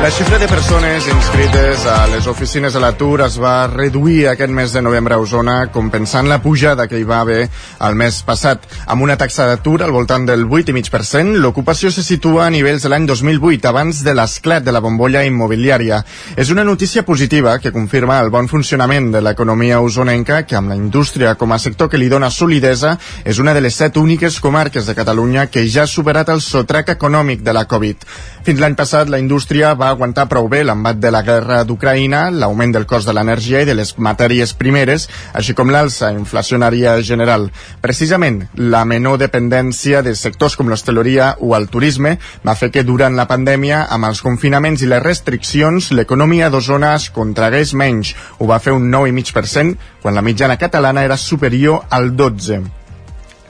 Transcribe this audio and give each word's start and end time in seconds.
La 0.00 0.08
xifra 0.10 0.38
de 0.38 0.48
persones 0.48 1.06
inscrites 1.12 1.82
a 1.84 2.06
les 2.08 2.24
oficines 2.26 2.72
de 2.72 2.80
l'atur 2.80 3.20
es 3.20 3.34
va 3.36 3.66
reduir 3.68 4.30
aquest 4.30 4.48
mes 4.56 4.72
de 4.72 4.80
novembre 4.80 5.12
a 5.12 5.18
Osona 5.20 5.66
compensant 5.74 6.24
la 6.24 6.38
pujada 6.40 6.86
que 6.88 6.96
hi 6.96 7.04
va 7.04 7.18
haver 7.20 7.42
el 7.84 7.98
mes 8.00 8.22
passat. 8.24 8.64
Amb 8.88 9.04
una 9.04 9.18
taxa 9.20 9.44
d'atur 9.44 9.82
al 9.84 9.92
voltant 9.92 10.24
del 10.24 10.46
8,5%, 10.46 11.36
l'ocupació 11.42 11.92
se 11.92 12.00
situa 12.02 12.46
a 12.46 12.54
nivells 12.54 12.86
de 12.86 12.92
l'any 12.94 13.04
2008, 13.10 13.68
abans 13.68 14.00
de 14.06 14.14
l'esclat 14.16 14.64
de 14.64 14.72
la 14.72 14.80
bombolla 14.80 15.20
immobiliària. 15.28 16.00
És 16.34 16.48
una 16.48 16.64
notícia 16.64 17.04
positiva 17.04 17.58
que 17.60 17.74
confirma 17.76 18.22
el 18.24 18.32
bon 18.32 18.48
funcionament 18.48 19.12
de 19.12 19.20
l'economia 19.20 19.82
osonenca, 19.84 20.46
que 20.46 20.56
amb 20.56 20.72
la 20.72 20.80
indústria 20.80 21.34
com 21.36 21.52
a 21.52 21.60
sector 21.60 21.92
que 21.92 22.00
li 22.00 22.08
dona 22.08 22.32
solidesa, 22.32 22.96
és 23.22 23.36
una 23.38 23.52
de 23.52 23.60
les 23.60 23.76
set 23.76 24.00
úniques 24.00 24.40
comarques 24.40 24.88
de 24.88 24.96
Catalunya 24.96 25.50
que 25.52 25.68
ja 25.68 25.84
ha 25.84 25.94
superat 25.98 26.32
el 26.32 26.40
sotrac 26.40 26.88
econòmic 26.96 27.44
de 27.44 27.52
la 27.52 27.68
Covid. 27.68 28.08
Fins 28.48 28.64
l'any 28.64 28.80
passat, 28.80 29.12
la 29.12 29.20
indústria 29.20 29.74
va 29.76 29.89
aguantar 29.90 30.26
prou 30.30 30.48
bé 30.48 30.62
l'embat 30.64 30.98
de 31.00 31.10
la 31.12 31.22
guerra 31.26 31.60
d'Ucraïna, 31.68 32.28
l'augment 32.30 32.72
del 32.74 32.86
cost 32.88 33.08
de 33.08 33.14
l'energia 33.16 33.60
i 33.62 33.68
de 33.68 33.74
les 33.76 33.92
matèries 33.98 34.54
primeres, 34.56 35.08
així 35.36 35.54
com 35.58 35.70
l'alça 35.70 36.12
inflacionària 36.14 36.96
general. 37.06 37.48
Precisament, 37.82 38.42
la 38.56 38.84
menor 38.88 39.20
dependència 39.22 40.02
de 40.06 40.14
sectors 40.16 40.56
com 40.56 40.72
l'hostaleria 40.72 41.34
o 41.40 41.54
el 41.58 41.68
turisme 41.68 42.16
va 42.46 42.56
fer 42.56 42.70
que 42.74 42.86
durant 42.86 43.18
la 43.18 43.28
pandèmia, 43.30 43.84
amb 43.90 44.10
els 44.10 44.24
confinaments 44.26 44.82
i 44.82 44.90
les 44.90 45.04
restriccions, 45.04 45.92
l'economia 45.92 46.50
d'Osona 46.50 46.96
es 46.96 47.10
contragués 47.14 47.74
menys. 47.74 48.14
Ho 48.38 48.50
va 48.50 48.58
fer 48.58 48.74
un 48.76 48.90
9,5%, 48.90 49.78
quan 50.02 50.14
la 50.16 50.26
mitjana 50.26 50.58
catalana 50.58 51.04
era 51.04 51.20
superior 51.20 51.84
al 51.90 52.14
12% 52.16 52.79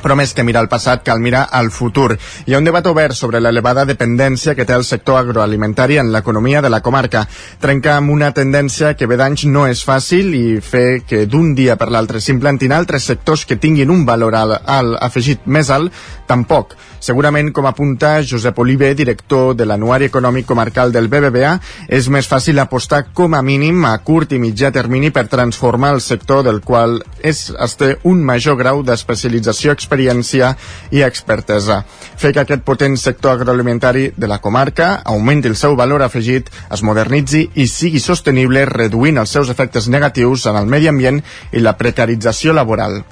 però 0.00 0.16
més 0.18 0.34
que 0.34 0.44
mirar 0.46 0.64
el 0.64 0.70
passat 0.72 1.04
cal 1.06 1.20
mirar 1.20 1.46
al 1.52 1.70
futur. 1.70 2.16
Hi 2.46 2.54
ha 2.54 2.60
un 2.60 2.68
debat 2.68 2.86
obert 2.90 3.16
sobre 3.16 3.40
l'elevada 3.40 3.86
dependència 3.88 4.54
que 4.54 4.66
té 4.66 4.76
el 4.76 4.84
sector 4.84 5.20
agroalimentari 5.20 5.98
en 6.02 6.12
l'economia 6.12 6.62
de 6.62 6.70
la 6.72 6.80
comarca. 6.80 7.26
Trencar 7.60 7.96
amb 7.98 8.10
una 8.10 8.32
tendència 8.36 8.94
que 8.96 9.06
ve 9.06 9.18
d'anys 9.20 9.46
no 9.46 9.66
és 9.70 9.84
fàcil 9.86 10.34
i 10.34 10.44
fer 10.60 11.02
que 11.06 11.24
d'un 11.26 11.54
dia 11.54 11.76
per 11.80 11.90
l'altre 11.90 12.20
s'implantin 12.20 12.72
altres 12.72 13.08
sectors 13.12 13.44
que 13.46 13.60
tinguin 13.60 13.90
un 13.90 14.06
valor 14.06 14.34
alt, 14.34 14.60
alt 14.66 14.96
afegit 15.00 15.46
més 15.46 15.70
alt, 15.70 15.92
tampoc. 16.30 16.76
Segurament, 17.00 17.48
com 17.56 17.64
apunta 17.64 18.18
Josep 18.22 18.58
Oliver, 18.60 18.92
director 18.94 19.54
de 19.56 19.64
l'Anuari 19.64 20.10
Econòmic 20.10 20.44
Comarcal 20.46 20.92
del 20.92 21.08
BBVA, 21.08 21.54
és 21.88 22.10
més 22.12 22.28
fàcil 22.28 22.60
apostar 22.60 23.06
com 23.16 23.34
a 23.34 23.40
mínim 23.42 23.86
a 23.88 23.94
curt 24.04 24.34
i 24.36 24.40
mitjà 24.42 24.68
termini 24.74 25.08
per 25.10 25.24
transformar 25.32 25.94
el 25.96 26.02
sector 26.04 26.44
del 26.44 26.60
qual 26.60 26.98
és, 27.24 27.46
es 27.56 27.76
té 27.80 27.94
un 28.04 28.20
major 28.24 28.58
grau 28.60 28.84
d'especialització 28.84 29.72
experiència 29.90 30.54
i 30.94 31.02
expertesa. 31.02 31.82
Fer 32.16 32.32
que 32.32 32.44
aquest 32.44 32.62
potent 32.62 32.96
sector 32.96 33.34
agroalimentari 33.34 34.10
de 34.16 34.30
la 34.30 34.38
comarca 34.38 35.02
augmenti 35.04 35.50
el 35.50 35.56
seu 35.56 35.74
valor 35.76 36.02
afegit, 36.02 36.50
es 36.70 36.82
modernitzi 36.86 37.48
i 37.56 37.66
sigui 37.66 38.00
sostenible 38.00 38.64
reduint 38.70 39.18
els 39.18 39.34
seus 39.34 39.50
efectes 39.50 39.88
negatius 39.88 40.46
en 40.46 40.56
el 40.56 40.70
medi 40.70 40.88
ambient 40.88 41.22
i 41.52 41.60
la 41.60 41.76
precarització 41.76 42.54
laboral. 42.54 43.02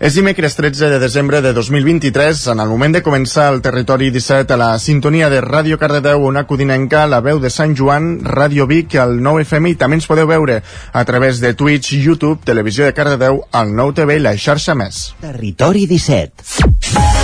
És 0.00 0.14
dimecres 0.16 0.54
13 0.56 0.88
de 0.88 0.98
desembre 0.98 1.42
de 1.44 1.52
2023, 1.52 2.46
en 2.54 2.62
el 2.64 2.70
moment 2.72 2.94
de 2.96 3.02
començar 3.04 3.50
el 3.52 3.60
territori 3.60 4.08
17 4.14 4.56
a 4.56 4.56
la 4.56 4.68
sintonia 4.80 5.28
de 5.28 5.42
Ràdio 5.44 5.76
Cardedeu, 5.76 6.24
una 6.24 6.46
codinenca, 6.48 7.02
la 7.04 7.20
veu 7.20 7.36
de 7.36 7.50
Sant 7.52 7.76
Joan, 7.76 8.14
Ràdio 8.24 8.64
Vic, 8.64 8.96
el 8.96 9.18
9 9.20 9.44
FM 9.44 9.74
i 9.74 9.76
també 9.76 10.00
ens 10.00 10.08
podeu 10.08 10.30
veure 10.32 10.62
a 10.64 11.04
través 11.04 11.44
de 11.44 11.52
Twitch, 11.52 11.92
YouTube, 12.00 12.40
Televisió 12.48 12.88
de 12.88 12.96
Cardedeu, 12.96 13.44
el 13.60 13.76
9 13.76 13.98
TV 14.00 14.16
i 14.16 14.24
la 14.24 14.38
xarxa 14.40 14.72
més. 14.72 15.10
Territori 15.20 15.84
17. 15.84 17.19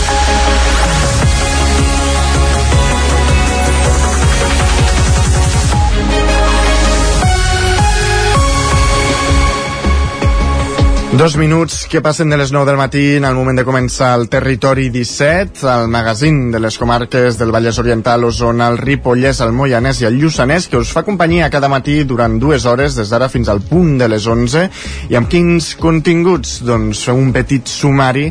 Dos 11.17 11.39
minuts 11.39 11.87
que 11.89 12.03
passen 12.05 12.29
de 12.29 12.37
les 12.37 12.51
9 12.53 12.69
del 12.69 12.77
matí 12.77 13.15
en 13.17 13.25
el 13.25 13.33
moment 13.33 13.57
de 13.57 13.65
començar 13.65 14.11
el 14.19 14.27
Territori 14.29 14.91
17, 14.93 15.63
el 15.73 15.87
magazín 15.89 16.51
de 16.53 16.61
les 16.61 16.77
comarques 16.77 17.39
del 17.41 17.55
Vallès 17.55 17.79
Oriental, 17.81 18.27
Osona, 18.29 18.67
el 18.69 18.77
Ripollès, 18.77 19.41
el 19.41 19.55
Moianès 19.57 20.03
i 20.03 20.11
el 20.11 20.19
Lluçanès, 20.21 20.67
que 20.69 20.77
us 20.77 20.93
fa 20.93 21.07
companyia 21.07 21.49
cada 21.49 21.71
matí 21.73 22.03
durant 22.05 22.37
dues 22.37 22.67
hores, 22.69 22.99
des 23.01 23.09
d'ara 23.09 23.31
fins 23.33 23.49
al 23.49 23.63
punt 23.65 23.97
de 23.97 24.11
les 24.13 24.27
11. 24.29 24.67
I 25.09 25.17
amb 25.17 25.33
quins 25.33 25.71
continguts? 25.81 26.59
Doncs 26.69 27.07
un 27.09 27.33
petit 27.33 27.65
sumari 27.65 28.29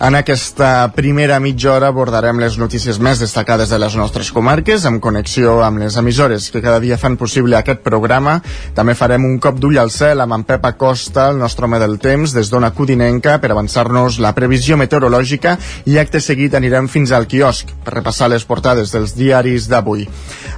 en 0.00 0.14
aquesta 0.14 0.92
primera 0.94 1.40
mitja 1.42 1.72
hora 1.74 1.88
abordarem 1.90 2.38
les 2.38 2.54
notícies 2.58 3.00
més 3.02 3.18
destacades 3.18 3.72
de 3.72 3.78
les 3.82 3.96
nostres 3.98 4.30
comarques, 4.30 4.84
amb 4.86 5.02
connexió 5.02 5.56
amb 5.66 5.82
les 5.82 5.96
emissores 5.98 6.46
que 6.54 6.62
cada 6.62 6.78
dia 6.78 6.98
fan 6.98 7.16
possible 7.18 7.58
aquest 7.58 7.82
programa. 7.82 8.36
També 8.76 8.94
farem 8.94 9.26
un 9.26 9.38
cop 9.42 9.58
d'ull 9.58 9.78
al 9.82 9.90
cel 9.90 10.22
amb 10.22 10.36
en 10.38 10.46
Pep 10.46 10.70
Acosta, 10.70 11.28
el 11.32 11.42
nostre 11.42 11.66
home 11.66 11.82
del 11.82 11.98
temps, 11.98 12.34
des 12.36 12.50
d'Ona 12.50 12.70
Codinenca, 12.76 13.38
per 13.42 13.50
avançar-nos 13.50 14.20
la 14.22 14.32
previsió 14.38 14.78
meteorològica 14.78 15.56
i 15.90 15.98
acte 15.98 16.22
seguit 16.22 16.54
anirem 16.54 16.86
fins 16.88 17.10
al 17.10 17.26
quiosc 17.26 17.74
per 17.84 17.98
repassar 17.98 18.30
les 18.30 18.46
portades 18.46 18.94
dels 18.94 19.16
diaris 19.18 19.66
d'avui. 19.66 20.06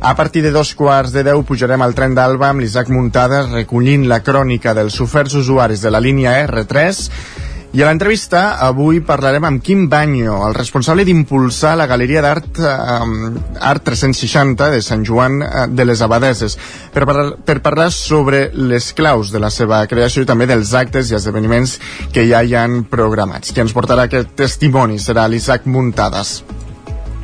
A 0.01 0.15
partir 0.17 0.45
de 0.45 0.53
dos 0.53 0.75
quarts 0.77 1.17
de 1.17 1.25
deu 1.25 1.43
pujarem 1.49 1.81
al 1.81 1.97
tren 1.97 2.15
d'Alba 2.15 2.53
amb 2.53 2.61
l'Isaac 2.61 2.93
Muntades 2.93 3.49
recollint 3.55 4.05
la 4.09 4.21
crònica 4.21 4.77
dels 4.77 5.01
oferts 5.01 5.35
usuaris 5.41 5.81
de 5.81 5.91
la 5.91 6.01
línia 6.01 6.37
R3 6.45 7.40
i 7.73 7.83
a 7.83 7.87
l'entrevista 7.87 8.57
avui 8.59 8.99
parlarem 9.07 9.45
amb 9.47 9.61
Quim 9.63 9.85
Banyo, 9.89 10.41
el 10.49 10.57
responsable 10.57 11.05
d'impulsar 11.07 11.77
la 11.79 11.87
Galeria 11.87 12.23
d'Art 12.25 12.59
eh, 12.59 13.61
Art 13.71 13.85
360 13.87 14.71
de 14.75 14.81
Sant 14.83 15.05
Joan 15.07 15.39
eh, 15.47 15.67
de 15.71 15.87
les 15.87 16.03
Abadeses, 16.03 16.57
per, 16.91 17.05
parlar, 17.07 17.37
per 17.47 17.61
parlar 17.63 17.87
sobre 17.95 18.49
les 18.55 18.91
claus 18.99 19.31
de 19.31 19.39
la 19.39 19.53
seva 19.55 19.85
creació 19.87 20.25
i 20.25 20.31
també 20.31 20.49
dels 20.51 20.75
actes 20.75 21.13
i 21.13 21.19
esdeveniments 21.21 21.77
que 22.11 22.27
ja 22.27 22.43
hi 22.43 22.57
han 22.59 22.83
programats. 22.91 23.55
Qui 23.55 23.63
ens 23.63 23.77
portarà 23.77 24.09
aquest 24.11 24.35
testimoni 24.43 24.99
serà 24.99 25.29
l'Isaac 25.31 25.71
Muntades. 25.71 26.41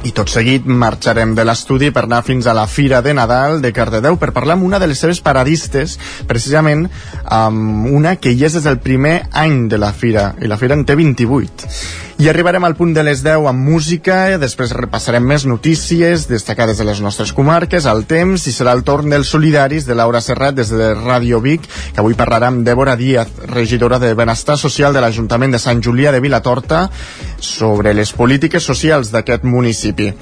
I 0.06 0.12
tot 0.14 0.30
seguit 0.30 0.66
marxarem 0.70 1.32
de 1.34 1.42
l'estudi 1.42 1.88
per 1.90 2.04
anar 2.06 2.20
fins 2.22 2.46
a 2.46 2.54
la 2.54 2.68
Fira 2.70 3.00
de 3.02 3.14
Nadal 3.16 3.58
de 3.64 3.72
Cardedeu 3.74 4.14
per 4.20 4.30
parlar 4.36 4.54
amb 4.54 4.66
una 4.68 4.78
de 4.78 4.86
les 4.86 5.02
seves 5.02 5.18
paradistes, 5.18 5.96
precisament 6.30 6.86
amb 7.24 7.90
una 7.90 8.14
que 8.14 8.30
hi 8.30 8.46
és 8.46 8.54
des 8.54 8.68
del 8.68 8.78
primer 8.84 9.16
any 9.34 9.64
de 9.72 9.82
la 9.82 9.90
Fira, 9.90 10.28
i 10.38 10.46
la 10.46 10.60
Fira 10.60 10.78
en 10.78 10.86
té 10.86 10.94
28. 10.94 12.05
I 12.16 12.30
arribarem 12.30 12.64
al 12.64 12.72
punt 12.78 12.94
de 12.96 13.02
les 13.04 13.20
10 13.20 13.44
amb 13.50 13.60
música, 13.68 14.38
després 14.40 14.70
repassarem 14.72 15.26
més 15.28 15.42
notícies 15.44 16.22
destacades 16.30 16.78
de 16.80 16.86
les 16.88 17.02
nostres 17.04 17.28
comarques, 17.36 17.84
al 17.84 18.06
temps, 18.08 18.46
i 18.48 18.54
serà 18.56 18.72
el 18.72 18.86
torn 18.88 19.12
dels 19.12 19.28
solidaris 19.28 19.84
de 19.84 19.98
Laura 19.98 20.22
Serrat 20.24 20.56
des 20.56 20.72
de 20.72 20.94
Ràdio 20.96 21.42
Vic, 21.44 21.68
que 21.68 22.00
avui 22.00 22.16
parlarà 22.16 22.48
amb 22.48 22.64
Débora 22.64 22.96
Díaz, 22.96 23.28
regidora 23.52 24.00
de 24.00 24.14
Benestar 24.16 24.56
Social 24.56 24.96
de 24.96 25.04
l'Ajuntament 25.04 25.52
de 25.52 25.60
Sant 25.60 25.84
Julià 25.84 26.14
de 26.14 26.24
Vilatorta, 26.24 26.86
sobre 27.36 27.92
les 27.92 28.16
polítiques 28.16 28.64
socials 28.64 29.12
d'aquest 29.12 29.44
municipi. 29.44 30.14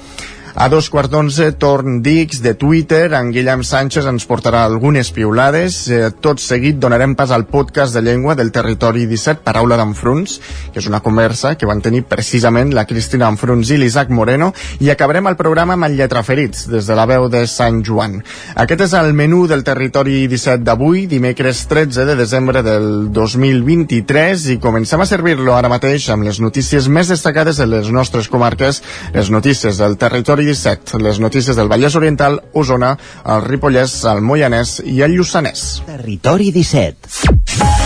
A 0.55 0.69
dos 0.71 0.87
quarts 0.87 1.11
d'onze, 1.11 1.49
torn 1.59 1.97
d'X 1.99 2.37
de 2.39 2.53
Twitter. 2.55 3.09
En 3.17 3.33
Guillem 3.35 3.59
Sánchez 3.67 4.05
ens 4.07 4.23
portarà 4.23 4.61
algunes 4.63 5.09
piulades. 5.11 5.81
Eh, 5.91 6.13
tot 6.23 6.39
seguit 6.39 6.77
donarem 6.79 7.11
pas 7.19 7.33
al 7.35 7.43
podcast 7.43 7.91
de 7.91 7.99
llengua 7.99 8.37
del 8.39 8.53
Territori 8.55 9.03
17, 9.05 9.43
Paraula 9.43 9.75
d'Enfruns, 9.75 10.37
que 10.71 10.79
és 10.79 10.87
una 10.87 11.01
conversa 11.03 11.57
que 11.59 11.67
van 11.67 11.81
tenir 11.83 12.05
precisament 12.07 12.71
la 12.71 12.85
Cristina 12.87 13.27
Enfruns 13.27 13.73
i 13.75 13.79
l'Isaac 13.81 14.13
Moreno, 14.15 14.53
i 14.79 14.93
acabarem 14.93 15.27
el 15.27 15.35
programa 15.35 15.75
amb 15.75 15.89
el 15.89 15.97
Lletraferits, 15.99 16.69
des 16.71 16.87
de 16.87 16.95
la 16.95 17.05
veu 17.11 17.27
de 17.27 17.43
Sant 17.51 17.83
Joan. 17.83 18.21
Aquest 18.55 18.85
és 18.87 18.95
el 18.95 19.11
menú 19.11 19.49
del 19.51 19.65
Territori 19.67 20.23
17 20.31 20.63
d'avui, 20.63 21.03
dimecres 21.11 21.65
13 21.67 22.07
de 22.07 22.15
desembre 22.15 22.63
del 22.63 23.11
2023, 23.11 24.47
i 24.55 24.57
comencem 24.63 25.03
a 25.03 25.09
servir-lo 25.11 25.59
ara 25.59 25.73
mateix 25.75 26.07
amb 26.15 26.23
les 26.23 26.39
notícies 26.39 26.87
més 26.87 27.11
destacades 27.11 27.59
de 27.59 27.67
les 27.67 27.91
nostres 27.91 28.31
comarques, 28.31 28.79
les 29.11 29.35
notícies 29.35 29.83
del 29.83 29.99
Territori 29.99 30.44
17, 30.45 31.01
les 31.03 31.19
notícies 31.23 31.57
del 31.57 31.71
Vallès 31.71 31.97
Oriental, 31.99 32.39
Osona, 32.53 32.95
el 33.25 33.43
Ripollès, 33.45 33.97
el 34.11 34.21
Moianès 34.25 34.79
i 34.85 35.01
el 35.05 35.17
Lluçanès. 35.17 35.65
Territori 35.89 36.51
17. 36.55 37.84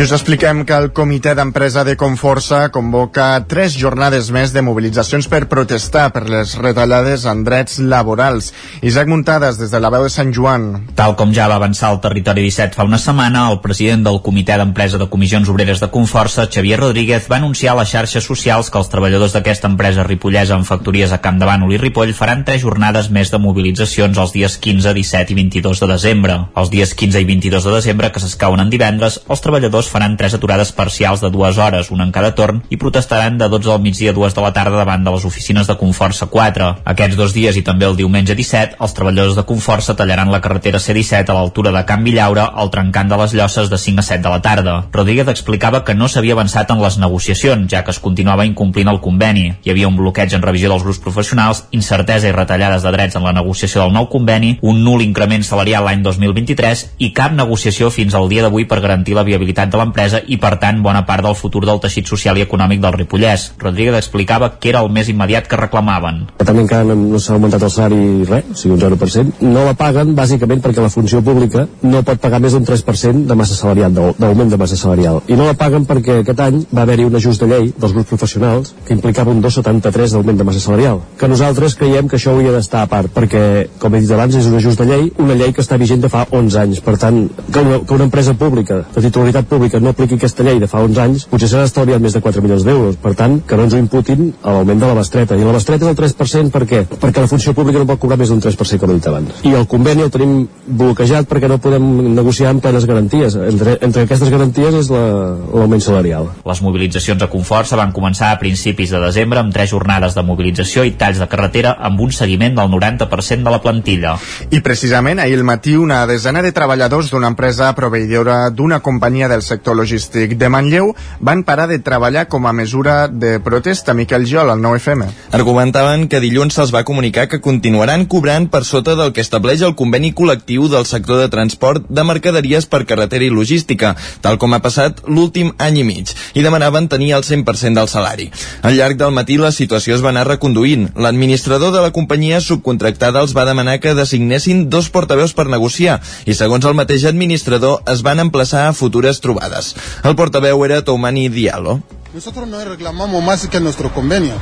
I 0.00 0.02
us 0.02 0.14
expliquem 0.16 0.62
que 0.64 0.72
el 0.72 0.86
comitè 0.96 1.34
d'empresa 1.36 1.82
de 1.84 1.92
Conforça 2.00 2.70
convoca 2.72 3.26
tres 3.44 3.74
jornades 3.76 4.30
més 4.32 4.54
de 4.54 4.62
mobilitzacions 4.64 5.26
per 5.28 5.42
protestar 5.50 6.06
per 6.14 6.22
les 6.24 6.54
retallades 6.56 7.26
en 7.28 7.42
drets 7.44 7.76
laborals. 7.84 8.46
Isaac 8.80 9.10
Muntades, 9.12 9.58
des 9.60 9.68
de 9.68 9.80
la 9.84 9.90
veu 9.92 10.06
de 10.06 10.12
Sant 10.14 10.32
Joan. 10.32 10.86
Tal 10.96 11.18
com 11.20 11.34
ja 11.36 11.50
va 11.52 11.58
avançar 11.60 11.90
el 11.92 12.00
Territori 12.00 12.46
17 12.46 12.78
fa 12.78 12.86
una 12.88 12.96
setmana, 12.96 13.42
el 13.52 13.60
president 13.60 14.06
del 14.06 14.22
comitè 14.24 14.56
d'empresa 14.56 14.96
de 14.96 15.10
comissions 15.12 15.50
obreres 15.52 15.84
de 15.84 15.90
Conforça, 15.92 16.48
Xavier 16.48 16.80
Rodríguez, 16.80 17.28
va 17.28 17.36
anunciar 17.36 17.74
a 17.74 17.82
les 17.82 17.92
xarxes 17.92 18.24
socials 18.24 18.72
que 18.72 18.80
els 18.80 18.88
treballadors 18.88 19.36
d'aquesta 19.36 19.68
empresa 19.68 20.08
ripollesa 20.08 20.56
en 20.56 20.64
factories 20.64 21.12
a 21.12 21.20
Camp 21.20 21.42
de 21.44 21.50
Bànol 21.50 21.76
i 21.76 21.82
Ripoll 21.84 22.14
faran 22.16 22.46
tres 22.48 22.64
jornades 22.64 23.12
més 23.12 23.28
de 23.28 23.42
mobilitzacions 23.44 24.16
els 24.16 24.32
dies 24.32 24.56
15, 24.56 24.96
17 24.96 25.36
i 25.36 25.38
22 25.42 25.84
de 25.84 25.92
desembre. 25.92 26.40
Els 26.56 26.72
dies 26.72 26.96
15 26.96 27.20
i 27.20 27.30
22 27.34 27.68
de 27.68 27.76
desembre, 27.76 28.08
que 28.16 28.24
s'escauen 28.24 28.64
en 28.64 28.72
divendres, 28.72 29.20
els 29.28 29.44
treballadors 29.44 29.89
faran 29.90 30.16
tres 30.16 30.34
aturades 30.34 30.72
parcials 30.72 31.20
de 31.20 31.30
dues 31.30 31.58
hores, 31.58 31.90
una 31.90 32.06
en 32.06 32.12
cada 32.14 32.34
torn, 32.38 32.62
i 32.70 32.78
protestaran 32.78 33.38
de 33.38 33.48
12 33.50 33.68
del 33.70 33.82
migdia 33.82 34.14
a 34.14 34.16
2 34.16 34.36
de 34.36 34.44
la 34.44 34.52
tarda 34.54 34.78
davant 34.78 35.04
de 35.04 35.14
les 35.14 35.24
oficines 35.26 35.66
de 35.66 35.76
Conforça 35.76 36.30
4. 36.30 36.70
Aquests 36.94 37.18
dos 37.18 37.34
dies 37.34 37.56
i 37.58 37.64
també 37.66 37.88
el 37.88 37.98
diumenge 37.98 38.36
17, 38.38 38.78
els 38.80 38.94
treballadors 38.96 39.36
de 39.38 39.44
Conforça 39.48 39.96
tallaran 39.98 40.30
la 40.30 40.40
carretera 40.40 40.78
C-17 40.78 41.30
a 41.30 41.36
l'altura 41.36 41.74
de 41.74 41.84
Can 41.88 42.04
Villaura 42.06 42.46
al 42.54 42.70
trencant 42.70 43.10
de 43.10 43.18
les 43.20 43.34
Llosses 43.34 43.70
de 43.70 43.78
5 43.78 44.00
a 44.00 44.06
7 44.06 44.22
de 44.22 44.32
la 44.32 44.40
tarda. 44.42 44.76
Rodríguez 44.92 45.28
explicava 45.28 45.82
que 45.84 45.94
no 45.94 46.08
s'havia 46.08 46.36
avançat 46.38 46.70
en 46.70 46.82
les 46.82 46.98
negociacions, 47.02 47.66
ja 47.70 47.82
que 47.84 47.90
es 47.90 48.00
continuava 48.00 48.46
incomplint 48.46 48.88
el 48.88 49.00
conveni. 49.02 49.46
Hi 49.64 49.74
havia 49.74 49.88
un 49.90 49.98
bloqueig 49.98 50.34
en 50.36 50.46
revisió 50.46 50.70
dels 50.70 50.86
grups 50.86 51.02
professionals, 51.02 51.64
incertesa 51.76 52.30
i 52.30 52.36
retallades 52.36 52.86
de 52.86 52.94
drets 52.94 53.18
en 53.18 53.26
la 53.26 53.34
negociació 53.36 53.82
del 53.82 53.94
nou 53.96 54.08
conveni, 54.12 54.56
un 54.62 54.82
nul 54.84 55.02
increment 55.02 55.44
salarial 55.46 55.84
l'any 55.86 56.04
2023 56.06 56.86
i 56.98 57.10
cap 57.16 57.34
negociació 57.34 57.90
fins 57.90 58.14
al 58.14 58.28
dia 58.30 58.44
d'avui 58.46 58.66
per 58.70 58.80
garantir 58.84 59.16
la 59.16 59.26
viabilitat 59.26 59.72
de 59.72 59.79
l'empresa 59.80 60.20
i, 60.26 60.38
per 60.40 60.54
tant, 60.62 60.82
bona 60.84 61.02
part 61.08 61.24
del 61.26 61.36
futur 61.38 61.64
del 61.66 61.80
teixit 61.82 62.08
social 62.08 62.38
i 62.38 62.44
econòmic 62.46 62.82
del 62.84 62.96
Ripollès. 62.98 63.50
Rodríguez 63.60 63.98
explicava 63.98 64.52
que 64.60 64.70
era 64.72 64.84
el 64.84 64.90
més 64.92 65.08
immediat 65.12 65.48
que 65.48 65.58
reclamaven. 65.58 66.22
També 66.38 66.64
encara 66.64 66.94
no 66.94 67.18
s'ha 67.18 67.34
augmentat 67.36 67.64
el 67.66 67.72
salari 67.74 68.00
res, 68.28 68.52
o 68.52 68.58
sigui 68.60 68.76
un 68.76 68.82
0%. 68.84 69.44
No 69.46 69.64
la 69.66 69.74
paguen 69.78 70.14
bàsicament 70.18 70.62
perquè 70.64 70.84
la 70.84 70.92
funció 70.92 71.22
pública 71.24 71.66
no 71.82 72.04
pot 72.06 72.20
pagar 72.22 72.40
més 72.42 72.54
d'un 72.56 72.66
3% 72.66 73.26
de 73.28 73.36
massa 73.38 73.56
salarial, 73.58 73.94
d'augment 73.94 74.50
de 74.52 74.58
massa 74.60 74.78
salarial. 74.80 75.22
I 75.28 75.38
no 75.38 75.48
la 75.48 75.56
paguen 75.58 75.86
perquè 75.88 76.20
aquest 76.20 76.40
any 76.46 76.62
va 76.74 76.84
haver-hi 76.86 77.06
un 77.08 77.16
ajust 77.16 77.44
de 77.44 77.50
llei 77.50 77.70
dels 77.76 77.94
grups 77.96 78.10
professionals 78.12 78.74
que 78.86 78.94
implicava 78.96 79.32
un 79.34 79.42
2,73 79.42 80.14
d'augment 80.14 80.40
de 80.40 80.46
massa 80.48 80.62
salarial. 80.64 81.02
Que 81.18 81.28
nosaltres 81.30 81.76
creiem 81.78 82.08
que 82.08 82.18
això 82.18 82.34
hauria 82.34 82.54
d'estar 82.54 82.84
a 82.84 82.90
part, 82.90 83.12
perquè, 83.14 83.42
com 83.78 83.94
he 83.94 84.02
dit 84.04 84.12
abans, 84.16 84.36
és 84.36 84.48
un 84.50 84.58
ajust 84.58 84.80
de 84.80 84.88
llei, 84.90 85.10
una 85.18 85.36
llei 85.38 85.54
que 85.56 85.64
està 85.64 85.78
vigent 85.80 86.02
de 86.04 86.10
fa 86.12 86.26
11 86.30 86.60
anys. 86.64 86.82
Per 86.84 86.96
tant, 87.00 87.22
que 87.52 87.64
una, 87.64 87.80
que 87.84 87.94
una 87.94 88.08
empresa 88.08 88.34
pública, 88.34 88.82
de 88.94 89.04
titularitat 89.06 89.46
pública, 89.46 89.59
pública 89.60 89.80
no 89.80 89.92
apliqui 89.92 90.16
aquesta 90.16 90.44
llei 90.46 90.58
de 90.60 90.68
fa 90.70 90.80
11 90.80 91.00
anys, 91.02 91.26
potser 91.28 91.50
s'ha 91.50 91.66
estalviat 91.68 92.00
més 92.00 92.14
de 92.16 92.22
4 92.24 92.40
milions 92.40 92.64
d'euros. 92.64 92.96
Per 93.02 93.12
tant, 93.18 93.40
que 93.44 93.58
no 93.58 93.66
ens 93.66 93.76
ho 93.76 93.80
imputin 93.80 94.30
a 94.40 94.54
l'augment 94.56 94.80
de 94.80 94.88
la 94.88 94.96
bestreta. 94.96 95.36
I 95.36 95.44
la 95.44 95.52
bestreta 95.52 95.84
és 95.84 95.90
el 95.92 95.98
3% 95.98 96.54
per 96.54 96.62
què? 96.70 96.80
Perquè 96.88 97.20
la 97.20 97.28
funció 97.28 97.52
pública 97.56 97.82
no 97.82 97.88
pot 97.90 98.00
cobrar 98.00 98.16
més 98.20 98.32
d'un 98.32 98.40
3%, 98.40 98.80
com 98.80 98.92
he 98.92 98.96
dit 98.96 99.08
abans. 99.10 99.42
I 99.44 99.52
el 99.58 99.66
conveni 99.68 100.06
el 100.06 100.12
tenim 100.14 100.46
bloquejat 100.80 101.28
perquè 101.28 101.50
no 101.50 101.58
podem 101.60 101.90
negociar 102.16 102.54
amb 102.54 102.64
plenes 102.64 102.86
garanties. 102.88 103.36
Entre, 103.50 103.76
entre 103.84 104.06
aquestes 104.06 104.32
garanties 104.32 104.78
és 104.80 104.90
l'augment 104.92 105.76
la, 105.76 105.84
salarial. 105.90 106.30
Les 106.48 106.64
mobilitzacions 106.64 107.20
a 107.20 107.28
Conforça 107.32 107.76
van 107.76 107.92
començar 107.92 108.32
a 108.32 108.40
principis 108.40 108.94
de 108.94 109.02
desembre 109.04 109.42
amb 109.42 109.52
tres 109.52 109.74
jornades 109.74 110.16
de 110.16 110.24
mobilització 110.24 110.86
i 110.88 110.94
talls 111.00 111.20
de 111.20 111.28
carretera 111.28 111.74
amb 111.90 112.00
un 112.00 112.16
seguiment 112.16 112.56
del 112.56 112.72
90% 112.72 113.44
de 113.44 113.52
la 113.52 113.60
plantilla. 113.60 114.16
I 114.48 114.64
precisament 114.64 115.20
ahir 115.20 115.36
al 115.36 115.44
matí 115.44 115.76
una 115.76 116.06
desena 116.08 116.40
de 116.40 116.54
treballadors 116.56 117.12
d'una 117.12 117.28
empresa 117.34 117.70
proveïdora 117.76 118.40
d'una 118.54 118.80
companyia 118.80 119.28
del 119.28 119.44
sector 119.50 119.76
logístic 119.76 120.36
de 120.38 120.48
Manlleu 120.52 120.92
van 121.18 121.42
parar 121.44 121.66
de 121.70 121.80
treballar 121.82 122.28
com 122.30 122.46
a 122.46 122.52
mesura 122.54 123.08
de 123.08 123.38
protesta. 123.42 123.94
Miquel 123.94 124.26
Giol, 124.26 124.50
al 124.50 124.62
9FM. 124.62 125.08
Argumentaven 125.36 126.06
que 126.08 126.20
dilluns 126.22 126.54
se'ls 126.54 126.72
va 126.74 126.84
comunicar 126.86 127.26
que 127.30 127.40
continuaran 127.42 128.06
cobrant 128.06 128.46
per 128.52 128.62
sota 128.68 128.94
del 128.98 129.12
que 129.16 129.24
estableix 129.24 129.64
el 129.66 129.74
conveni 129.78 130.12
col·lectiu 130.14 130.68
del 130.70 130.86
sector 130.86 131.20
de 131.22 131.28
transport 131.32 131.88
de 131.88 132.04
mercaderies 132.06 132.68
per 132.70 132.84
carretera 132.86 133.26
i 133.26 133.32
logística, 133.34 133.94
tal 134.22 134.38
com 134.38 134.54
ha 134.54 134.62
passat 134.62 135.02
l'últim 135.08 135.52
any 135.58 135.80
i 135.82 135.86
mig, 135.86 136.14
i 136.34 136.44
demanaven 136.46 136.88
tenir 136.92 137.12
el 137.18 137.26
100% 137.26 137.74
del 137.80 137.90
salari. 137.90 138.30
Al 138.62 138.76
llarg 138.78 139.00
del 139.00 139.14
matí 139.16 139.38
la 139.40 139.52
situació 139.56 139.96
es 139.96 140.04
va 140.04 140.12
anar 140.14 140.26
reconduint. 140.28 140.90
L'administrador 140.94 141.74
de 141.74 141.82
la 141.82 141.94
companyia 141.96 142.40
subcontractada 142.44 143.24
els 143.24 143.34
va 143.36 143.48
demanar 143.48 143.78
que 143.80 143.96
designessin 143.98 144.68
dos 144.70 144.90
portaveus 144.94 145.34
per 145.34 145.48
negociar 145.50 145.98
i, 146.26 146.36
segons 146.38 146.66
el 146.68 146.78
mateix 146.78 147.06
administrador, 147.08 147.80
es 147.90 148.04
van 148.06 148.22
emplaçar 148.22 148.68
a 148.68 148.76
futures 148.76 149.18
trobades 149.20 149.39
trobades. 149.40 149.74
El 150.04 150.14
portaveu 150.14 150.64
era 150.64 150.82
Toumani 150.84 151.28
Diallo. 151.28 151.80
Nosotros 152.12 152.46
no 152.48 152.62
reclamamos 152.64 153.22
más 153.22 153.46
que 153.48 153.60
nuestro 153.60 153.92
convenio. 153.92 154.34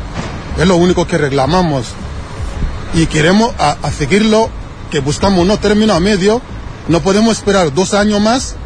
Es 0.59 0.67
lo 0.67 0.77
único 0.77 1.07
que 1.07 1.19
reclamamos. 1.19 1.87
Y 2.95 3.07
queremos 3.07 3.55
a, 3.59 3.77
a 3.83 3.91
seguirlo, 3.91 4.49
que 4.91 5.01
buscamos 5.01 5.41
unos 5.41 5.61
términos 5.61 5.97
a 5.97 6.01
medio. 6.01 6.41
No 6.89 7.01
podemos 7.01 7.37
esperar 7.37 7.73
dos 7.75 7.95
años 7.95 8.21
más 8.21 8.57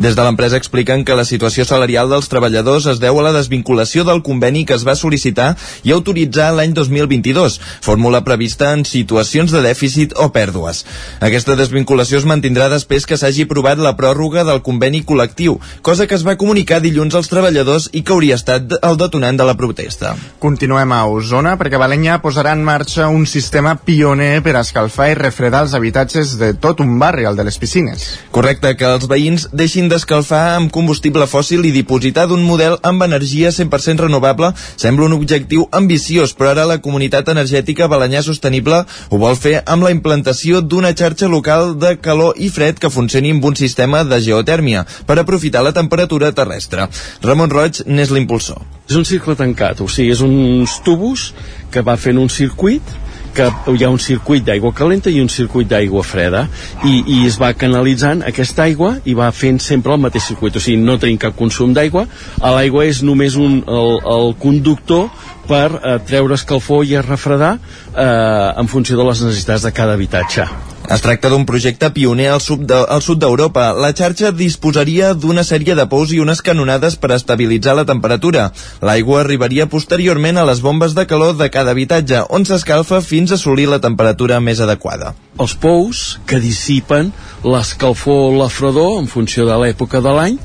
des 0.00 0.16
de 0.16 0.24
l'empresa 0.24 0.56
expliquen 0.56 1.02
que 1.04 1.12
la 1.12 1.26
situació 1.28 1.66
salarial 1.68 2.08
dels 2.08 2.30
treballadors 2.32 2.86
es 2.88 3.00
deu 3.02 3.18
a 3.20 3.24
la 3.26 3.34
desvinculació 3.34 4.00
del 4.08 4.22
conveni 4.24 4.62
que 4.64 4.72
es 4.72 4.84
va 4.88 4.94
sol·licitar 4.96 5.50
i 5.84 5.92
autoritzar 5.92 6.46
l'any 6.56 6.72
2022, 6.72 7.58
fórmula 7.84 8.22
prevista 8.24 8.70
en 8.72 8.86
situacions 8.88 9.52
de 9.52 9.60
dèficit 9.60 10.14
o 10.16 10.30
pèrdues. 10.32 10.86
Aquesta 11.20 11.52
desvinculació 11.58 12.16
es 12.16 12.24
mantindrà 12.24 12.70
després 12.72 13.04
que 13.04 13.18
s'hagi 13.20 13.44
aprovat 13.44 13.82
la 13.84 13.92
pròrroga 13.98 14.46
del 14.48 14.62
conveni 14.64 15.02
col·lectiu, 15.04 15.58
cosa 15.84 16.06
que 16.08 16.16
es 16.16 16.24
va 16.24 16.38
comunicar 16.40 16.80
dilluns 16.80 17.18
als 17.18 17.28
treballadors 17.28 17.90
i 17.92 18.00
que 18.00 18.16
hauria 18.16 18.40
estat 18.40 18.78
el 18.80 18.96
detonant 18.96 19.36
de 19.36 19.50
la 19.50 19.56
protesta. 19.60 20.14
Continuem 20.40 20.96
a 20.96 21.02
Osona 21.12 21.58
perquè 21.60 21.76
Balenya 21.76 22.22
posarà 22.24 22.56
en 22.56 22.64
marxa 22.64 23.10
un 23.12 23.28
sistema 23.28 23.76
pioner 23.76 24.40
per 24.40 24.56
escalfar 24.62 25.10
i 25.12 25.20
refredar 25.20 25.66
els 25.66 25.76
habitatges 25.76 26.38
de 26.40 26.54
tot 26.56 26.80
un 26.80 26.96
barri, 26.96 27.28
el 27.28 27.36
de 27.36 27.44
les 27.44 27.60
piscines. 27.60 28.08
Correcte, 28.32 28.72
que 28.80 28.88
els 28.96 29.04
veïns 29.10 29.50
deixin 29.52 29.89
d'escalfar 29.90 30.54
amb 30.54 30.70
combustible 30.72 31.26
fòssil 31.26 31.66
i 31.66 31.72
dipositar 31.74 32.26
d'un 32.30 32.44
model 32.46 32.76
amb 32.86 33.02
energia 33.04 33.50
100% 33.54 34.04
renovable 34.06 34.52
sembla 34.80 35.08
un 35.08 35.16
objectiu 35.16 35.66
ambiciós, 35.76 36.32
però 36.36 36.52
ara 36.52 36.66
la 36.68 36.78
comunitat 36.84 37.28
energètica 37.32 37.88
Balanyà 37.90 38.22
Sostenible 38.22 38.84
ho 38.86 39.20
vol 39.20 39.36
fer 39.36 39.58
amb 39.66 39.84
la 39.86 39.92
implantació 39.94 40.62
d'una 40.62 40.94
xarxa 40.96 41.28
local 41.28 41.74
de 41.82 41.96
calor 41.98 42.38
i 42.38 42.48
fred 42.54 42.78
que 42.80 42.92
funcioni 42.94 43.34
amb 43.34 43.44
un 43.50 43.58
sistema 43.58 44.04
de 44.06 44.20
geotèrmia 44.22 44.86
per 45.06 45.18
aprofitar 45.18 45.64
la 45.66 45.74
temperatura 45.76 46.32
terrestre. 46.32 46.86
Ramon 47.26 47.50
Roig 47.50 47.82
n'és 47.86 48.14
l'impulsor. 48.14 48.62
És 48.90 48.96
un 48.98 49.06
cicle 49.06 49.36
tancat, 49.38 49.82
o 49.82 49.88
sigui, 49.90 50.14
és 50.14 50.22
uns 50.24 50.80
tubos 50.86 51.30
que 51.70 51.82
va 51.86 51.98
fent 51.98 52.18
un 52.18 52.30
circuit 52.30 52.96
que 53.34 53.48
hi 53.74 53.84
ha 53.84 53.90
un 53.90 54.00
circuit 54.02 54.44
d'aigua 54.46 54.72
calenta 54.76 55.10
i 55.10 55.20
un 55.22 55.28
circuit 55.32 55.68
d'aigua 55.70 56.04
freda 56.06 56.46
i, 56.84 57.02
i 57.06 57.18
es 57.28 57.38
va 57.40 57.52
canalitzant 57.56 58.24
aquesta 58.26 58.64
aigua 58.66 58.96
i 59.04 59.14
va 59.18 59.30
fent 59.32 59.60
sempre 59.62 59.94
el 59.94 60.02
mateix 60.02 60.30
circuit. 60.32 60.56
O 60.56 60.62
sigui, 60.62 60.80
no 60.82 60.98
tenim 61.00 61.18
cap 61.20 61.36
consum 61.38 61.74
d'aigua 61.76 62.06
l'aigua 62.40 62.86
és 62.88 63.02
només 63.06 63.36
un, 63.40 63.60
el, 63.66 63.92
el 64.14 64.34
conductor 64.40 65.08
per 65.50 65.68
eh, 65.74 65.98
treure 66.06 66.38
escalfor 66.38 66.86
i 66.86 66.96
a 66.96 67.06
refredar 67.06 67.56
eh, 67.58 68.60
en 68.62 68.70
funció 68.70 68.98
de 69.00 69.08
les 69.10 69.24
necessitats 69.26 69.66
de 69.66 69.74
cada 69.74 69.98
habitatge 69.98 70.46
es 70.90 71.02
tracta 71.04 71.28
d'un 71.30 71.44
projecte 71.46 71.86
pioner 71.94 72.26
al 72.32 72.40
sud, 72.42 72.64
de, 72.66 72.78
d'Europa. 73.22 73.68
La 73.78 73.92
xarxa 73.94 74.32
disposaria 74.34 75.12
d'una 75.14 75.44
sèrie 75.46 75.76
de 75.78 75.84
pous 75.86 76.10
i 76.10 76.18
unes 76.18 76.42
canonades 76.42 76.96
per 76.98 77.12
estabilitzar 77.14 77.76
la 77.78 77.84
temperatura. 77.86 78.48
L'aigua 78.82 79.20
arribaria 79.20 79.68
posteriorment 79.70 80.40
a 80.40 80.46
les 80.48 80.62
bombes 80.64 80.96
de 80.98 81.06
calor 81.06 81.36
de 81.38 81.46
cada 81.50 81.70
habitatge, 81.76 82.24
on 82.28 82.44
s'escalfa 82.44 83.00
fins 83.06 83.30
a 83.30 83.38
assolir 83.38 83.68
la 83.70 83.78
temperatura 83.78 84.40
més 84.40 84.58
adequada. 84.60 85.14
Els 85.38 85.54
pous 85.54 86.18
que 86.26 86.42
dissipen 86.42 87.12
l'escalfor 87.46 88.26
o 88.32 88.34
la 88.40 88.50
fredor 88.50 88.98
en 88.98 89.06
funció 89.06 89.46
de 89.46 89.60
l'època 89.62 90.02
de 90.02 90.16
l'any 90.16 90.40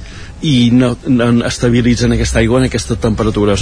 i 0.45 0.69
no, 0.71 0.93
no 1.09 1.31
estabilitzen 1.47 2.13
aquesta 2.13 2.43
aigua 2.43 2.61
en 2.61 2.69
aquesta 2.69 2.99
temperatura 3.01 3.57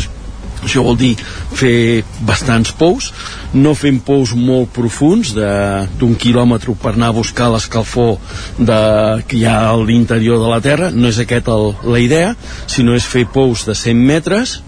això 0.64 0.84
vol 0.86 0.98
dir 1.00 1.14
fer 1.54 2.04
bastants 2.26 2.74
pous, 2.80 3.12
no 3.54 3.76
fem 3.78 4.00
pous 4.04 4.34
molt 4.38 4.72
profuns 4.76 5.34
d'un 5.36 6.18
quilòmetre 6.20 6.76
per 6.82 6.96
anar 6.96 7.12
a 7.12 7.18
buscar 7.20 7.52
l'escalfor 7.54 8.18
que 8.58 9.38
hi 9.38 9.46
ha 9.46 9.58
a 9.70 9.78
l'interior 9.78 10.42
de 10.42 10.52
la 10.52 10.62
Terra, 10.64 10.92
no 10.92 11.10
és 11.12 11.20
aquesta 11.22 11.56
la 11.84 12.00
idea, 12.02 12.34
sinó 12.68 12.96
és 12.98 13.08
fer 13.08 13.26
pous 13.30 13.68
de 13.68 13.76
100 13.78 14.06
metres 14.14 14.62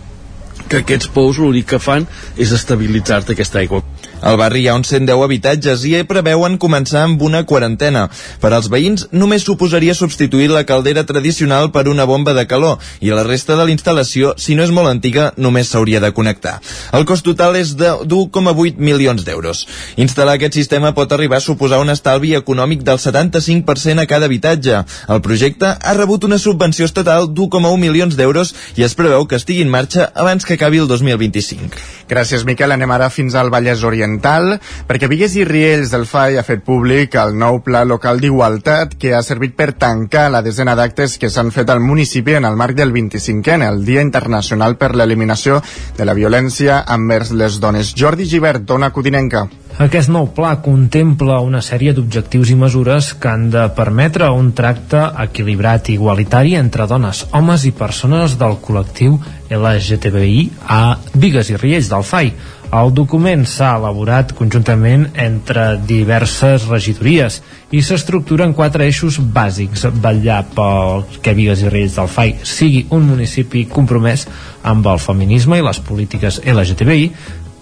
que 0.69 0.81
aquests 0.81 1.09
pous 1.13 1.37
l'únic 1.41 1.69
que 1.73 1.81
fan 1.81 2.07
és 2.37 2.53
estabilitzar-te 2.55 3.35
aquesta 3.35 3.61
aigua. 3.61 3.83
Al 4.25 4.39
barri 4.41 4.63
hi 4.63 4.70
ha 4.72 4.74
uns 4.74 4.89
110 4.89 5.22
habitatges 5.22 5.84
i 5.86 6.00
preveuen 6.10 6.55
començar 6.58 7.03
amb 7.05 7.22
una 7.22 7.44
quarantena. 7.46 8.08
Per 8.41 8.50
als 8.55 8.72
veïns 8.74 9.03
només 9.12 9.44
suposaria 9.46 9.94
substituir 9.94 10.48
la 10.50 10.63
caldera 10.65 11.03
tradicional 11.05 11.70
per 11.72 11.84
una 11.91 12.08
bomba 12.10 12.34
de 12.34 12.48
calor 12.50 12.79
i 13.05 13.12
la 13.13 13.22
resta 13.27 13.53
de 13.53 13.67
l'instal·lació, 13.70 14.32
si 14.41 14.55
no 14.58 14.65
és 14.65 14.74
molt 14.74 14.89
antiga, 14.89 15.27
només 15.38 15.70
s'hauria 15.70 16.01
de 16.01 16.10
connectar. 16.10 16.55
El 16.98 17.05
cost 17.05 17.25
total 17.27 17.60
és 17.60 17.75
de 17.77 17.91
1,8 18.01 18.82
milions 18.82 19.22
d'euros. 19.27 19.62
Instal·lar 20.01 20.39
aquest 20.39 20.58
sistema 20.58 20.96
pot 20.98 21.13
arribar 21.13 21.38
a 21.38 21.46
suposar 21.46 21.84
un 21.84 21.94
estalvi 21.94 22.34
econòmic 22.34 22.82
del 22.82 22.98
75% 22.98 24.01
a 24.01 24.08
cada 24.10 24.25
habitatge. 24.25 24.82
El 25.08 25.22
projecte 25.22 25.70
ha 25.70 25.94
rebut 26.00 26.25
una 26.25 26.41
subvenció 26.41 26.89
estatal 26.89 27.29
d'1,1 27.29 27.77
milions 27.77 28.17
d'euros 28.17 28.55
i 28.74 28.89
es 28.89 28.98
preveu 28.98 29.29
que 29.29 29.38
estigui 29.38 29.62
en 29.62 29.70
marxa 29.70 30.10
abans 30.15 30.50
que 30.50 30.58
acabi 30.58 30.82
el 30.82 30.89
2025. 30.89 31.77
Gràcies, 32.10 32.41
Miquel. 32.50 32.74
Anem 32.74 32.91
ara 32.98 33.13
fins 33.13 33.38
al 33.38 33.53
Vallès 33.53 33.86
Oriental, 34.15 34.60
perquè 34.88 35.10
Vigues 35.12 35.36
i 35.36 35.43
Riells 35.43 35.91
del 35.91 36.05
FAI 36.07 36.38
ha 36.39 36.43
fet 36.48 36.63
públic 36.63 37.17
el 37.19 37.36
nou 37.36 37.60
Pla 37.65 37.84
Local 37.84 38.22
d'Igualtat 38.24 38.95
que 39.00 39.12
ha 39.13 39.22
servit 39.25 39.57
per 39.60 39.74
tancar 39.75 40.29
la 40.31 40.41
desena 40.45 40.75
d'actes 40.75 41.17
que 41.19 41.29
s'han 41.29 41.51
fet 41.51 41.69
al 41.69 41.84
municipi 41.84 42.38
en 42.39 42.48
el 42.48 42.55
marc 42.55 42.77
del 42.79 42.93
25è, 42.95 43.60
el 43.67 43.84
Dia 43.86 44.05
Internacional 44.05 44.77
per 44.79 44.93
l'Eliminació 44.95 45.60
de 45.98 46.07
la 46.07 46.15
Violència 46.15 46.84
envers 46.95 47.36
les 47.36 47.60
dones. 47.60 47.91
Jordi 47.95 48.25
Givert, 48.25 48.63
dona 48.63 48.93
Codinenca. 48.95 49.48
Aquest 49.75 50.07
nou 50.07 50.29
pla 50.31 50.53
contempla 50.63 51.41
una 51.43 51.60
sèrie 51.60 51.91
d'objectius 51.91 52.53
i 52.53 52.55
mesures 52.55 53.10
que 53.19 53.27
han 53.27 53.50
de 53.51 53.65
permetre 53.75 54.29
un 54.31 54.53
tracte 54.55 55.01
equilibrat 55.25 55.89
i 55.89 55.98
igualitari 55.98 56.55
entre 56.55 56.88
dones, 56.88 57.25
homes 57.36 57.65
i 57.67 57.74
persones 57.75 58.38
del 58.39 58.55
col·lectiu 58.63 59.19
LGTBI 59.51 60.45
a 60.72 60.95
Vigues 61.19 61.51
i 61.51 61.60
Riells 61.60 61.91
del 61.91 62.07
FAI. 62.07 62.31
El 62.75 62.89
document 62.91 63.46
s'ha 63.48 63.70
elaborat 63.77 64.34
conjuntament 64.36 65.05
entre 65.22 65.62
diverses 65.88 66.65
regidories 66.67 67.38
i 67.72 67.79
s'estructura 67.86 68.44
en 68.44 68.55
quatre 68.58 68.84
eixos 68.89 69.15
bàsics. 69.38 69.86
Vetllar 70.03 70.41
pel 70.58 71.05
que 71.24 71.36
Vigues 71.38 71.63
i 71.63 71.72
Riells 71.72 71.96
del 71.96 72.12
FAI 72.12 72.34
sigui 72.44 72.82
un 72.98 73.08
municipi 73.08 73.63
compromès 73.72 74.25
amb 74.67 74.89
el 74.91 75.00
feminisme 75.00 75.62
i 75.62 75.63
les 75.63 75.79
polítiques 75.88 76.41
LGTBI, 76.44 77.08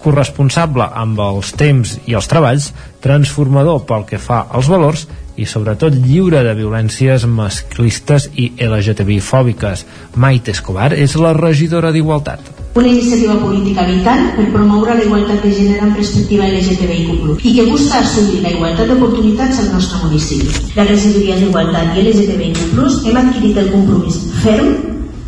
corresponsable 0.02 0.88
amb 1.04 1.22
els 1.22 1.54
temps 1.62 1.94
i 2.10 2.18
els 2.18 2.26
treballs, 2.28 2.72
transformador 3.04 3.84
pel 3.86 4.08
que 4.10 4.18
fa 4.18 4.42
als 4.50 4.72
valors 4.72 5.06
i 5.36 5.46
sobretot 5.48 5.94
lliure 5.94 6.42
de 6.46 6.54
violències 6.56 7.26
masclistes 7.26 8.28
i 8.34 8.52
LGTBI-fòbiques. 8.62 9.84
Maite 10.16 10.54
Escobar 10.54 10.92
és 10.94 11.16
la 11.18 11.32
regidora 11.36 11.90
d'Igualtat. 11.94 12.52
Una 12.74 12.90
iniciativa 12.90 13.36
política 13.38 13.84
vital 13.86 14.22
per 14.34 14.48
promoure 14.50 14.96
la 14.98 15.04
igualtat 15.04 15.44
de 15.46 15.52
gènere 15.54 15.86
en 15.86 15.92
perspectiva 15.94 16.48
LGTBIQ+, 16.48 17.36
i 17.46 17.52
que 17.54 17.66
busca 17.70 18.00
assolir 18.00 18.40
la 18.42 18.50
igualtat 18.50 18.90
d'oportunitats 18.90 19.60
al 19.62 19.70
nostre 19.76 20.00
municipi. 20.02 20.50
Les 20.74 20.90
regidories 20.90 21.44
d'Igualtat 21.44 21.94
i 21.94 22.06
LGTBIQ+, 22.08 22.74
hem 23.06 23.20
adquirit 23.22 23.62
el 23.62 23.70
compromís 23.76 24.18
ferm 24.42 24.74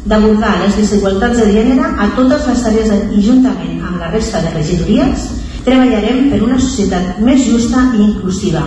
d'abordar 0.06 0.56
les 0.62 0.76
desigualtats 0.78 1.38
de 1.42 1.46
gènere 1.54 1.94
a 1.98 2.10
totes 2.18 2.46
les 2.50 2.66
àrees 2.70 2.92
i 3.14 3.22
juntament 3.26 3.80
amb 3.82 4.02
la 4.02 4.10
resta 4.12 4.42
de 4.42 4.52
regidories 4.54 5.26
treballarem 5.66 6.28
per 6.30 6.42
una 6.46 6.58
societat 6.62 7.18
més 7.26 7.42
justa 7.46 7.82
i 7.96 8.04
inclusiva, 8.04 8.62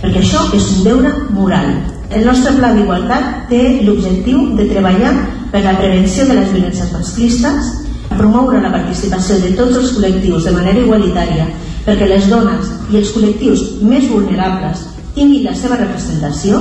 perquè 0.00 0.22
això 0.22 0.46
és 0.56 0.70
un 0.76 0.84
deure 0.88 1.12
moral. 1.36 1.70
El 2.10 2.24
nostre 2.26 2.56
pla 2.56 2.72
d'igualtat 2.74 3.46
té 3.50 3.62
l'objectiu 3.86 4.56
de 4.58 4.66
treballar 4.72 5.14
per 5.52 5.62
la 5.62 5.76
prevenció 5.78 6.26
de 6.26 6.38
les 6.40 6.52
violències 6.52 6.92
masclistes, 6.92 7.74
promoure 8.16 8.60
la 8.60 8.72
participació 8.72 9.38
de 9.42 9.52
tots 9.58 9.76
els 9.78 9.92
col·lectius 9.96 10.46
de 10.48 10.54
manera 10.56 10.82
igualitària 10.82 11.46
perquè 11.86 12.08
les 12.10 12.26
dones 12.30 12.70
i 12.90 12.98
els 13.00 13.12
col·lectius 13.14 13.66
més 13.86 14.08
vulnerables 14.10 14.82
tinguin 15.14 15.46
la 15.46 15.54
seva 15.56 15.78
representació 15.80 16.60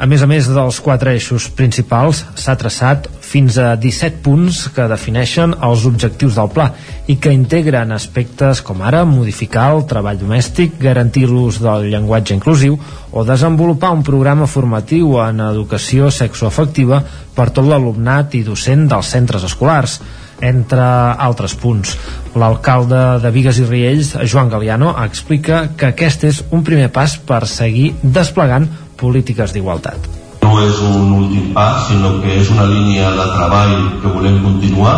a 0.00 0.06
més 0.08 0.22
a 0.24 0.26
més 0.30 0.46
dels 0.48 0.78
quatre 0.80 1.12
eixos 1.12 1.50
principals, 1.52 2.22
s'ha 2.40 2.54
traçat 2.56 3.04
fins 3.20 3.58
a 3.60 3.74
17 3.76 4.22
punts 4.24 4.62
que 4.72 4.86
defineixen 4.88 5.52
els 5.66 5.84
objectius 5.90 6.38
del 6.38 6.48
pla 6.54 6.70
i 7.12 7.18
que 7.20 7.34
integren 7.36 7.92
aspectes 7.92 8.62
com 8.64 8.80
ara 8.80 9.02
modificar 9.04 9.66
el 9.74 9.84
treball 9.90 10.16
domèstic, 10.22 10.78
garantir 10.80 11.26
l'ús 11.28 11.60
del 11.60 11.90
llenguatge 11.92 12.32
inclusiu 12.38 12.78
o 13.12 13.26
desenvolupar 13.28 13.92
un 13.92 14.06
programa 14.06 14.48
formatiu 14.48 15.18
en 15.20 15.44
educació 15.50 16.08
sexoafectiva 16.08 17.02
per 17.36 17.50
tot 17.52 17.68
l'alumnat 17.68 18.40
i 18.40 18.44
docent 18.46 18.88
dels 18.88 19.12
centres 19.12 19.44
escolars 19.52 20.00
entre 20.40 20.80
altres 20.80 21.54
punts. 21.60 21.92
L'alcalde 22.40 23.20
de 23.20 23.30
Vigues 23.34 23.60
i 23.60 23.66
Riells, 23.68 24.14
Joan 24.24 24.48
Galiano, 24.48 24.94
explica 25.04 25.66
que 25.76 25.90
aquest 25.90 26.24
és 26.30 26.44
un 26.50 26.64
primer 26.64 26.88
pas 26.94 27.18
per 27.20 27.44
seguir 27.50 27.90
desplegant 28.00 28.68
polítiques 29.00 29.54
d'igualtat. 29.56 30.08
No 30.44 30.54
és 30.64 30.78
un 30.84 31.12
últim 31.16 31.50
pas, 31.56 31.86
sinó 31.88 32.16
que 32.22 32.38
és 32.40 32.50
una 32.52 32.68
línia 32.68 33.10
de 33.16 33.26
treball 33.34 33.76
que 34.02 34.12
volem 34.14 34.40
continuar 34.44 34.96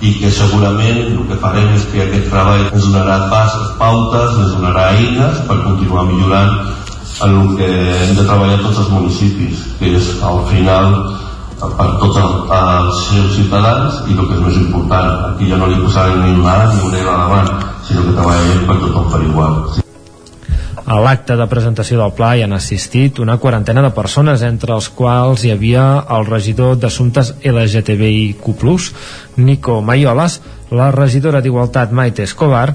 i 0.00 0.14
que 0.16 0.30
segurament 0.32 1.00
el 1.04 1.24
que 1.28 1.38
farem 1.42 1.74
és 1.76 1.86
que 1.92 2.04
aquest 2.06 2.30
treball 2.32 2.66
ens 2.70 2.86
donarà 2.86 3.18
passes, 3.32 3.72
pautes, 3.80 4.38
ens 4.44 4.54
donarà 4.56 4.86
eines 4.96 5.42
per 5.48 5.58
continuar 5.66 6.06
millorant 6.08 6.54
en 7.20 7.34
el 7.40 7.50
que 7.58 7.68
hem 7.68 8.14
de 8.16 8.24
treballar 8.24 8.62
tots 8.62 8.80
els 8.80 8.94
municipis, 8.94 9.66
que 9.80 9.92
és 9.98 10.14
al 10.24 10.40
final 10.48 10.96
per 11.60 11.88
tots 12.00 12.16
els 12.22 13.02
seus 13.10 13.36
ciutadans 13.36 14.00
i 14.08 14.16
el 14.16 14.24
que 14.24 14.38
és 14.38 14.42
més 14.46 14.56
important, 14.62 15.12
aquí 15.34 15.52
ja 15.52 15.60
no 15.60 15.68
li 15.68 15.82
posarem 15.84 16.24
ni 16.24 16.32
una 16.40 16.56
ni 16.72 16.80
una 16.88 17.04
davant, 17.10 17.52
sinó 17.84 18.08
que 18.08 18.16
treballarem 18.16 18.66
per 18.66 18.80
tothom 18.86 19.12
per 19.12 19.22
igual. 19.28 19.62
A 20.86 20.96
l'acte 21.04 21.36
de 21.36 21.46
presentació 21.50 21.98
del 22.00 22.14
pla 22.16 22.30
hi 22.36 22.44
han 22.44 22.54
assistit 22.56 23.18
una 23.20 23.36
quarantena 23.42 23.82
de 23.84 23.90
persones, 23.96 24.42
entre 24.46 24.72
els 24.76 24.88
quals 24.96 25.44
hi 25.44 25.52
havia 25.52 25.84
el 26.16 26.24
regidor 26.28 26.78
d'Assumptes 26.80 27.34
LGTBIQ+, 27.44 28.40
Nico 29.36 29.80
Maiolas, 29.82 30.40
la 30.70 30.90
regidora 30.94 31.42
d'Igualtat 31.44 31.92
Maite 31.92 32.24
Escobar, 32.24 32.74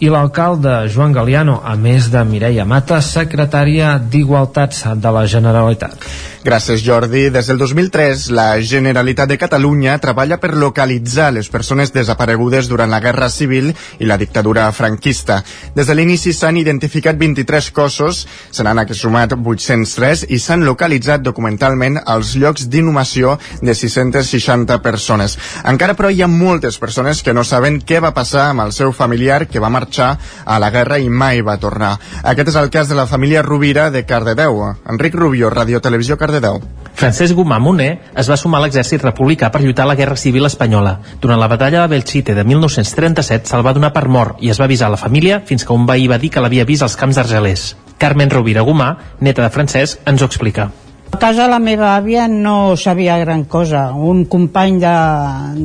i 0.00 0.08
l'alcalde 0.08 0.88
Joan 0.88 1.12
Galiano, 1.12 1.58
a 1.60 1.76
més 1.76 2.08
de 2.08 2.22
Mireia 2.24 2.64
Mata, 2.64 3.02
secretària 3.04 3.98
d'Igualtats 4.00 4.86
de 4.96 5.10
la 5.12 5.26
Generalitat. 5.28 6.06
Gràcies, 6.40 6.80
Jordi. 6.80 7.26
Des 7.28 7.50
del 7.50 7.58
2003, 7.60 8.30
la 8.32 8.54
Generalitat 8.64 9.28
de 9.28 9.36
Catalunya 9.36 9.98
treballa 10.00 10.38
per 10.40 10.54
localitzar 10.56 11.28
les 11.36 11.50
persones 11.52 11.92
desaparegudes 11.92 12.70
durant 12.70 12.88
la 12.88 13.02
Guerra 13.04 13.28
Civil 13.28 13.68
i 14.00 14.08
la 14.08 14.16
dictadura 14.16 14.70
franquista. 14.72 15.42
Des 15.76 15.84
de 15.84 15.98
l'inici 15.98 16.32
s'han 16.32 16.56
identificat 16.56 17.20
23 17.20 17.68
cossos, 17.76 18.22
se 18.50 18.64
n'han 18.64 18.80
sumat 18.96 19.36
803 19.36 20.24
i 20.32 20.38
s'han 20.40 20.64
localitzat 20.64 21.20
documentalment 21.20 22.00
els 22.06 22.32
llocs 22.40 22.70
d'inhumació 22.72 23.36
de 23.60 23.74
660 23.76 24.80
persones. 24.80 25.36
Encara, 25.68 25.92
però, 25.92 26.08
hi 26.08 26.22
ha 26.22 26.26
moltes 26.26 26.80
persones 26.80 27.20
que 27.22 27.36
no 27.36 27.44
saben 27.44 27.82
què 27.84 28.00
va 28.00 28.14
passar 28.16 28.48
amb 28.48 28.64
el 28.64 28.72
seu 28.72 28.96
familiar 28.96 29.44
que 29.46 29.60
va 29.60 29.68
marxar 29.68 29.89
a 29.98 30.58
la 30.62 30.70
guerra 30.70 30.98
i 30.98 31.08
mai 31.08 31.42
va 31.42 31.58
tornar. 31.58 31.96
Aquest 32.22 32.52
és 32.52 32.58
el 32.60 32.70
cas 32.70 32.88
de 32.88 32.94
la 32.94 33.08
família 33.10 33.42
Rovira 33.42 33.90
de 33.90 34.04
Cardedeu. 34.06 34.62
Enric 34.88 35.14
Rubio, 35.14 35.50
Radio 35.50 35.80
Televisió 35.80 36.16
Cardedeu. 36.16 36.60
Francesc 36.94 37.34
Gumà 37.34 37.58
Moner 37.58 37.90
es 38.18 38.28
va 38.28 38.36
sumar 38.36 38.60
a 38.60 38.66
l'exèrcit 38.66 39.02
republicà 39.02 39.48
per 39.50 39.62
lluitar 39.62 39.86
a 39.86 39.90
la 39.90 39.96
Guerra 39.96 40.18
Civil 40.20 40.46
Espanyola. 40.46 40.98
Durant 41.20 41.40
la 41.40 41.48
batalla 41.48 41.82
de 41.82 41.94
Belchite 41.94 42.34
de 42.36 42.44
1937 42.44 43.48
se'l 43.48 43.64
va 43.66 43.72
donar 43.72 43.94
per 43.94 44.06
mort 44.08 44.42
i 44.44 44.50
es 44.52 44.60
va 44.60 44.68
avisar 44.68 44.90
a 44.90 44.94
la 44.94 45.00
família 45.00 45.40
fins 45.46 45.64
que 45.64 45.72
un 45.72 45.86
veí 45.88 46.06
va 46.12 46.18
dir 46.18 46.30
que 46.30 46.44
l'havia 46.44 46.68
vist 46.68 46.84
als 46.84 46.98
camps 47.00 47.16
d'Argelers. 47.16 47.74
Carmen 47.98 48.30
Rovira 48.30 48.62
Gumà, 48.68 48.94
neta 49.20 49.42
de 49.42 49.50
Francesc, 49.50 50.04
ens 50.08 50.22
ho 50.22 50.28
explica. 50.28 50.70
A 51.10 51.18
casa 51.18 51.48
la 51.50 51.58
meva 51.58 51.96
àvia 51.96 52.28
no 52.30 52.76
sabia 52.76 53.18
gran 53.18 53.44
cosa. 53.44 53.90
Un 53.92 54.24
company 54.30 54.78
de, 54.80 54.94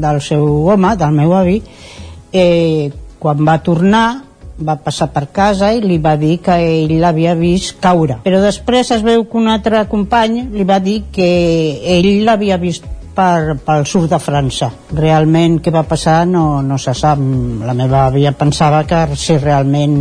del 0.02 0.22
seu 0.22 0.46
home, 0.72 0.96
del 0.98 1.14
meu 1.14 1.36
avi, 1.38 1.60
eh, 2.34 2.92
quan 3.26 3.42
va 3.42 3.58
tornar 3.66 4.06
va 4.56 4.76
passar 4.78 5.10
per 5.12 5.26
casa 5.34 5.72
i 5.74 5.82
li 5.82 5.98
va 6.00 6.14
dir 6.16 6.38
que 6.46 6.54
ell 6.62 6.94
l'havia 7.02 7.34
vist 7.36 7.80
caure. 7.82 8.20
Però 8.24 8.38
després 8.44 8.92
es 8.94 9.02
veu 9.04 9.26
que 9.26 9.40
un 9.42 9.50
altre 9.52 9.82
company 9.90 10.46
li 10.54 10.64
va 10.64 10.78
dir 10.80 11.02
que 11.12 11.26
ell 11.98 12.08
l'havia 12.28 12.60
vist 12.62 12.86
per, 13.18 13.58
pel 13.66 13.90
sud 13.90 14.08
de 14.12 14.20
França. 14.22 14.70
Realment 14.94 15.58
què 15.64 15.74
va 15.74 15.84
passar 15.90 16.22
no, 16.30 16.62
no 16.62 16.78
se 16.78 16.94
sap. 16.94 17.20
La 17.66 17.74
meva 17.74 18.06
àvia 18.06 18.36
pensava 18.38 18.84
que 18.88 19.08
si 19.18 19.40
realment 19.42 19.98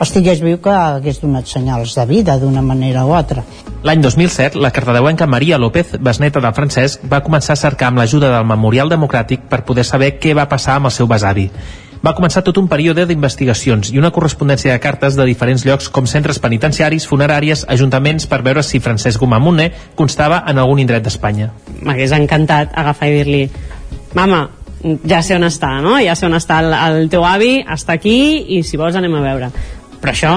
estigués 0.00 0.42
viu 0.44 0.60
que 0.62 0.70
hagués 0.70 1.18
donat 1.22 1.48
senyals 1.50 1.96
de 1.98 2.04
vida 2.06 2.36
d'una 2.38 2.62
manera 2.62 3.04
o 3.08 3.14
altra. 3.16 3.42
L'any 3.86 4.02
2007, 4.02 4.60
la 4.60 4.70
cardedeuenca 4.74 5.26
Maria 5.26 5.58
López, 5.58 5.96
besneta 6.00 6.40
del 6.40 6.54
Francesc, 6.56 7.04
va 7.10 7.22
començar 7.24 7.54
a 7.54 7.60
cercar 7.60 7.90
amb 7.90 8.00
l'ajuda 8.00 8.32
del 8.32 8.48
Memorial 8.48 8.92
Democràtic 8.92 9.48
per 9.50 9.64
poder 9.68 9.84
saber 9.88 10.14
què 10.20 10.34
va 10.36 10.48
passar 10.50 10.78
amb 10.78 10.90
el 10.90 10.96
seu 10.96 11.10
besavi 11.10 11.50
va 12.06 12.14
començar 12.14 12.44
tot 12.46 12.58
un 12.60 12.68
període 12.70 13.02
d'investigacions 13.08 13.90
i 13.90 13.98
una 13.98 14.12
correspondència 14.14 14.70
de 14.72 14.82
cartes 14.82 15.16
de 15.18 15.24
diferents 15.26 15.64
llocs 15.66 15.88
com 15.90 16.06
centres 16.06 16.38
penitenciaris, 16.42 17.06
funeràries, 17.10 17.64
ajuntaments 17.72 18.28
per 18.30 18.42
veure 18.46 18.62
si 18.62 18.78
Francesc 18.84 19.18
Gomamuné 19.18 19.72
constava 19.98 20.44
en 20.46 20.60
algun 20.62 20.82
indret 20.84 21.02
d'Espanya. 21.02 21.50
M'hagués 21.82 22.14
encantat 22.14 22.76
agafar 22.78 23.10
i 23.10 23.16
dir-li 23.18 23.42
mama, 24.14 24.44
ja 25.08 25.22
sé 25.26 25.34
on 25.34 25.48
està, 25.48 25.72
no? 25.82 25.96
Ja 26.04 26.14
sé 26.14 26.28
on 26.28 26.36
està 26.38 26.60
el, 26.62 26.74
el 26.76 27.08
teu 27.10 27.26
avi, 27.26 27.56
està 27.74 27.96
aquí 27.98 28.18
i 28.54 28.62
si 28.62 28.78
vols 28.78 28.98
anem 28.98 29.16
a 29.18 29.24
veure. 29.24 29.50
Però 29.98 30.12
això 30.12 30.36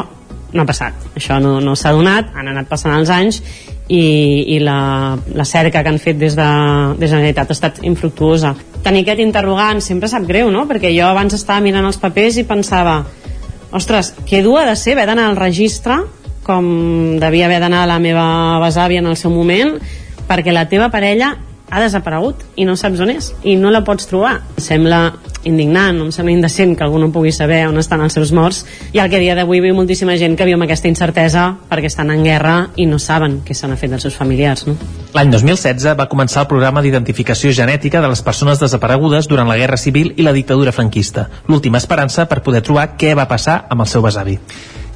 no 0.54 0.64
ha 0.64 0.66
passat, 0.66 0.96
això 1.20 1.38
no, 1.44 1.60
no 1.62 1.76
s'ha 1.78 1.94
donat, 1.94 2.34
han 2.34 2.50
anat 2.50 2.70
passant 2.72 2.96
els 2.98 3.12
anys 3.14 3.44
i, 3.90 4.56
i 4.56 4.58
la, 4.64 5.18
la 5.38 5.46
cerca 5.46 5.84
que 5.84 5.94
han 5.94 6.02
fet 6.02 6.18
des 6.18 6.34
de, 6.38 6.50
des 6.98 7.06
de 7.06 7.06
la 7.06 7.14
Generalitat 7.14 7.54
ha 7.54 7.58
estat 7.60 7.84
infructuosa. 7.86 8.56
Tenir 8.84 9.04
aquest 9.04 9.24
interrogant 9.24 9.82
sempre 9.84 10.08
sap 10.12 10.28
greu, 10.28 10.52
no? 10.52 10.66
Perquè 10.70 10.94
jo 10.96 11.08
abans 11.10 11.36
estava 11.36 11.64
mirant 11.64 11.86
els 11.86 12.00
papers 12.00 12.40
i 12.40 12.46
pensava 12.48 13.02
ostres, 13.76 14.14
que 14.26 14.42
dur 14.42 14.60
ha 14.62 14.66
de 14.66 14.76
ser 14.80 14.96
haver 14.96 15.06
d'anar 15.10 15.28
al 15.30 15.38
registre 15.38 16.00
com 16.44 17.20
devia 17.22 17.46
haver 17.46 17.60
d'anar 17.62 17.86
la 17.86 18.00
meva 18.02 18.58
besàvia 18.64 19.04
en 19.04 19.12
el 19.12 19.18
seu 19.20 19.30
moment 19.30 19.76
perquè 20.30 20.54
la 20.54 20.66
teva 20.70 20.90
parella 20.90 21.36
ha 21.70 21.82
desaparegut 21.82 22.44
i 22.60 22.66
no 22.68 22.76
saps 22.80 23.00
on 23.04 23.12
és 23.14 23.32
i 23.44 23.56
no 23.60 23.72
la 23.72 23.84
pots 23.86 24.10
trobar. 24.10 24.40
Em 24.58 24.64
sembla 24.64 25.02
indignant, 25.48 26.02
em 26.04 26.12
sembla 26.12 26.34
indecent 26.34 26.76
que 26.76 26.84
algú 26.84 27.00
no 27.00 27.12
pugui 27.16 27.32
saber 27.32 27.62
on 27.70 27.78
estan 27.80 28.02
els 28.04 28.16
seus 28.18 28.34
morts 28.36 28.66
i 28.94 29.00
al 29.00 29.10
que 29.12 29.22
dia 29.22 29.36
d'avui 29.38 29.62
viu 29.64 29.76
moltíssima 29.76 30.18
gent 30.20 30.36
que 30.38 30.48
viu 30.48 30.58
amb 30.58 30.68
aquesta 30.68 30.90
incertesa 30.92 31.46
perquè 31.70 31.88
estan 31.92 32.12
en 32.12 32.24
guerra 32.26 32.56
i 32.76 32.88
no 32.90 33.00
saben 33.00 33.40
què 33.46 33.56
se 33.56 33.68
n'ha 33.68 33.78
fet 33.80 33.94
dels 33.94 34.04
seus 34.08 34.18
familiars. 34.20 34.66
No? 34.68 34.76
L'any 35.16 35.32
2016 35.32 35.96
va 36.00 36.10
començar 36.12 36.44
el 36.44 36.50
programa 36.52 36.84
d'identificació 36.84 37.54
genètica 37.56 38.02
de 38.02 38.12
les 38.12 38.24
persones 38.26 38.60
desaparegudes 38.60 39.30
durant 39.32 39.48
la 39.48 39.58
Guerra 39.58 39.78
Civil 39.78 40.14
i 40.18 40.26
la 40.28 40.36
dictadura 40.36 40.76
franquista, 40.76 41.30
l'última 41.48 41.80
esperança 41.80 42.28
per 42.28 42.44
poder 42.44 42.62
trobar 42.66 42.92
què 43.00 43.16
va 43.16 43.30
passar 43.30 43.64
amb 43.70 43.86
el 43.86 43.90
seu 43.90 44.04
besavi. 44.06 44.40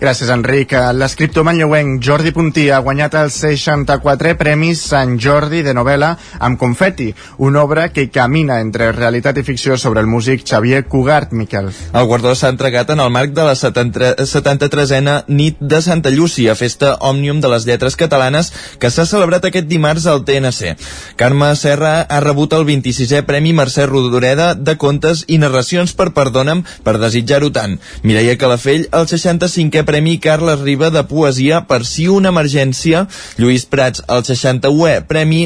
Gràcies, 0.04 0.28
Enric. 0.34 0.74
L'escriptor 1.00 1.46
manlleuenc 1.48 2.02
Jordi 2.04 2.34
Puntí 2.36 2.66
ha 2.68 2.82
guanyat 2.84 3.14
els 3.16 3.38
64 3.40 4.34
Premis 4.36 4.82
Sant 4.90 5.14
Jordi 5.16 5.62
de 5.64 5.72
novel·la 5.72 6.10
amb 6.44 6.60
confeti, 6.60 7.06
una 7.40 7.62
obra 7.62 7.86
que 7.96 8.10
camina 8.12 8.58
entre 8.60 8.90
realitat 8.92 9.40
i 9.40 9.46
ficció 9.48 9.78
sobre 9.80 10.04
el 10.04 10.10
músic 10.12 10.44
Xavier 10.44 10.82
Cugart, 10.92 11.32
Miquel. 11.32 11.70
El 11.72 12.08
guardó 12.10 12.34
s'ha 12.36 12.52
entregat 12.52 12.92
en 12.92 13.00
el 13.00 13.14
marc 13.16 13.32
de 13.32 13.46
la 13.48 13.54
73a 13.56 15.14
nit 15.30 15.62
de 15.62 15.80
Santa 15.82 16.12
Llúcia, 16.12 16.58
festa 16.60 16.98
òmnium 17.00 17.40
de 17.40 17.54
les 17.56 17.64
lletres 17.64 17.96
catalanes, 17.96 18.52
que 18.84 18.92
s'ha 18.92 19.08
celebrat 19.08 19.48
aquest 19.48 19.72
dimarts 19.72 20.10
al 20.12 20.26
TNC. 20.28 20.76
Carme 21.16 21.54
Serra 21.56 21.94
ha 22.10 22.20
rebut 22.20 22.58
el 22.60 22.68
26è 22.68 23.24
Premi 23.24 23.56
Mercè 23.56 23.88
Rodoreda 23.88 24.52
de 24.54 24.76
Contes 24.76 25.24
i 25.30 25.40
Narracions 25.40 25.96
per 25.96 26.12
Perdona'm 26.12 26.68
per 26.84 27.00
desitjar-ho 27.00 27.54
tant. 27.56 27.80
Mireia 28.04 28.36
Calafell, 28.36 28.90
el 28.92 29.08
65è 29.08 29.93
Premi 29.94 30.16
Carles 30.18 30.64
Riba 30.66 30.90
de 30.90 31.04
Poesia 31.06 31.60
per 31.70 31.84
si 31.86 32.08
una 32.10 32.32
emergència, 32.34 33.04
Lluís 33.38 33.68
Prats 33.70 34.02
el 34.10 34.24
61è 34.26 35.04
Premi 35.06 35.44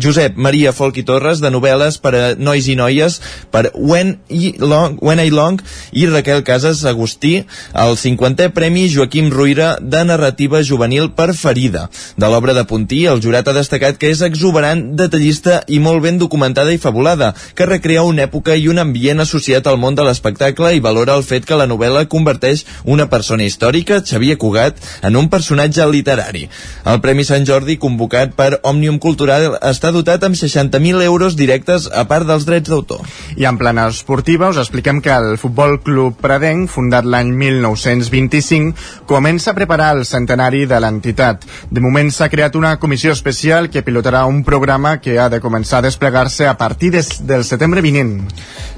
Josep 0.00 0.38
Maria 0.40 0.72
Folk 0.72 0.96
i 0.96 1.04
Torres 1.04 1.42
de 1.44 1.50
novel·les 1.52 1.98
per 2.00 2.12
a 2.16 2.22
nois 2.40 2.70
i 2.72 2.76
noies 2.78 3.18
per 3.52 3.66
When 3.74 4.14
I 4.32 4.54
Long, 4.62 4.96
When 5.04 5.20
I 5.20 5.28
Long 5.28 5.60
i 5.92 6.06
Raquel 6.08 6.40
Casas 6.46 6.86
Agustí 6.88 7.34
el 7.76 7.98
50è 8.00 8.48
Premi 8.56 8.86
Joaquim 8.88 9.28
Ruïra 9.34 9.74
de 9.82 10.00
narrativa 10.08 10.62
juvenil 10.64 11.10
per 11.12 11.34
Ferida. 11.36 11.90
De 12.16 12.32
l'obra 12.32 12.56
de 12.56 12.64
Puntí, 12.64 13.02
el 13.04 13.20
jurat 13.20 13.52
ha 13.52 13.56
destacat 13.58 14.00
que 14.00 14.08
és 14.08 14.24
exuberant, 14.24 14.86
detallista 14.96 15.60
i 15.68 15.82
molt 15.84 16.00
ben 16.06 16.16
documentada 16.22 16.72
i 16.72 16.80
fabulada, 16.80 17.34
que 17.52 17.68
recrea 17.68 18.06
una 18.08 18.24
època 18.24 18.56
i 18.56 18.70
un 18.72 18.80
ambient 18.80 19.20
associat 19.20 19.68
al 19.68 19.76
món 19.76 20.00
de 20.00 20.08
l'espectacle 20.08 20.72
i 20.72 20.80
valora 20.80 21.20
el 21.20 21.28
fet 21.28 21.44
que 21.44 21.60
la 21.60 21.68
novel·la 21.68 22.06
converteix 22.08 22.64
una 22.88 23.10
persona 23.12 23.44
històrica, 23.56 24.02
Xavier 24.04 24.36
Cugat, 24.36 24.76
en 25.02 25.16
un 25.16 25.30
personatge 25.32 25.84
literari. 25.88 26.44
El 26.84 27.00
Premi 27.00 27.24
Sant 27.24 27.46
Jordi, 27.48 27.78
convocat 27.80 28.34
per 28.36 28.60
Òmnium 28.68 29.00
Cultural, 29.00 29.56
està 29.64 29.90
dotat 29.94 30.24
amb 30.26 30.36
60.000 30.36 31.02
euros 31.06 31.36
directes 31.36 31.88
a 31.88 32.04
part 32.04 32.28
dels 32.28 32.44
drets 32.44 32.68
d'autor. 32.68 33.00
I 33.36 33.48
en 33.48 33.56
plana 33.58 33.88
esportiva 33.88 34.50
us 34.52 34.60
expliquem 34.60 35.00
que 35.00 35.14
el 35.14 35.38
Futbol 35.40 35.80
Club 35.80 36.20
Pradenc, 36.20 36.68
fundat 36.70 37.08
l'any 37.08 37.32
1925, 37.32 39.06
comença 39.08 39.50
a 39.50 39.56
preparar 39.56 39.94
el 39.96 40.04
centenari 40.04 40.66
de 40.68 40.80
l'entitat. 40.82 41.46
De 41.70 41.80
moment 41.80 42.12
s'ha 42.12 42.28
creat 42.28 42.58
una 42.60 42.76
comissió 42.82 43.14
especial 43.16 43.70
que 43.70 43.84
pilotarà 43.86 44.26
un 44.28 44.42
programa 44.44 44.98
que 45.00 45.18
ha 45.18 45.30
de 45.32 45.40
començar 45.40 45.80
a 45.80 45.86
desplegar-se 45.88 46.46
a 46.46 46.56
partir 46.60 46.92
des, 46.92 47.08
del 47.26 47.44
setembre 47.44 47.80
vinent. 47.80 48.18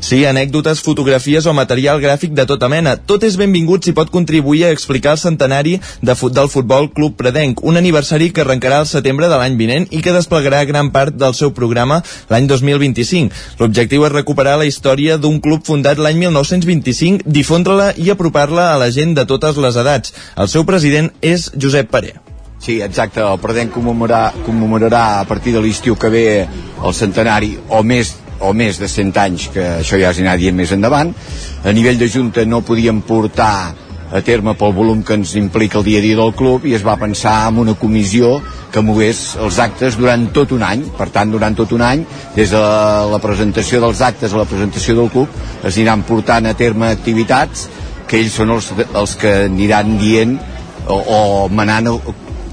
Sí, 0.00 0.22
anècdotes, 0.28 0.84
fotografies 0.84 1.46
o 1.46 1.56
material 1.56 2.00
gràfic 2.00 2.36
de 2.36 2.46
tota 2.46 2.68
mena. 2.70 2.94
Tot 2.96 3.24
és 3.26 3.38
benvingut 3.40 3.84
si 3.84 3.96
pot 3.96 4.12
contribuir 4.14 4.67
a 4.67 4.67
explicar 4.72 5.14
el 5.16 5.20
centenari 5.22 5.78
de 6.02 6.14
fut 6.18 6.34
del 6.36 6.50
Futbol 6.52 6.90
Club 6.92 7.16
Predenc, 7.16 7.62
un 7.64 7.76
aniversari 7.80 8.30
que 8.32 8.44
arrencarà 8.44 8.82
al 8.82 8.88
setembre 8.90 9.28
de 9.28 9.38
l'any 9.40 9.56
vinent 9.60 9.88
i 9.90 10.02
que 10.04 10.14
desplegarà 10.14 10.64
gran 10.68 10.92
part 10.94 11.16
del 11.16 11.34
seu 11.34 11.52
programa 11.56 12.02
l'any 12.30 12.48
2025. 12.50 13.34
L'objectiu 13.60 14.06
és 14.06 14.14
recuperar 14.14 14.58
la 14.58 14.68
història 14.68 15.18
d'un 15.18 15.40
club 15.40 15.66
fundat 15.66 15.98
l'any 15.98 16.20
1925, 16.22 17.26
difondre-la 17.26 17.92
i 17.96 18.10
apropar-la 18.14 18.72
a 18.74 18.78
la 18.80 18.92
gent 18.94 19.14
de 19.18 19.26
totes 19.26 19.56
les 19.56 19.76
edats. 19.76 20.14
El 20.36 20.48
seu 20.48 20.64
president 20.68 21.12
és 21.22 21.50
Josep 21.56 21.90
Paré. 21.90 22.16
Sí, 22.58 22.80
exacte, 22.82 23.22
el 23.22 23.38
Predenc 23.38 23.70
commemorarà, 23.70 24.32
commemorarà 24.46 25.02
a 25.20 25.26
partir 25.30 25.52
de 25.54 25.60
l'estiu 25.62 25.94
que 25.94 26.10
ve 26.10 26.24
el 26.42 26.94
centenari 26.94 27.54
o 27.70 27.84
més 27.86 28.16
o 28.40 28.52
més 28.54 28.78
de 28.78 28.88
100 28.88 29.18
anys, 29.18 29.48
que 29.54 29.64
això 29.80 29.98
ja 29.98 30.12
s'anirà 30.14 30.36
dient 30.38 30.56
més 30.56 30.72
endavant. 30.74 31.12
A 31.64 31.74
nivell 31.74 31.98
de 31.98 32.08
Junta 32.10 32.44
no 32.46 32.62
podíem 32.66 33.00
portar 33.02 33.74
a 34.12 34.22
terme 34.24 34.54
pel 34.56 34.72
volum 34.72 35.02
que 35.04 35.16
ens 35.18 35.34
implica 35.36 35.78
el 35.78 35.84
dia 35.84 36.00
a 36.00 36.04
dia 36.04 36.16
del 36.16 36.32
club 36.36 36.64
i 36.66 36.74
es 36.76 36.84
va 36.86 36.96
pensar 37.00 37.48
en 37.50 37.58
una 37.64 37.74
comissió 37.76 38.38
que 38.72 38.82
mogués 38.84 39.36
els 39.40 39.58
actes 39.60 39.96
durant 40.00 40.28
tot 40.32 40.52
un 40.56 40.62
any. 40.64 40.84
Per 40.96 41.08
tant, 41.12 41.32
durant 41.32 41.56
tot 41.56 41.72
un 41.76 41.84
any, 41.84 42.04
des 42.36 42.52
de 42.52 42.62
la 43.12 43.20
presentació 43.22 43.80
dels 43.84 44.00
actes 44.04 44.32
a 44.32 44.42
la 44.42 44.48
presentació 44.48 44.96
del 44.96 45.12
club, 45.12 45.28
es 45.62 45.76
aniran 45.76 46.04
portant 46.08 46.48
a 46.48 46.56
terme 46.56 46.92
activitats 46.92 47.68
que 48.08 48.20
ells 48.22 48.38
són 48.40 48.54
els, 48.56 48.72
els 48.96 49.16
que 49.20 49.34
aniran 49.48 49.98
dient 50.00 50.38
o, 50.88 50.96
o 50.96 51.20
manant 51.52 51.92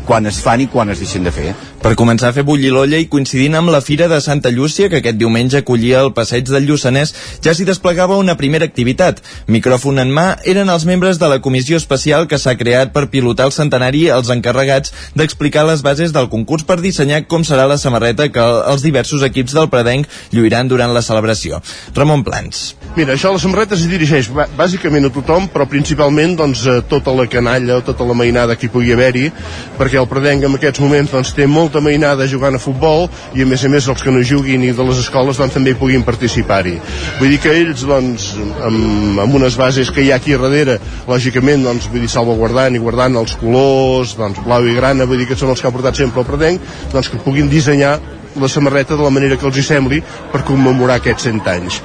quan 0.06 0.26
es 0.30 0.40
fan 0.44 0.62
i 0.64 0.68
quan 0.72 0.90
es 0.94 1.02
deixen 1.02 1.26
de 1.26 1.34
fer. 1.34 1.54
Per 1.82 1.94
començar 2.00 2.32
a 2.32 2.34
fer 2.34 2.46
bullir 2.46 2.72
l'olla 2.74 2.98
i 3.02 3.08
coincidint 3.12 3.58
amb 3.60 3.70
la 3.74 3.82
Fira 3.82 4.08
de 4.10 4.18
Santa 4.22 4.50
Llúcia, 4.54 4.90
que 4.90 5.02
aquest 5.02 5.20
diumenge 5.20 5.60
acollia 5.60 6.00
el 6.02 6.14
passeig 6.18 6.48
del 6.50 6.66
Lluçanès, 6.70 7.14
ja 7.46 7.54
s'hi 7.54 7.68
desplegava 7.68 8.18
una 8.22 8.38
primera 8.40 8.66
activitat. 8.66 9.22
Micròfon 9.52 10.02
en 10.02 10.14
mà 10.16 10.26
eren 10.46 10.72
els 10.74 10.88
membres 10.90 11.20
de 11.22 11.30
la 11.30 11.42
comissió 11.46 11.78
especial 11.78 12.30
que 12.32 12.40
s'ha 12.42 12.58
creat 12.58 12.94
per 12.96 13.08
pilotar 13.14 13.50
el 13.50 13.56
centenari 13.58 14.08
els 14.14 14.32
encarregats 14.34 14.94
d'explicar 15.16 15.66
les 15.70 15.86
bases 15.86 16.14
del 16.16 16.30
concurs 16.30 16.66
per 16.66 16.80
dissenyar 16.82 17.26
com 17.28 17.46
serà 17.46 17.68
la 17.70 17.82
samarreta 17.82 18.30
que 18.30 18.50
els 18.74 18.86
diversos 18.86 19.26
equips 19.26 19.58
del 19.58 19.70
Predenc 19.70 20.10
lluiran 20.32 20.70
durant 20.70 20.94
la 20.94 21.06
celebració. 21.06 21.62
Ramon 21.94 22.24
Plans. 22.24 22.74
Mira, 22.96 23.12
això 23.14 23.34
la 23.36 23.44
samarreta 23.44 23.76
es 23.76 23.84
dirigeix 23.92 24.32
bàsicament 24.32 25.10
a 25.10 25.12
tothom, 25.12 25.50
però 25.52 25.68
principalment 25.68 26.38
doncs, 26.40 26.66
a 26.72 26.80
tota 26.88 27.12
la 27.12 27.28
canalla, 27.28 27.82
tota 27.84 28.08
la 28.08 28.16
mainada 28.16 28.56
que 28.56 28.70
hi 28.70 28.72
pugui 28.72 28.94
haver-hi, 28.96 29.28
perquè 29.76 30.00
el 30.00 30.08
Predenc 30.08 30.48
en 30.48 30.56
aquests 30.56 30.80
moments 30.80 31.12
doncs, 31.12 31.34
té 31.36 31.44
molt 31.44 31.66
molta 31.66 31.82
mainada 31.82 32.28
jugant 32.30 32.56
a 32.56 32.62
futbol 32.62 33.08
i 33.34 33.42
a 33.42 33.46
més 33.50 33.64
a 33.66 33.70
més 33.74 33.88
els 33.90 34.04
que 34.04 34.14
no 34.14 34.22
juguin 34.22 34.64
i 34.64 34.72
de 34.76 34.86
les 34.86 35.00
escoles 35.02 35.40
doncs, 35.42 35.56
també 35.58 35.74
hi 35.74 35.80
puguin 35.80 36.06
participar-hi. 36.06 36.76
Vull 37.20 37.34
dir 37.34 37.40
que 37.42 37.54
ells 37.58 37.86
doncs, 37.90 38.28
amb, 38.68 39.20
amb 39.26 39.38
unes 39.42 39.58
bases 39.58 39.90
que 39.92 40.06
hi 40.06 40.12
ha 40.14 40.20
aquí 40.22 40.38
darrere, 40.38 40.78
lògicament 41.10 41.66
doncs, 41.66 41.90
vull 41.90 42.06
dir, 42.06 42.12
salvaguardant 42.14 42.78
i 42.78 42.84
guardant 42.84 43.18
els 43.24 43.34
colors 43.42 44.14
doncs, 44.20 44.44
blau 44.46 44.68
i 44.70 44.78
grana, 44.78 45.10
vull 45.10 45.24
dir 45.24 45.30
que 45.32 45.40
són 45.40 45.56
els 45.56 45.64
que 45.64 45.72
ha 45.72 45.74
portat 45.74 45.98
sempre 45.98 46.22
el 46.22 46.30
Predenc, 46.30 46.76
doncs 46.94 47.10
que 47.10 47.24
puguin 47.26 47.50
dissenyar 47.50 47.98
la 48.36 48.50
samarreta 48.50 48.96
de 48.96 49.04
la 49.04 49.14
manera 49.14 49.38
que 49.38 49.48
els 49.48 49.58
hi 49.58 49.64
sembli 49.64 50.02
per 50.32 50.44
commemorar 50.48 51.00
aquests 51.00 51.28
100 51.30 51.50
anys. 51.52 51.82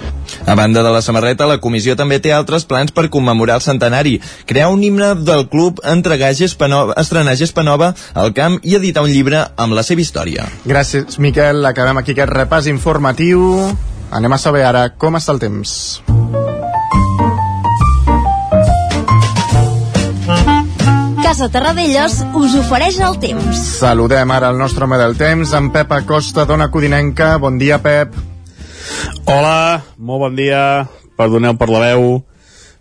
A 0.46 0.54
banda 0.54 0.82
de 0.82 0.92
la 0.92 1.02
samarreta, 1.02 1.46
la 1.46 1.60
comissió 1.62 1.96
també 1.96 2.20
té 2.20 2.32
altres 2.32 2.64
plans 2.64 2.94
per 2.94 3.08
commemorar 3.10 3.58
el 3.60 3.64
centenari, 3.64 4.18
crear 4.46 4.70
un 4.72 4.82
himne 4.84 5.14
del 5.26 5.46
club, 5.48 5.82
entregar 5.84 6.34
Gespanova, 6.34 6.96
estrenar 7.00 7.36
Gespanova 7.36 7.94
al 8.14 8.34
camp 8.34 8.60
i 8.62 8.76
editar 8.78 9.04
un 9.06 9.12
llibre 9.12 9.44
amb 9.56 9.76
la 9.78 9.86
seva 9.86 10.02
història. 10.04 10.46
Gràcies, 10.66 11.18
Miquel. 11.18 11.64
Acabem 11.66 12.02
aquí 12.02 12.16
aquest 12.16 12.34
repàs 12.34 12.70
informatiu. 12.70 13.44
Anem 14.10 14.32
a 14.34 14.42
saber 14.42 14.66
ara 14.66 14.88
com 14.98 15.18
està 15.18 15.36
el 15.36 15.42
temps. 15.42 16.09
Casa 21.30 21.46
Terradellos 21.46 22.16
us 22.34 22.54
ofereix 22.58 22.96
el 23.06 23.14
temps. 23.22 23.58
Saludem 23.78 24.32
ara 24.34 24.48
el 24.50 24.56
nostre 24.58 24.82
home 24.82 24.96
del 24.98 25.12
temps, 25.14 25.52
en 25.54 25.68
Pep 25.70 25.92
Acosta, 25.94 26.42
dona 26.42 26.66
Codinenca. 26.74 27.36
Bon 27.38 27.54
dia, 27.54 27.76
Pep. 27.78 28.16
Hola, 29.30 29.84
molt 29.94 30.24
bon 30.24 30.34
dia. 30.34 30.62
Perdoneu 31.14 31.54
per 31.54 31.68
la 31.70 31.84
veu, 31.84 32.16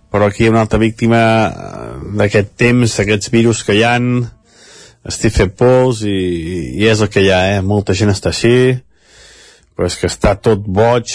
però 0.09 0.31
aquí 0.31 0.47
hi 0.47 0.49
ha 0.49 0.53
una 0.55 0.63
altra 0.65 0.79
víctima 0.81 1.19
eh, 1.21 1.91
d'aquest 2.23 2.55
temps, 2.57 2.95
d'aquests 2.97 3.29
virus 3.35 3.61
que 3.67 3.75
hi 3.77 3.83
han. 3.85 4.07
Estic 5.13 5.35
fet 5.35 5.53
pols 5.59 6.01
i, 6.09 6.17
i 6.81 6.89
és 6.89 7.03
el 7.05 7.11
que 7.13 7.21
hi 7.21 7.29
ha, 7.29 7.43
eh? 7.51 7.59
Molta 7.61 7.93
gent 7.93 8.09
està 8.15 8.31
així, 8.33 8.79
però 9.77 9.91
és 9.91 9.99
que 10.01 10.09
està 10.09 10.33
tot 10.41 10.65
boig, 10.65 11.13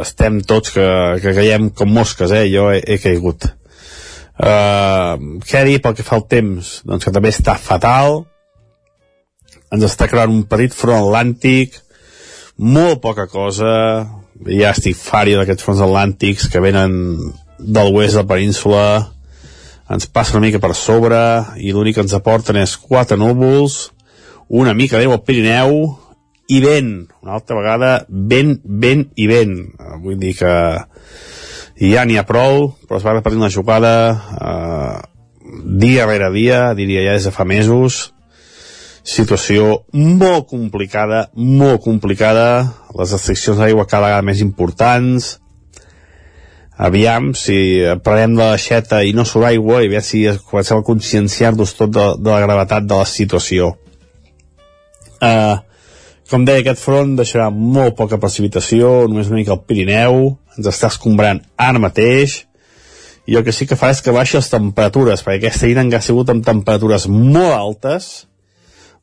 estem 0.00 0.40
tots 0.48 0.72
que, 0.78 0.88
que 1.20 1.36
caiem 1.42 1.68
com 1.76 1.92
mosques, 1.92 2.32
eh? 2.32 2.46
Jo 2.48 2.70
he, 2.72 2.80
he 2.88 2.98
caigut. 3.04 3.50
Uh, 4.34 5.38
què 5.46 5.62
dir 5.66 5.78
pel 5.82 5.94
que 5.94 6.06
fa 6.06 6.18
al 6.18 6.26
temps? 6.30 6.80
Doncs 6.86 7.06
que 7.06 7.14
també 7.14 7.30
està 7.30 7.54
fatal. 7.60 8.24
Ens 9.74 9.86
està 9.86 10.08
creant 10.10 10.32
un 10.32 10.44
petit 10.50 10.74
front 10.74 11.00
atlàntic, 11.04 11.80
molt 12.58 13.00
poca 13.02 13.26
cosa, 13.30 13.72
ja 14.46 14.70
estic 14.74 14.98
fària 14.98 15.38
d'aquests 15.38 15.64
fronts 15.64 15.82
atlàntics 15.82 16.48
que 16.50 16.62
venen 16.62 16.94
del 17.58 17.94
oest 17.94 18.14
de 18.14 18.22
la 18.22 18.28
península 18.28 18.84
ens 19.90 20.06
passa 20.06 20.36
una 20.36 20.46
mica 20.46 20.60
per 20.62 20.74
sobre 20.74 21.18
i 21.60 21.72
l'únic 21.72 21.98
que 21.98 22.04
ens 22.04 22.16
aporten 22.16 22.56
és 22.60 22.76
quatre 22.80 23.18
núvols 23.20 23.90
una 24.48 24.74
mica 24.74 24.98
d'eu 24.98 25.12
al 25.12 25.22
Pirineu 25.24 25.76
i 26.52 26.60
vent, 26.60 27.06
una 27.24 27.38
altra 27.38 27.56
vegada 27.56 27.92
vent, 28.08 28.58
vent 28.64 29.06
i 29.16 29.28
vent 29.30 29.54
vull 30.02 30.18
dir 30.20 30.34
que 30.40 30.54
ja 31.80 32.04
n'hi 32.06 32.18
ha 32.18 32.26
prou 32.26 32.70
però 32.86 33.00
es 33.00 33.06
va 33.06 33.16
repetir 33.16 33.40
una 33.40 33.50
jugada 33.50 33.94
eh, 34.38 34.98
dia 35.64 36.06
rere 36.06 36.30
dia 36.32 36.74
diria 36.74 37.04
ja 37.04 37.16
des 37.16 37.24
de 37.24 37.32
fa 37.34 37.44
mesos. 37.44 38.10
Situació 39.04 39.84
molt 39.92 40.46
complicada, 40.48 41.28
molt 41.36 41.82
complicada, 41.84 42.72
les 42.96 43.10
restriccions 43.12 43.58
d'aigua 43.60 43.84
cada 43.84 44.06
vegada 44.06 44.24
més 44.24 44.40
importants, 44.40 45.34
aviam 46.76 47.34
si 47.34 47.84
de 47.84 48.30
la 48.38 48.56
xeta 48.56 49.02
i 49.04 49.12
no 49.12 49.24
surt 49.24 49.46
aigua 49.46 49.82
i 49.82 49.90
aviam 49.90 50.02
si 50.02 50.24
comencem 50.48 50.78
a 50.78 50.86
conscienciar-nos 50.86 51.74
tot 51.76 51.90
de, 51.90 52.06
de 52.18 52.30
la 52.30 52.40
gravetat 52.40 52.86
de 52.88 52.96
la 52.96 53.04
situació. 53.04 53.74
Uh, 55.20 55.60
com 56.30 56.44
deia, 56.44 56.64
aquest 56.64 56.80
front 56.80 57.14
deixarà 57.16 57.50
molt 57.52 57.96
poca 57.96 58.18
precipitació, 58.18 59.06
només 59.06 59.28
una 59.28 59.42
mica 59.42 59.52
al 59.52 59.62
Pirineu, 59.68 60.38
ens 60.58 60.68
està 60.70 60.90
escombrant 60.92 61.40
ara 61.56 61.78
mateix, 61.82 62.44
i 63.26 63.36
el 63.38 63.44
que 63.44 63.52
sí 63.56 63.64
que 63.66 63.76
fa 63.80 63.88
és 63.94 64.02
que 64.04 64.12
baixa 64.12 64.36
les 64.38 64.50
temperatures, 64.52 65.22
perquè 65.24 65.46
aquesta 65.48 65.66
nit 65.70 65.94
ha 65.96 66.00
sigut 66.04 66.28
amb 66.30 66.44
temperatures 66.44 67.06
molt 67.08 67.54
altes, 67.56 68.26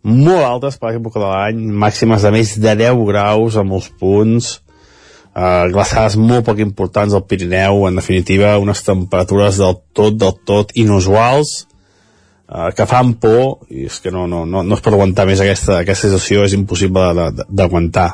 molt 0.03 0.43
altes 0.45 0.77
per 0.81 0.91
l'època 0.93 1.19
de 1.21 1.29
l'any, 1.29 1.63
màximes 1.85 2.21
de 2.25 2.31
més 2.33 2.53
de 2.61 2.75
10 2.75 3.01
graus 3.07 3.57
a 3.57 3.63
molts 3.65 3.89
punts, 3.99 4.51
eh, 5.35 5.65
glaçades 5.73 6.17
molt 6.17 6.45
poc 6.45 6.59
importants 6.61 7.13
al 7.13 7.25
Pirineu, 7.25 7.87
en 7.87 7.95
definitiva 8.01 8.57
unes 8.61 8.81
temperatures 8.85 9.57
del 9.57 9.77
tot, 9.93 10.17
del 10.21 10.33
tot 10.45 10.71
inusuals, 10.75 11.67
eh, 12.49 12.69
que 12.77 12.85
fan 12.85 13.13
por, 13.21 13.65
i 13.69 13.85
és 13.89 13.99
que 14.01 14.11
no, 14.11 14.27
no, 14.27 14.45
no, 14.45 14.61
no 14.63 14.75
es 14.77 14.81
pot 14.81 14.93
aguantar 14.93 15.25
més 15.29 15.41
aquesta, 15.41 15.79
aquesta 15.81 16.09
situació, 16.09 16.45
és 16.45 16.53
impossible 16.57 17.13
de- 17.17 17.31
de- 17.41 17.45
d'aguantar. 17.49 18.09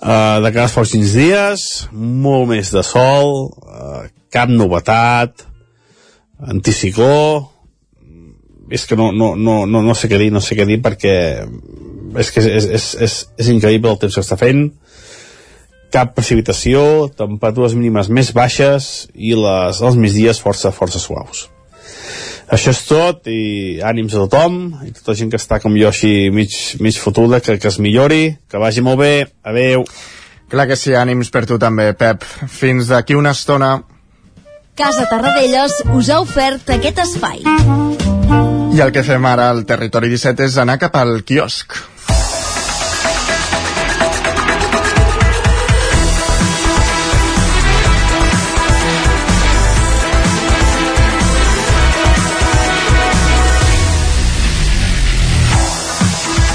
Uh, 0.00 0.40
de 0.40 0.48
cara 0.48 0.64
als 0.64 0.74
pròxims 0.76 1.12
dies, 1.12 1.62
molt 1.92 2.48
més 2.48 2.70
de 2.72 2.80
sol, 2.86 3.50
uh, 3.52 4.06
cap 4.32 4.48
novetat, 4.48 5.44
anticicló, 6.40 7.50
és 8.70 8.86
que 8.86 8.96
no, 8.96 9.10
no, 9.12 9.34
no, 9.36 9.66
no, 9.68 9.82
no 9.84 9.96
sé 9.98 10.08
què 10.08 10.16
dir, 10.22 10.30
no 10.32 10.40
sé 10.40 10.56
què 10.56 10.64
dir 10.64 10.78
perquè 10.80 11.14
és 12.16 12.30
que 12.32 12.40
és, 12.40 12.48
és, 12.48 12.68
és, 12.78 12.86
és, 13.06 13.16
és 13.44 13.50
increïble 13.52 13.92
el 13.92 14.00
temps 14.00 14.16
que 14.16 14.24
està 14.24 14.38
fent 14.40 14.70
cap 15.90 16.14
precipitació, 16.14 17.10
temperatures 17.18 17.74
mínimes 17.74 18.08
més 18.14 18.30
baixes 18.32 19.08
i 19.14 19.34
les, 19.34 19.80
els 19.82 19.98
migdies 19.98 20.38
força, 20.42 20.70
força 20.74 21.02
suaus. 21.02 21.48
Això 22.50 22.72
és 22.74 22.80
tot 22.82 23.28
i 23.30 23.78
ànims 23.86 24.16
a 24.16 24.24
tothom 24.24 24.56
i 24.82 24.90
tota 24.96 25.14
gent 25.14 25.30
que 25.30 25.38
està 25.38 25.60
com 25.62 25.76
jo 25.78 25.86
així 25.86 26.30
mig, 26.34 26.56
mig 26.82 26.98
fotuda, 26.98 27.38
que, 27.38 27.54
que 27.62 27.70
es 27.70 27.78
millori, 27.78 28.34
que 28.50 28.58
vagi 28.58 28.82
molt 28.82 28.98
bé, 28.98 29.12
adeu. 29.46 29.84
Clar 30.50 30.66
que 30.66 30.74
sí, 30.74 30.96
ànims 30.98 31.30
per 31.30 31.44
tu 31.46 31.60
també, 31.62 31.92
Pep. 31.94 32.26
Fins 32.50 32.90
d'aquí 32.90 33.14
una 33.14 33.36
estona. 33.38 33.76
Casa 34.74 35.06
Tarradellas 35.06 35.76
us 35.94 36.10
ha 36.10 36.18
ofert 36.24 36.74
aquest 36.74 36.98
espai. 37.04 37.44
I 38.74 38.82
el 38.82 38.90
que 38.94 39.06
fem 39.06 39.30
ara 39.30 39.46
al 39.54 39.62
Territori 39.68 40.10
17 40.10 40.50
és 40.50 40.58
anar 40.58 40.80
cap 40.82 40.98
al 40.98 41.20
quiosc. 41.26 41.78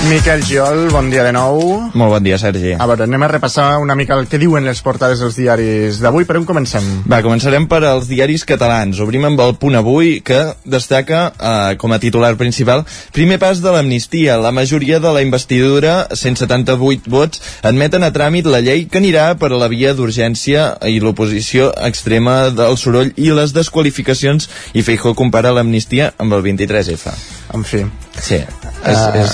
Miquel 0.05 0.43
Giol, 0.45 0.91
bon 0.93 1.07
dia 1.09 1.23
de 1.25 1.31
nou. 1.33 1.57
Molt 1.97 2.11
bon 2.13 2.23
dia, 2.23 2.37
Sergi. 2.37 2.75
A 2.77 2.85
veure, 2.85 3.07
anem 3.07 3.23
a 3.25 3.29
repassar 3.31 3.79
una 3.81 3.95
mica 3.97 4.13
el 4.13 4.27
que 4.29 4.37
diuen 4.37 4.67
les 4.67 4.81
portades 4.85 5.21
dels 5.23 5.37
diaris 5.39 5.97
d'avui. 6.03 6.27
Per 6.29 6.35
on 6.37 6.45
comencem? 6.45 6.85
Va, 7.09 7.23
començarem 7.25 7.65
per 7.71 7.79
als 7.89 8.05
diaris 8.11 8.45
catalans. 8.45 8.99
Obrim 9.01 9.25
amb 9.25 9.41
el 9.41 9.55
punt 9.57 9.73
avui, 9.79 10.19
que 10.21 10.37
destaca 10.61 11.21
eh, 11.33 11.77
com 11.81 11.95
a 11.95 11.99
titular 12.03 12.35
principal 12.37 12.85
primer 13.17 13.39
pas 13.41 13.63
de 13.63 13.73
l'amnistia. 13.73 14.37
La 14.37 14.53
majoria 14.53 14.99
de 15.01 15.13
la 15.15 15.23
investidura, 15.25 15.95
178 16.13 17.09
vots, 17.09 17.41
admeten 17.65 18.05
a 18.05 18.11
tràmit 18.13 18.45
la 18.45 18.61
llei 18.61 18.85
que 18.85 19.01
anirà 19.01 19.31
per 19.41 19.49
a 19.49 19.61
la 19.61 19.71
via 19.73 19.95
d'urgència 19.97 20.67
i 20.85 21.01
l'oposició 21.01 21.71
extrema 21.89 22.51
del 22.53 22.77
soroll 22.77 23.09
i 23.17 23.33
les 23.33 23.57
desqualificacions 23.57 24.51
i 24.77 24.85
Feijó 24.85 25.15
compara 25.17 25.55
l'amnistia 25.55 26.13
amb 26.21 26.37
el 26.37 26.45
23F. 26.45 27.17
En 27.53 27.63
fi. 27.63 27.86
Sí, 28.17 28.36
és, 28.36 28.47
Eh, 28.86 29.21
és, 29.21 29.31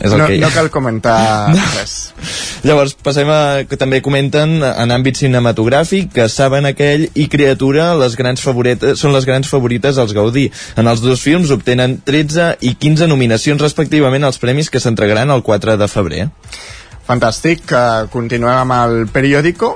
és 0.00 0.12
el 0.12 0.18
no, 0.18 0.26
que 0.26 0.34
hi 0.36 0.40
ha. 0.42 0.46
no 0.46 0.50
cal 0.54 0.68
comentar 0.70 1.14
res. 1.76 2.12
Llavors, 2.66 2.94
passem 2.94 3.28
a... 3.30 3.62
que 3.68 3.76
també 3.78 4.00
comenten 4.02 4.62
en 4.62 4.94
àmbit 4.94 5.18
cinematogràfic 5.18 6.12
que 6.14 6.28
Saben 6.30 6.66
aquell 6.68 7.08
i 7.14 7.26
Criatura 7.32 7.92
les 7.98 8.16
grans 8.18 8.40
favorites, 8.42 8.98
són 9.00 9.12
les 9.14 9.26
grans 9.28 9.48
favorites 9.50 9.98
als 9.98 10.14
Gaudí. 10.14 10.48
En 10.78 10.86
els 10.90 11.02
dos 11.02 11.22
films 11.22 11.50
obtenen 11.54 12.00
13 12.06 12.56
i 12.62 12.74
15 12.74 13.08
nominacions 13.10 13.62
respectivament 13.62 14.24
als 14.24 14.38
premis 14.42 14.70
que 14.70 14.80
s'entregaran 14.82 15.30
el 15.30 15.42
4 15.42 15.76
de 15.76 15.88
febrer. 15.90 16.28
Fantàstic, 17.08 17.66
uh, 17.74 18.06
continuem 18.12 18.62
amb 18.62 18.78
el 18.78 19.08
periòdico. 19.10 19.74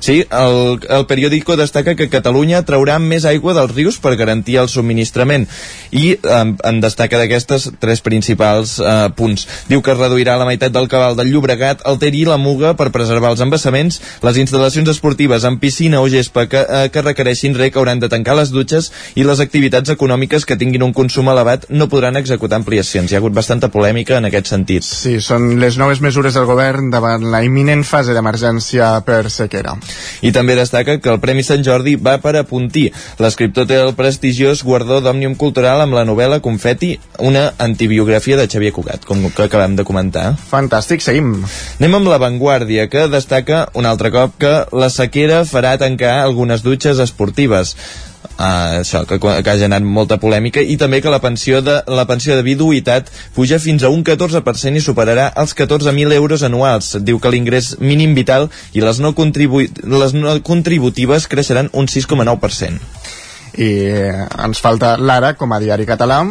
Sí, 0.00 0.24
el, 0.30 0.80
el 0.88 1.06
periòdico 1.08 1.56
destaca 1.56 1.94
que 1.96 2.10
Catalunya 2.12 2.62
traurà 2.66 2.98
més 3.00 3.24
aigua 3.24 3.54
dels 3.56 3.72
rius 3.74 3.96
per 4.02 4.14
garantir 4.20 4.58
el 4.60 4.68
subministrament 4.68 5.46
i 5.94 6.16
en, 6.22 6.54
en 6.60 6.80
destaca 6.82 7.20
d'aquestes 7.20 7.70
tres 7.80 8.02
principals 8.04 8.76
eh, 8.80 9.08
punts. 9.16 9.46
Diu 9.70 9.82
que 9.84 9.94
es 9.94 10.00
reduirà 10.00 10.36
la 10.40 10.48
meitat 10.48 10.74
del 10.74 10.90
cabal 10.92 11.16
del 11.16 11.30
Llobregat, 11.32 11.84
el 11.88 11.98
Ter 12.02 12.12
i 12.14 12.24
la 12.28 12.36
Muga 12.40 12.74
per 12.76 12.90
preservar 12.94 13.32
els 13.32 13.42
embassaments, 13.44 14.00
les 14.24 14.40
instal·lacions 14.42 14.90
esportives 14.92 15.46
amb 15.48 15.62
piscina 15.62 16.02
o 16.02 16.10
gespa 16.12 16.46
que, 16.50 16.60
eh, 16.64 16.88
que 16.92 17.04
requereixin 17.04 17.56
rec 17.56 17.76
hauran 17.76 18.02
de 18.02 18.10
tancar 18.12 18.36
les 18.36 18.52
dutxes 18.52 18.90
i 19.14 19.24
les 19.24 19.40
activitats 19.40 19.94
econòmiques 19.94 20.44
que 20.44 20.58
tinguin 20.60 20.84
un 20.84 20.92
consum 20.92 21.30
elevat 21.32 21.68
no 21.70 21.88
podran 21.88 22.20
executar 22.20 22.60
ampliacions. 22.60 23.10
Hi 23.10 23.16
ha 23.16 23.22
hagut 23.22 23.36
bastanta 23.36 23.70
polèmica 23.72 24.18
en 24.18 24.28
aquest 24.28 24.52
sentit. 24.52 24.84
Sí, 24.84 25.16
són 25.24 25.54
les 25.62 25.78
noves 25.80 26.04
mesures 26.04 26.36
del 26.36 26.48
govern 26.50 26.90
davant 26.92 27.24
la 27.32 27.44
imminent 27.46 27.84
fase 27.88 28.12
d'emergència 28.16 28.98
per 29.06 29.30
sequera. 29.32 29.78
I 30.22 30.32
també 30.32 30.56
destaca 30.58 30.98
que 31.00 31.12
el 31.12 31.20
Premi 31.22 31.44
Sant 31.46 31.64
Jordi 31.66 31.96
va 31.96 32.16
per 32.22 32.34
a 32.38 32.44
Puntí. 32.48 32.86
L'escriptor 33.22 33.68
té 33.70 33.80
el 33.82 33.94
prestigiós 33.98 34.64
guardó 34.64 35.00
d'Òmnium 35.04 35.36
Cultural 35.40 35.82
amb 35.84 35.96
la 35.96 36.06
novel·la 36.08 36.40
Confeti, 36.44 36.94
una 37.18 37.50
antibiografia 37.58 38.38
de 38.40 38.48
Xavier 38.50 38.72
Cugat, 38.76 39.04
com 39.08 39.26
que 39.30 39.48
acabem 39.48 39.76
de 39.76 39.84
comentar. 39.84 40.32
Fantàstic, 40.50 41.04
seguim. 41.04 41.36
Anem 41.80 42.00
amb 42.00 42.10
La 42.12 42.18
Vanguardia, 42.22 42.88
que 42.92 43.06
destaca 43.12 43.68
un 43.74 43.86
altre 43.86 44.12
cop 44.14 44.38
que 44.40 44.56
la 44.72 44.90
sequera 44.90 45.44
farà 45.48 45.76
tancar 45.80 46.16
algunes 46.22 46.64
dutxes 46.64 47.02
esportives. 47.02 47.76
Uh, 48.34 48.80
això, 48.80 49.04
que, 49.06 49.20
que 49.22 49.50
ha 49.50 49.58
generat 49.60 49.84
molta 49.86 50.18
polèmica 50.18 50.58
i 50.58 50.74
també 50.74 50.98
que 51.00 51.12
la 51.12 51.20
pensió 51.22 51.60
de, 51.62 51.76
la 51.86 52.06
pensió 52.08 52.34
de 52.34 52.42
viduïtat 52.42 53.12
puja 53.36 53.60
fins 53.62 53.84
a 53.86 53.92
un 53.94 54.02
14% 54.02 54.80
i 54.80 54.82
superarà 54.82 55.28
els 55.38 55.54
14.000 55.54 56.16
euros 56.18 56.42
anuals. 56.42 56.96
Diu 56.98 57.22
que 57.22 57.30
l'ingrés 57.30 57.76
mínim 57.78 58.16
vital 58.18 58.50
i 58.74 58.82
les 58.82 58.98
no, 58.98 59.14
les 59.14 60.18
no 60.18 60.34
contributives 60.42 61.30
creixeran 61.30 61.70
un 61.72 61.86
6,9% 61.86 63.03
i 63.58 63.70
ens 64.44 64.60
falta 64.62 64.96
l'Ara 64.98 65.34
com 65.38 65.52
a 65.52 65.60
diari 65.62 65.86
català 65.86 66.22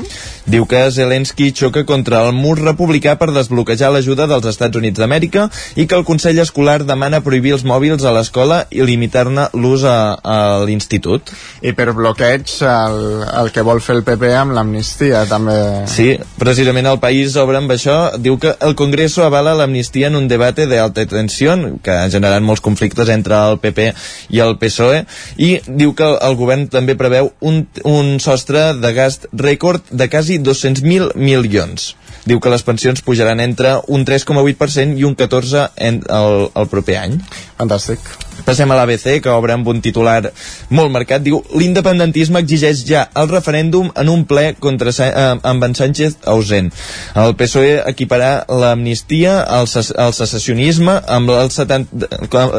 Diu 0.43 0.65
que 0.67 0.79
Zelensky 0.91 1.53
xoca 1.55 1.86
contra 1.88 2.19
el 2.27 2.33
mur 2.36 2.57
republicà 2.59 3.13
per 3.15 3.29
desbloquejar 3.31 3.93
l'ajuda 3.93 4.25
dels 4.27 4.47
Estats 4.49 4.75
Units 4.75 4.99
d'Amèrica 4.99 5.45
i 5.79 5.86
que 5.88 5.95
el 5.95 6.03
Consell 6.03 6.41
Escolar 6.43 6.81
demana 6.83 7.21
prohibir 7.23 7.53
els 7.55 7.63
mòbils 7.63 8.03
a 8.03 8.12
l'escola 8.12 8.57
i 8.69 8.83
limitar-ne 8.83 9.47
l'ús 9.55 9.86
a, 9.88 10.19
a 10.19 10.38
l'institut. 10.67 11.31
i 11.62 11.71
per 11.71 11.93
bloqueig 11.95 12.51
el, 12.67 12.97
el 13.39 13.51
que 13.55 13.63
vol 13.63 13.79
fer 13.79 13.95
el 13.95 14.03
PP 14.03 14.33
amb 14.36 14.55
l'amnistia 14.57 15.23
també 15.31 15.88
Sí, 15.88 16.09
precisament 16.39 16.91
el 16.91 16.99
país 16.99 17.38
obre 17.39 17.57
amb 17.62 17.71
això. 17.71 18.17
Diu 18.19 18.36
que 18.38 18.55
el 18.59 18.75
Congreso 18.75 19.23
avala 19.23 19.55
l'amnistia 19.55 20.12
en 20.12 20.19
un 20.19 20.27
debate 20.27 20.67
de 20.67 20.79
alta 20.79 21.05
tensió 21.07 21.55
que 21.83 21.91
ha 21.91 22.09
generat 22.12 22.43
molts 22.43 22.62
conflictes 22.63 23.09
entre 23.13 23.39
el 23.47 23.59
PP 23.63 23.89
i 24.36 24.43
el 24.43 24.57
PSOE 24.59 25.03
i 25.38 25.55
diu 25.67 25.93
que 25.95 26.07
el 26.19 26.36
govern 26.36 26.67
també 26.67 26.97
preveu 26.99 27.12
un, 27.21 27.65
un 27.86 28.19
sostre 28.23 28.71
de 28.80 28.93
gast 28.95 29.28
rècord 29.34 29.84
de 29.91 30.08
quasi 30.10 30.39
200.000 30.39 31.13
milions. 31.15 31.93
Diu 32.26 32.39
que 32.39 32.52
les 32.54 32.63
pensions 32.63 33.02
pujaran 33.06 33.41
entre 33.43 33.78
un 33.88 34.06
3,8% 34.06 34.99
i 34.99 35.08
un 35.08 35.17
14% 35.19 35.71
en 35.78 36.04
el, 36.10 36.47
el 36.54 36.69
proper 36.71 36.99
any. 37.02 37.17
Fantàstic. 37.60 37.99
Passem 38.43 38.71
a 38.73 38.76
l'ABC, 38.76 39.21
que 39.23 39.32
obre 39.32 39.54
amb 39.54 39.67
un 39.71 39.80
titular 39.84 40.32
molt 40.73 40.91
marcat. 40.91 41.21
Diu, 41.23 41.39
l'independentisme 41.56 42.41
exigeix 42.43 42.82
ja 42.88 43.06
el 43.19 43.30
referèndum 43.30 43.91
en 43.99 44.10
un 44.12 44.26
ple 44.28 44.49
contra, 44.60 44.91
eh, 44.91 45.38
amb 45.41 45.63
en 45.63 45.76
Sánchez 45.78 46.17
ausent. 46.28 46.71
El 47.15 47.36
PSOE 47.39 47.78
equiparà 47.93 48.32
l'amnistia 48.49 49.39
al, 49.43 49.69
al 49.97 50.15
secessionisme 50.17 50.97
amb, 51.08 51.32
el 51.32 51.54
70, 51.54 52.10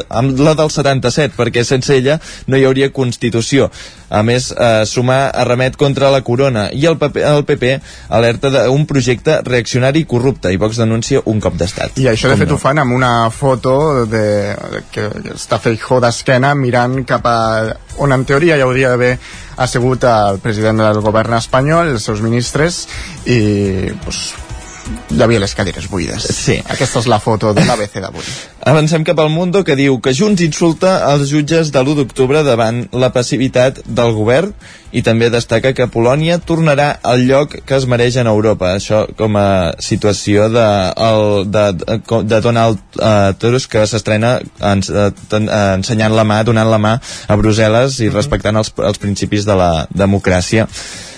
amb 0.08 0.40
la 0.40 0.54
del 0.54 0.72
77, 0.72 1.34
perquè 1.36 1.66
sense 1.68 1.92
ella 1.96 2.20
no 2.46 2.56
hi 2.56 2.64
hauria 2.64 2.92
Constitució. 2.94 3.68
A 4.08 4.22
més, 4.22 4.52
eh, 4.52 4.86
sumar 4.86 5.32
a 5.34 5.44
remet 5.44 5.76
contra 5.76 6.10
la 6.14 6.22
corona 6.22 6.68
i 6.72 6.86
el 6.86 6.96
PP, 6.96 7.24
el 7.28 7.44
PP 7.44 7.74
alerta 8.08 8.52
d'un 8.54 8.86
projecte 8.86 9.40
reaccionari 9.48 10.04
i 10.04 10.08
corrupte 10.08 10.52
i 10.52 10.58
Vox 10.60 10.80
denuncia 10.80 11.22
un 11.30 11.40
cop 11.42 11.56
d'estat. 11.60 11.98
I 12.02 12.08
això 12.12 12.30
de 12.32 12.38
fet 12.40 12.50
no? 12.50 12.58
ho 12.58 12.62
fan 12.62 12.80
amb 12.82 12.96
una 12.96 13.30
foto 13.34 14.04
de, 14.10 14.26
que 14.94 15.08
està 15.34 15.60
Feijó 15.62 16.00
d'esquena 16.04 16.54
mirant 16.58 17.02
cap 17.08 17.26
a 17.28 17.38
on 18.02 18.12
en 18.12 18.24
teoria 18.26 18.58
ja 18.58 18.66
hauria 18.66 18.94
d'haver 18.94 19.12
assegut 19.64 20.04
el 20.10 20.40
president 20.42 20.82
del 20.82 21.02
govern 21.04 21.36
espanyol, 21.38 21.94
els 21.94 22.06
seus 22.08 22.22
ministres 22.24 22.84
i 23.30 23.92
pues, 24.04 24.26
hi 25.10 25.22
havia 25.22 25.40
les 25.40 25.54
cadires 25.54 25.86
buides. 25.90 26.26
Sí. 26.34 26.58
Aquesta 26.70 27.00
és 27.02 27.08
la 27.10 27.20
foto 27.22 27.52
de 27.56 27.64
l'ABC 27.64 27.98
d'avui. 28.04 28.24
Avancem 28.64 29.04
cap 29.04 29.20
al 29.20 29.30
Mundo 29.32 29.64
que 29.64 29.76
diu 29.78 29.98
que 30.02 30.14
Junts 30.16 30.42
insulta 30.44 30.96
els 31.12 31.28
jutges 31.30 31.70
de 31.72 31.82
l'1 31.82 31.98
d'octubre 32.00 32.42
davant 32.46 32.84
la 32.92 33.12
passivitat 33.14 33.82
del 33.84 34.14
govern 34.16 34.52
i 34.94 35.02
també 35.02 35.28
destaca 35.30 35.74
que 35.74 35.88
Polònia 35.90 36.38
tornarà 36.38 36.88
al 37.02 37.24
lloc 37.28 37.56
que 37.66 37.76
es 37.76 37.86
mereix 37.90 38.18
en 38.20 38.30
Europa. 38.30 38.74
Això 38.74 39.04
com 39.18 39.36
a 39.40 39.74
situació 39.82 40.48
de, 40.52 40.66
el, 41.08 41.24
de, 41.50 41.64
de, 41.80 41.98
de 42.30 42.42
Donald 42.44 42.82
uh, 43.00 43.32
Tusk 43.38 43.74
que 43.74 43.86
s'estrena 43.90 44.36
en, 44.60 44.84
en, 44.84 45.48
ensenyant 45.48 46.14
la 46.14 46.26
mà, 46.28 46.42
donant 46.46 46.70
la 46.70 46.80
mà 46.82 46.98
a 47.00 47.40
Brussel·les 47.40 47.98
i 48.06 48.12
respectant 48.12 48.60
els, 48.60 48.72
els 48.78 49.02
principis 49.02 49.48
de 49.48 49.58
la 49.58 49.72
democràcia. 49.90 50.68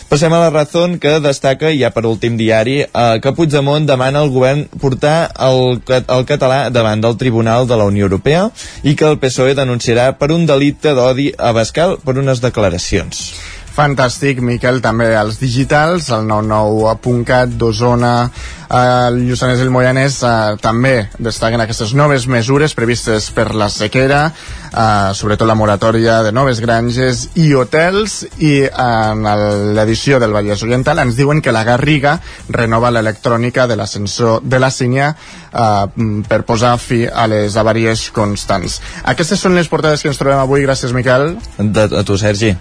Passem 0.09 0.33
a 0.33 0.39
la 0.39 0.51
Razón, 0.51 1.01
que 1.03 1.19
destaca, 1.19 1.73
ja 1.75 1.91
per 1.91 2.05
últim 2.07 2.37
diari, 2.39 2.77
eh, 2.87 3.19
que 3.23 3.33
Puigdemont 3.35 3.89
demana 3.89 4.23
al 4.23 4.31
govern 4.31 4.63
portar 4.79 5.33
el, 5.49 5.81
el 5.91 6.27
català 6.29 6.61
davant 6.71 7.03
del 7.03 7.19
Tribunal 7.19 7.67
de 7.67 7.81
la 7.81 7.89
Unió 7.91 8.07
Europea 8.07 8.47
i 8.87 8.95
que 8.95 9.09
el 9.11 9.19
PSOE 9.19 9.59
denunciarà 9.59 10.13
per 10.21 10.31
un 10.31 10.47
delicte 10.47 10.95
d'odi 10.95 11.33
a 11.35 11.51
Bascal 11.57 11.99
per 12.07 12.19
unes 12.23 12.45
declaracions. 12.45 13.33
Fantàstic, 13.77 14.39
Miquel, 14.41 14.79
també 14.81 15.11
als 15.13 15.37
digitals, 15.37 16.07
el 16.15 16.23
99.cat 16.25 17.51
d'Osona, 17.61 18.13
eh, 18.25 18.79
el 19.11 19.19
Lluçanès 19.27 19.61
i 19.61 19.67
el 19.67 19.73
Moianès 19.75 20.17
eh, 20.25 20.55
també 20.65 20.95
destaquen 21.21 21.61
aquestes 21.61 21.93
noves 21.93 22.25
mesures 22.25 22.73
previstes 22.79 23.29
per 23.37 23.51
la 23.53 23.69
sequera, 23.69 24.23
eh, 24.71 25.13
sobretot 25.13 25.45
la 25.51 25.59
moratòria 25.61 26.23
de 26.25 26.33
noves 26.33 26.65
granges 26.65 27.27
i 27.37 27.51
hotels, 27.53 28.23
i 28.41 28.65
en 28.65 29.29
l'edició 29.77 30.23
del 30.25 30.33
Vallès 30.33 30.65
Oriental 30.65 31.05
ens 31.05 31.21
diuen 31.21 31.45
que 31.45 31.53
la 31.53 31.67
Garriga 31.69 32.17
renova 32.49 32.95
l'electrònica 32.95 33.69
de 33.69 33.77
l'ascensor 33.77 34.41
de 34.41 34.63
la 34.63 34.73
Sínia 34.73 35.13
eh, 35.13 36.13
per 36.25 36.47
posar 36.49 36.79
fi 36.81 37.05
a 37.05 37.29
les 37.29 37.61
avaries 37.61 38.09
constants. 38.17 38.81
Aquestes 39.05 39.37
són 39.37 39.53
les 39.53 39.69
portades 39.69 40.01
que 40.01 40.09
ens 40.09 40.23
trobem 40.23 40.41
avui, 40.41 40.65
gràcies 40.65 40.97
Miquel. 40.97 41.35
De, 41.61 41.91
a 41.93 42.09
tu, 42.09 42.17
Sergi. 42.17 42.57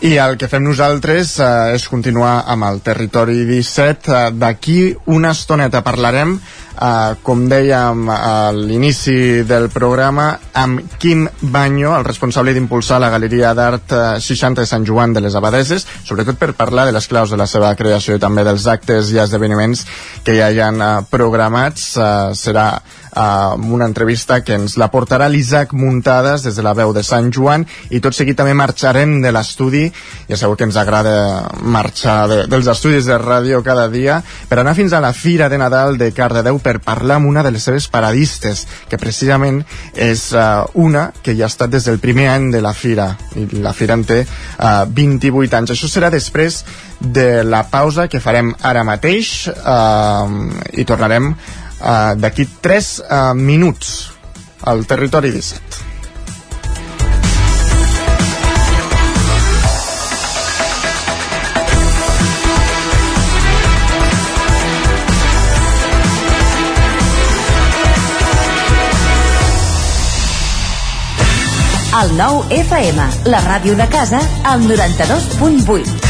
I 0.00 0.14
el 0.16 0.38
que 0.40 0.48
fem 0.48 0.62
nosaltres 0.64 1.34
eh, 1.44 1.74
és 1.76 1.84
continuar 1.92 2.46
amb 2.48 2.64
el 2.64 2.78
Territori 2.80 3.42
17. 3.44 4.08
Eh, 4.08 4.30
D'aquí 4.32 4.76
una 5.12 5.34
estoneta 5.36 5.82
parlarem, 5.84 6.38
eh, 6.40 7.18
com 7.20 7.42
dèiem 7.50 8.08
a 8.08 8.48
l'inici 8.56 9.42
del 9.44 9.68
programa, 9.68 10.30
amb 10.56 10.96
Quim 10.96 11.26
Banyo, 11.52 11.92
el 11.98 12.06
responsable 12.08 12.54
d'impulsar 12.56 12.96
la 13.04 13.10
Galeria 13.12 13.52
d'Art 13.52 13.92
eh, 13.92 14.00
60 14.24 14.62
de 14.62 14.70
Sant 14.70 14.88
Joan 14.88 15.12
de 15.12 15.20
les 15.20 15.36
Abadeses, 15.36 15.84
sobretot 16.08 16.40
per 16.40 16.54
parlar 16.56 16.86
de 16.88 16.96
les 16.96 17.08
claus 17.10 17.28
de 17.28 17.36
la 17.36 17.48
seva 17.50 17.74
creació 17.76 18.16
i 18.16 18.24
també 18.24 18.46
dels 18.48 18.64
actes 18.72 19.12
i 19.12 19.20
esdeveniments 19.20 19.84
que 20.24 20.38
ja 20.40 20.48
hi 20.48 20.64
han 20.64 20.80
eh, 20.80 20.90
programats. 21.12 21.90
Eh, 22.00 22.10
serà 22.40 22.70
eh, 23.14 23.72
una 23.72 23.86
entrevista 23.86 24.40
que 24.44 24.56
ens 24.58 24.76
la 24.80 24.90
portarà 24.92 25.28
l'Isaac 25.28 25.72
Muntades 25.72 26.44
des 26.46 26.56
de 26.56 26.64
la 26.64 26.74
veu 26.74 26.92
de 26.96 27.02
Sant 27.06 27.30
Joan. 27.34 27.66
I 27.90 28.00
tot 28.00 28.16
seguit 28.16 28.38
també 28.38 28.54
marxarem 28.54 29.20
de 29.22 29.32
l'estudi. 29.32 29.86
Ja 30.28 30.38
sabeu 30.38 30.56
que 30.56 30.68
ens 30.68 30.78
agrada 30.80 31.50
marxar 31.62 32.18
de, 32.30 32.40
dels 32.50 32.70
estudis 32.70 33.08
de 33.08 33.18
ràdio 33.20 33.62
cada 33.66 33.88
dia 33.90 34.20
per 34.48 34.60
anar 34.60 34.74
fins 34.78 34.92
a 34.92 35.00
la 35.02 35.12
Fira 35.16 35.48
de 35.48 35.58
Nadal 35.58 35.98
de 35.98 36.10
Cardedeu 36.16 36.58
per 36.62 36.78
parlar 36.84 37.20
amb 37.20 37.30
una 37.30 37.44
de 37.46 37.52
les 37.54 37.64
seves 37.66 37.88
paradistes 37.88 38.66
que 38.88 38.98
precisament 39.00 39.62
és 39.94 40.30
uh, 40.34 40.66
una 40.74 41.10
que 41.22 41.34
ja 41.38 41.46
ha 41.46 41.52
estat 41.52 41.72
des 41.72 41.86
del 41.88 42.00
primer 42.02 42.28
any 42.32 42.50
de 42.54 42.62
la 42.62 42.74
Fira. 42.74 43.10
I 43.36 43.62
la 43.62 43.74
Fira 43.76 43.96
en 43.98 44.04
té 44.06 44.22
uh, 44.24 44.84
28 44.86 45.58
anys. 45.58 45.74
Això 45.74 45.90
serà 45.90 46.10
després 46.12 46.62
de 47.00 47.42
la 47.44 47.64
pausa 47.70 48.08
que 48.08 48.20
farem 48.20 48.52
ara 48.60 48.84
mateix 48.84 49.48
uh, 49.48 50.28
i 50.76 50.84
tornarem 50.84 51.34
uh, 51.80 52.14
d'aquí 52.16 52.48
3 52.60 52.90
uh, 53.02 53.34
minuts 53.34 54.10
al 54.64 54.84
territori 54.86 55.32
17 55.32 55.90
El 72.00 72.12
nou 72.16 72.38
FM, 72.54 73.06
la 73.28 73.40
ràdio 73.44 73.74
de 73.76 73.88
casa, 73.92 74.22
al 74.46 74.62
92.8. 74.68 76.09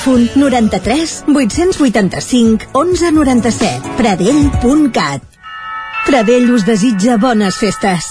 93 0.05 1.23
885 1.27 2.67
1197. 2.73 3.95
Pradell.cat 3.97 5.23
Pradell 6.05 6.49
us 6.51 6.65
desitja 6.65 7.17
bones 7.17 7.57
festes. 7.61 8.10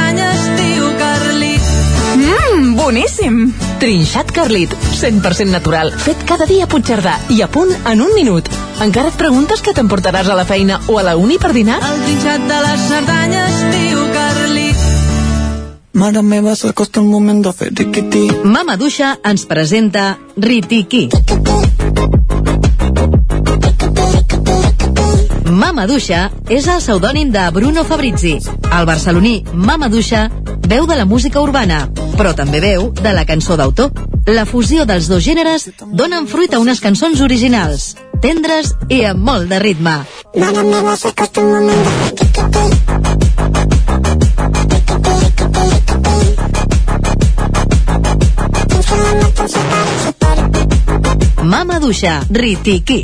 boníssim! 2.91 3.53
Trinxat 3.79 4.31
Carlit, 4.35 4.73
100% 4.75 5.47
natural, 5.47 5.93
fet 5.95 6.25
cada 6.27 6.45
dia 6.45 6.67
a 6.67 6.69
Puigcerdà 6.69 7.15
i 7.31 7.39
a 7.41 7.47
punt 7.47 7.71
en 7.87 8.03
un 8.03 8.11
minut. 8.17 8.49
Encara 8.83 9.13
et 9.13 9.17
preguntes 9.17 9.63
què 9.63 9.71
t'emportaràs 9.77 10.27
a 10.27 10.35
la 10.35 10.43
feina 10.49 10.81
o 10.91 10.97
a 10.99 11.05
la 11.07 11.15
uni 11.15 11.39
per 11.39 11.53
dinar? 11.55 11.79
El 11.79 12.03
trinxat 12.03 12.43
de 12.51 12.59
les 12.65 12.83
Cerdanyes 12.91 13.61
diu 13.77 14.03
Carlit. 14.17 14.83
Mare 16.03 16.23
meva, 16.23 16.55
s'acosta 16.55 16.99
un 16.99 17.07
moment 17.13 17.39
de 17.45 17.55
fer 17.55 17.71
riquití. 17.71 18.27
Mama 18.43 18.75
Duixa 18.75 19.15
ens 19.23 19.47
presenta 19.47 20.17
Ritiki. 20.35 21.07
Mama 25.51 25.85
Duixa 25.87 26.29
és 26.49 26.67
el 26.71 26.79
pseudònim 26.79 27.31
de 27.31 27.43
Bruno 27.51 27.83
Fabrizi. 27.83 28.37
El 28.71 28.85
barceloní 28.87 29.43
Mama 29.53 29.89
Duixa 29.91 30.29
veu 30.67 30.87
de 30.87 30.95
la 30.95 31.05
música 31.05 31.41
urbana, 31.43 31.89
però 32.17 32.31
també 32.37 32.61
veu 32.63 32.91
de 32.95 33.11
la 33.11 33.25
cançó 33.27 33.57
d'autor. 33.59 33.91
La 34.31 34.45
fusió 34.45 34.85
dels 34.85 35.09
dos 35.11 35.25
gèneres 35.25 35.67
donen 35.91 36.27
fruit 36.31 36.53
a 36.53 36.59
unes 36.63 36.79
cançons 36.79 37.21
originals. 37.21 37.95
tendres 38.21 38.75
i 38.93 39.01
amb 39.09 39.23
molt 39.25 39.49
de 39.49 39.57
ritme. 39.59 39.95
Mare 40.37 40.63
meva, 40.63 40.95
s'acosta 40.95 41.41
un 41.41 41.47
moment 41.55 41.83
de 42.13 42.31
Mama 51.51 51.79
Duixa, 51.79 52.21
Ritiqui. 52.29 53.03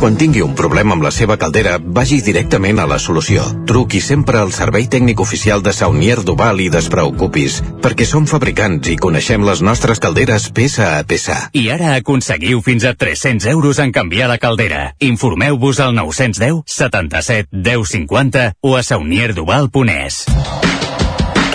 Quan 0.00 0.16
tingui 0.20 0.42
un 0.44 0.52
problema 0.58 0.92
amb 0.94 1.04
la 1.06 1.10
seva 1.14 1.38
caldera, 1.40 1.78
vagi 1.80 2.18
directament 2.24 2.78
a 2.82 2.86
la 2.86 2.98
solució. 3.00 3.44
Truqui 3.66 4.00
sempre 4.04 4.38
al 4.38 4.52
servei 4.52 4.86
tècnic 4.92 5.20
oficial 5.24 5.64
de 5.64 5.72
Saunier 5.72 6.18
Duval 6.26 6.60
i 6.60 6.68
despreocupis, 6.72 7.60
perquè 7.82 8.06
som 8.08 8.28
fabricants 8.28 8.90
i 8.92 8.98
coneixem 9.00 9.46
les 9.46 9.62
nostres 9.64 10.02
calderes 10.02 10.50
peça 10.52 10.92
a 10.98 11.04
peça. 11.08 11.38
I 11.56 11.68
ara 11.72 11.94
aconseguiu 11.96 12.60
fins 12.60 12.84
a 12.84 12.94
300 12.94 13.48
euros 13.54 13.80
en 13.80 13.92
canviar 13.92 14.28
la 14.28 14.38
caldera. 14.42 14.92
Informeu-vos 15.00 15.80
al 15.80 15.94
910 15.96 16.62
77 16.66 17.48
10 17.52 17.94
50 17.96 18.46
o 18.60 18.76
a 18.76 18.82
saunierduval.es. 18.82 20.24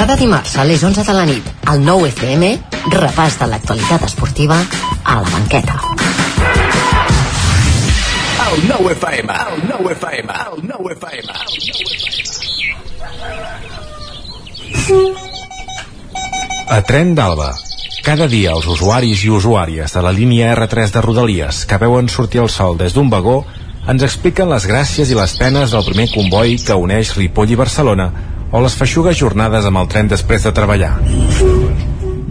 Cada 0.01 0.15
dimarts 0.17 0.57
a 0.57 0.65
les 0.65 0.81
11 0.81 1.03
de 1.05 1.13
la 1.13 1.27
nit, 1.29 1.45
al 1.69 1.83
9 1.85 2.09
FM, 2.09 2.55
repàs 2.95 3.37
de 3.37 3.51
l'actualitat 3.51 4.09
esportiva 4.09 4.57
a 5.03 5.21
la 5.21 5.29
banqueta. 5.29 6.10
El 8.41 8.67
9 8.67 8.91
FM, 8.93 9.33
el 9.53 9.61
9 9.67 9.91
FM, 9.93 10.33
el 10.53 10.67
9 10.67 10.93
FM. 10.93 11.29
A 16.67 16.81
Tren 16.81 17.13
d'Alba. 17.15 17.53
Cada 18.01 18.25
dia 18.27 18.55
els 18.55 18.65
usuaris 18.65 19.23
i 19.23 19.29
usuàries 19.29 19.93
de 19.93 20.01
la 20.01 20.11
línia 20.15 20.55
R3 20.55 20.95
de 20.95 21.05
Rodalies 21.05 21.65
que 21.69 21.77
veuen 21.77 22.09
sortir 22.09 22.41
el 22.41 22.49
sol 22.49 22.79
des 22.81 22.97
d'un 22.97 23.13
vagó 23.13 23.43
ens 23.93 24.03
expliquen 24.07 24.49
les 24.49 24.65
gràcies 24.65 25.13
i 25.13 25.17
les 25.17 25.37
penes 25.37 25.75
del 25.75 25.85
primer 25.85 26.09
comboi 26.15 26.57
que 26.65 26.81
uneix 26.87 27.13
Ripoll 27.19 27.53
i 27.53 27.61
Barcelona 27.61 28.11
o 28.51 28.65
les 28.65 28.75
feixugues 28.75 29.21
jornades 29.21 29.69
amb 29.69 29.83
el 29.83 29.91
tren 29.93 30.09
després 30.11 30.43
de 30.47 30.55
treballar. 30.55 30.95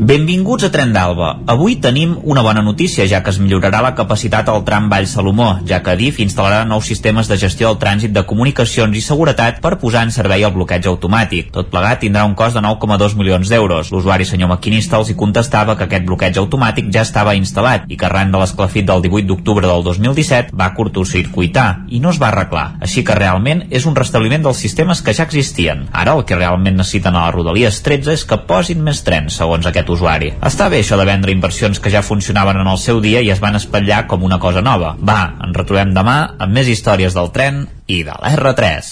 Benvinguts 0.01 0.65
a 0.65 0.71
Tren 0.73 0.95
d'Alba. 0.97 1.27
Avui 1.53 1.75
tenim 1.77 2.15
una 2.25 2.41
bona 2.41 2.63
notícia, 2.65 3.05
ja 3.05 3.19
que 3.21 3.29
es 3.35 3.37
millorarà 3.37 3.83
la 3.85 3.91
capacitat 3.93 4.47
al 4.49 4.63
tram 4.65 4.87
Vall 4.89 5.05
Salomó, 5.05 5.49
ja 5.69 5.83
que 5.85 5.93
DIF 6.01 6.23
instal·larà 6.25 6.63
nous 6.65 6.87
sistemes 6.89 7.29
de 7.29 7.37
gestió 7.37 7.69
del 7.69 7.77
trànsit 7.83 8.15
de 8.15 8.23
comunicacions 8.25 8.97
i 8.97 9.03
seguretat 9.05 9.59
per 9.61 9.75
posar 9.83 10.07
en 10.09 10.13
servei 10.15 10.47
el 10.49 10.55
bloqueig 10.55 10.89
automàtic. 10.89 11.51
Tot 11.53 11.69
plegat 11.69 12.01
tindrà 12.01 12.23
un 12.25 12.33
cost 12.33 12.57
de 12.57 12.63
9,2 12.65 13.17
milions 13.19 13.53
d'euros. 13.53 13.91
L'usuari 13.93 14.25
senyor 14.25 14.49
maquinista 14.55 14.97
els 14.97 15.11
hi 15.13 15.19
contestava 15.21 15.77
que 15.77 15.85
aquest 15.85 16.09
bloqueig 16.09 16.41
automàtic 16.41 16.89
ja 16.89 17.05
estava 17.05 17.37
instal·lat 17.37 17.85
i 17.93 18.01
que 18.01 18.09
arran 18.09 18.33
de 18.33 18.41
l'esclafit 18.41 18.89
del 18.89 19.05
18 19.05 19.29
d'octubre 19.29 19.69
del 19.69 19.85
2017 19.85 20.57
va 20.57 20.71
curtocircuitar 20.81 21.85
i 21.93 22.01
no 22.01 22.15
es 22.17 22.23
va 22.25 22.31
arreglar. 22.31 22.65
Així 22.81 23.05
que 23.05 23.19
realment 23.21 23.67
és 23.69 23.85
un 23.85 24.01
restabliment 24.01 24.49
dels 24.49 24.65
sistemes 24.65 25.05
que 25.05 25.13
ja 25.13 25.29
existien. 25.29 25.91
Ara 25.93 26.17
el 26.17 26.25
que 26.25 26.41
realment 26.41 26.81
necessiten 26.81 27.21
a 27.21 27.29
les 27.29 27.37
Rodalies 27.37 27.85
13 27.85 28.17
és 28.17 28.25
que 28.25 28.41
posin 28.49 28.81
més 28.81 29.05
trens, 29.05 29.37
segons 29.37 29.69
aquest 29.69 29.90
usuari. 29.91 30.33
Està 30.47 30.69
bé 30.73 30.81
això 30.85 30.99
de 31.01 31.07
vendre 31.09 31.35
inversions 31.35 31.81
que 31.83 31.93
ja 31.93 32.05
funcionaven 32.07 32.61
en 32.63 32.71
el 32.71 32.79
seu 32.79 33.03
dia 33.05 33.21
i 33.21 33.31
es 33.35 33.43
van 33.43 33.59
espatllar 33.59 34.07
com 34.11 34.25
una 34.27 34.41
cosa 34.43 34.63
nova. 34.63 34.95
Va, 34.97 35.21
ens 35.47 35.57
retrobem 35.57 35.95
demà 35.97 36.19
amb 36.39 36.57
més 36.57 36.71
històries 36.71 37.17
del 37.17 37.31
tren 37.35 37.65
i 37.87 38.03
de 38.07 38.17
l'R3. 38.17 38.91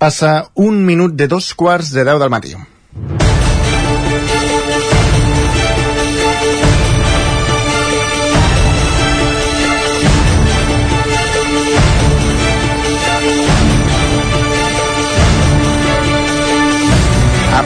Passa 0.00 0.34
un 0.56 0.80
minut 0.86 1.12
de 1.12 1.28
dos 1.28 1.52
quarts 1.54 1.92
de 1.92 2.06
deu 2.08 2.22
del 2.22 2.32
matí. 2.32 2.56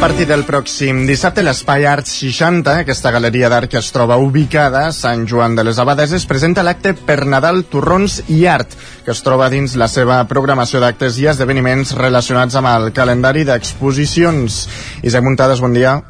Partir 0.04 0.26
del 0.28 0.42
pròxim 0.44 0.98
dissabte, 1.08 1.40
l'Espai 1.40 1.86
Arts 1.88 2.10
60, 2.18 2.74
aquesta 2.82 3.08
galeria 3.14 3.48
d'art 3.48 3.70
que 3.72 3.80
es 3.80 3.88
troba 3.88 4.18
ubicada 4.20 4.82
a 4.84 4.92
Sant 4.92 5.24
Joan 5.30 5.56
de 5.56 5.64
les 5.64 5.80
Abadeses, 5.80 6.26
presenta 6.28 6.60
l'acte 6.66 6.92
Per 6.92 7.22
Nadal, 7.24 7.62
Torrons 7.72 8.18
i 8.28 8.42
Art, 8.44 8.76
que 9.06 9.14
es 9.16 9.24
troba 9.24 9.48
dins 9.48 9.78
la 9.80 9.88
seva 9.88 10.20
programació 10.28 10.84
d'actes 10.84 11.16
i 11.22 11.30
esdeveniments 11.32 11.96
relacionats 11.96 12.60
amb 12.60 12.74
el 12.76 12.90
calendari 12.92 13.48
d'exposicions. 13.48 14.66
Isaac 15.08 15.24
Muntades, 15.24 15.64
bon 15.64 15.72
dia. 15.72 16.02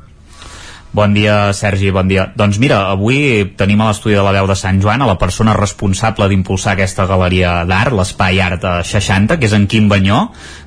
Bon 0.95 1.11
dia, 1.11 1.51
Sergi, 1.51 1.91
bon 1.91 2.07
dia. 2.07 2.29
Doncs 2.39 2.61
mira, 2.63 2.85
avui 2.95 3.51
tenim 3.59 3.81
a 3.83 3.89
l'estudi 3.89 4.15
de 4.15 4.23
la 4.23 4.31
veu 4.31 4.47
de 4.47 4.55
Sant 4.55 4.77
Joan 4.79 5.03
a 5.03 5.09
la 5.09 5.17
persona 5.19 5.57
responsable 5.59 6.29
d'impulsar 6.31 6.77
aquesta 6.77 7.03
galeria 7.11 7.65
d'art, 7.67 7.91
l'Espai 7.99 8.39
Art 8.39 8.63
60, 8.87 9.41
que 9.41 9.49
és 9.49 9.57
en 9.59 9.65
Quim 9.67 9.89
Banyó, 9.91 10.21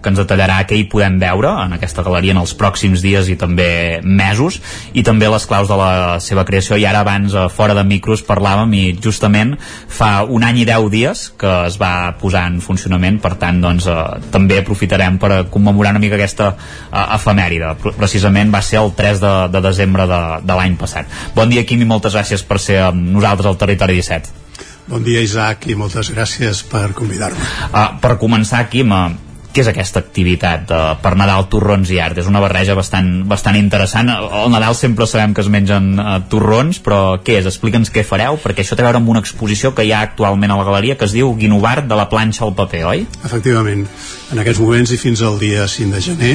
que 0.03 0.11
ens 0.11 0.19
detallarà 0.19 0.57
què 0.67 0.75
hi 0.75 0.83
podem 0.91 1.15
veure 1.21 1.53
en 1.61 1.77
aquesta 1.77 2.03
galeria 2.03 2.35
en 2.35 2.41
els 2.41 2.51
pròxims 2.59 2.99
dies 3.05 3.29
i 3.31 3.37
també 3.39 3.69
mesos, 4.03 4.57
i 4.91 5.05
també 5.07 5.29
les 5.31 5.45
claus 5.47 5.71
de 5.71 5.77
la 5.79 6.19
seva 6.19 6.43
creació. 6.43 6.75
I 6.75 6.83
ara 6.91 7.05
abans, 7.07 7.31
fora 7.55 7.71
de 7.79 7.87
micros, 7.87 8.25
parlàvem 8.27 8.75
i 8.75 8.83
justament 8.99 9.55
fa 9.61 10.25
un 10.27 10.43
any 10.43 10.59
i 10.65 10.67
deu 10.67 10.89
dies 10.91 11.23
que 11.39 11.53
es 11.69 11.79
va 11.79 12.11
posar 12.19 12.49
en 12.51 12.59
funcionament, 12.59 13.21
per 13.23 13.37
tant, 13.39 13.63
doncs, 13.63 13.87
eh, 13.87 14.27
també 14.35 14.59
aprofitarem 14.59 15.23
per 15.23 15.45
commemorar 15.55 15.95
una 15.95 16.03
mica 16.03 16.19
aquesta 16.19 16.51
eh, 16.51 17.07
efemèride. 17.15 17.77
Precisament 17.95 18.51
va 18.51 18.59
ser 18.59 18.83
el 18.83 18.91
3 18.99 19.23
de, 19.23 19.33
de 19.55 19.65
desembre 19.71 20.03
de, 20.03 20.16
de 20.43 20.59
l'any 20.59 20.75
passat. 20.79 21.07
Bon 21.35 21.49
dia, 21.49 21.65
Quim, 21.67 21.83
i 21.83 21.89
moltes 21.89 22.17
gràcies 22.17 22.43
per 22.47 22.59
ser 22.63 22.81
amb 22.89 23.13
nosaltres 23.17 23.51
al 23.51 23.61
Territori 23.61 23.99
17. 24.01 24.45
Bon 24.87 25.03
dia, 25.03 25.19
Isaac, 25.19 25.67
i 25.67 25.75
moltes 25.75 26.13
gràcies 26.15 26.63
per 26.71 26.93
convidar-me. 26.95 27.47
Uh, 27.73 27.97
per 27.99 28.15
començar, 28.21 28.61
Quim, 28.71 28.93
uh, 28.95 29.09
què 29.51 29.63
és 29.63 29.67
aquesta 29.71 29.99
activitat 29.99 30.69
uh, 30.71 30.79
per 31.01 31.11
Nadal, 31.19 31.47
torrons 31.51 31.89
i 31.91 31.97
art? 31.99 32.19
És 32.21 32.29
una 32.29 32.39
barreja 32.39 32.75
bastant, 32.77 33.09
bastant 33.27 33.57
interessant. 33.59 34.11
Al 34.13 34.51
Nadal 34.53 34.77
sempre 34.79 35.07
sabem 35.09 35.33
que 35.35 35.43
es 35.43 35.49
mengen 35.51 35.97
uh, 35.99 36.19
torrons, 36.31 36.79
però 36.85 37.17
què 37.19 37.39
és? 37.41 37.49
Explica'ns 37.51 37.91
què 37.91 38.05
fareu, 38.07 38.39
perquè 38.43 38.63
això 38.63 38.77
té 38.77 38.85
a 38.85 38.87
veure 38.87 39.01
amb 39.01 39.11
una 39.11 39.23
exposició 39.25 39.73
que 39.75 39.83
hi 39.83 39.91
ha 39.91 40.05
actualment 40.07 40.55
a 40.55 40.59
la 40.61 40.67
galeria 40.69 40.95
que 40.95 41.09
es 41.09 41.17
diu 41.17 41.33
Guinovart 41.35 41.89
de 41.89 41.99
la 41.99 42.07
planxa 42.07 42.45
al 42.47 42.55
paper, 42.55 42.85
oi? 42.93 43.03
Efectivament. 43.25 43.83
En 44.31 44.43
aquests 44.43 44.63
moments 44.63 44.95
i 44.95 45.01
fins 45.01 45.25
al 45.25 45.35
dia 45.41 45.67
5 45.67 45.97
de 45.97 46.05
gener 46.11 46.33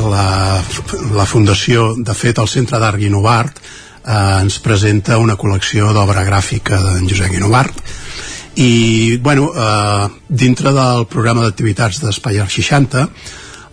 la, 0.00 0.62
la 1.14 1.26
Fundació, 1.26 1.92
de 1.96 2.14
fet 2.14 2.38
el 2.38 2.50
Centre 2.50 2.80
d'Art 2.82 2.98
Guinovart 2.98 3.60
eh, 3.60 4.40
ens 4.40 4.58
presenta 4.64 5.18
una 5.22 5.36
col·lecció 5.40 5.92
d'obra 5.94 6.24
gràfica 6.26 6.80
d'en 6.82 7.08
Josep 7.10 7.32
Guinovart 7.34 7.80
i 8.60 9.16
bueno, 9.22 9.50
eh, 9.50 10.08
dintre 10.28 10.74
del 10.74 11.06
programa 11.10 11.44
d'activitats 11.46 12.02
d'Espai 12.02 12.38
Art 12.42 12.52
60 12.54 13.08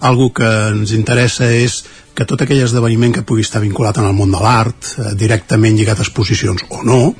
algo 0.01 0.31
que 0.34 0.47
ens 0.71 0.93
interessa 0.97 1.49
és 1.53 1.84
que 2.17 2.25
tot 2.27 2.41
aquell 2.43 2.63
esdeveniment 2.65 3.13
que 3.15 3.25
pugui 3.27 3.45
estar 3.45 3.62
vinculat 3.63 3.97
en 4.01 4.07
el 4.10 4.15
món 4.17 4.34
de 4.34 4.39
l'art, 4.41 4.93
eh, 4.97 5.12
directament 5.15 5.77
lligat 5.77 6.01
a 6.01 6.05
exposicions 6.05 6.65
o 6.69 6.81
no, 6.84 7.13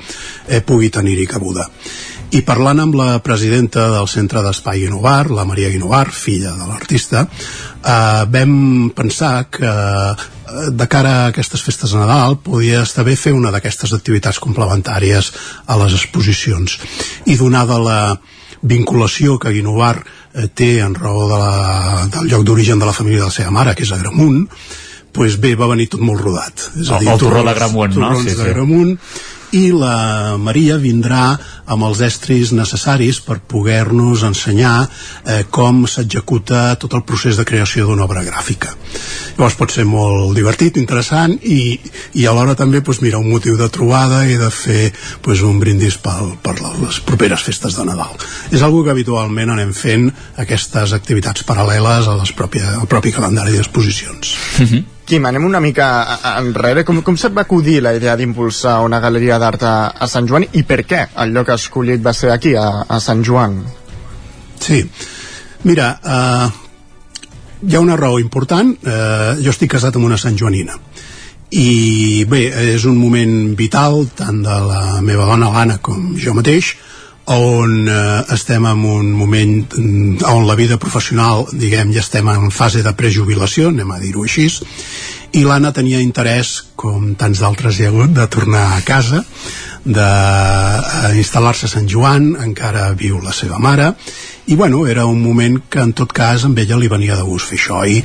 eh, 0.48 0.62
pugui 0.62 0.90
tenir-hi 0.90 1.28
cabuda. 1.28 1.70
I 2.32 2.40
parlant 2.48 2.80
amb 2.80 2.96
la 2.96 3.18
presidenta 3.20 3.90
del 3.92 4.08
Centre 4.08 4.40
d'Espai 4.40 4.86
Guinovar, 4.86 5.28
la 5.36 5.44
Maria 5.44 5.68
Guinovar, 5.74 6.06
filla 6.16 6.54
de 6.56 6.68
l'artista, 6.70 7.26
eh, 7.28 8.22
vam 8.32 8.54
pensar 8.96 9.50
que 9.52 9.68
eh, 9.68 10.70
de 10.72 10.88
cara 10.88 11.12
a 11.12 11.26
aquestes 11.34 11.64
festes 11.66 11.92
de 11.92 12.00
Nadal 12.00 12.38
podia 12.40 12.86
estar 12.86 13.04
bé 13.04 13.18
fer 13.20 13.34
una 13.36 13.52
d'aquestes 13.52 13.92
activitats 13.98 14.40
complementàries 14.40 15.34
a 15.68 15.78
les 15.84 15.98
exposicions. 15.98 16.78
I 17.28 17.36
donada 17.36 17.82
la 17.84 18.00
vinculació 18.62 19.36
que 19.36 19.52
Guinovar 19.52 19.98
eh, 20.00 20.48
té 20.48 20.78
en 20.86 20.96
raó 20.96 21.28
de 21.28 21.42
la, 21.42 22.08
del 22.16 22.32
lloc 22.32 22.48
d'origen 22.48 22.80
de 22.80 22.88
la 22.88 22.96
família 22.96 23.26
de 23.26 23.28
la 23.28 23.38
seva 23.42 23.52
mare, 23.52 23.76
que 23.76 23.84
és 23.84 23.92
a 23.92 24.00
Gramunt, 24.00 24.46
pues 25.12 25.36
bé, 25.36 25.58
va 25.60 25.68
venir 25.68 25.90
tot 25.92 26.00
molt 26.00 26.24
rodat. 26.24 26.70
És 26.80 26.88
a 26.88 27.04
dir, 27.04 27.12
el, 27.12 27.14
el 27.18 27.24
torró 27.28 27.44
de 27.44 27.60
Gramunt, 27.60 28.00
no? 28.00 28.16
Sí, 28.22 28.30
sí. 28.32 28.40
de 28.40 28.54
Gramunt, 28.54 28.96
i 29.52 29.72
la 29.76 30.38
Maria 30.40 30.78
vindrà 30.80 31.36
amb 31.72 31.86
els 31.88 32.02
estris 32.06 32.52
necessaris 32.56 33.20
per 33.24 33.40
poder-nos 33.48 34.24
ensenyar 34.28 34.76
eh, 34.84 35.44
com 35.52 35.84
s'executa 35.88 36.76
tot 36.82 36.96
el 36.98 37.04
procés 37.08 37.40
de 37.40 37.46
creació 37.48 37.88
d'una 37.88 38.06
obra 38.08 38.24
gràfica. 38.26 38.74
Llavors 39.38 39.58
pot 39.60 39.74
ser 39.74 39.86
molt 39.88 40.36
divertit, 40.38 40.78
interessant 40.82 41.38
i, 41.44 41.80
i 42.20 42.28
alhora 42.28 42.56
també 42.60 42.82
pues, 42.86 43.02
mira, 43.04 43.20
un 43.20 43.32
motiu 43.32 43.58
de 43.60 43.70
trobada 43.74 44.24
i 44.28 44.38
de 44.40 44.52
fer 44.54 44.92
pues, 45.24 45.44
un 45.48 45.60
brindis 45.60 45.98
pel, 46.02 46.36
per 46.44 46.58
les 46.60 47.02
properes 47.08 47.44
festes 47.48 47.78
de 47.80 47.88
Nadal. 47.88 48.16
És 48.52 48.64
algo 48.64 48.84
que 48.86 48.94
habitualment 48.94 49.54
anem 49.56 49.76
fent 49.76 50.10
aquestes 50.42 50.96
activitats 50.98 51.48
paral·leles 51.48 52.08
a 52.08 52.18
les 52.20 52.34
pròpia, 52.36 52.78
al 52.80 52.90
propi 52.92 53.16
calendari 53.16 53.56
d'exposicions. 53.58 54.36
Uh 54.60 54.68
-huh. 54.68 54.84
Quim, 55.12 55.26
anem 55.28 55.44
una 55.44 55.60
mica 55.60 55.86
enrere. 56.40 56.86
Com, 56.88 57.02
com 57.04 57.18
se't 57.20 57.34
va 57.36 57.44
acudir 57.44 57.82
la 57.84 57.92
idea 57.98 58.14
d'impulsar 58.16 58.78
una 58.86 59.02
galeria 59.04 59.36
d'art 59.44 59.66
a, 59.68 59.74
a 59.92 60.08
Sant 60.08 60.30
Joan 60.30 60.46
i 60.56 60.62
per 60.64 60.86
què 60.88 61.02
el 61.20 61.34
lloc 61.36 61.52
escollit 61.52 62.00
va 62.06 62.14
ser 62.16 62.30
aquí, 62.32 62.54
a, 62.56 62.86
a 62.88 63.00
Sant 63.04 63.20
Joan? 63.28 63.58
Sí, 64.64 64.80
mira, 65.68 65.90
uh, 66.00 66.46
hi 67.68 67.76
ha 67.76 67.84
una 67.84 68.00
raó 68.00 68.22
important. 68.24 68.72
Uh, 68.88 69.34
jo 69.44 69.52
estic 69.52 69.74
casat 69.76 70.00
amb 70.00 70.08
una 70.08 70.22
santjoanina 70.22 70.80
i 71.52 72.24
bé, 72.32 72.46
és 72.78 72.88
un 72.88 72.96
moment 72.96 73.36
vital 73.60 74.06
tant 74.16 74.40
de 74.46 74.58
la 74.70 75.02
meva 75.04 75.28
dona 75.28 75.52
l'Anna 75.52 75.82
com 75.84 76.14
jo 76.16 76.32
mateix 76.38 76.72
on 77.26 77.88
eh, 77.88 78.24
estem 78.34 78.66
en 78.66 78.86
un 78.86 79.12
moment 79.14 79.74
mm, 79.78 80.24
on 80.26 80.48
la 80.48 80.56
vida 80.56 80.78
professional 80.78 81.46
diguem 81.52 81.94
ja 81.94 82.02
estem 82.02 82.28
en 82.30 82.50
fase 82.52 82.82
de 82.84 82.94
prejubilació 82.98 83.70
anem 83.70 83.92
a 83.92 84.00
dir-ho 84.02 84.26
així 84.26 84.48
i 85.38 85.44
l'Anna 85.46 85.72
tenia 85.72 86.02
interès 86.02 86.58
com 86.76 87.14
tants 87.16 87.40
d'altres 87.40 87.80
hi 87.80 87.86
ha 87.86 87.92
hagut 87.94 88.14
de 88.18 88.28
tornar 88.28 88.66
a 88.76 88.82
casa 88.82 89.24
d'instal·lar-se 89.86 91.66
a 91.66 91.72
Sant 91.72 91.88
Joan 91.90 92.36
encara 92.42 92.92
viu 92.98 93.22
la 93.22 93.34
seva 93.34 93.60
mare 93.60 93.94
i 94.48 94.56
bueno, 94.56 94.88
era 94.88 95.06
un 95.06 95.22
moment 95.22 95.62
que 95.70 95.80
en 95.80 95.94
tot 95.94 96.12
cas 96.12 96.44
amb 96.46 96.58
ella 96.60 96.78
li 96.78 96.90
venia 96.90 97.16
de 97.16 97.26
gust 97.26 97.54
fer 97.54 97.60
això 97.62 97.84
i 97.86 98.02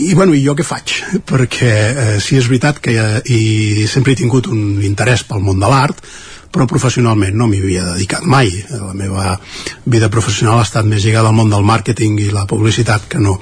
i, 0.00 0.14
bueno, 0.14 0.32
i 0.32 0.40
jo 0.40 0.54
què 0.56 0.64
faig? 0.64 0.94
Perquè 1.28 1.70
eh, 1.72 2.18
si 2.24 2.38
és 2.38 2.46
veritat 2.48 2.78
que 2.80 2.94
eh, 2.96 3.20
i 3.28 3.86
sempre 3.90 4.14
he 4.14 4.20
tingut 4.20 4.48
un 4.48 4.80
interès 4.86 5.26
pel 5.28 5.42
món 5.44 5.60
de 5.60 5.68
l'art, 5.68 5.98
però 6.50 6.66
professionalment 6.70 7.36
no 7.38 7.46
m'hi 7.48 7.60
havia 7.62 7.84
dedicat 7.92 8.24
mai. 8.26 8.50
La 8.70 8.94
meva 8.94 9.36
vida 9.86 10.10
professional 10.10 10.58
ha 10.60 10.66
estat 10.66 10.86
més 10.86 11.04
lligada 11.04 11.30
al 11.30 11.36
món 11.36 11.50
del 11.50 11.66
màrqueting 11.66 12.18
i 12.20 12.30
la 12.34 12.46
publicitat 12.50 13.06
que 13.10 13.22
no, 13.22 13.38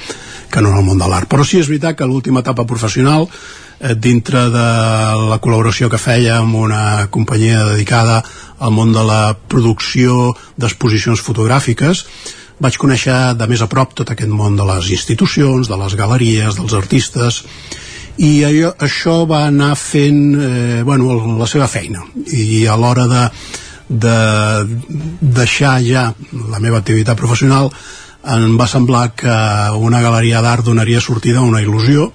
que 0.52 0.62
no 0.64 0.74
al 0.74 0.84
món 0.84 1.00
de 1.00 1.08
l'art. 1.08 1.28
Però 1.28 1.44
sí 1.44 1.60
és 1.60 1.70
veritat 1.70 1.96
que 1.98 2.08
l'última 2.08 2.44
etapa 2.44 2.66
professional 2.68 3.26
eh, 3.26 3.94
dintre 3.94 4.48
de 4.52 4.66
la 5.30 5.40
col·laboració 5.40 5.88
que 5.88 6.00
feia 6.02 6.38
amb 6.42 6.60
una 6.60 7.08
companyia 7.10 7.64
dedicada 7.72 8.20
al 8.58 8.74
món 8.76 8.92
de 8.92 9.04
la 9.06 9.22
producció 9.48 10.34
d'exposicions 10.58 11.22
fotogràfiques 11.24 12.04
vaig 12.58 12.76
conèixer 12.76 13.36
de 13.38 13.46
més 13.46 13.60
a 13.62 13.68
prop 13.70 13.92
tot 13.94 14.10
aquest 14.10 14.30
món 14.34 14.56
de 14.58 14.64
les 14.66 14.90
institucions, 14.90 15.68
de 15.70 15.76
les 15.78 15.94
galeries, 15.94 16.56
dels 16.58 16.74
artistes 16.74 17.44
i 18.18 18.42
allò, 18.42 18.72
això 18.82 19.22
va 19.30 19.44
anar 19.46 19.74
fent 19.78 20.20
eh, 20.34 20.82
bueno, 20.82 21.14
la 21.38 21.46
seva 21.46 21.68
feina. 21.70 22.02
I 22.34 22.66
a 22.66 22.74
l'hora 22.76 23.06
de, 23.10 23.24
de 23.88 24.18
deixar 25.20 25.78
ja 25.86 26.08
la 26.50 26.58
meva 26.58 26.80
activitat 26.82 27.18
professional 27.18 27.70
em 28.28 28.56
va 28.58 28.66
semblar 28.66 29.12
que 29.16 29.36
una 29.78 30.02
galeria 30.02 30.42
d'art 30.42 30.66
donaria 30.66 31.00
sortida 31.00 31.38
a 31.38 31.46
una 31.46 31.62
il·lusió 31.62 32.10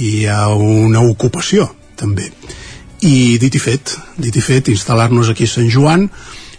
i 0.00 0.24
a 0.26 0.48
una 0.52 1.04
ocupació 1.04 1.68
també. 1.96 2.30
I 3.04 3.36
dit 3.38 3.54
i 3.54 3.60
fet, 3.60 3.92
dit 4.16 4.34
i 4.34 4.42
fet 4.42 4.72
instal·lar-nos 4.72 5.30
aquí 5.30 5.44
a 5.44 5.52
Sant 5.52 5.68
Joan. 5.70 6.08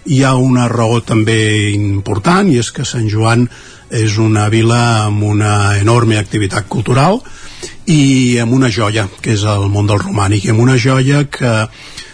Hi 0.08 0.22
ha 0.24 0.36
una 0.38 0.70
raó 0.70 1.02
també 1.02 1.74
important 1.74 2.54
i 2.54 2.62
és 2.62 2.70
que 2.72 2.86
Sant 2.86 3.10
Joan 3.10 3.50
és 3.90 4.22
una 4.22 4.48
vila 4.54 5.08
amb 5.08 5.26
una 5.26 5.80
enorme 5.82 6.22
activitat 6.22 6.70
cultural 6.70 7.24
i 7.88 8.38
amb 8.44 8.54
una 8.54 8.70
joia, 8.74 9.08
que 9.22 9.34
és 9.38 9.44
el 9.48 9.70
món 9.72 9.88
del 9.88 10.02
romànic, 10.04 10.46
i 10.46 10.52
amb 10.52 10.64
una 10.64 10.76
joia 10.78 11.24
que, 11.32 11.54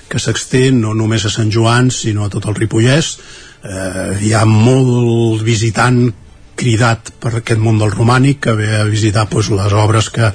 que 0.10 0.22
s'extén 0.22 0.82
no 0.84 0.94
només 0.94 1.26
a 1.26 1.32
Sant 1.34 1.50
Joan, 1.54 1.90
sinó 1.92 2.28
a 2.28 2.34
tot 2.34 2.46
el 2.50 2.58
Ripollès. 2.60 3.16
Eh, 3.64 4.10
hi 4.22 4.34
ha 4.38 4.44
molt 4.46 5.42
visitant 5.42 6.06
cridat 6.60 7.10
per 7.20 7.32
aquest 7.40 7.58
món 7.60 7.80
del 7.82 7.92
romànic 7.92 8.44
que 8.46 8.54
ve 8.54 8.68
a 8.78 8.84
visitar 8.86 9.26
pues, 9.32 9.50
les 9.50 9.74
obres 9.74 10.12
que, 10.14 10.30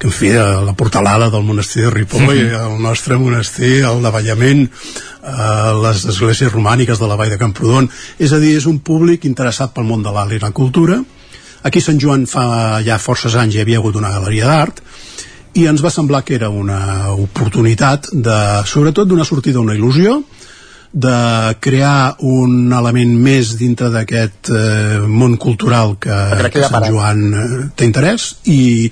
que 0.00 0.08
en 0.08 0.14
fi, 0.14 0.32
la 0.32 0.72
portalada 0.72 1.28
del 1.28 1.44
monestir 1.44 1.84
de 1.84 1.90
Ripoll, 1.90 2.24
-hmm. 2.24 2.72
el 2.72 2.82
nostre 2.82 3.18
monestir, 3.18 3.84
el 3.84 4.02
davallament 4.02 4.70
eh, 5.28 5.72
les 5.82 6.04
esglésies 6.06 6.52
romàniques 6.52 6.98
de 6.98 7.06
la 7.06 7.16
vall 7.16 7.30
de 7.30 7.38
Camprodon 7.38 7.90
és 8.18 8.32
a 8.32 8.38
dir, 8.38 8.56
és 8.56 8.66
un 8.66 8.78
públic 8.80 9.24
interessat 9.24 9.74
pel 9.74 9.84
món 9.84 10.02
de 10.02 10.10
l'art 10.10 10.32
i 10.32 10.38
la 10.38 10.50
cultura 10.50 11.02
Aquí 11.66 11.82
a 11.82 11.88
Sant 11.88 11.98
Joan 12.00 12.26
fa 12.30 12.80
ja 12.86 12.98
forces 13.02 13.34
anys 13.38 13.56
hi 13.56 13.62
havia 13.64 13.80
hagut 13.82 13.96
una 13.98 14.12
galeria 14.14 14.46
d'art 14.46 14.82
i 15.58 15.66
ens 15.66 15.82
va 15.82 15.90
semblar 15.90 16.22
que 16.26 16.36
era 16.36 16.50
una 16.50 17.14
oportunitat 17.14 18.12
de, 18.12 18.38
sobretot 18.68 19.08
d'una 19.08 19.26
sortida 19.26 19.60
una 19.60 19.74
il·lusió 19.74 20.20
de 20.92 21.54
crear 21.60 22.16
un 22.24 22.72
element 22.72 23.10
més 23.20 23.52
dintre 23.60 23.90
d'aquest 23.92 24.50
eh, 24.54 25.00
món 25.04 25.36
cultural 25.36 25.96
que, 26.00 26.16
que, 26.46 26.52
que 26.54 26.70
Sant 26.70 26.86
Joan 26.88 27.24
eh, 27.28 27.60
té 27.76 27.88
interès 27.88 28.30
i, 28.48 28.88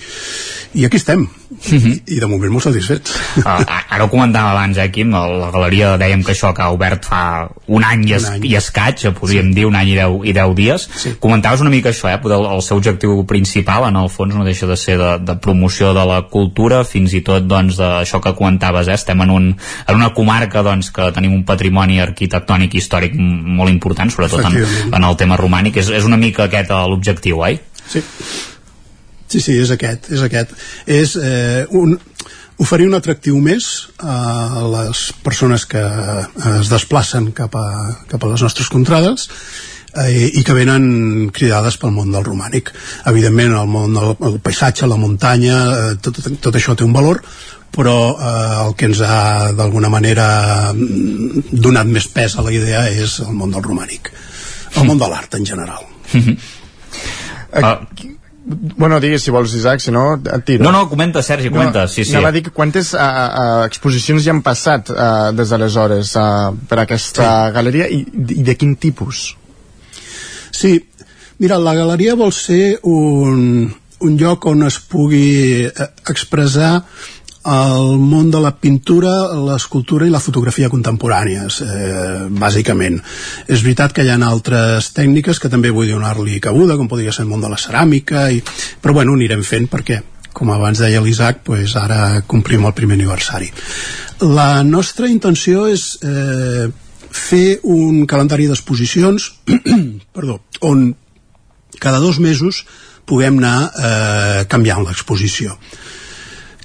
i 0.76 0.84
aquí 0.84 1.00
estem 1.00 1.24
Mm 1.46 1.78
-hmm. 1.78 2.00
I, 2.06 2.18
de 2.20 2.26
moment 2.26 2.52
molt 2.52 2.64
satisfets 2.64 3.12
uh, 3.38 3.62
ara 3.94 4.04
ho 4.04 4.08
comentàvem 4.10 4.50
abans 4.50 4.78
eh, 4.78 4.90
Quim 4.90 5.12
la 5.12 5.50
galeria 5.54 5.96
dèiem 5.96 6.24
que 6.24 6.32
això 6.32 6.52
que 6.52 6.62
ha 6.62 6.70
obert 6.70 7.04
fa 7.04 7.48
un 7.66 7.84
any 7.84 8.08
i, 8.08 8.12
es, 8.14 8.24
un 8.24 8.32
any. 8.34 8.44
i 8.50 8.56
escaig 8.56 9.06
podríem 9.14 9.48
sí. 9.48 9.54
dir 9.54 9.66
un 9.66 9.76
any 9.76 9.88
i 9.88 9.94
deu, 9.94 10.24
i 10.24 10.32
deu 10.32 10.54
dies 10.54 10.88
sí. 10.96 11.14
comentaves 11.20 11.60
una 11.60 11.70
mica 11.70 11.90
això, 11.90 12.08
eh, 12.10 12.18
el, 12.24 12.46
el 12.54 12.62
seu 12.62 12.76
objectiu 12.76 13.24
principal 13.26 13.86
en 13.88 13.96
el 13.96 14.08
fons 14.08 14.34
no 14.34 14.44
deixa 14.44 14.66
de 14.66 14.76
ser 14.76 14.98
de, 14.98 15.18
de 15.18 15.36
promoció 15.36 15.94
de 15.94 16.04
la 16.04 16.22
cultura 16.22 16.84
fins 16.84 17.14
i 17.14 17.20
tot 17.20 17.46
doncs 17.46 17.78
això 17.78 18.20
que 18.20 18.34
comentaves 18.34 18.88
eh, 18.88 18.94
estem 18.94 19.20
en, 19.20 19.30
un, 19.30 19.56
en 19.86 19.94
una 19.94 20.12
comarca 20.14 20.62
doncs, 20.62 20.90
que 20.90 21.12
tenim 21.12 21.32
un 21.32 21.44
patrimoni 21.44 22.00
arquitectònic 22.00 22.74
i 22.74 22.78
històric 22.78 23.14
molt 23.14 23.70
important 23.70 24.10
sobretot 24.10 24.44
en, 24.44 24.66
en 24.92 25.04
el 25.04 25.16
tema 25.16 25.36
romànic 25.36 25.76
és, 25.76 25.90
és 25.90 26.04
una 26.04 26.16
mica 26.16 26.44
aquest 26.44 26.70
l'objectiu, 26.70 27.38
oi? 27.38 27.60
Sí 27.86 28.02
Sí, 29.28 29.40
sí, 29.40 29.56
és 29.58 29.72
aquest, 29.74 30.10
és 30.14 30.22
aquest. 30.22 30.52
És 30.86 31.16
eh, 31.18 31.64
un, 31.74 31.96
oferir 32.62 32.86
un 32.88 32.96
atractiu 32.96 33.38
més 33.42 33.68
a 33.98 34.62
les 34.72 35.06
persones 35.24 35.66
que 35.68 35.82
es 36.56 36.70
desplacen 36.72 37.32
cap 37.36 37.56
a, 37.58 37.66
cap 38.10 38.22
a 38.22 38.30
les 38.32 38.44
nostres 38.46 38.70
contrades 38.72 39.28
eh, 39.96 40.30
i 40.32 40.44
que 40.44 40.56
venen 40.56 41.28
cridades 41.34 41.76
pel 41.80 41.92
món 41.96 42.14
del 42.14 42.24
romànic. 42.24 42.72
Evidentment, 43.10 43.58
el 43.60 43.68
món 43.70 43.96
del 43.96 44.14
el 44.30 44.40
paisatge, 44.44 44.88
la 44.88 45.00
muntanya, 45.00 45.60
eh, 45.74 45.92
tot, 46.02 46.22
tot 46.40 46.56
això 46.56 46.76
té 46.76 46.86
un 46.86 46.96
valor, 46.96 47.22
però 47.76 47.96
eh, 48.14 48.66
el 48.66 48.74
que 48.78 48.88
ens 48.88 49.02
ha 49.04 49.52
d'alguna 49.56 49.92
manera 49.92 50.26
donat 50.72 51.90
més 51.92 52.08
pes 52.12 52.36
a 52.36 52.46
la 52.46 52.54
idea 52.54 52.86
és 52.88 53.20
el 53.26 53.34
món 53.36 53.52
del 53.52 53.64
romànic, 53.64 54.12
el 54.76 54.88
món 54.88 55.00
de 55.02 55.10
l'art 55.12 55.36
en 55.36 55.44
general. 55.46 55.84
Mm 56.12 56.20
-hmm. 56.20 56.36
uh, 57.56 58.16
Bueno, 58.48 59.00
digues 59.00 59.24
si 59.26 59.32
vols, 59.34 59.54
Isaac, 59.58 59.80
si 59.82 59.90
no, 59.90 60.04
et 60.22 60.44
tiro. 60.46 60.62
No, 60.62 60.70
no, 60.70 60.84
comenta, 60.88 61.22
Sergi, 61.22 61.50
comenta. 61.50 61.82
No, 61.82 61.88
sí, 61.88 62.04
sí. 62.04 62.12
Anava 62.14 62.28
a 62.30 62.36
dir 62.36 62.44
que 62.46 62.52
quantes 62.54 62.92
uh, 62.94 63.00
uh, 63.00 63.64
exposicions 63.66 64.22
hi 64.22 64.30
han 64.30 64.42
passat 64.46 64.92
uh, 64.94 65.32
des 65.34 65.50
d'aleshores 65.50 66.12
uh, 66.20 66.52
per 66.70 66.78
aquesta 66.84 67.26
sí. 67.26 67.54
galeria 67.56 67.88
i, 67.90 68.04
i 68.36 68.44
de 68.46 68.54
quin 68.54 68.76
tipus? 68.78 69.32
Sí, 70.54 70.76
mira, 71.42 71.58
la 71.58 71.74
galeria 71.74 72.14
vol 72.14 72.30
ser 72.30 72.78
un, 72.86 73.66
un 74.06 74.16
lloc 74.22 74.46
on 74.46 74.62
es 74.68 74.78
pugui 74.78 75.66
expressar 76.06 76.84
el 77.46 77.98
món 78.02 78.30
de 78.30 78.40
la 78.42 78.50
pintura, 78.58 79.12
l'escultura 79.46 80.06
i 80.06 80.10
la 80.10 80.22
fotografia 80.22 80.70
contemporànies, 80.72 81.60
eh, 81.62 82.26
bàsicament. 82.30 82.98
És 83.46 83.62
veritat 83.62 83.94
que 83.94 84.02
hi 84.04 84.10
ha 84.10 84.18
altres 84.26 84.90
tècniques 84.96 85.38
que 85.38 85.50
també 85.52 85.70
vull 85.70 85.90
donar-li 85.90 86.40
cabuda, 86.40 86.76
com 86.76 86.88
podria 86.88 87.12
ser 87.12 87.24
el 87.24 87.30
món 87.30 87.40
de 87.40 87.50
la 87.52 87.60
ceràmica, 87.60 88.30
i... 88.32 88.42
però 88.82 88.94
bueno, 88.94 89.14
anirem 89.14 89.42
fent 89.42 89.70
perquè 89.70 90.02
com 90.36 90.50
abans 90.52 90.82
deia 90.82 91.00
l'Isaac, 91.00 91.40
pues 91.46 91.76
ara 91.80 92.22
complim 92.26 92.66
el 92.66 92.74
primer 92.76 92.98
aniversari. 92.98 93.48
La 94.20 94.62
nostra 94.62 95.08
intenció 95.08 95.64
és 95.72 95.96
eh, 96.04 96.68
fer 97.08 97.60
un 97.62 98.04
calendari 98.06 98.48
d'exposicions 98.50 99.30
perdó, 100.16 100.42
on 100.60 100.90
cada 101.80 102.00
dos 102.04 102.18
mesos 102.20 102.64
puguem 103.06 103.38
anar 103.38 103.70
eh, 103.70 104.44
canviant 104.50 104.84
l'exposició 104.84 105.56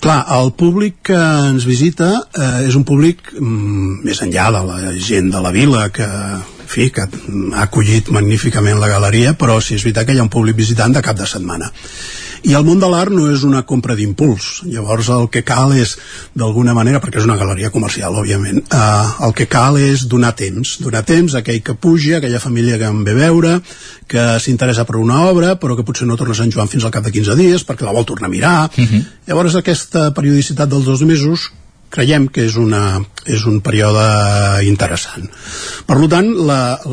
Clar, 0.02 0.22
el 0.34 0.50
públic 0.58 0.96
que 1.12 1.18
ens 1.52 1.68
visita 1.70 2.08
eh, 2.34 2.64
és 2.66 2.78
un 2.78 2.86
públic 2.90 3.36
mm, 3.38 4.00
més 4.08 4.22
enllà 4.26 4.48
de 4.56 4.64
la 4.66 4.96
gent 4.98 5.30
de 5.30 5.42
la 5.44 5.52
vila 5.54 5.84
que, 5.94 6.08
en 6.08 6.72
fi, 6.72 6.88
que 6.96 7.06
ha 7.06 7.68
acollit 7.68 8.10
magníficament 8.10 8.82
la 8.82 8.90
galeria, 8.90 9.36
però 9.38 9.60
sí 9.62 9.78
és 9.78 9.86
veritat 9.86 10.10
que 10.10 10.18
hi 10.18 10.24
ha 10.24 10.26
un 10.26 10.34
públic 10.34 10.58
visitant 10.58 10.98
de 10.98 11.06
cap 11.06 11.20
de 11.20 11.30
setmana 11.30 11.70
i 12.44 12.56
el 12.58 12.66
món 12.66 12.80
de 12.82 12.90
l'art 12.90 13.14
no 13.14 13.28
és 13.32 13.44
una 13.48 13.62
compra 13.68 13.96
d'impuls 13.98 14.50
llavors 14.72 15.10
el 15.14 15.28
que 15.34 15.44
cal 15.46 15.74
és 15.78 15.96
d'alguna 16.38 16.74
manera, 16.78 17.02
perquè 17.02 17.22
és 17.22 17.28
una 17.28 17.38
galeria 17.40 17.72
comercial 17.74 18.18
òbviament, 18.22 18.64
eh, 18.66 19.06
el 19.28 19.36
que 19.38 19.48
cal 19.52 19.78
és 19.82 20.08
donar 20.10 20.34
temps 20.40 20.78
donar 20.82 21.04
temps 21.08 21.36
a 21.36 21.42
aquell 21.42 21.62
que 21.62 21.76
puja 21.76 22.18
aquella 22.18 22.40
família 22.44 22.80
que 22.82 22.90
en 22.90 23.04
ve 23.06 23.16
veure 23.18 23.60
que 24.12 24.26
s'interessa 24.44 24.86
per 24.86 24.98
una 25.00 25.26
obra 25.30 25.56
però 25.60 25.78
que 25.78 25.86
potser 25.88 26.08
no 26.08 26.18
torna 26.18 26.34
a 26.36 26.42
Sant 26.42 26.52
Joan 26.52 26.72
fins 26.72 26.86
al 26.86 26.94
cap 26.94 27.06
de 27.06 27.14
15 27.14 27.38
dies 27.40 27.66
perquè 27.68 27.86
la 27.86 27.96
vol 27.96 28.06
tornar 28.06 28.30
a 28.30 28.36
mirar 28.36 28.70
uh 28.70 28.82
mhm. 28.82 28.88
-huh. 28.88 29.06
llavors 29.28 29.56
aquesta 29.56 30.12
periodicitat 30.14 30.70
dels 30.70 30.86
dos 30.86 31.02
mesos 31.02 31.52
creiem 31.92 32.28
que 32.32 32.46
és, 32.48 32.56
una, 32.60 33.02
és 33.28 33.44
un 33.50 33.60
període 33.64 34.04
interessant. 34.68 35.28
Per 35.88 35.98
tant, 36.12 36.30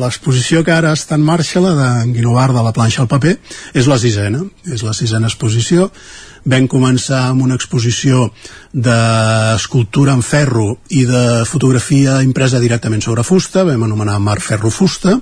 l'exposició 0.01 0.63
que 0.67 0.75
ara 0.75 0.93
està 0.97 1.17
en 1.17 1.25
marxa, 1.25 1.63
la 1.63 1.75
de 1.77 1.91
Guinovar 2.13 2.49
de 2.53 2.63
la 2.65 2.73
planxa 2.75 3.05
al 3.05 3.11
paper, 3.11 3.37
és 3.73 3.87
la 3.87 3.99
sisena, 4.01 4.43
és 4.67 4.83
la 4.85 4.95
sisena 4.97 5.31
exposició. 5.31 5.89
Vam 6.49 6.67
començar 6.71 7.25
amb 7.29 7.43
una 7.43 7.57
exposició 7.59 8.29
d'escultura 8.71 10.15
en 10.15 10.21
ferro 10.23 10.69
i 10.95 11.03
de 11.07 11.23
fotografia 11.47 12.19
impresa 12.23 12.61
directament 12.63 13.03
sobre 13.03 13.25
fusta, 13.27 13.65
vam 13.67 13.83
anomenar 13.87 14.19
Mar 14.23 14.39
Ferro 14.43 14.71
Fusta, 14.71 15.17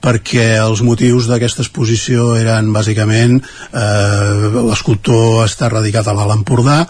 perquè 0.00 0.46
els 0.60 0.82
motius 0.86 1.28
d'aquesta 1.28 1.62
exposició 1.64 2.34
eren 2.40 2.72
bàsicament 2.72 3.38
eh, 3.40 4.50
l'escultor 4.68 5.44
està 5.44 5.70
radicat 5.72 6.08
a 6.08 6.16
l'Alt 6.16 6.38
Empordà 6.38 6.82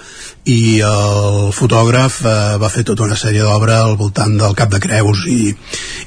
i 0.50 0.80
el 0.86 1.50
fotògraf 1.56 2.20
eh, 2.24 2.34
va 2.62 2.72
fer 2.72 2.86
tota 2.86 3.06
una 3.08 3.18
sèrie 3.18 3.44
d'obra 3.44 3.82
al 3.84 3.96
voltant 4.00 4.36
del 4.40 4.56
Cap 4.58 4.72
de 4.72 4.82
Creus 4.82 5.26
i, 5.30 5.50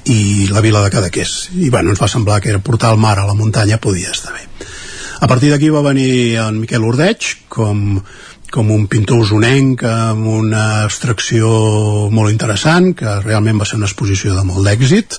i 0.10 0.20
la 0.52 0.64
vila 0.66 0.84
de 0.86 0.94
Cadaqués 0.94 1.54
i 1.60 1.70
bueno, 1.70 1.92
ens 1.92 2.02
va 2.02 2.12
semblar 2.12 2.42
que 2.42 2.54
era 2.54 2.64
portar 2.64 2.94
el 2.96 3.02
mar 3.04 3.18
a 3.20 3.28
la 3.30 3.38
muntanya 3.38 3.82
podia 3.84 4.16
estar 4.16 4.34
bé 4.34 4.48
a 5.24 5.28
partir 5.28 5.52
d'aquí 5.52 5.70
va 5.72 5.86
venir 5.86 6.40
en 6.44 6.64
Miquel 6.64 6.88
Ordeig 6.88 7.36
com 7.48 8.00
com 8.54 8.70
un 8.70 8.86
pintor 8.86 9.24
usonenc 9.24 9.82
amb 9.90 10.28
una 10.30 10.84
abstracció 10.84 11.48
molt 12.14 12.30
interessant, 12.30 12.92
que 12.94 13.16
realment 13.24 13.58
va 13.58 13.66
ser 13.66 13.80
una 13.80 13.88
exposició 13.90 14.36
de 14.38 14.44
molt 14.46 14.68
d'èxit. 14.68 15.18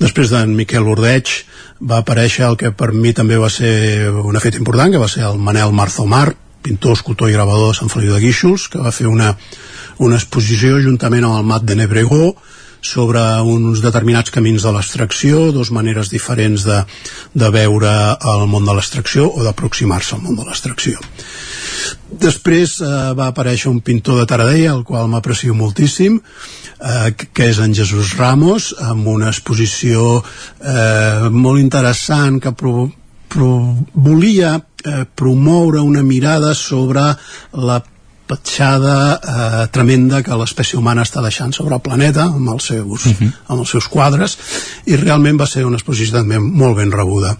Després 0.00 0.32
d'en 0.32 0.54
Miquel 0.56 0.88
Ordeig 0.88 1.32
va 1.80 2.00
aparèixer 2.00 2.46
el 2.48 2.56
que 2.60 2.70
per 2.72 2.92
mi 2.92 3.12
també 3.12 3.38
va 3.40 3.50
ser 3.50 4.08
una 4.10 4.40
feta 4.40 4.60
important, 4.60 4.92
que 4.92 5.02
va 5.02 5.10
ser 5.10 5.24
el 5.28 5.38
Manel 5.38 5.74
Marzomar, 5.74 6.28
pintor, 6.64 6.96
escultor 6.96 7.30
i 7.30 7.36
gravador 7.36 7.72
de 7.72 7.78
Sant 7.78 7.92
Feliu 7.92 8.14
de 8.14 8.22
Guíxols, 8.22 8.68
que 8.72 8.80
va 8.80 8.94
fer 8.94 9.06
una, 9.10 9.34
una 9.98 10.16
exposició 10.20 10.80
juntament 10.80 11.26
amb 11.28 11.42
el 11.42 11.48
Mat 11.50 11.66
de 11.68 11.76
Nebregó, 11.76 12.34
sobre 12.84 13.20
uns 13.48 13.80
determinats 13.80 14.32
camins 14.34 14.62
de 14.62 14.72
l'extracció, 14.74 15.48
dos 15.56 15.72
maneres 15.72 16.10
diferents 16.12 16.66
de, 16.68 16.82
de 17.32 17.50
veure 17.54 17.92
el 18.34 18.44
món 18.50 18.68
de 18.68 18.74
l'extracció 18.76 19.30
o 19.30 19.44
d'aproximar-se 19.46 20.16
al 20.16 20.24
món 20.26 20.36
de 20.36 20.44
l'extracció. 20.44 21.00
Després 22.24 22.76
eh, 22.84 22.90
va 23.16 23.30
aparèixer 23.30 23.70
un 23.72 23.80
pintor 23.84 24.20
de 24.20 24.26
Taradell, 24.28 24.68
el 24.70 24.84
qual 24.86 25.08
m'aprecio 25.10 25.56
moltíssim, 25.56 26.20
eh, 26.20 27.08
que 27.16 27.48
és 27.48 27.60
en 27.64 27.74
Jesús 27.74 28.14
Ramos, 28.18 28.74
amb 28.84 29.08
una 29.08 29.32
exposició 29.32 30.20
eh, 30.20 31.30
molt 31.32 31.62
interessant 31.62 32.38
que 32.44 32.52
pro, 32.52 32.86
pro, 33.32 33.50
volia 33.94 34.54
eh, 34.60 35.02
promoure 35.16 35.80
una 35.80 36.04
mirada 36.04 36.54
sobre 36.54 37.08
la 37.52 37.80
petjada 38.26 38.98
eh, 39.14 39.64
tremenda 39.74 40.22
que 40.24 40.36
l'espècie 40.40 40.78
humana 40.78 41.04
està 41.04 41.22
deixant 41.24 41.52
sobre 41.52 41.76
el 41.76 41.82
planeta 41.84 42.24
amb 42.30 42.54
els 42.54 42.70
seus, 42.72 43.06
uh 43.06 43.12
-huh. 43.12 43.32
amb 43.48 43.60
els 43.60 43.70
seus 43.70 43.88
quadres 43.88 44.38
i 44.86 44.96
realment 44.96 45.40
va 45.40 45.46
ser 45.46 45.64
una 45.64 45.76
exposició 45.76 46.18
també 46.18 46.38
molt 46.38 46.76
ben 46.76 46.92
rebuda 46.92 47.36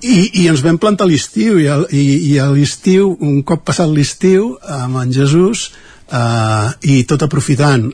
i, 0.00 0.42
i 0.42 0.46
ens 0.48 0.62
vam 0.62 0.78
plantar 0.78 1.06
l'estiu 1.08 1.58
i, 1.58 1.66
i, 1.90 2.04
i 2.32 2.38
a 2.38 2.50
l'estiu, 2.52 3.16
un 3.20 3.42
cop 3.42 3.64
passat 3.64 3.88
l'estiu 3.88 4.56
amb 4.62 4.96
en 4.96 5.12
Jesús 5.12 5.70
Uh, 6.06 6.70
i 6.86 7.00
tot 7.02 7.24
aprofitant 7.26 7.88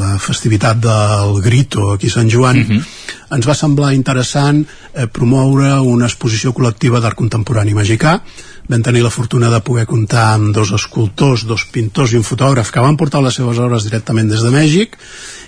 la 0.00 0.16
festivitat 0.18 0.80
del 0.82 1.36
Grito 1.38 1.92
aquí 1.92 2.08
a 2.10 2.16
Sant 2.16 2.26
Joan 2.26 2.56
uh 2.58 2.64
mhm. 2.64 2.78
-huh. 2.78 3.36
ens 3.36 3.46
va 3.46 3.54
semblar 3.54 3.92
interessant 3.94 4.66
eh, 4.92 5.06
promoure 5.06 5.78
una 5.80 6.06
exposició 6.06 6.52
col·lectiva 6.52 7.00
d'art 7.00 7.14
contemporani 7.14 7.74
mexicà 7.74 8.20
vam 8.68 8.82
tenir 8.82 9.02
la 9.02 9.10
fortuna 9.10 9.50
de 9.50 9.60
poder 9.60 9.86
comptar 9.86 10.34
amb 10.34 10.52
dos 10.54 10.72
escultors, 10.72 11.46
dos 11.46 11.64
pintors 11.64 12.12
i 12.12 12.16
un 12.16 12.24
fotògraf 12.24 12.72
que 12.72 12.80
van 12.80 12.96
portar 12.96 13.22
les 13.22 13.34
seves 13.34 13.58
obres 13.58 13.84
directament 13.84 14.28
des 14.28 14.42
de 14.42 14.50
Mèxic 14.50 14.98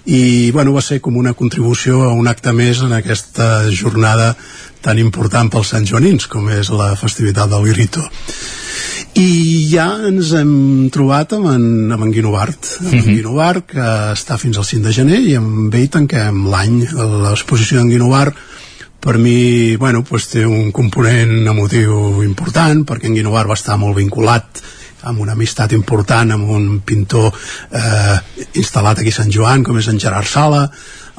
i 0.07 0.51
bueno, 0.53 0.72
va 0.72 0.80
ser 0.80 1.01
com 1.01 1.16
una 1.16 1.34
contribució 1.34 2.03
a 2.03 2.12
un 2.12 2.28
acte 2.28 2.53
més 2.53 2.80
en 2.80 2.93
aquesta 2.93 3.68
jornada 3.70 4.36
tan 4.80 4.99
important 4.99 5.51
pels 5.51 5.68
Sant 5.68 5.86
Joanins 5.86 6.26
com 6.26 6.49
és 6.51 6.70
la 6.70 6.95
festivitat 6.97 7.51
del 7.51 7.66
Grito 7.66 8.01
i 9.19 9.67
ja 9.73 9.87
ens 10.07 10.31
hem 10.39 10.53
trobat 10.95 11.35
amb 11.35 11.49
en, 11.51 11.65
amb 11.91 12.07
en 12.07 12.13
Guinovart 12.15 12.77
amb 12.79 12.87
mm 12.87 12.91
-hmm. 12.93 13.09
en 13.09 13.17
Guinovart 13.17 13.67
que 13.67 13.87
està 14.15 14.39
fins 14.39 14.57
al 14.57 14.65
5 14.65 14.87
de 14.87 14.93
gener 14.93 15.21
i 15.21 15.35
amb 15.35 15.75
ell 15.75 15.89
tanquem 15.89 16.47
l'any. 16.47 16.87
L'exposició 16.95 17.79
d'en 17.79 17.91
Guinovart 17.91 18.35
per 19.01 19.17
mi, 19.19 19.77
bueno, 19.77 20.05
pues 20.05 20.29
té 20.29 20.45
un 20.47 20.71
component 20.73 21.49
emotiu 21.49 22.23
important 22.23 22.85
perquè 22.85 23.07
en 23.07 23.15
Guinovart 23.15 23.49
va 23.49 23.55
estar 23.55 23.79
molt 23.79 23.97
vinculat 23.97 24.45
amb 25.03 25.21
una 25.21 25.33
amistat 25.33 25.73
important 25.73 26.31
amb 26.33 26.49
un 26.51 26.81
pintor 26.85 27.33
eh, 27.33 28.17
instal·lat 28.61 29.01
aquí 29.01 29.09
a 29.09 29.19
Sant 29.23 29.33
Joan 29.33 29.65
com 29.65 29.79
és 29.79 29.89
en 29.89 29.99
Gerard 29.99 30.29
Sala 30.29 30.71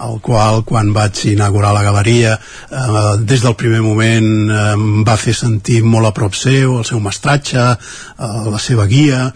el 0.01 0.19
qual 0.23 0.63
quan 0.67 0.91
vaig 0.95 1.23
inaugurar 1.31 1.73
la 1.75 1.83
galeria 1.85 2.35
eh, 2.37 3.15
des 3.19 3.43
del 3.43 3.55
primer 3.55 3.81
moment 3.85 4.29
eh, 4.49 4.59
em 4.73 5.03
va 5.07 5.17
fer 5.19 5.35
sentir 5.37 5.81
molt 5.83 6.09
a 6.09 6.13
prop 6.15 6.35
seu, 6.37 6.77
el 6.79 6.85
seu 6.87 7.01
mestratge, 7.03 7.65
eh, 7.71 8.31
la 8.51 8.61
seva 8.61 8.87
guia 8.89 9.27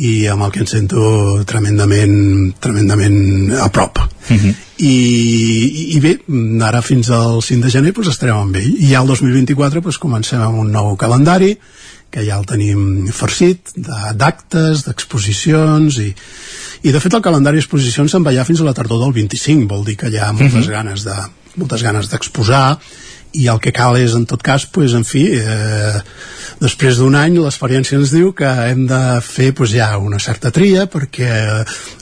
i 0.00 0.26
amb 0.32 0.46
el 0.46 0.52
que 0.54 0.62
em 0.62 0.68
sento 0.70 1.02
tremendament, 1.48 2.54
tremendament 2.62 3.52
a 3.60 3.68
prop. 3.68 3.98
Uh 4.00 4.34
mhm. 4.34 4.38
-huh. 4.38 4.54
I, 4.80 5.96
I 5.96 6.00
bé, 6.00 6.18
ara 6.64 6.80
fins 6.80 7.10
al 7.10 7.42
5 7.42 7.64
de 7.66 7.70
gener 7.70 7.92
pues, 7.92 8.08
estarem 8.08 8.36
amb 8.36 8.56
ell. 8.56 8.76
I 8.78 8.88
ja 8.92 9.00
el 9.02 9.06
2024 9.06 9.82
pues, 9.82 9.98
comencem 9.98 10.40
amb 10.40 10.58
un 10.58 10.70
nou 10.70 10.96
calendari 10.96 11.58
que 12.10 12.24
ja 12.24 12.38
el 12.38 12.46
tenim 12.46 13.06
farcit 13.12 13.70
d'actes, 13.76 14.84
d'exposicions 14.86 15.98
i, 15.98 16.14
i 16.82 16.92
de 16.92 17.00
fet 17.02 17.14
el 17.14 17.22
calendari 17.24 17.60
d'exposicions 17.60 18.12
se'n 18.12 18.24
va 18.24 18.32
ja 18.32 18.46
fins 18.48 18.62
a 18.62 18.64
la 18.68 18.74
tardor 18.76 19.02
del 19.02 19.12
25 19.12 19.68
vol 19.68 19.84
dir 19.84 19.96
que 20.00 20.08
hi 20.08 20.18
ha 20.18 20.32
moltes 20.32 20.52
uh 20.52 20.58
mhm. 20.58 20.66
-huh. 20.66 20.76
ganes 20.78 21.04
de 21.04 21.16
moltes 21.56 21.82
ganes 21.82 22.08
d'exposar 22.08 22.78
i 23.32 23.46
el 23.46 23.60
que 23.62 23.72
cal 23.72 23.96
és 23.98 24.14
en 24.14 24.26
tot 24.26 24.42
cas 24.42 24.66
pues, 24.66 24.94
en 24.96 25.04
fi 25.06 25.22
eh, 25.38 26.00
després 26.60 26.98
d'un 26.98 27.14
any 27.14 27.38
l'experiència 27.38 27.98
ens 27.98 28.10
diu 28.10 28.32
que 28.36 28.48
hem 28.48 28.86
de 28.90 29.20
fer 29.22 29.52
pues, 29.54 29.70
ja 29.70 29.96
una 29.98 30.18
certa 30.18 30.50
tria 30.50 30.86
perquè 30.90 31.30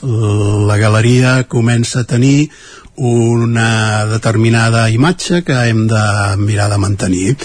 la 0.03 0.79
galeria 0.81 1.45
comença 1.45 2.01
a 2.01 2.09
tenir 2.09 2.51
una 2.99 4.07
determinada 4.11 4.89
imatge 4.91 5.43
que 5.47 5.55
hem 5.69 5.87
de 5.87 6.05
mirar 6.43 6.69
de 6.71 6.79
mantenir 6.83 7.37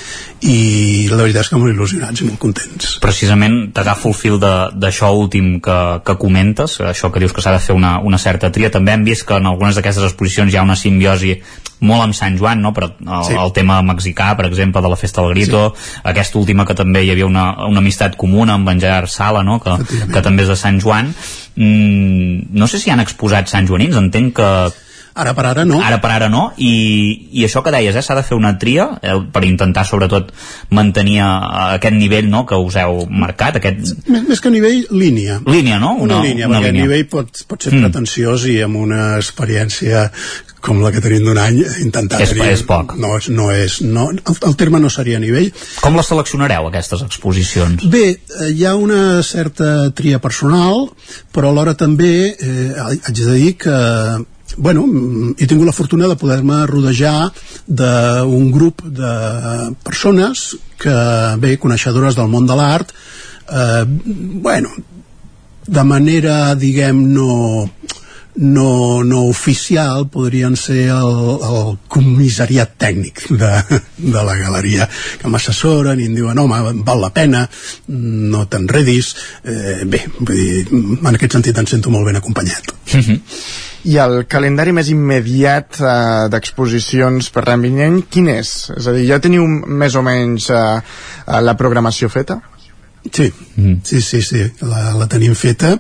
i 0.44 1.08
la 1.12 1.22
veritat 1.22 1.46
és 1.46 1.52
que 1.52 1.60
molt 1.62 1.72
il·lusionats 1.72 2.24
i 2.24 2.28
molt 2.28 2.40
contents. 2.42 2.98
Precisament 3.04 3.70
t'agafo 3.76 4.10
el 4.10 4.18
fil 4.18 4.40
d'això 4.42 5.12
últim 5.16 5.60
que, 5.64 5.78
que 6.04 6.18
comentes, 6.20 6.80
això 6.82 7.12
que 7.14 7.22
dius 7.22 7.36
que 7.36 7.44
s'ha 7.46 7.54
de 7.56 7.62
fer 7.64 7.76
una, 7.78 8.00
una 8.02 8.20
certa 8.20 8.50
tria, 8.52 8.72
també 8.74 8.96
hem 8.96 9.06
vist 9.06 9.28
que 9.30 9.38
en 9.38 9.48
algunes 9.48 9.78
d'aquestes 9.78 10.10
exposicions 10.10 10.52
hi 10.52 10.60
ha 10.60 10.66
una 10.66 10.80
simbiosi 10.80 11.38
molt 11.84 12.08
amb 12.08 12.16
Sant 12.18 12.38
Joan, 12.40 12.62
no? 12.64 12.72
però 12.74 12.90
el, 12.90 13.26
sí. 13.28 13.36
el 13.38 13.52
tema 13.56 13.82
mexicà, 13.86 14.32
per 14.40 14.48
exemple, 14.48 14.82
de 14.82 14.90
la 14.90 14.98
Festa 15.00 15.22
del 15.22 15.36
Grito, 15.36 15.66
sí. 15.76 16.00
aquesta 16.10 16.40
última 16.40 16.66
que 16.66 16.76
també 16.80 17.04
hi 17.04 17.12
havia 17.14 17.28
una, 17.28 17.46
una 17.68 17.84
amistat 17.84 18.18
comuna 18.20 18.56
amb 18.58 18.72
en 18.72 18.82
Gerard 18.82 19.12
Sala, 19.12 19.44
no? 19.44 19.60
que, 19.64 19.78
que 20.12 20.24
també 20.24 20.48
és 20.48 20.54
de 20.54 20.58
Sant 20.60 20.80
Joan. 20.82 21.12
Mm, 21.56 22.56
no 22.58 22.72
sé 22.72 22.80
si 22.80 22.90
han 22.90 23.04
exposat 23.04 23.52
Sant 23.52 23.68
Joanins, 23.70 24.00
entenc 24.00 24.40
que, 24.40 24.50
Ara 25.14 25.34
per 25.38 25.46
ara 25.46 25.66
no. 25.66 25.78
Ara 25.84 26.00
per 26.02 26.10
ara 26.16 26.30
no, 26.32 26.48
i, 26.58 26.74
i 27.38 27.44
això 27.46 27.62
que 27.66 27.74
deies, 27.74 27.96
eh, 27.96 28.02
s'ha 28.02 28.16
de 28.18 28.24
fer 28.26 28.38
una 28.38 28.56
tria 28.62 28.88
eh, 29.02 29.18
per 29.34 29.44
intentar 29.46 29.86
sobretot 29.86 30.32
mantenir 30.74 31.20
a 31.22 31.34
aquest 31.76 31.98
nivell 31.98 32.32
no, 32.32 32.46
que 32.50 32.58
us 32.58 32.80
heu 32.82 33.04
marcat. 33.10 33.60
Aquest... 33.62 33.94
Més, 34.08 34.24
més 34.30 34.42
que 34.42 34.54
nivell, 34.54 34.88
línia. 34.90 35.38
Línia, 35.46 35.78
no? 35.84 35.94
Una, 36.00 36.18
una 36.18 36.24
línia, 36.26 36.50
una 36.50 36.58
perquè 36.64 36.74
línia. 36.74 36.88
nivell 36.88 37.06
pot, 37.12 37.46
pot 37.46 37.62
ser 37.62 37.76
mm. 37.76 37.86
pretensiós 37.86 38.48
i 38.50 38.58
amb 38.66 38.82
una 38.82 39.04
experiència 39.20 40.10
com 40.64 40.80
la 40.80 40.94
que 40.96 41.02
tenim 41.04 41.26
d'un 41.28 41.38
any, 41.44 41.60
intentar 41.84 42.22
és, 42.24 42.32
tenir... 42.32 42.48
És 42.56 42.64
poc. 42.66 42.96
No, 42.98 43.18
és, 43.20 43.28
no 43.36 43.50
és... 43.52 43.82
No, 43.84 44.08
el, 44.16 44.38
el 44.48 44.54
terme 44.58 44.80
no 44.80 44.90
seria 44.90 45.20
nivell. 45.20 45.50
Com 45.84 46.00
les 46.00 46.08
seleccionareu, 46.08 46.70
aquestes 46.70 47.04
exposicions? 47.04 47.84
Bé, 47.92 48.06
eh, 48.16 48.52
hi 48.56 48.64
ha 48.66 48.74
una 48.80 49.20
certa 49.28 49.92
tria 49.94 50.24
personal, 50.24 50.88
però 51.36 51.52
alhora 51.52 51.76
també 51.78 52.14
eh, 52.32 52.70
haig 52.80 53.20
de 53.20 53.36
dir 53.36 53.58
que 53.60 53.76
bueno, 54.58 54.86
he 55.38 55.48
tingut 55.48 55.66
la 55.68 55.76
fortuna 55.76 56.08
de 56.08 56.18
poder-me 56.20 56.66
rodejar 56.70 57.32
d'un 57.68 58.52
grup 58.52 58.84
de 58.86 59.14
persones 59.84 60.54
que, 60.78 60.96
bé, 61.40 61.58
coneixedores 61.58 62.18
del 62.20 62.32
món 62.32 62.48
de 62.50 62.58
l'art, 62.58 62.92
eh, 63.50 63.86
bueno, 63.88 64.74
de 65.66 65.84
manera, 65.84 66.56
diguem, 66.60 67.00
no, 67.14 67.70
no, 68.36 69.04
no 69.04 69.26
oficial 69.26 70.08
podrien 70.10 70.56
ser 70.58 70.88
el, 70.96 71.18
el 71.48 71.76
comissariat 71.92 72.74
tècnic 72.80 73.26
de, 73.30 73.52
de 73.98 74.24
la 74.26 74.38
galeria 74.40 74.88
que 75.22 75.30
m'assessoren 75.30 76.02
i 76.02 76.08
em 76.10 76.16
diuen 76.18 76.40
home, 76.40 76.62
val 76.86 77.04
la 77.04 77.12
pena 77.14 77.44
no 77.88 78.46
t'enredis 78.50 79.14
eh, 79.44 79.84
bé, 79.86 80.02
vull 80.20 80.40
dir, 80.40 80.64
en 80.72 81.14
aquest 81.14 81.38
sentit 81.38 81.62
em 81.62 81.70
sento 81.70 81.94
molt 81.94 82.10
ben 82.10 82.18
acompanyat 82.22 82.74
I 83.84 83.98
el 84.00 84.22
calendari 84.32 84.72
més 84.72 84.90
immediat 84.94 85.78
eh, 85.82 85.94
d'exposicions 86.32 87.30
per 87.36 87.46
l'any 87.50 87.68
vinent, 87.68 88.00
quin 88.10 88.30
és? 88.32 88.54
És 88.78 88.88
a 88.88 88.96
dir, 88.96 89.06
ja 89.10 89.20
teniu 89.20 89.44
més 89.44 89.98
o 90.00 90.04
menys 90.06 90.48
eh, 90.56 90.80
la 91.44 91.58
programació 91.60 92.10
feta? 92.10 92.40
Sí, 93.12 93.28
mm. 93.58 93.82
sí, 93.84 94.00
sí, 94.00 94.22
sí, 94.24 94.46
la, 94.64 94.94
la 94.96 95.10
tenim 95.12 95.36
feta 95.36 95.76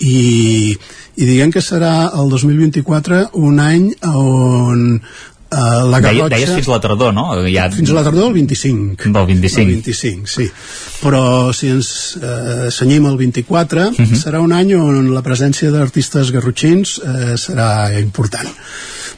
i, 0.00 0.76
i 1.16 1.28
diguem 1.28 1.52
que 1.54 1.64
serà 1.64 2.10
el 2.18 2.28
2024 2.32 3.22
un 3.40 3.60
any 3.62 3.90
on 4.10 5.00
Uh, 5.46 5.86
la 5.86 6.00
Garrotxa... 6.02 6.32
Deies 6.34 6.50
fins 6.58 6.68
la 6.72 6.80
tardor, 6.82 7.12
no? 7.14 7.28
Ja... 7.46 7.68
Fins 7.70 7.92
a 7.92 7.94
la 7.94 8.02
tardor, 8.02 8.32
el 8.32 8.34
25. 8.34 9.12
Del 9.14 9.28
25. 9.30 9.62
El 9.62 9.68
25, 9.76 10.26
sí. 10.26 10.48
Però 10.96 11.52
si 11.54 11.70
ens 11.70 11.90
eh, 12.18 12.66
senyim 12.74 13.06
el 13.06 13.16
24, 13.20 13.86
uh 13.86 13.94
-huh. 13.94 14.18
serà 14.18 14.40
un 14.42 14.52
any 14.52 14.74
on 14.74 15.12
la 15.14 15.22
presència 15.22 15.70
d'artistes 15.70 16.32
garrotxins 16.34 16.98
eh, 16.98 17.36
serà 17.38 17.94
important 18.00 18.48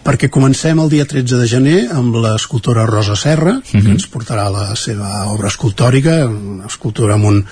perquè 0.05 0.29
comencem 0.33 0.79
el 0.79 0.89
dia 0.89 1.05
13 1.05 1.37
de 1.37 1.47
gener 1.47 1.79
amb 1.93 2.14
l'escultora 2.22 2.87
Rosa 2.87 3.16
Serra, 3.16 3.55
uh 3.59 3.62
-huh. 3.62 3.83
que 3.83 3.91
ens 3.91 4.09
portarà 4.09 4.51
la 4.51 4.76
seva 4.76 5.26
obra 5.26 5.49
escultòrica, 5.49 6.26
una 6.26 6.66
escultura 6.66 7.14
amb 7.14 7.24
un, 7.24 7.45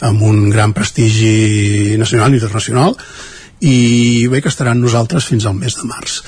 amb 0.00 0.22
un 0.22 0.48
gran 0.48 0.72
prestigi 0.72 1.96
nacional 1.98 2.32
i 2.32 2.34
internacional, 2.34 2.96
i 3.60 4.26
bé 4.28 4.40
que 4.40 4.48
estaran 4.48 4.80
nosaltres 4.80 5.24
fins 5.24 5.44
al 5.44 5.54
mes 5.54 5.74
de 5.74 5.84
març. 5.84 6.22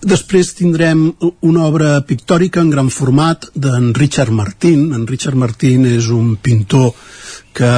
Després 0.00 0.54
tindrem 0.56 1.10
una 1.44 1.66
obra 1.68 1.98
pictòrica 2.08 2.62
en 2.64 2.70
gran 2.72 2.88
format 2.88 3.50
d'en 3.52 3.90
Richard 3.92 4.32
Martin. 4.32 4.94
En 4.96 5.04
Richard 5.06 5.36
Martin 5.36 5.84
és 5.90 6.08
un 6.08 6.38
pintor 6.40 6.94
que 7.52 7.70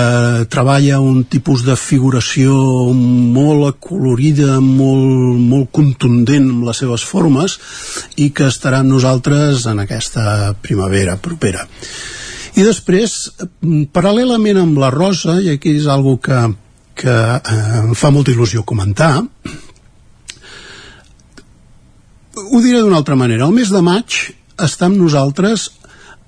treballa 0.53 1.01
un 1.03 1.25
tipus 1.25 1.65
de 1.67 1.75
figuració 1.75 2.55
molt 2.95 3.67
acolorida, 3.73 4.61
molt, 4.63 5.41
molt 5.41 5.73
contundent 5.75 6.47
amb 6.53 6.69
les 6.69 6.83
seves 6.85 7.03
formes 7.03 7.59
i 8.23 8.31
que 8.31 8.47
estarà 8.47 8.85
amb 8.85 8.95
nosaltres 8.95 9.67
en 9.67 9.83
aquesta 9.83 10.53
primavera 10.63 11.17
propera. 11.17 11.67
I 12.55 12.63
després, 12.63 13.33
paral·lelament 13.97 14.61
amb 14.61 14.79
la 14.79 14.93
Rosa, 14.95 15.41
i 15.41 15.57
aquí 15.57 15.75
és 15.81 15.89
algo 15.91 16.19
que, 16.23 16.39
que 16.95 17.19
eh, 17.41 17.61
em 17.81 17.95
fa 17.99 18.13
molta 18.15 18.31
il·lusió 18.31 18.63
comentar, 18.69 19.15
ho 22.37 22.61
diré 22.65 22.81
d'una 22.81 22.97
altra 23.03 23.17
manera. 23.19 23.47
El 23.47 23.55
mes 23.57 23.71
de 23.73 23.83
maig 23.85 24.19
està 24.63 24.89
amb 24.89 25.01
nosaltres 25.01 25.71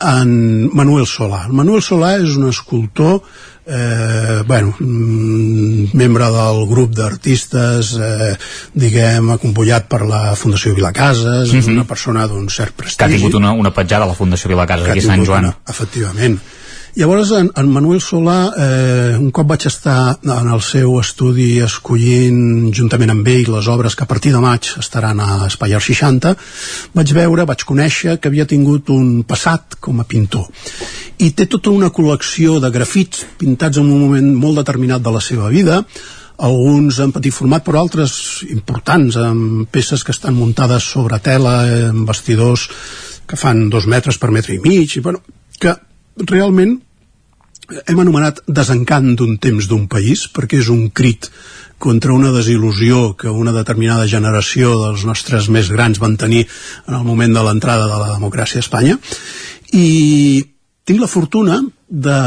en 0.04 0.30
Manuel 0.74 1.06
Solà. 1.08 1.46
Manuel 1.48 1.82
Solà 1.84 2.16
és 2.20 2.34
un 2.36 2.48
escultor 2.50 3.20
eh, 3.66 4.42
bueno, 4.46 4.74
mm, 4.78 5.94
membre 5.96 6.28
del 6.34 6.64
grup 6.68 6.92
d'artistes 6.96 7.94
eh, 7.96 8.32
diguem, 8.74 9.30
acompollat 9.36 9.88
per 9.88 10.02
la 10.08 10.34
Fundació 10.36 10.74
Vilacases, 10.74 11.48
mm 11.48 11.54
-hmm. 11.54 11.58
és 11.58 11.66
una 11.66 11.84
persona 11.84 12.26
d'un 12.26 12.48
cert 12.48 12.74
prestigi. 12.74 12.98
Que 12.98 13.04
ha 13.04 13.16
tingut 13.16 13.34
una, 13.34 13.52
una 13.52 13.72
petjada 13.72 14.04
a 14.04 14.08
la 14.08 14.14
Fundació 14.14 14.48
Vilacases 14.48 14.88
aquí 14.88 14.98
a 14.98 15.02
Sant 15.02 15.24
Joan. 15.24 15.44
Una, 15.44 15.56
efectivament 15.68 16.38
Llavors, 16.94 17.32
en, 17.34 17.48
en 17.58 17.70
Manuel 17.74 17.98
Solà, 17.98 18.52
eh, 18.54 19.14
un 19.18 19.32
cop 19.34 19.48
vaig 19.50 19.64
estar 19.66 20.14
en 20.22 20.46
el 20.54 20.60
seu 20.62 20.92
estudi 21.00 21.56
escollint 21.64 22.68
juntament 22.70 23.10
amb 23.10 23.30
ell 23.32 23.48
les 23.50 23.66
obres 23.72 23.96
que 23.98 24.04
a 24.04 24.10
partir 24.12 24.30
de 24.30 24.38
maig 24.38 24.68
estaran 24.78 25.18
a 25.18 25.48
Espai 25.48 25.74
60, 25.74 26.30
vaig 26.94 27.12
veure, 27.16 27.46
vaig 27.50 27.64
conèixer 27.66 28.14
que 28.20 28.30
havia 28.30 28.46
tingut 28.46 28.92
un 28.94 29.24
passat 29.26 29.74
com 29.82 29.98
a 29.98 30.06
pintor. 30.06 30.44
I 31.18 31.32
té 31.34 31.48
tota 31.50 31.72
una 31.74 31.90
col·lecció 31.90 32.60
de 32.62 32.70
grafits 32.70 33.24
pintats 33.40 33.80
en 33.82 33.90
un 33.90 34.04
moment 34.04 34.28
molt 34.44 34.60
determinat 34.62 35.02
de 35.02 35.14
la 35.16 35.22
seva 35.24 35.50
vida, 35.50 35.80
alguns 36.46 37.00
en 37.02 37.14
petit 37.16 37.34
format 37.34 37.64
però 37.66 37.80
altres 37.82 38.44
importants 38.54 39.18
amb 39.18 39.66
peces 39.66 40.06
que 40.06 40.14
estan 40.14 40.38
muntades 40.38 40.86
sobre 40.94 41.18
tela 41.18 41.56
en 41.88 42.06
vestidors 42.06 42.68
que 43.26 43.40
fan 43.40 43.66
dos 43.66 43.90
metres 43.90 44.20
per 44.22 44.30
metre 44.30 44.54
i 44.54 44.60
mig 44.62 44.94
i 44.94 45.02
bueno, 45.02 45.24
que 45.58 45.74
realment 46.22 46.78
hem 47.88 48.00
anomenat 48.00 48.42
desencant 48.46 49.14
d'un 49.16 49.36
temps 49.40 49.68
d'un 49.68 49.86
país 49.88 50.26
perquè 50.32 50.60
és 50.60 50.70
un 50.72 50.88
crit 50.92 51.30
contra 51.84 52.14
una 52.14 52.32
desil·lusió 52.32 53.14
que 53.18 53.32
una 53.32 53.52
determinada 53.52 54.06
generació 54.08 54.74
dels 54.82 55.04
nostres 55.08 55.48
més 55.52 55.70
grans 55.72 56.00
van 56.00 56.16
tenir 56.20 56.44
en 56.88 56.94
el 56.94 57.04
moment 57.04 57.34
de 57.34 57.42
l'entrada 57.44 57.88
de 57.90 57.98
la 58.00 58.12
democràcia 58.14 58.60
a 58.60 58.64
Espanya. 58.64 58.98
I 59.72 60.44
tinc 60.84 61.00
la 61.00 61.10
fortuna 61.10 61.58
de 61.88 62.20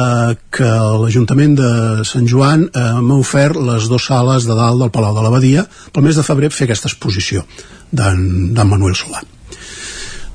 que 0.54 0.68
l'Ajuntament 1.04 1.56
de 1.58 1.72
Sant 2.08 2.28
Joan 2.30 2.68
eh, 2.68 2.86
m'ha 3.02 3.22
ofert 3.22 3.58
les 3.58 3.88
dues 3.90 4.10
sales 4.10 4.50
de 4.50 4.58
dalt 4.58 4.82
del 4.82 4.94
Palau 4.94 5.16
de 5.16 5.26
l'Abadia 5.26 5.66
pel 5.94 6.06
mes 6.10 6.18
de 6.18 6.26
febrer 6.26 6.52
fer 6.54 6.68
aquesta 6.68 6.90
exposició 6.92 7.46
d'en 7.92 8.54
Manuel 8.58 8.98
Solà 8.98 9.22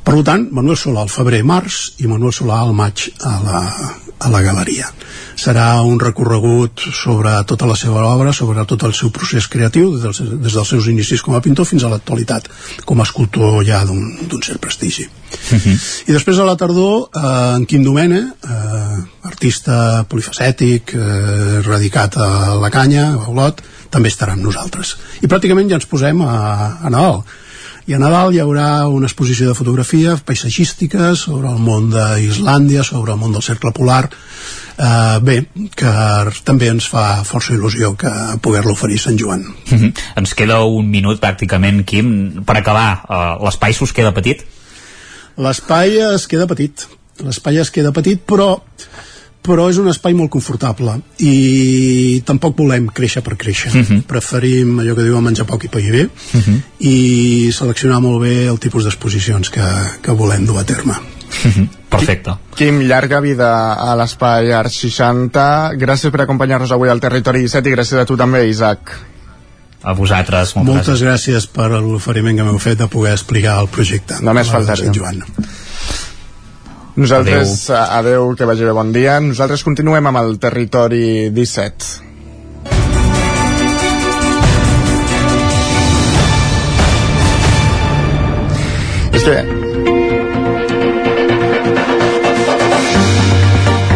per 0.03 0.23
tant, 0.27 0.49
Manuel 0.51 0.79
Solà 0.79 1.05
al 1.05 1.13
febrer-març 1.13 1.83
i 2.03 2.09
Manuel 2.11 2.35
Solà 2.35 2.63
al 2.63 2.73
maig 2.75 3.09
a 3.23 3.37
la, 3.43 3.61
a 4.23 4.31
la 4.31 4.41
galeria. 4.43 4.89
Serà 5.39 5.67
un 5.87 5.99
recorregut 6.01 6.83
sobre 6.95 7.33
tota 7.49 7.67
la 7.67 7.77
seva 7.79 8.05
obra, 8.11 8.33
sobre 8.37 8.65
tot 8.69 8.85
el 8.87 8.95
seu 8.95 9.11
procés 9.15 9.49
creatiu, 9.51 9.91
des 9.95 10.05
dels, 10.05 10.21
des 10.45 10.57
dels 10.57 10.73
seus 10.75 10.89
inicis 10.93 11.23
com 11.25 11.35
a 11.35 11.43
pintor 11.43 11.67
fins 11.69 11.85
a 11.85 11.91
l'actualitat 11.91 12.49
com 12.87 13.01
a 13.01 13.07
escultor 13.07 13.61
ja 13.67 13.83
d'un 13.89 14.43
cert 14.43 14.61
prestigi. 14.63 15.07
Uh 15.07 15.59
-huh. 15.59 15.77
I 16.09 16.13
després 16.13 16.39
a 16.39 16.45
la 16.45 16.57
tardor, 16.57 17.09
eh, 17.15 17.57
en 17.57 17.67
Quim 17.67 17.83
Domene, 17.83 18.21
eh, 18.45 18.99
artista 19.23 20.05
polifacètic, 20.09 20.95
eh, 20.95 21.63
radicat 21.63 22.17
a 22.17 22.55
la 22.55 22.71
canya, 22.71 23.15
a 23.15 23.29
Olot, 23.29 23.63
també 23.91 24.09
estarà 24.09 24.33
amb 24.33 24.43
nosaltres. 24.43 24.97
I 25.23 25.27
pràcticament 25.27 25.69
ja 25.69 25.75
ens 25.75 25.87
posem 25.87 26.21
a, 26.21 26.79
a 26.83 26.91
Nadal 26.91 27.25
i 27.87 27.95
a 27.95 27.99
Nadal 27.99 28.35
hi 28.35 28.41
haurà 28.43 28.87
una 28.87 29.09
exposició 29.09 29.49
de 29.49 29.57
fotografia 29.59 30.15
paisatgística 30.27 31.13
sobre 31.19 31.51
el 31.51 31.59
món 31.59 31.91
d'Islàndia, 31.91 32.85
sobre 32.87 33.15
el 33.15 33.19
món 33.19 33.35
del 33.35 33.43
cercle 33.43 33.73
polar, 33.75 34.05
eh, 34.77 35.19
bé, 35.27 35.39
que 35.75 35.93
també 36.47 36.71
ens 36.71 36.87
fa 36.93 37.25
força 37.27 37.57
il·lusió 37.57 37.95
que 37.99 38.13
poder-lo 38.43 38.77
oferir 38.77 39.01
Sant 39.03 39.19
Joan. 39.19 39.43
Mm 39.43 39.79
-hmm. 39.79 39.93
Ens 40.17 40.35
queda 40.35 40.63
un 40.65 40.91
minut 40.91 41.21
pràcticament, 41.21 41.85
Quim. 41.85 42.45
Per 42.45 42.57
acabar, 42.57 43.05
eh, 43.09 43.45
l'espai 43.45 43.73
s'us 43.75 43.93
queda 43.93 44.13
petit? 44.13 44.45
L'espai 45.37 45.99
es 46.15 46.27
queda 46.29 46.47
petit. 46.47 46.87
L'espai 47.19 47.59
es 47.59 47.71
queda 47.71 47.93
petit, 47.93 48.21
però 48.27 48.61
però 49.43 49.69
és 49.71 49.79
un 49.79 49.89
espai 49.91 50.15
molt 50.15 50.31
confortable 50.31 51.01
i 51.19 52.23
tampoc 52.25 52.57
volem 52.57 52.87
créixer 52.95 53.23
per 53.23 53.37
créixer 53.37 53.71
uh 53.73 53.77
Mhm. 53.79 53.87
-huh. 53.97 54.03
preferim 54.07 54.79
allò 54.81 54.95
que 54.95 55.03
diuen 55.03 55.25
menjar 55.25 55.47
poc 55.47 55.65
i 55.65 55.69
pair 55.69 55.93
bé 55.93 56.05
Uh 56.05 56.41
-huh. 56.41 56.61
i 56.79 57.51
seleccionar 57.53 58.01
molt 58.01 58.23
bé 58.23 58.47
el 58.47 58.59
tipus 58.59 58.85
d'exposicions 58.85 59.51
que, 59.51 59.65
que 60.03 60.11
volem 60.13 60.47
dur 60.47 60.59
a 60.59 60.65
terme 60.65 60.95
Perfecte. 61.89 62.31
Quim, 62.57 62.81
llarga 62.83 63.21
vida 63.21 63.73
a 63.75 63.95
l'Espai 63.97 64.53
Art 64.53 64.71
60. 64.71 65.73
Gràcies 65.77 66.11
per 66.11 66.21
acompanyar-nos 66.23 66.71
avui 66.73 66.89
al 66.89 67.01
Territori 67.01 67.41
17 67.41 67.69
i 67.69 67.73
gràcies 67.73 67.99
a 68.01 68.05
tu 68.05 68.17
també, 68.17 68.49
Isaac. 68.49 68.79
A 69.83 69.93
vosaltres, 69.93 70.55
moltes, 70.57 70.75
moltes 70.75 71.03
gràcies 71.03 71.47
per 71.47 71.71
l'oferiment 71.71 72.37
que 72.37 72.45
m'heu 72.45 72.59
fet 72.59 72.79
de 72.79 72.87
poder 72.87 73.13
explicar 73.13 73.61
el 73.61 73.69
projecte 73.69 74.15
Només 74.23 74.49
faltaria. 74.49 74.85
Sant 74.85 74.95
Joan. 74.95 75.23
Nosaltres, 76.95 77.71
adeu. 77.71 78.29
adeu, 78.29 78.37
que 78.37 78.45
vagi 78.45 78.65
bé, 78.69 78.73
bon 78.77 78.93
dia. 78.93 79.17
Nosaltres 79.25 79.65
continuem 79.65 80.11
amb 80.11 80.19
el 80.21 80.35
Territori 80.39 81.31
17. 81.33 82.13
És 89.17 89.25
que... 89.25 89.39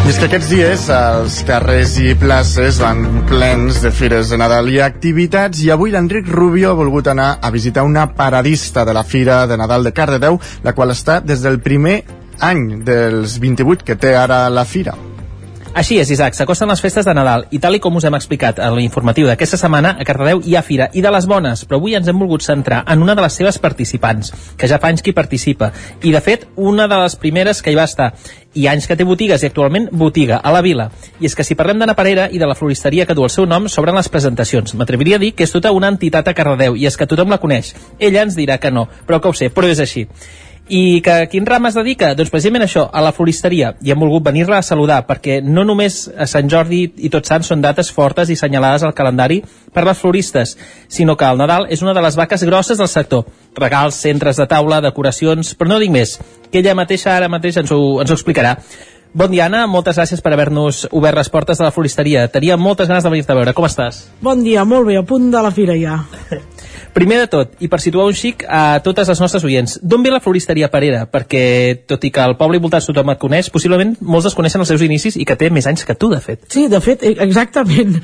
I 0.07 0.09
és 0.09 0.18
que 0.22 0.26
aquests 0.30 0.49
dies 0.49 0.88
els 0.94 1.40
carrers 1.44 1.97
i 2.01 2.12
places 2.16 2.78
van 2.80 3.24
plens 3.28 3.82
de 3.82 3.90
fires 3.92 4.30
de 4.32 4.38
Nadal 4.40 4.70
i 4.72 4.78
activitats 4.80 5.61
i 5.66 5.72
avui 5.74 5.90
l'Enric 5.92 6.30
Rubio 6.32 6.70
ha 6.70 6.78
volgut 6.78 7.11
anar 7.12 7.34
a 7.42 7.51
visitar 7.51 7.84
una 7.84 8.07
paradista 8.14 8.86
de 8.86 8.94
la 8.97 9.03
Fira 9.05 9.49
de 9.51 9.59
Nadal 9.59 9.84
de 9.84 9.92
Cardedeu, 9.92 10.38
la 10.62 10.72
qual 10.72 10.94
està 10.94 11.18
des 11.20 11.42
del 11.42 11.59
primer 11.61 12.05
any 12.41 12.84
dels 12.87 13.39
28 13.43 13.84
que 13.84 13.97
té 14.01 14.16
ara 14.16 14.47
la 14.51 14.64
Fira. 14.64 14.97
Així 15.76 15.99
és, 16.01 16.09
Isaac, 16.09 16.32
s'acosten 16.32 16.70
les 16.72 16.80
festes 16.80 17.05
de 17.05 17.12
Nadal 17.12 17.43
i 17.53 17.59
tal 17.61 17.74
i 17.76 17.78
com 17.84 17.99
us 17.99 18.05
hem 18.09 18.14
explicat 18.16 18.62
en 18.64 18.72
l'informatiu 18.78 19.26
d'aquesta 19.28 19.59
setmana, 19.61 19.91
a 20.01 20.07
Cardedeu 20.09 20.41
hi 20.41 20.55
ha 20.57 20.62
fira 20.64 20.87
i 20.97 21.03
de 21.05 21.11
les 21.12 21.26
bones, 21.28 21.66
però 21.68 21.76
avui 21.76 21.93
ens 21.99 22.09
hem 22.09 22.16
volgut 22.16 22.47
centrar 22.47 22.78
en 22.89 23.03
una 23.05 23.12
de 23.12 23.20
les 23.20 23.37
seves 23.37 23.59
participants, 23.61 24.32
que 24.57 24.70
ja 24.72 24.78
fa 24.80 24.89
anys 24.89 25.05
que 25.05 25.12
hi 25.12 25.16
participa, 25.18 25.68
i 26.01 26.14
de 26.14 26.22
fet 26.24 26.47
una 26.57 26.87
de 26.89 27.03
les 27.03 27.18
primeres 27.20 27.61
que 27.61 27.74
hi 27.74 27.76
va 27.76 27.84
estar, 27.84 28.09
i 28.57 28.64
anys 28.72 28.89
que 28.89 28.97
té 28.97 29.05
botigues 29.05 29.45
i 29.45 29.51
actualment 29.51 29.91
botiga 29.93 30.41
a 30.41 30.55
la 30.57 30.64
vila. 30.64 30.89
I 31.20 31.28
és 31.28 31.37
que 31.37 31.45
si 31.45 31.59
parlem 31.61 31.84
de 31.84 31.91
Naparera 31.93 32.30
i 32.32 32.41
de 32.41 32.49
la 32.49 32.57
floristeria 32.57 33.05
que 33.05 33.12
du 33.12 33.28
el 33.28 33.34
seu 33.37 33.45
nom, 33.45 33.68
s'obren 33.68 34.01
les 34.01 34.09
presentacions. 34.09 34.72
M'atreviria 34.80 35.20
a 35.20 35.24
dir 35.26 35.34
que 35.37 35.45
és 35.45 35.53
tota 35.53 35.76
una 35.76 35.93
entitat 35.93 36.32
a 36.32 36.37
Cardedeu 36.41 36.80
i 36.80 36.89
és 36.89 36.97
que 36.97 37.05
tothom 37.05 37.28
la 37.28 37.43
coneix. 37.43 37.74
Ella 38.01 38.24
ens 38.24 38.41
dirà 38.41 38.57
que 38.57 38.72
no, 38.72 38.89
però 39.05 39.20
que 39.20 39.28
ho 39.28 39.37
sé, 39.37 39.53
però 39.53 39.68
és 39.68 39.84
així. 39.84 40.09
I 40.68 41.00
que 41.00 41.12
a 41.12 41.26
quin 41.30 41.46
ram 41.46 41.68
es 41.68 41.76
dedica? 41.78 42.08
Doncs 42.18 42.32
precisament 42.32 42.64
això, 42.64 42.88
a 42.90 43.02
la 43.04 43.12
floristeria. 43.14 43.74
I 43.86 43.92
hem 43.92 44.00
volgut 44.02 44.24
venir-la 44.26 44.58
a 44.58 44.66
saludar, 44.66 45.04
perquè 45.06 45.38
no 45.44 45.62
només 45.62 46.00
a 46.10 46.26
Sant 46.26 46.50
Jordi 46.50 46.80
i 47.06 47.10
Tots 47.12 47.30
Sants 47.30 47.52
són 47.52 47.62
dates 47.62 47.92
fortes 47.94 48.32
i 48.34 48.38
senyalades 48.38 48.82
al 48.82 48.94
calendari 48.96 49.38
per 49.72 49.84
les 49.86 50.00
floristes, 50.00 50.56
sinó 50.88 51.14
que 51.16 51.28
el 51.28 51.38
Nadal 51.38 51.68
és 51.70 51.86
una 51.86 51.94
de 51.94 52.02
les 52.02 52.18
vaques 52.18 52.42
grosses 52.50 52.82
del 52.82 52.90
sector. 52.90 53.28
Regals, 53.54 54.02
centres 54.02 54.42
de 54.42 54.48
taula, 54.50 54.82
decoracions, 54.82 55.54
però 55.54 55.70
no 55.70 55.78
dic 55.78 55.94
més, 55.94 56.18
que 56.50 56.58
ella 56.64 56.74
mateixa 56.74 57.14
ara 57.14 57.30
mateix 57.30 57.62
ens 57.62 57.70
ho, 57.70 57.80
ens 58.02 58.10
ho 58.10 58.18
explicarà. 58.18 58.56
Bon 59.16 59.30
dia, 59.30 59.46
Anna, 59.46 59.62
moltes 59.70 59.96
gràcies 59.96 60.20
per 60.20 60.34
haver-nos 60.34 60.82
obert 60.90 61.16
les 61.16 61.30
portes 61.32 61.56
de 61.56 61.64
la 61.64 61.70
floristeria. 61.72 62.26
Tenia 62.28 62.58
moltes 62.60 62.90
ganes 62.90 63.06
de 63.06 63.14
venir-te 63.14 63.32
a 63.32 63.38
veure. 63.38 63.54
Com 63.56 63.64
estàs? 63.64 64.02
Bon 64.20 64.42
dia, 64.44 64.66
molt 64.68 64.90
bé, 64.90 64.98
a 64.98 65.06
punt 65.06 65.30
de 65.32 65.46
la 65.46 65.54
fira 65.54 65.78
ja. 65.78 66.02
Primer 66.97 67.18
de 67.20 67.26
tot, 67.28 67.51
i 67.61 67.68
per 67.68 67.76
situar 67.84 68.07
un 68.09 68.14
xic 68.16 68.40
a 68.49 68.78
totes 68.80 69.11
les 69.11 69.18
nostres 69.20 69.42
oients, 69.44 69.74
d'on 69.84 70.01
ve 70.01 70.09
la 70.14 70.20
floristeria 70.24 70.70
Parera? 70.72 71.03
Perquè, 71.12 71.42
tot 71.84 72.05
i 72.09 72.11
que 72.11 72.22
al 72.22 72.38
poble 72.38 72.57
i 72.57 72.62
voltants 72.64 72.86
tothom 72.88 73.11
et 73.12 73.18
coneix, 73.20 73.51
possiblement 73.53 73.90
molts 74.01 74.30
desconeixen 74.30 74.62
els 74.64 74.70
seus 74.72 74.84
inicis 74.86 75.18
i 75.20 75.26
que 75.28 75.36
té 75.36 75.51
més 75.53 75.68
anys 75.68 75.84
que 75.84 75.92
tu, 75.92 76.09
de 76.09 76.22
fet. 76.24 76.47
Sí, 76.55 76.64
de 76.72 76.80
fet, 76.80 77.05
e- 77.05 77.18
exactament. 77.26 77.99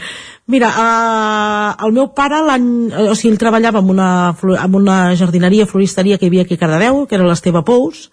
Mira, 0.52 0.68
uh, 0.76 1.86
el 1.86 1.94
meu 1.96 2.10
pare 2.12 2.42
eh, 2.42 2.58
O 3.08 3.14
sigui, 3.16 3.30
ell 3.32 3.40
treballava 3.40 3.80
en 3.80 3.88
una, 3.94 4.08
en 4.60 4.76
una 4.76 4.98
jardineria, 5.16 5.64
floristeria 5.70 6.18
que 6.18 6.28
hi 6.28 6.32
havia 6.34 6.44
aquí 6.44 6.60
a 6.60 6.60
Cardedeu, 6.60 7.06
que 7.06 7.16
era 7.16 7.24
l'Esteve 7.24 7.62
Pous, 7.64 8.10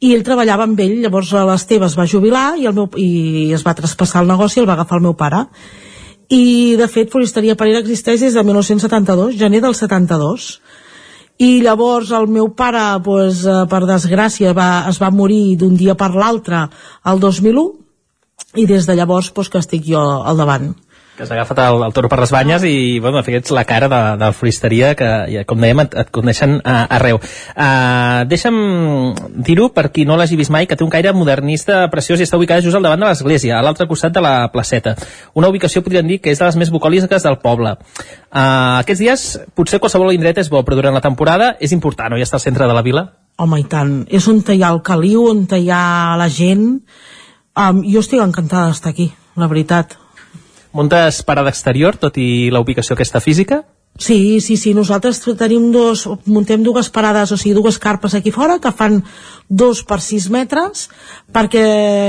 i 0.00 0.14
ell 0.14 0.24
treballava 0.24 0.64
amb 0.64 0.80
ell, 0.80 1.02
llavors 1.02 1.34
l'Esteve 1.36 1.84
es 1.84 1.98
va 1.98 2.08
jubilar 2.08 2.54
i, 2.56 2.64
el 2.64 2.72
meu, 2.72 2.88
i 2.96 3.52
es 3.52 3.66
va 3.66 3.76
traspassar 3.76 4.24
el 4.24 4.32
negoci 4.32 4.62
i 4.62 4.64
el 4.64 4.70
va 4.72 4.78
agafar 4.78 5.02
el 5.02 5.04
meu 5.10 5.18
pare. 5.20 5.44
I, 6.28 6.76
de 6.76 6.88
fet, 6.92 7.08
Floristeria 7.08 7.56
Parera 7.56 7.80
existeix 7.80 8.20
des 8.20 8.34
de 8.36 8.42
1972, 8.44 9.36
gener 9.40 9.62
del 9.64 9.74
72. 9.74 10.48
I 11.40 11.62
llavors 11.62 12.10
el 12.12 12.26
meu 12.28 12.50
pare, 12.52 12.82
eh, 12.98 13.58
per 13.70 13.82
desgràcia, 13.88 14.52
va, 14.52 14.84
es 14.90 14.98
va 15.00 15.10
morir 15.10 15.56
d'un 15.56 15.76
dia 15.76 15.94
per 15.94 16.10
l'altre 16.14 16.66
el 17.06 17.20
2001 17.20 17.64
i 18.60 18.66
des 18.66 18.86
de 18.86 18.96
llavors 18.98 19.30
pues, 19.30 19.48
que 19.48 19.62
estic 19.62 19.86
jo 19.86 20.00
al 20.02 20.36
davant. 20.36 20.74
Que 21.18 21.24
has 21.26 21.32
agafat 21.34 21.58
el, 21.64 21.82
el 21.82 21.92
toro 21.92 22.08
per 22.08 22.20
les 22.22 22.30
banyes 22.30 22.62
i, 22.62 23.00
bueno, 23.02 23.18
de 23.18 23.24
fet, 23.26 23.40
ets 23.40 23.52
la 23.54 23.64
cara 23.66 23.88
de, 23.90 23.98
de 24.20 24.24
la 24.28 24.34
floristeria 24.36 24.92
que, 24.96 25.08
com 25.50 25.58
dèiem, 25.60 25.82
et, 25.82 25.96
et 26.04 26.12
coneixen 26.14 26.54
uh, 26.60 26.84
arreu. 26.94 27.18
Uh, 27.18 28.22
deixa'm 28.30 28.58
dir-ho, 29.34 29.68
per 29.74 29.88
qui 29.90 30.06
no 30.06 30.16
l'hagi 30.16 30.38
vist 30.38 30.54
mai, 30.54 30.68
que 30.70 30.78
té 30.78 30.86
un 30.86 30.94
caire 30.94 31.12
modernista 31.16 31.82
preciós 31.90 32.22
i 32.22 32.28
està 32.28 32.38
ubicada 32.38 32.62
just 32.62 32.78
al 32.78 32.86
davant 32.86 33.02
de 33.02 33.10
l'església, 33.10 33.58
a 33.58 33.66
l'altre 33.66 33.88
costat 33.90 34.14
de 34.14 34.22
la 34.22 34.36
placeta. 34.54 34.94
Una 35.34 35.50
ubicació, 35.50 35.82
podríem 35.82 36.06
dir, 36.14 36.22
que 36.22 36.30
és 36.30 36.38
de 36.38 36.46
les 36.46 36.62
més 36.62 36.70
bucòliques 36.70 37.26
del 37.26 37.40
poble. 37.42 37.74
Uh, 38.30 38.78
aquests 38.78 39.02
dies, 39.02 39.28
potser 39.58 39.82
qualsevol 39.82 40.14
indret 40.14 40.38
és 40.38 40.54
bo, 40.54 40.62
però 40.62 40.78
durant 40.78 40.94
la 40.94 41.04
temporada 41.04 41.56
és 41.58 41.74
important, 41.74 42.14
no? 42.14 42.22
I 42.22 42.26
està 42.26 42.38
al 42.38 42.46
centre 42.46 42.70
de 42.70 42.78
la 42.78 42.86
vila. 42.86 43.08
Home, 43.42 43.60
i 43.62 43.66
tant. 43.70 44.04
És 44.06 44.26
on 44.30 44.38
hi 44.46 44.62
ha 44.62 44.70
el 44.70 44.84
caliu, 44.86 45.26
on 45.34 45.46
hi 45.50 45.66
ha 45.70 46.14
la 46.18 46.30
gent. 46.30 46.68
Um, 47.58 47.82
jo 47.82 48.06
estic 48.06 48.22
encantada 48.22 48.70
d'estar 48.70 48.94
aquí, 48.94 49.10
la 49.34 49.50
veritat. 49.50 49.98
Muntes 50.72 51.22
parada 51.24 51.50
exterior, 51.50 51.96
tot 51.96 52.18
i 52.20 52.50
la 52.52 52.60
ubicació 52.60 52.94
aquesta 52.94 53.20
física? 53.24 53.62
Sí, 53.98 54.40
sí, 54.40 54.56
sí, 54.56 54.74
nosaltres 54.74 55.18
tenim 55.40 55.72
dos, 55.74 56.04
muntem 56.30 56.62
dues 56.62 56.86
parades, 56.94 57.32
o 57.34 57.36
sigui, 57.36 57.56
dues 57.56 57.80
carpes 57.82 58.14
aquí 58.14 58.30
fora 58.30 58.60
que 58.62 58.70
fan 58.70 59.00
dos 59.48 59.82
per 59.82 59.98
sis 60.04 60.28
metres 60.30 60.86
perquè 61.34 61.64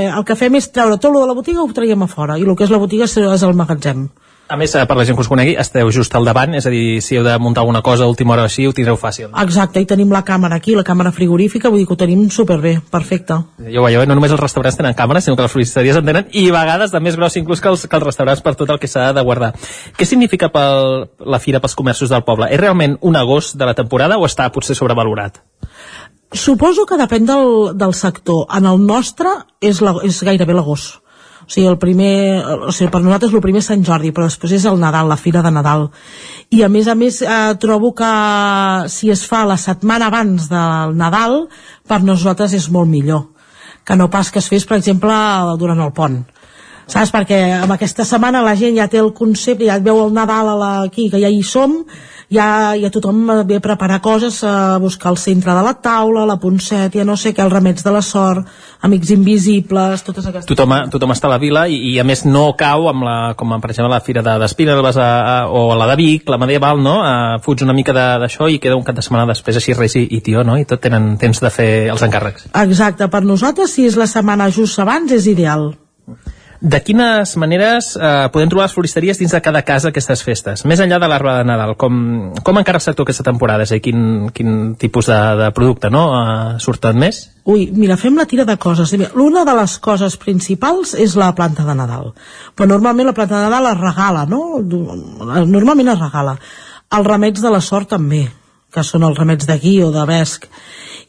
el 0.06 0.24
que 0.28 0.36
fem 0.38 0.54
és 0.60 0.70
treure 0.70 1.00
tot 1.02 1.10
lo 1.10 1.24
de 1.24 1.26
la 1.26 1.34
botiga 1.34 1.64
ho 1.64 1.72
traiem 1.74 2.06
a 2.06 2.10
fora 2.10 2.38
i 2.38 2.46
el 2.46 2.54
que 2.54 2.68
és 2.68 2.70
la 2.70 2.78
botiga 2.78 3.08
és, 3.08 3.16
el 3.18 3.58
magatzem. 3.58 4.06
A 4.50 4.56
més, 4.58 4.72
eh, 4.74 4.82
per 4.82 4.96
la 4.98 5.04
gent 5.06 5.14
que 5.14 5.22
us 5.22 5.28
conegui, 5.30 5.52
esteu 5.62 5.92
just 5.94 6.14
al 6.18 6.24
davant, 6.26 6.56
és 6.58 6.64
a 6.66 6.70
dir, 6.72 7.00
si 7.06 7.14
heu 7.14 7.22
de 7.22 7.36
muntar 7.38 7.62
alguna 7.62 7.82
cosa 7.86 8.02
a 8.02 8.08
última 8.10 8.32
hora 8.34 8.42
o 8.42 8.48
així, 8.48 8.64
ho 8.66 8.72
tindreu 8.74 8.96
fàcil. 8.98 9.28
Exacte, 9.44 9.78
i 9.78 9.86
tenim 9.86 10.10
la 10.10 10.24
càmera 10.26 10.56
aquí, 10.58 10.74
la 10.74 10.82
càmera 10.82 11.12
frigorífica, 11.14 11.70
vull 11.70 11.78
dir 11.78 11.86
que 11.86 11.94
ho 11.94 12.00
tenim 12.00 12.24
superbé, 12.34 12.72
perfecte. 12.90 13.36
Ja 13.62 13.78
ho 13.78 13.84
veieu, 13.84 14.02
no 14.10 14.16
només 14.18 14.34
els 14.34 14.42
restaurants 14.42 14.74
tenen 14.80 14.96
càmeres, 14.98 15.22
sinó 15.22 15.36
que 15.38 15.46
les 15.46 15.52
floristeries 15.52 16.00
en 16.00 16.10
tenen, 16.10 16.26
i 16.32 16.48
a 16.50 16.56
vegades 16.56 16.90
de 16.90 17.00
més 17.00 17.14
gros 17.14 17.36
inclús 17.38 17.62
que 17.62 17.70
els, 17.70 17.86
que 17.86 17.96
els 17.96 18.06
restaurants 18.08 18.42
per 18.42 18.56
tot 18.58 18.72
el 18.74 18.80
que 18.82 18.90
s'ha 18.90 19.12
de 19.14 19.22
guardar. 19.22 19.52
Què 19.94 20.08
significa 20.08 20.48
pel, 20.50 21.06
la 21.22 21.38
fira 21.38 21.60
pels 21.62 21.78
comerços 21.78 22.10
del 22.10 22.26
poble? 22.26 22.50
És 22.50 22.58
realment 22.58 22.98
un 23.06 23.20
agost 23.20 23.54
de 23.54 23.70
la 23.70 23.76
temporada 23.78 24.18
o 24.18 24.26
està 24.26 24.48
potser 24.50 24.74
sobrevalorat? 24.74 25.38
Suposo 26.34 26.88
que 26.90 26.98
depèn 26.98 27.22
del, 27.26 27.78
del 27.78 27.94
sector. 27.94 28.48
En 28.50 28.66
el 28.66 28.82
nostre 28.82 29.30
és, 29.62 29.78
la, 29.78 29.94
és 30.02 30.18
gairebé 30.26 30.58
l'agost. 30.58 30.98
Sigui, 31.50 31.66
el 31.66 31.78
primer, 31.82 32.44
o 32.68 32.70
sigui, 32.70 32.90
per 32.92 33.00
nosaltres 33.02 33.34
el 33.34 33.42
primer 33.42 33.62
és 33.64 33.70
Sant 33.72 33.82
Jordi, 33.86 34.12
però 34.14 34.28
després 34.28 34.54
és 34.60 34.66
el 34.70 34.78
Nadal, 34.78 35.10
la 35.10 35.18
Fira 35.18 35.42
de 35.42 35.50
Nadal. 35.50 35.88
I 36.54 36.62
a 36.62 36.70
més 36.70 36.86
a 36.86 36.94
més 36.98 37.20
eh, 37.26 37.38
trobo 37.62 37.90
que 37.98 38.10
si 38.92 39.10
es 39.10 39.24
fa 39.26 39.42
la 39.48 39.58
setmana 39.58 40.10
abans 40.10 40.46
del 40.50 40.94
Nadal, 40.98 41.42
per 41.90 42.02
nosaltres 42.06 42.54
és 42.54 42.70
molt 42.70 42.90
millor 42.90 43.28
que 43.84 43.96
no 43.96 44.10
pas 44.12 44.28
que 44.30 44.38
es 44.38 44.46
fes, 44.46 44.66
per 44.68 44.76
exemple, 44.78 45.14
durant 45.58 45.80
el 45.82 45.90
pont 45.96 46.20
saps? 46.90 47.12
Perquè 47.14 47.38
amb 47.60 47.74
aquesta 47.74 48.04
setmana 48.06 48.42
la 48.44 48.56
gent 48.58 48.76
ja 48.78 48.88
té 48.90 49.00
el 49.00 49.12
concepte, 49.16 49.66
ja 49.68 49.78
et 49.78 49.86
veu 49.86 50.02
el 50.04 50.14
Nadal 50.14 50.50
aquí, 50.84 51.08
que 51.10 51.20
ja 51.22 51.30
hi 51.30 51.42
som, 51.46 51.80
ja, 52.30 52.74
ja 52.78 52.90
tothom 52.94 53.24
ve 53.48 53.56
a 53.58 53.60
preparar 53.64 54.00
coses, 54.00 54.42
a 54.46 54.78
buscar 54.78 55.10
el 55.10 55.18
centre 55.18 55.52
de 55.56 55.62
la 55.66 55.72
taula, 55.82 56.22
la 56.26 56.36
ponceta, 56.38 57.04
no 57.04 57.16
sé 57.18 57.32
què, 57.34 57.42
els 57.42 57.52
remets 57.52 57.82
de 57.82 57.90
la 57.90 58.02
sort, 58.06 58.46
amics 58.86 59.10
invisibles, 59.10 60.04
totes 60.06 60.26
aquestes... 60.30 60.46
Tothom, 60.48 60.74
tothom 60.94 61.10
està 61.14 61.26
a 61.28 61.32
la 61.34 61.40
vila 61.42 61.64
i, 61.68 61.76
i 61.90 61.98
a 61.98 62.04
més 62.06 62.22
no 62.24 62.44
cau 62.58 62.86
amb 62.90 63.02
la, 63.06 63.16
com 63.36 63.52
per 63.60 63.72
exemple 63.74 63.90
la 63.92 64.00
Fira 64.06 64.22
de- 64.22 64.38
d'Espinelves 64.44 64.96
a, 65.02 65.08
a, 65.10 65.36
o 65.50 65.74
la 65.74 65.90
de 65.90 65.96
Vic, 66.00 66.28
la 66.30 66.38
medieval, 66.38 66.80
no? 66.82 67.00
A, 67.02 67.38
fuig 67.42 67.66
una 67.66 67.74
mica 67.76 67.92
de- 67.96 68.06
d'això 68.22 68.48
i 68.48 68.60
queda 68.62 68.78
un 68.78 68.86
cap 68.86 68.96
de 68.96 69.02
setmana 69.02 69.26
després 69.32 69.58
així 69.58 69.74
Reis 69.74 69.98
i, 69.98 70.06
i 70.16 70.22
Tió, 70.24 70.44
no? 70.46 70.56
I 70.56 70.64
tot 70.70 70.80
tenen 70.86 71.16
temps 71.20 71.42
de 71.42 71.50
fer 71.50 71.70
els 71.92 72.06
encàrrecs. 72.06 72.46
Exacte, 72.62 73.10
per 73.10 73.24
nosaltres, 73.26 73.74
si 73.74 73.88
és 73.90 73.98
la 73.98 74.06
setmana 74.10 74.48
just 74.54 74.78
abans, 74.78 75.10
és 75.12 75.26
ideal. 75.34 75.72
De 76.60 76.76
quines 76.84 77.30
maneres 77.40 77.94
eh, 77.96 78.28
podem 78.32 78.50
trobar 78.52 78.66
les 78.66 78.74
floristeries 78.76 79.16
dins 79.16 79.32
de 79.32 79.40
cada 79.40 79.62
casa 79.64 79.88
aquestes 79.88 80.20
festes? 80.20 80.64
Més 80.68 80.82
enllà 80.84 80.98
de 81.00 81.08
l'arbre 81.08 81.32
de 81.38 81.46
Nadal, 81.48 81.72
com, 81.80 81.94
com 82.44 82.60
encara 82.60 82.76
el 82.76 82.84
sector 82.84 83.06
aquesta 83.08 83.24
temporada? 83.24 83.64
És 83.64 83.72
a 83.72 83.78
dir, 83.78 83.84
quin, 83.86 84.28
quin 84.36 84.74
tipus 84.80 85.08
de, 85.08 85.18
de 85.40 85.48
producte 85.56 85.88
no? 85.88 86.02
eh, 86.18 86.58
surten 86.60 87.00
més? 87.00 87.22
Ui, 87.48 87.64
mira, 87.72 87.96
fem 87.96 88.18
la 88.20 88.28
tira 88.28 88.44
de 88.44 88.58
coses. 88.60 88.92
Mira, 88.92 89.08
Una 89.16 89.46
de 89.48 89.54
les 89.56 89.78
coses 89.80 90.18
principals 90.20 90.92
és 90.92 91.16
la 91.16 91.32
planta 91.38 91.64
de 91.64 91.78
Nadal. 91.78 92.12
Però 92.52 92.68
normalment 92.68 93.08
la 93.08 93.16
planta 93.16 93.38
de 93.38 93.48
Nadal 93.48 93.70
es 93.72 93.80
regala, 93.80 94.26
no? 94.28 94.60
Normalment 94.60 95.94
es 95.94 96.04
regala. 96.04 96.36
Els 96.92 97.08
remets 97.08 97.40
de 97.40 97.50
la 97.54 97.62
sort 97.64 97.88
també, 97.96 98.26
que 98.72 98.84
són 98.86 99.04
els 99.06 99.18
remets 99.18 99.48
de 99.48 99.58
gui 99.60 99.80
o 99.84 99.90
de 99.94 100.04
vesc. 100.08 100.46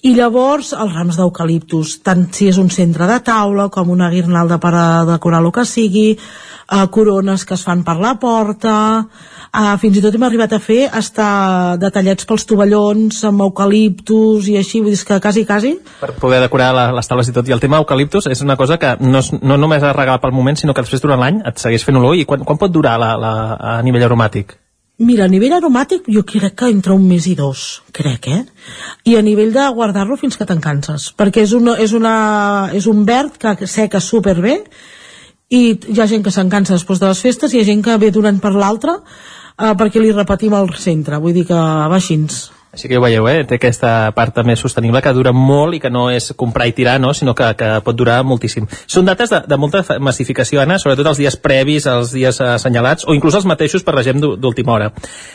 I 0.01 0.15
llavors 0.17 0.71
els 0.73 0.95
rams 0.95 1.17
d'eucaliptus, 1.19 1.99
tant 2.01 2.23
si 2.33 2.47
és 2.49 2.57
un 2.57 2.71
centre 2.73 3.05
de 3.05 3.19
taula 3.21 3.67
com 3.69 3.91
una 3.93 4.09
guirnalda 4.09 4.57
per 4.57 4.71
a 4.73 4.85
decorar 5.05 5.43
el 5.43 5.51
que 5.53 5.65
sigui, 5.69 6.07
eh, 6.15 6.87
corones 6.89 7.45
que 7.45 7.53
es 7.53 7.63
fan 7.63 7.83
per 7.85 7.99
la 8.01 8.15
porta, 8.19 9.05
eh, 9.53 9.75
fins 9.77 9.97
i 9.97 10.01
tot 10.01 10.15
hem 10.15 10.25
arribat 10.25 10.55
a 10.57 10.59
fer 10.59 10.87
hasta 10.89 11.77
detallets 11.77 12.25
pels 12.25 12.47
tovallons 12.49 13.21
amb 13.29 13.45
eucaliptus 13.45 14.49
i 14.49 14.57
així, 14.57 14.81
vull 14.81 14.95
dir 14.95 15.05
que 15.05 15.19
quasi, 15.21 15.45
quasi 15.45 15.75
Per 15.99 16.13
poder 16.17 16.41
decorar 16.41 16.73
la, 16.73 16.87
les 16.97 17.07
taules 17.07 17.29
i 17.29 17.35
tot. 17.37 17.47
I 17.47 17.53
el 17.53 17.61
tema 17.61 17.77
eucaliptus 17.77 18.25
és 18.25 18.41
una 18.41 18.57
cosa 18.57 18.79
que 18.81 18.95
no, 18.99 19.19
és, 19.19 19.31
no 19.41 19.57
només 19.57 19.83
es 19.83 19.95
regala 19.95 20.21
pel 20.23 20.33
moment, 20.33 20.57
sinó 20.57 20.73
que 20.73 20.81
després 20.81 21.01
durant 21.01 21.21
l'any 21.21 21.43
et 21.45 21.61
segueix 21.61 21.85
fent 21.85 22.01
olor. 22.01 22.17
I 22.17 22.25
quan, 22.25 22.41
quan 22.41 22.57
pot 22.57 22.73
durar 22.73 22.97
la, 22.97 23.13
la, 23.21 23.33
a 23.77 23.81
nivell 23.85 24.09
aromàtic? 24.09 24.57
Mira, 25.01 25.25
a 25.25 25.31
nivell 25.31 25.55
aromàtic 25.57 26.05
jo 26.13 26.21
crec 26.27 26.53
que 26.59 26.69
entre 26.69 26.93
un 26.93 27.07
mes 27.09 27.25
i 27.25 27.33
dos, 27.33 27.81
crec, 27.95 28.27
eh? 28.29 28.43
I 29.09 29.15
a 29.17 29.23
nivell 29.25 29.49
de 29.55 29.63
guardar-lo 29.73 30.17
fins 30.19 30.37
que 30.37 30.45
te'n 30.45 30.61
canses, 30.61 31.07
perquè 31.17 31.41
és, 31.41 31.55
una, 31.57 31.73
és, 31.81 31.95
una, 31.97 32.13
és 32.77 32.85
un 32.91 33.01
verd 33.07 33.39
que 33.41 33.55
seca 33.65 34.01
superbé 34.03 34.59
i 35.49 35.63
hi 35.73 35.97
ha 35.99 36.07
gent 36.07 36.21
que 36.23 36.33
se'n 36.33 36.51
cansa 36.53 36.77
després 36.77 37.01
de 37.01 37.09
les 37.09 37.21
festes 37.25 37.53
i 37.53 37.57
hi 37.57 37.63
ha 37.63 37.69
gent 37.71 37.81
que 37.83 37.97
ve 37.97 38.11
d'un 38.13 38.29
any 38.29 38.37
per 38.43 38.53
l'altre 38.53 38.99
eh, 38.99 39.73
perquè 39.79 40.03
li 40.03 40.13
repetim 40.13 40.53
al 40.53 40.69
centre, 40.77 41.19
vull 41.23 41.33
dir 41.33 41.47
que 41.49 41.57
va 41.57 41.97
així. 41.97 42.19
Així 42.71 42.87
que 42.87 42.95
ho 42.95 43.01
veieu, 43.03 43.25
eh? 43.27 43.41
té 43.43 43.57
aquesta 43.57 43.89
part 44.15 44.31
també 44.33 44.53
sostenible 44.55 45.01
que 45.03 45.11
dura 45.11 45.33
molt 45.35 45.75
i 45.75 45.79
que 45.83 45.89
no 45.91 46.05
és 46.09 46.29
comprar 46.39 46.69
i 46.69 46.71
tirar, 46.71 46.93
no? 47.03 47.09
sinó 47.13 47.33
que, 47.35 47.49
que 47.59 47.67
pot 47.83 47.97
durar 47.99 48.21
moltíssim. 48.23 48.63
Són 48.87 49.03
dates 49.09 49.29
de, 49.33 49.41
de 49.43 49.57
molta 49.59 49.81
massificació, 49.99 50.61
Anna, 50.63 50.77
sobretot 50.79 51.09
els 51.11 51.19
dies 51.19 51.35
previs, 51.35 51.85
els 51.91 52.13
dies 52.15 52.39
eh, 52.39 52.47
assenyalats, 52.55 53.03
o 53.07 53.13
inclús 53.17 53.35
els 53.35 53.45
mateixos 53.49 53.83
per 53.83 53.97
la 53.97 54.05
gent 54.07 54.23
d'ú- 54.23 54.37
d'última 54.39 54.71
hora. 54.77 54.87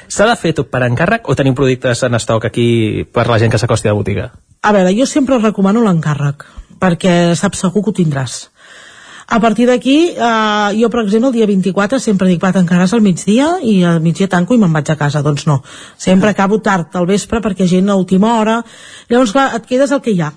S'ha 0.09 0.25
de 0.31 0.37
fer 0.41 0.55
tot 0.57 0.71
per 0.73 0.81
encàrrec 0.89 1.29
o 1.29 1.37
tenim 1.37 1.55
productes 1.55 2.03
en 2.09 2.17
estoc 2.17 2.49
aquí 2.49 3.05
per 3.13 3.27
la 3.29 3.37
gent 3.43 3.53
que 3.53 3.61
s'acosti 3.61 3.89
a 3.89 3.93
la 3.93 4.01
botiga? 4.01 4.31
A 4.65 4.73
veure, 4.73 4.97
jo 4.97 5.05
sempre 5.05 5.37
recomano 5.39 5.85
l'encàrrec, 5.85 6.49
perquè 6.81 7.35
saps 7.37 7.67
segur 7.67 7.85
que 7.85 7.93
ho 7.93 7.99
tindràs. 8.01 8.47
A 9.27 9.41
partir 9.41 9.67
d'aquí, 9.67 10.15
eh, 10.15 10.79
jo, 10.79 10.89
per 10.89 11.03
exemple, 11.03 11.29
el 11.29 11.35
dia 11.35 11.47
24 11.51 11.99
sempre 11.99 12.29
dic, 12.29 12.39
va, 12.43 12.53
tancaràs 12.55 12.95
al 12.95 13.03
migdia 13.03 13.57
i 13.63 13.81
al 13.83 14.01
migdia 14.01 14.29
tanco 14.31 14.55
i 14.55 14.59
me'n 14.59 14.73
vaig 14.73 14.91
a 14.93 14.97
casa. 14.97 15.23
Doncs 15.23 15.49
no, 15.51 15.63
sempre 15.99 16.31
acabo 16.31 16.61
tard 16.61 16.95
al 16.95 17.07
vespre 17.07 17.43
perquè 17.43 17.67
gent 17.67 17.91
a 17.91 17.97
última 17.99 18.39
hora... 18.39 18.61
Llavors, 19.11 19.33
clar, 19.35 19.49
et 19.59 19.67
quedes 19.67 19.91
el 19.91 20.03
que 20.03 20.15
hi 20.15 20.23
ha. 20.23 20.31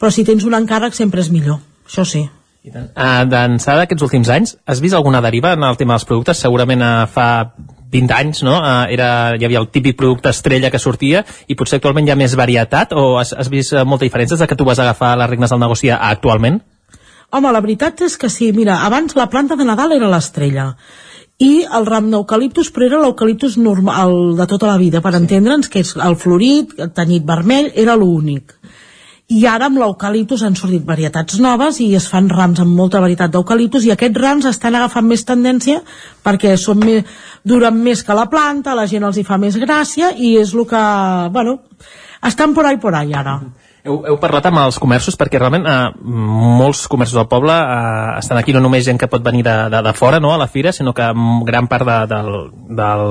Però 0.00 0.10
si 0.10 0.24
tens 0.24 0.44
un 0.48 0.56
encàrrec 0.56 0.96
sempre 0.96 1.20
és 1.20 1.28
millor, 1.30 1.60
això 1.86 2.06
sí. 2.08 2.24
Uh, 2.62 3.24
D'ençà 3.26 3.76
d'aquests 3.76 4.04
últims 4.06 4.28
anys, 4.30 4.56
has 4.64 4.80
vist 4.80 4.94
alguna 4.94 5.20
deriva 5.20 5.52
en 5.52 5.64
el 5.66 5.76
tema 5.76 5.96
dels 5.98 6.08
productes? 6.08 6.40
Segurament 6.40 6.80
uh, 6.80 7.06
fa 7.10 7.28
20 7.92 8.14
anys, 8.16 8.42
no? 8.46 8.56
Uh, 8.56 8.86
era, 8.94 9.36
hi 9.36 9.44
havia 9.44 9.60
el 9.60 9.68
típic 9.68 9.98
producte 10.00 10.32
estrella 10.32 10.70
que 10.72 10.80
sortia 10.80 11.26
i 11.50 11.58
potser 11.58 11.80
actualment 11.80 12.08
hi 12.08 12.14
ha 12.14 12.18
més 12.18 12.36
varietat 12.38 12.94
o 12.96 13.18
has, 13.20 13.34
has 13.36 13.50
vist 13.52 13.76
uh, 13.76 13.84
molta 13.84 14.06
diferència 14.06 14.38
des 14.38 14.46
de 14.46 14.48
que 14.48 14.56
tu 14.56 14.64
vas 14.64 14.80
agafar 14.80 15.18
les 15.20 15.28
regnes 15.34 15.52
del 15.52 15.60
negoci 15.60 15.92
actualment? 15.92 16.62
Home, 17.32 17.48
la 17.52 17.62
veritat 17.64 18.02
és 18.04 18.18
que 18.20 18.28
sí. 18.28 18.52
Mira, 18.52 18.82
abans 18.86 19.16
la 19.16 19.30
planta 19.32 19.56
de 19.56 19.64
Nadal 19.64 19.96
era 19.96 20.10
l'estrella 20.12 20.74
i 21.42 21.64
el 21.64 21.86
ram 21.88 22.10
d'eucaliptus, 22.12 22.70
però 22.70 22.86
era 22.86 23.00
l'eucaliptus 23.02 23.56
normal, 23.58 24.36
de 24.38 24.46
tota 24.46 24.68
la 24.68 24.78
vida, 24.78 25.00
per 25.02 25.14
entendre'ns, 25.18 25.70
que 25.72 25.80
és 25.82 25.94
el 25.96 26.14
florit, 26.20 26.76
el 26.78 26.92
tenyit 26.94 27.24
vermell, 27.26 27.72
era 27.74 27.96
l'únic. 27.98 28.58
i 29.32 29.46
ara 29.48 29.64
amb 29.70 29.78
l'eucaliptus 29.80 30.42
han 30.44 30.56
sortit 30.58 30.82
varietats 30.84 31.38
noves 31.40 31.78
i 31.80 31.86
es 31.96 32.04
fan 32.10 32.26
rams 32.28 32.58
amb 32.60 32.74
molta 32.76 33.00
varietat 33.00 33.30
d'eucaliptus 33.32 33.86
i 33.86 33.92
aquests 33.94 34.20
rams 34.20 34.48
estan 34.50 34.74
agafant 34.76 35.06
més 35.08 35.24
tendència 35.24 35.78
perquè 36.26 36.52
són 36.60 36.82
més, 36.84 37.06
duren 37.42 37.78
més 37.86 38.02
que 38.04 38.16
la 38.18 38.26
planta, 38.28 38.74
la 38.76 38.84
gent 38.90 39.06
els 39.08 39.16
hi 39.16 39.24
fa 39.24 39.38
més 39.38 39.56
gràcia 39.56 40.10
i 40.18 40.34
és 40.42 40.52
el 40.52 40.66
que, 40.68 40.82
bueno, 41.32 41.62
estan 42.28 42.52
por 42.52 42.66
ahí 42.66 42.76
por 42.76 42.94
ahí 42.94 43.14
ara. 43.14 43.40
Heu, 43.82 43.96
heu 44.06 44.16
parlat 44.22 44.44
amb 44.46 44.60
els 44.62 44.76
comerços 44.78 45.16
perquè 45.18 45.40
realment 45.40 45.64
eh, 45.66 45.76
molts 45.98 46.84
comerços 46.86 47.16
del 47.18 47.26
poble 47.26 47.50
eh, 47.50 48.10
estan 48.20 48.38
aquí 48.38 48.52
no 48.54 48.60
només 48.62 48.84
gent 48.86 48.98
que 49.00 49.08
pot 49.10 49.24
venir 49.26 49.40
de, 49.42 49.54
de, 49.74 49.80
de 49.82 49.92
fora 49.98 50.20
no, 50.22 50.30
a 50.30 50.36
la 50.38 50.46
fira, 50.46 50.70
sinó 50.70 50.92
que 50.94 51.08
gran 51.48 51.66
part 51.66 51.88
de, 51.88 51.96
del, 52.12 52.28
del, 52.78 53.02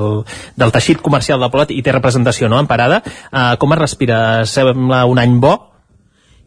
del 0.56 0.72
teixit 0.72 1.02
comercial 1.04 1.42
del 1.44 1.50
poble 1.52 1.76
i 1.76 1.82
té 1.84 1.92
representació 1.92 2.48
no, 2.48 2.56
en 2.56 2.70
parada. 2.70 3.02
Eh, 3.04 3.42
com 3.60 3.74
es 3.76 3.80
respira? 3.82 4.20
Sembla 4.48 5.02
un 5.10 5.20
any 5.20 5.34
bo? 5.42 5.50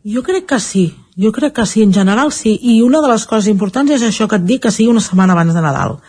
Jo 0.10 0.24
crec 0.26 0.48
que 0.50 0.60
sí, 0.60 0.88
jo 1.22 1.30
crec 1.36 1.54
que 1.60 1.66
sí, 1.70 1.84
en 1.86 1.94
general 1.94 2.34
sí, 2.34 2.56
i 2.58 2.80
una 2.82 3.04
de 3.06 3.12
les 3.12 3.28
coses 3.30 3.52
importants 3.52 3.94
és 3.94 4.08
això 4.08 4.26
que 4.32 4.40
et 4.42 4.48
dic, 4.48 4.64
que 4.64 4.72
sigui 4.74 4.90
una 4.90 5.04
setmana 5.06 5.38
abans 5.38 5.54
de 5.54 5.62
Nadal, 5.62 6.00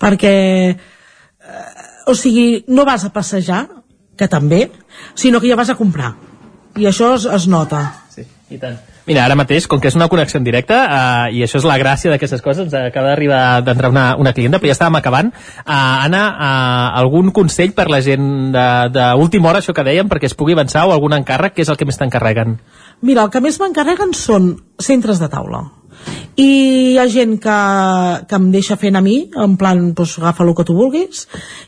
perquè, 0.00 0.32
eh, 0.72 1.84
o 2.08 2.16
sigui, 2.16 2.64
no 2.72 2.88
vas 2.88 3.04
a 3.04 3.12
passejar, 3.12 3.66
que 4.16 4.30
també, 4.32 4.70
sinó 5.12 5.36
que 5.36 5.52
ja 5.52 5.60
vas 5.60 5.68
a 5.68 5.76
comprar 5.76 6.14
i 6.78 6.86
això 6.90 7.14
es, 7.16 7.26
es 7.26 7.48
nota. 7.50 7.82
Sí, 8.14 8.24
i 8.50 8.60
tant. 8.62 8.78
Mira, 9.08 9.22
ara 9.24 9.38
mateix, 9.40 9.64
com 9.64 9.80
que 9.80 9.88
és 9.88 9.96
una 9.96 10.10
connexió 10.12 10.36
en 10.36 10.44
directe, 10.44 10.76
eh, 10.76 11.30
i 11.32 11.40
això 11.46 11.56
és 11.62 11.66
la 11.68 11.78
gràcia 11.80 12.12
d'aquestes 12.12 12.42
coses, 12.44 12.66
ens 12.66 12.74
acaba 12.76 13.14
d'arribar 13.14 13.62
d'entrar 13.64 13.88
una, 13.88 14.04
una 14.20 14.34
clienta, 14.36 14.60
però 14.60 14.68
ja 14.68 14.76
estàvem 14.76 14.98
acabant. 15.00 15.32
Eh, 15.32 15.64
Anna, 15.78 16.22
eh, 16.28 17.00
algun 17.00 17.32
consell 17.32 17.72
per 17.72 17.88
la 17.88 18.02
gent 18.04 18.52
d'última 18.52 19.48
hora, 19.48 19.64
això 19.64 19.72
que 19.72 19.86
dèiem, 19.86 20.12
perquè 20.12 20.28
es 20.28 20.36
pugui 20.36 20.58
avançar, 20.58 20.84
o 20.84 20.92
algun 20.92 21.16
encàrrec, 21.16 21.56
què 21.56 21.64
és 21.64 21.72
el 21.72 21.80
que 21.80 21.88
més 21.88 21.96
t'encarreguen? 21.96 22.58
Mira, 23.00 23.24
el 23.24 23.32
que 23.32 23.40
més 23.40 23.56
m'encarreguen 23.62 24.12
són 24.12 24.52
centres 24.76 25.24
de 25.24 25.32
taula 25.32 25.64
i 26.38 26.48
hi 26.92 26.98
ha 26.98 27.06
gent 27.10 27.34
que, 27.42 27.56
que 28.30 28.38
em 28.38 28.44
deixa 28.54 28.76
fent 28.78 28.96
a 28.98 29.02
mi 29.02 29.16
en 29.44 29.56
plan, 29.58 29.80
doncs, 29.98 30.16
agafa 30.20 30.44
el 30.44 30.54
que 30.54 30.64
tu 30.66 30.76
vulguis. 30.76 31.24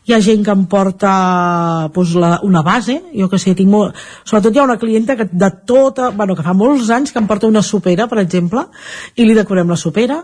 Hi 0.07 0.14
ha 0.14 0.20
gent 0.22 0.45
que 0.47 0.55
em 0.55 0.62
porta 0.70 1.12
doncs, 1.95 2.14
la, 2.22 2.33
una 2.47 2.62
base 2.66 3.01
jo 3.11 3.28
que 3.31 3.41
sé, 3.43 3.57
tinc 3.59 3.70
molt... 3.72 3.99
sobretot 4.22 4.55
hi 4.55 4.62
ha 4.62 4.68
una 4.68 4.78
clienta 4.78 5.16
que 5.18 5.26
de 5.31 5.51
tota, 5.66 6.11
bueno, 6.14 6.37
que 6.39 6.47
fa 6.47 6.55
molts 6.55 6.91
anys 6.95 7.11
que 7.11 7.18
em 7.22 7.26
porta 7.31 7.51
una 7.51 7.64
supera, 7.66 8.07
per 8.11 8.20
exemple 8.22 8.68
i 9.16 9.26
li 9.26 9.35
decorem 9.35 9.70
la 9.70 9.78
supera 9.81 10.20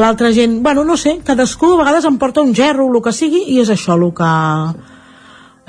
l'altra 0.00 0.32
gent, 0.32 0.60
bueno, 0.64 0.84
no 0.84 0.96
sé, 0.96 1.18
cadascú 1.24 1.74
a 1.74 1.82
vegades 1.82 2.08
em 2.08 2.16
porta 2.18 2.40
un 2.40 2.54
gerro, 2.56 2.88
el 2.88 3.04
que 3.04 3.12
sigui 3.12 3.44
i 3.52 3.60
és 3.60 3.72
això 3.72 3.98
el 4.00 4.08
que 4.16 4.32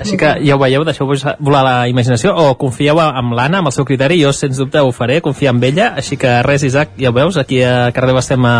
així 0.02 0.18
que 0.20 0.34
ja 0.44 0.56
ho 0.56 0.60
veieu, 0.60 0.84
deixeu-vos 0.86 1.24
volar 1.40 1.62
la 1.66 1.76
imaginació 1.90 2.34
o 2.36 2.54
confieu 2.60 3.00
amb 3.02 3.36
l'Anna, 3.38 3.62
amb 3.62 3.70
el 3.70 3.76
seu 3.76 3.86
criteri 3.88 4.20
jo 4.20 4.32
sens 4.36 4.60
dubte 4.60 4.82
ho 4.82 4.92
faré, 4.94 5.20
confia 5.24 5.54
en 5.54 5.62
ella 5.62 5.92
així 5.96 6.18
que 6.20 6.40
res 6.46 6.66
Isaac, 6.66 6.96
ja 6.98 7.10
ho 7.10 7.16
veus, 7.16 7.38
aquí 7.40 7.62
a 7.62 7.92
Cardeu 7.94 8.18
estem 8.20 8.44
a, 8.48 8.56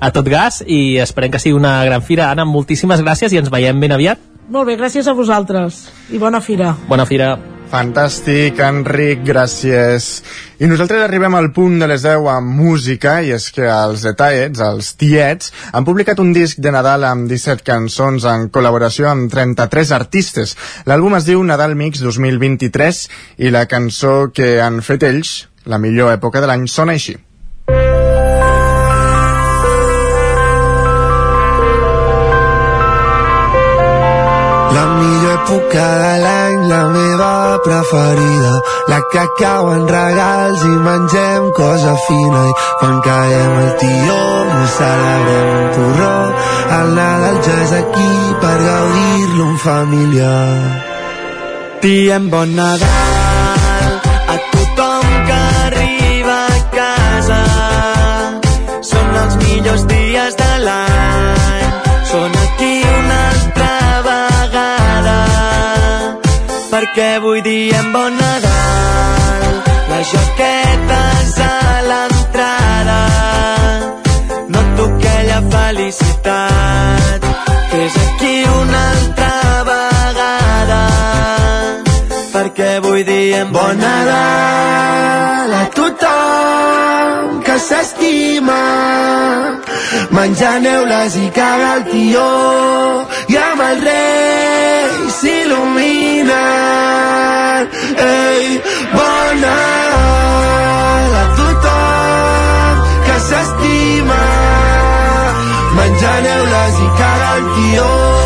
a 0.00 0.10
tot 0.14 0.28
gas 0.28 0.62
i 0.66 0.98
esperem 1.02 1.32
que 1.32 1.42
sigui 1.42 1.56
una 1.58 1.78
gran 1.84 2.02
fira. 2.02 2.30
Anna, 2.32 2.48
moltíssimes 2.48 3.04
gràcies 3.04 3.32
i 3.32 3.42
ens 3.42 3.52
veiem 3.52 3.78
ben 3.80 3.94
aviat. 3.94 4.24
Molt 4.48 4.68
bé, 4.68 4.78
gràcies 4.80 5.06
a 5.06 5.16
vosaltres 5.16 5.86
i 6.10 6.18
bona 6.18 6.40
fira. 6.40 6.74
Bona 6.88 7.06
fira. 7.08 7.36
Fantàstic, 7.68 8.62
Enric, 8.64 9.26
gràcies. 9.28 10.06
I 10.56 10.68
nosaltres 10.70 11.02
arribem 11.04 11.34
al 11.36 11.50
punt 11.52 11.76
de 11.82 11.88
les 11.90 12.00
10 12.06 12.24
amb 12.32 12.54
música, 12.62 13.18
i 13.20 13.34
és 13.36 13.50
que 13.52 13.66
els 13.68 14.06
Detallets, 14.06 14.62
els 14.64 14.94
Tiets, 14.96 15.52
han 15.76 15.84
publicat 15.84 16.22
un 16.24 16.32
disc 16.32 16.62
de 16.64 16.72
Nadal 16.72 17.04
amb 17.04 17.28
17 17.28 17.66
cançons 17.68 18.24
en 18.24 18.48
col·laboració 18.48 19.12
amb 19.12 19.28
33 19.28 19.92
artistes. 20.00 20.56
L'àlbum 20.88 21.20
es 21.20 21.28
diu 21.28 21.44
Nadal 21.44 21.76
Mix 21.76 22.00
2023 22.00 23.04
i 23.44 23.52
la 23.52 23.66
cançó 23.68 24.30
que 24.32 24.54
han 24.64 24.80
fet 24.80 25.04
ells, 25.12 25.38
la 25.68 25.76
millor 25.76 26.16
època 26.16 26.40
de 26.40 26.48
l'any, 26.48 26.70
sona 26.72 26.96
així. 26.96 27.18
Millor 35.38 35.58
època 35.58 35.86
de 36.02 36.22
l'any, 36.22 36.68
la 36.68 36.88
meva 36.88 37.58
preferida, 37.62 38.60
la 38.88 39.00
que 39.12 39.24
cauen 39.38 39.86
regals 39.88 40.62
i 40.62 40.76
mengem 40.86 41.50
cosa 41.52 41.94
fina 42.06 42.44
i 42.48 42.52
quan 42.80 43.00
caiem 43.00 43.56
al 43.58 43.76
tió 43.78 44.18
no 44.52 44.66
celebrem 44.76 45.48
un 45.58 45.68
porró. 45.74 46.16
El 46.78 46.94
Nadal 46.94 47.42
ja 47.42 47.60
és 47.64 47.72
aquí 47.72 48.10
per 48.40 48.56
gaudir-lo 48.62 49.44
en 49.50 49.58
família. 49.58 50.34
Diem 51.82 52.30
bon 52.30 52.54
Nadal 52.54 53.07
avui 67.38 67.42
diem 67.42 67.92
bon 67.92 68.16
Nadal 68.16 69.62
les 69.90 70.06
joquetes 70.12 71.38
a 71.40 71.82
l'entrada. 71.88 73.00
Noto 74.48 74.84
aquella 74.84 75.40
felicitat 75.50 77.20
que 77.70 77.84
és 77.86 77.96
aquí 78.06 78.34
una 78.62 78.82
altra 78.90 79.32
vegada. 79.70 80.82
Perquè 82.32 82.76
avui 82.78 83.04
diem 83.04 83.52
bon 83.52 83.78
Nadal 83.78 85.54
a 85.62 85.64
tothom 85.78 87.40
que 87.44 87.58
s'estima 87.58 88.62
menjant 90.18 90.62
neules 90.64 91.14
i 91.16 91.28
caga 91.30 91.68
el 91.76 91.82
tió 91.92 92.26
i 93.30 93.36
amb 93.38 93.60
el 93.68 93.78
rei 93.86 94.88
s'il·luminen. 95.18 96.34
Ei, 98.06 98.44
bon 98.96 99.34
Nadal 99.44 101.12
a 101.22 101.24
tothom 101.38 102.76
que 103.06 103.16
s'estima. 103.30 104.22
Menjant 105.78 106.22
neules 106.30 106.74
i 106.86 106.88
caga 107.02 107.30
el 107.38 107.44
tió 107.58 108.17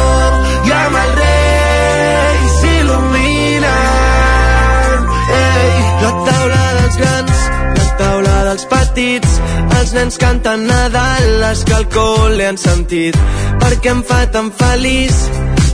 els 9.82 9.92
nens 9.96 10.14
canten 10.20 10.66
Nadal 10.68 11.24
les 11.42 11.64
que 11.66 11.74
alcohol 11.74 12.36
li 12.38 12.44
han 12.46 12.58
sentit. 12.60 13.16
Perquè 13.58 13.90
em 13.90 14.02
fa 14.06 14.20
tan 14.34 14.50
feliç 14.54 15.14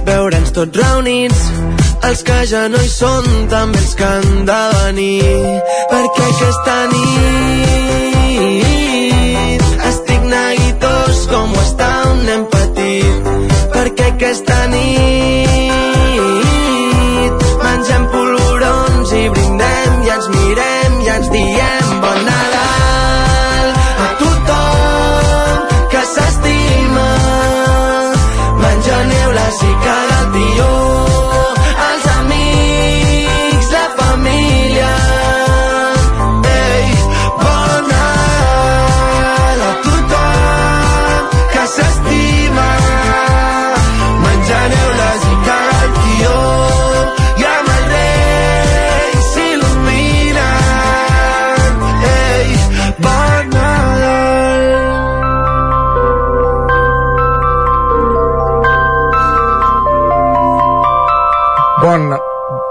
veure'ns 0.06 0.50
tots 0.56 0.78
reunits 0.80 1.40
els 2.08 2.20
que 2.24 2.38
ja 2.48 2.62
no 2.72 2.80
hi 2.80 2.88
són 2.88 3.24
també 3.52 3.78
els 3.82 3.92
que 3.98 4.06
han 4.08 4.46
de 4.48 4.62
venir. 4.76 5.34
Perquè 5.90 6.22
aquesta 6.24 6.76
nit 6.94 7.08
estic 9.90 10.22
neguitós 10.30 11.16
com 11.34 11.48
ho 11.52 11.60
està 11.66 11.90
un 12.12 12.18
nen 12.30 12.42
petit. 12.54 13.16
Perquè 13.76 14.04
aquesta 14.14 14.58
nit 14.72 15.68
mengem 17.66 18.04
polvorons 18.14 19.08
i 19.20 19.22
brindem 19.36 19.92
i 20.06 20.08
ens 20.16 20.26
mirem 20.38 20.92
i 21.04 21.06
ens 21.18 21.28
diem 21.36 21.87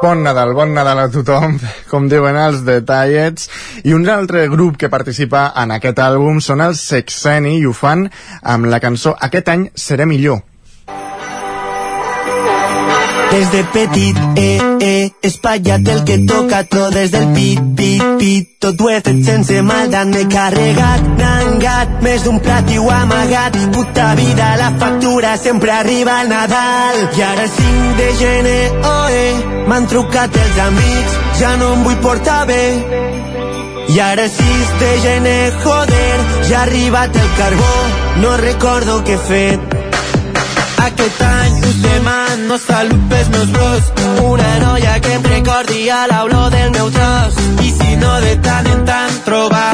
bon 0.01 0.21
Nadal, 0.23 0.53
bon 0.53 0.73
Nadal 0.73 0.99
a 0.99 1.07
tothom, 1.09 1.57
com 1.91 2.07
diuen 2.09 2.37
els 2.37 2.61
Detallets. 2.67 3.49
I 3.87 3.95
un 3.97 4.05
altre 4.09 4.45
grup 4.51 4.77
que 4.77 4.91
participa 4.93 5.47
en 5.57 5.73
aquest 5.75 5.99
àlbum 6.03 6.41
són 6.43 6.61
els 6.65 6.83
Sexeni 6.91 7.57
i 7.57 7.65
ho 7.65 7.73
fan 7.73 8.07
amb 8.43 8.69
la 8.69 8.81
cançó 8.83 9.15
Aquest 9.29 9.49
any 9.53 9.67
seré 9.75 10.05
millor. 10.05 10.43
Desde 13.37 13.63
petit, 13.65 14.17
eh, 14.35 14.59
eh, 14.81 15.11
espatllat 15.21 15.87
el 15.87 16.03
que 16.03 16.17
toca 16.25 16.63
tot 16.63 16.93
des 16.93 17.11
del 17.11 17.27
pit, 17.33 17.59
pit, 17.75 18.03
pit, 18.17 18.47
tot 18.59 18.81
ho 18.81 18.89
he 18.89 18.97
fet 19.05 19.19
sense 19.25 19.61
maldat, 19.61 20.09
m'he 20.09 20.23
carregat, 20.31 21.03
nangat, 21.19 21.99
més 22.01 22.23
d'un 22.25 22.39
plat 22.41 22.71
i 22.73 22.79
ho 22.81 22.87
amagat, 22.89 23.59
puta 23.75 24.07
vida, 24.17 24.47
la 24.57 24.71
factura 24.81 25.35
sempre 25.37 25.71
arriba 25.71 26.19
al 26.21 26.31
Nadal, 26.33 26.97
i 27.13 27.21
ara 27.21 27.45
5 27.59 27.93
de 27.99 28.09
gener, 28.23 28.63
oh, 28.81 29.07
eh, 29.21 29.65
m'han 29.67 29.85
trucat 29.93 30.41
els 30.45 30.59
amics, 30.65 31.17
ja 31.39 31.55
no 31.61 31.73
em 31.75 31.85
vull 31.85 32.01
portar 32.07 32.41
bé, 32.49 32.63
i 33.93 33.99
ara 34.01 34.25
6 34.39 34.77
de 34.81 34.93
gener, 35.05 35.41
joder, 35.61 36.17
ja 36.49 36.63
ha 36.63 36.63
arribat 36.63 37.21
el 37.21 37.29
carbó, 37.37 37.73
no 38.23 38.37
recordo 38.41 39.03
què 39.05 39.19
he 39.19 39.25
fet. 39.29 39.77
Aquest 40.87 41.21
any 41.21 41.46
us 41.77 41.81
demano 41.81 42.57
salut 42.57 43.01
pels 43.09 43.29
meus 43.29 43.49
bros, 43.51 43.83
una 44.23 44.59
noia 44.59 44.99
que 44.99 45.13
em 45.13 45.23
recordi 45.23 45.89
a 45.89 46.07
l'olor 46.07 46.49
del 46.49 46.71
meu 46.71 46.89
tros, 46.89 47.33
i 47.61 47.69
si 47.71 47.95
no 47.97 48.11
de 48.21 48.35
tant 48.47 48.67
en 48.67 48.85
tant 48.85 49.15
trobar 49.25 49.71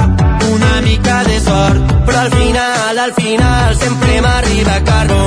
una 0.54 0.82
mica 0.82 1.24
de 1.24 1.40
sort, 1.40 1.94
però 2.06 2.20
al 2.20 2.32
final, 2.32 3.00
al 3.06 3.14
final 3.14 3.76
sempre 3.76 4.22
m'arriba 4.22 4.80
carbó, 4.90 5.24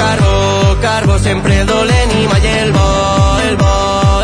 carbó, 0.00 0.34
carbó, 0.82 1.18
sempre 1.18 1.64
dolent 1.64 2.16
i 2.22 2.26
mai 2.32 2.50
el 2.62 2.72
bo, 2.72 2.88
el 3.48 3.56
bo, 3.62 3.76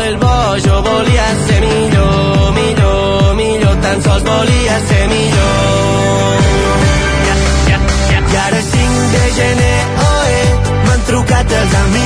el 0.09 0.17
bo, 0.17 0.35
jo 0.65 0.81
volia 0.89 1.29
ser 1.47 1.61
millor, 1.61 2.51
millor, 2.59 3.33
millor, 3.41 3.81
tan 3.87 4.03
sols 4.03 4.29
volia 4.33 4.79
ser 4.91 5.07
millor. 5.15 5.74
M'han 11.47 11.69
trucat 11.71 11.95
els 11.95 12.04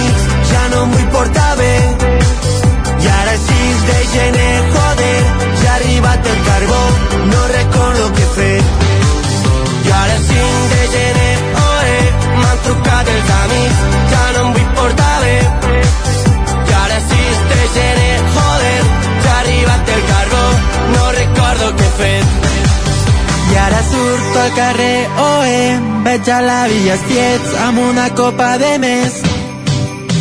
eh, 26.30 26.36
veig 26.36 26.36
a 26.36 26.42
l'avi 26.46 26.90
estiets 26.90 27.54
amb 27.66 27.80
una 27.82 28.10
copa 28.14 28.58
de 28.62 28.78
més. 28.78 29.22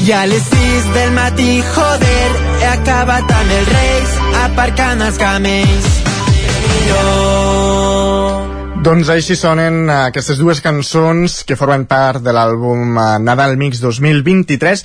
I 0.07 0.13
a 0.13 0.25
les 0.27 0.43
6 0.43 0.87
del 0.95 1.13
matí, 1.13 1.61
joder, 1.75 2.31
he 2.63 2.69
acabat 2.71 3.29
amb 3.29 3.53
els 3.53 3.69
reis, 3.69 4.15
aparcant 4.45 5.03
els 5.05 5.19
camells. 5.19 5.89
Millor... 6.65 8.47
Doncs 8.89 9.11
així 9.11 9.37
sonen 9.37 9.91
eh, 9.91 9.97
aquestes 10.09 10.39
dues 10.39 10.63
cançons 10.65 11.43
que 11.45 11.59
formen 11.59 11.85
part 11.91 12.23
de 12.25 12.33
l'àlbum 12.33 12.97
eh, 12.97 13.19
Nadal 13.21 13.59
Mix 13.61 13.83
2023 13.83 14.85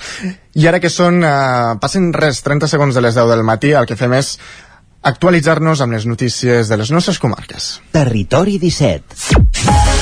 i 0.60 0.68
ara 0.68 0.82
que 0.82 0.90
són, 0.92 1.22
eh, 1.24 1.78
passen 1.80 2.12
res, 2.12 2.42
30 2.44 2.68
segons 2.68 2.94
de 2.94 3.00
les 3.06 3.16
10 3.16 3.30
del 3.32 3.46
matí, 3.46 3.72
el 3.72 3.88
que 3.88 3.96
fem 3.96 4.12
és 4.18 4.34
actualitzar-nos 5.04 5.80
amb 5.80 5.96
les 5.96 6.08
notícies 6.10 6.68
de 6.68 6.80
les 6.80 6.90
nostres 6.92 7.22
comarques. 7.22 7.78
Territori 7.94 8.58
17. 8.58 9.93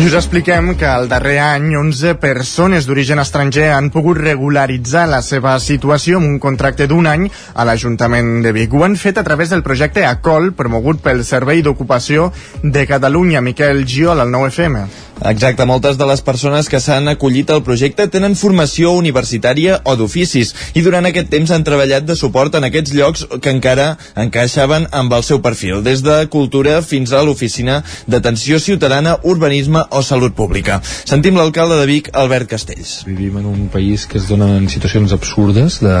I 0.00 0.06
us 0.06 0.14
expliquem 0.14 0.70
que 0.80 0.86
el 0.88 1.10
darrer 1.10 1.34
any 1.44 1.74
11 1.76 2.14
persones 2.22 2.86
d'origen 2.88 3.20
estranger 3.20 3.66
han 3.74 3.90
pogut 3.92 4.16
regularitzar 4.16 5.02
la 5.10 5.18
seva 5.20 5.52
situació 5.60 6.16
amb 6.16 6.30
un 6.30 6.38
contracte 6.40 6.86
d'un 6.88 7.04
any 7.10 7.26
a 7.28 7.66
l'Ajuntament 7.68 8.38
de 8.40 8.54
Vic. 8.56 8.72
Ho 8.72 8.86
han 8.86 8.96
fet 8.96 9.20
a 9.20 9.26
través 9.28 9.52
del 9.52 9.60
projecte 9.66 10.06
ACOL, 10.08 10.54
promogut 10.56 11.04
pel 11.04 11.20
Servei 11.28 11.60
d'Ocupació 11.60 12.30
de 12.62 12.86
Catalunya. 12.88 13.44
Miquel 13.44 13.84
Giol, 13.84 14.24
al 14.24 14.32
9FM. 14.32 14.86
Exacte, 15.20 15.66
moltes 15.68 15.98
de 16.00 16.06
les 16.08 16.22
persones 16.24 16.68
que 16.72 16.78
s'han 16.80 17.10
acollit 17.10 17.50
al 17.52 17.60
projecte 17.64 18.06
tenen 18.08 18.36
formació 18.40 18.94
universitària 18.96 19.76
o 19.84 19.92
d'oficis 20.00 20.54
i 20.72 20.84
durant 20.86 21.04
aquest 21.04 21.28
temps 21.28 21.52
han 21.52 21.66
treballat 21.66 22.06
de 22.08 22.16
suport 22.16 22.56
en 22.56 22.64
aquests 22.64 22.94
llocs 22.96 23.26
que 23.42 23.52
encara 23.52 23.90
encaixaven 24.16 24.88
amb 24.96 25.12
el 25.12 25.26
seu 25.26 25.42
perfil, 25.44 25.82
des 25.84 26.00
de 26.06 26.16
cultura 26.32 26.78
fins 26.80 27.12
a 27.12 27.20
l'oficina 27.26 27.82
d'atenció 28.08 28.58
ciutadana, 28.64 29.18
urbanisme 29.22 29.84
o 29.90 30.00
salut 30.02 30.32
pública. 30.32 30.80
Sentim 31.04 31.36
l'alcalde 31.36 31.76
de 31.82 31.86
Vic, 31.90 32.08
Albert 32.16 32.48
Castells. 32.54 33.02
Vivim 33.04 33.36
en 33.42 33.52
un 33.52 33.68
país 33.68 34.08
que 34.08 34.16
es 34.18 34.28
donen 34.30 34.70
situacions 34.72 35.12
absurdes 35.12 35.82
de 35.84 35.98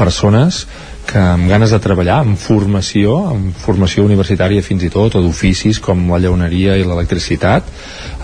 persones 0.00 0.64
que 1.06 1.20
amb 1.20 1.48
ganes 1.50 1.72
de 1.74 1.80
treballar, 1.82 2.20
amb 2.24 2.38
formació, 2.40 3.16
amb 3.30 3.58
formació 3.60 4.04
universitària 4.06 4.64
fins 4.64 4.84
i 4.86 4.90
tot, 4.92 5.14
o 5.14 5.22
d'oficis 5.24 5.80
com 5.84 6.06
la 6.10 6.20
llauneria 6.22 6.76
i 6.80 6.86
l'electricitat, 6.86 7.68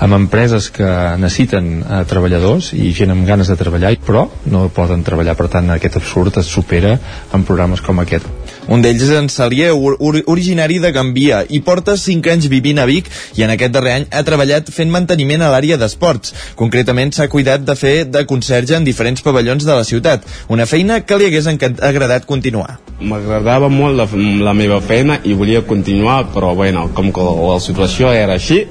amb 0.01 0.17
empreses 0.17 0.71
que 0.75 0.89
necessiten 1.21 1.71
eh, 1.81 2.03
treballadors 2.11 2.73
i 2.77 2.93
gent 2.97 3.15
amb 3.15 3.29
ganes 3.29 3.53
de 3.53 3.59
treballar, 3.61 3.95
però 4.07 4.27
no 4.51 4.69
poden 4.75 5.05
treballar. 5.07 5.37
Per 5.39 5.51
tant, 5.53 5.71
aquest 5.75 6.01
absurd 6.01 6.41
es 6.41 6.51
supera 6.51 6.97
en 7.37 7.47
programes 7.49 7.85
com 7.85 8.03
aquest. 8.03 8.27
Un 8.71 8.85
d'ells 8.85 9.03
és 9.03 9.11
en 9.19 9.27
Salier, 9.27 9.73
or 9.75 9.97
originari 10.31 10.77
de 10.79 10.93
Gambia, 10.95 11.41
i 11.51 11.59
porta 11.67 11.97
5 11.99 12.31
anys 12.31 12.47
vivint 12.53 12.79
a 12.79 12.85
Vic 12.87 13.09
i 13.35 13.43
en 13.43 13.51
aquest 13.51 13.75
darrer 13.75 13.95
any 13.99 14.05
ha 14.15 14.23
treballat 14.27 14.71
fent 14.71 14.93
manteniment 14.95 15.43
a 15.43 15.49
l'àrea 15.51 15.79
d'esports. 15.81 16.31
Concretament 16.61 17.11
s'ha 17.17 17.27
cuidat 17.33 17.65
de 17.67 17.75
fer 17.75 18.05
de 18.07 18.23
conserge 18.31 18.79
en 18.79 18.87
diferents 18.87 19.27
pavellons 19.27 19.67
de 19.67 19.75
la 19.75 19.89
ciutat, 19.89 20.23
una 20.49 20.69
feina 20.71 21.01
que 21.03 21.19
li 21.19 21.27
hagués 21.27 21.51
agradat 21.51 22.31
continuar. 22.31 22.79
M'agradava 23.01 23.73
molt 23.75 23.99
la, 23.99 24.07
la 24.47 24.55
meva 24.55 24.79
feina 24.81 25.19
i 25.25 25.35
volia 25.35 25.67
continuar, 25.67 26.23
però 26.31 26.55
bueno, 26.55 26.87
com 26.95 27.11
que 27.11 27.27
la 27.27 27.59
situació 27.59 28.15
era 28.15 28.39
així, 28.39 28.63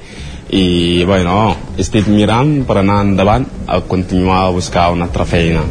i 0.56 1.04
bueno, 1.04 1.54
estic 1.78 2.08
mirant 2.08 2.62
per 2.64 2.80
anar 2.80 3.02
endavant 3.04 3.46
a 3.68 3.82
continuar 3.84 4.46
a 4.46 4.52
buscar 4.56 4.90
una 4.96 5.10
altra 5.10 5.28
feina. 5.28 5.68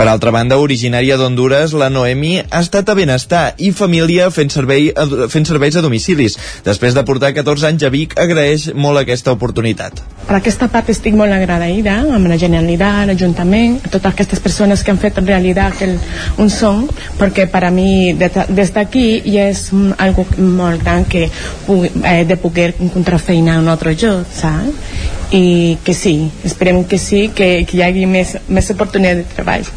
Per 0.00 0.06
altra 0.08 0.30
banda, 0.32 0.56
originària 0.56 1.18
d'Honduras, 1.20 1.74
la 1.76 1.90
Noemi 1.92 2.38
ha 2.40 2.60
estat 2.64 2.88
a 2.88 2.94
Benestar 2.96 3.40
i 3.60 3.68
Família 3.76 4.30
fent, 4.32 4.48
servei, 4.48 4.86
fent 5.28 5.44
serveis 5.44 5.74
a 5.76 5.82
domicilis. 5.84 6.38
Després 6.64 6.94
de 6.96 7.02
portar 7.04 7.34
14 7.36 7.66
anys 7.68 7.84
a 7.84 7.90
Vic, 7.92 8.14
agraeix 8.16 8.70
molt 8.72 8.96
aquesta 8.96 9.34
oportunitat. 9.36 10.00
Per 10.24 10.38
aquesta 10.38 10.70
part 10.72 10.88
estic 10.88 11.18
molt 11.20 11.36
agraïda 11.36 11.98
amb 12.16 12.30
la 12.32 12.38
Generalitat, 12.40 13.10
l'Ajuntament, 13.10 13.76
a 13.84 13.90
totes 13.90 14.08
aquestes 14.14 14.40
persones 14.40 14.80
que 14.80 14.94
han 14.94 15.02
fet 15.02 15.20
realitat 15.20 15.76
aquel, 15.76 15.92
un 16.40 16.48
son, 16.48 16.88
perquè 17.20 17.50
per 17.52 17.66
a 17.68 17.70
mi 17.70 18.16
des 18.16 18.72
d'aquí 18.72 19.04
ja 19.26 19.50
és 19.50 19.66
algo 20.00 20.24
molt 20.38 20.80
gran 20.80 21.04
que 21.04 21.26
pugui, 21.66 21.92
eh, 22.00 22.24
de 22.24 22.40
poder 22.40 22.70
encontrar 22.78 23.20
feina 23.20 23.58
en 23.58 23.68
un 23.68 23.74
altre 23.76 23.92
lloc, 24.00 24.24
saps? 24.32 24.96
I 25.36 25.76
que 25.84 25.92
sí, 25.92 26.16
esperem 26.42 26.86
que 26.88 26.96
sí, 26.96 27.26
que, 27.36 27.66
que 27.68 27.76
hi 27.76 27.84
hagi 27.84 28.08
més, 28.08 28.38
més 28.48 28.72
oportunitats 28.72 29.26
de 29.26 29.36
treball. 29.36 29.72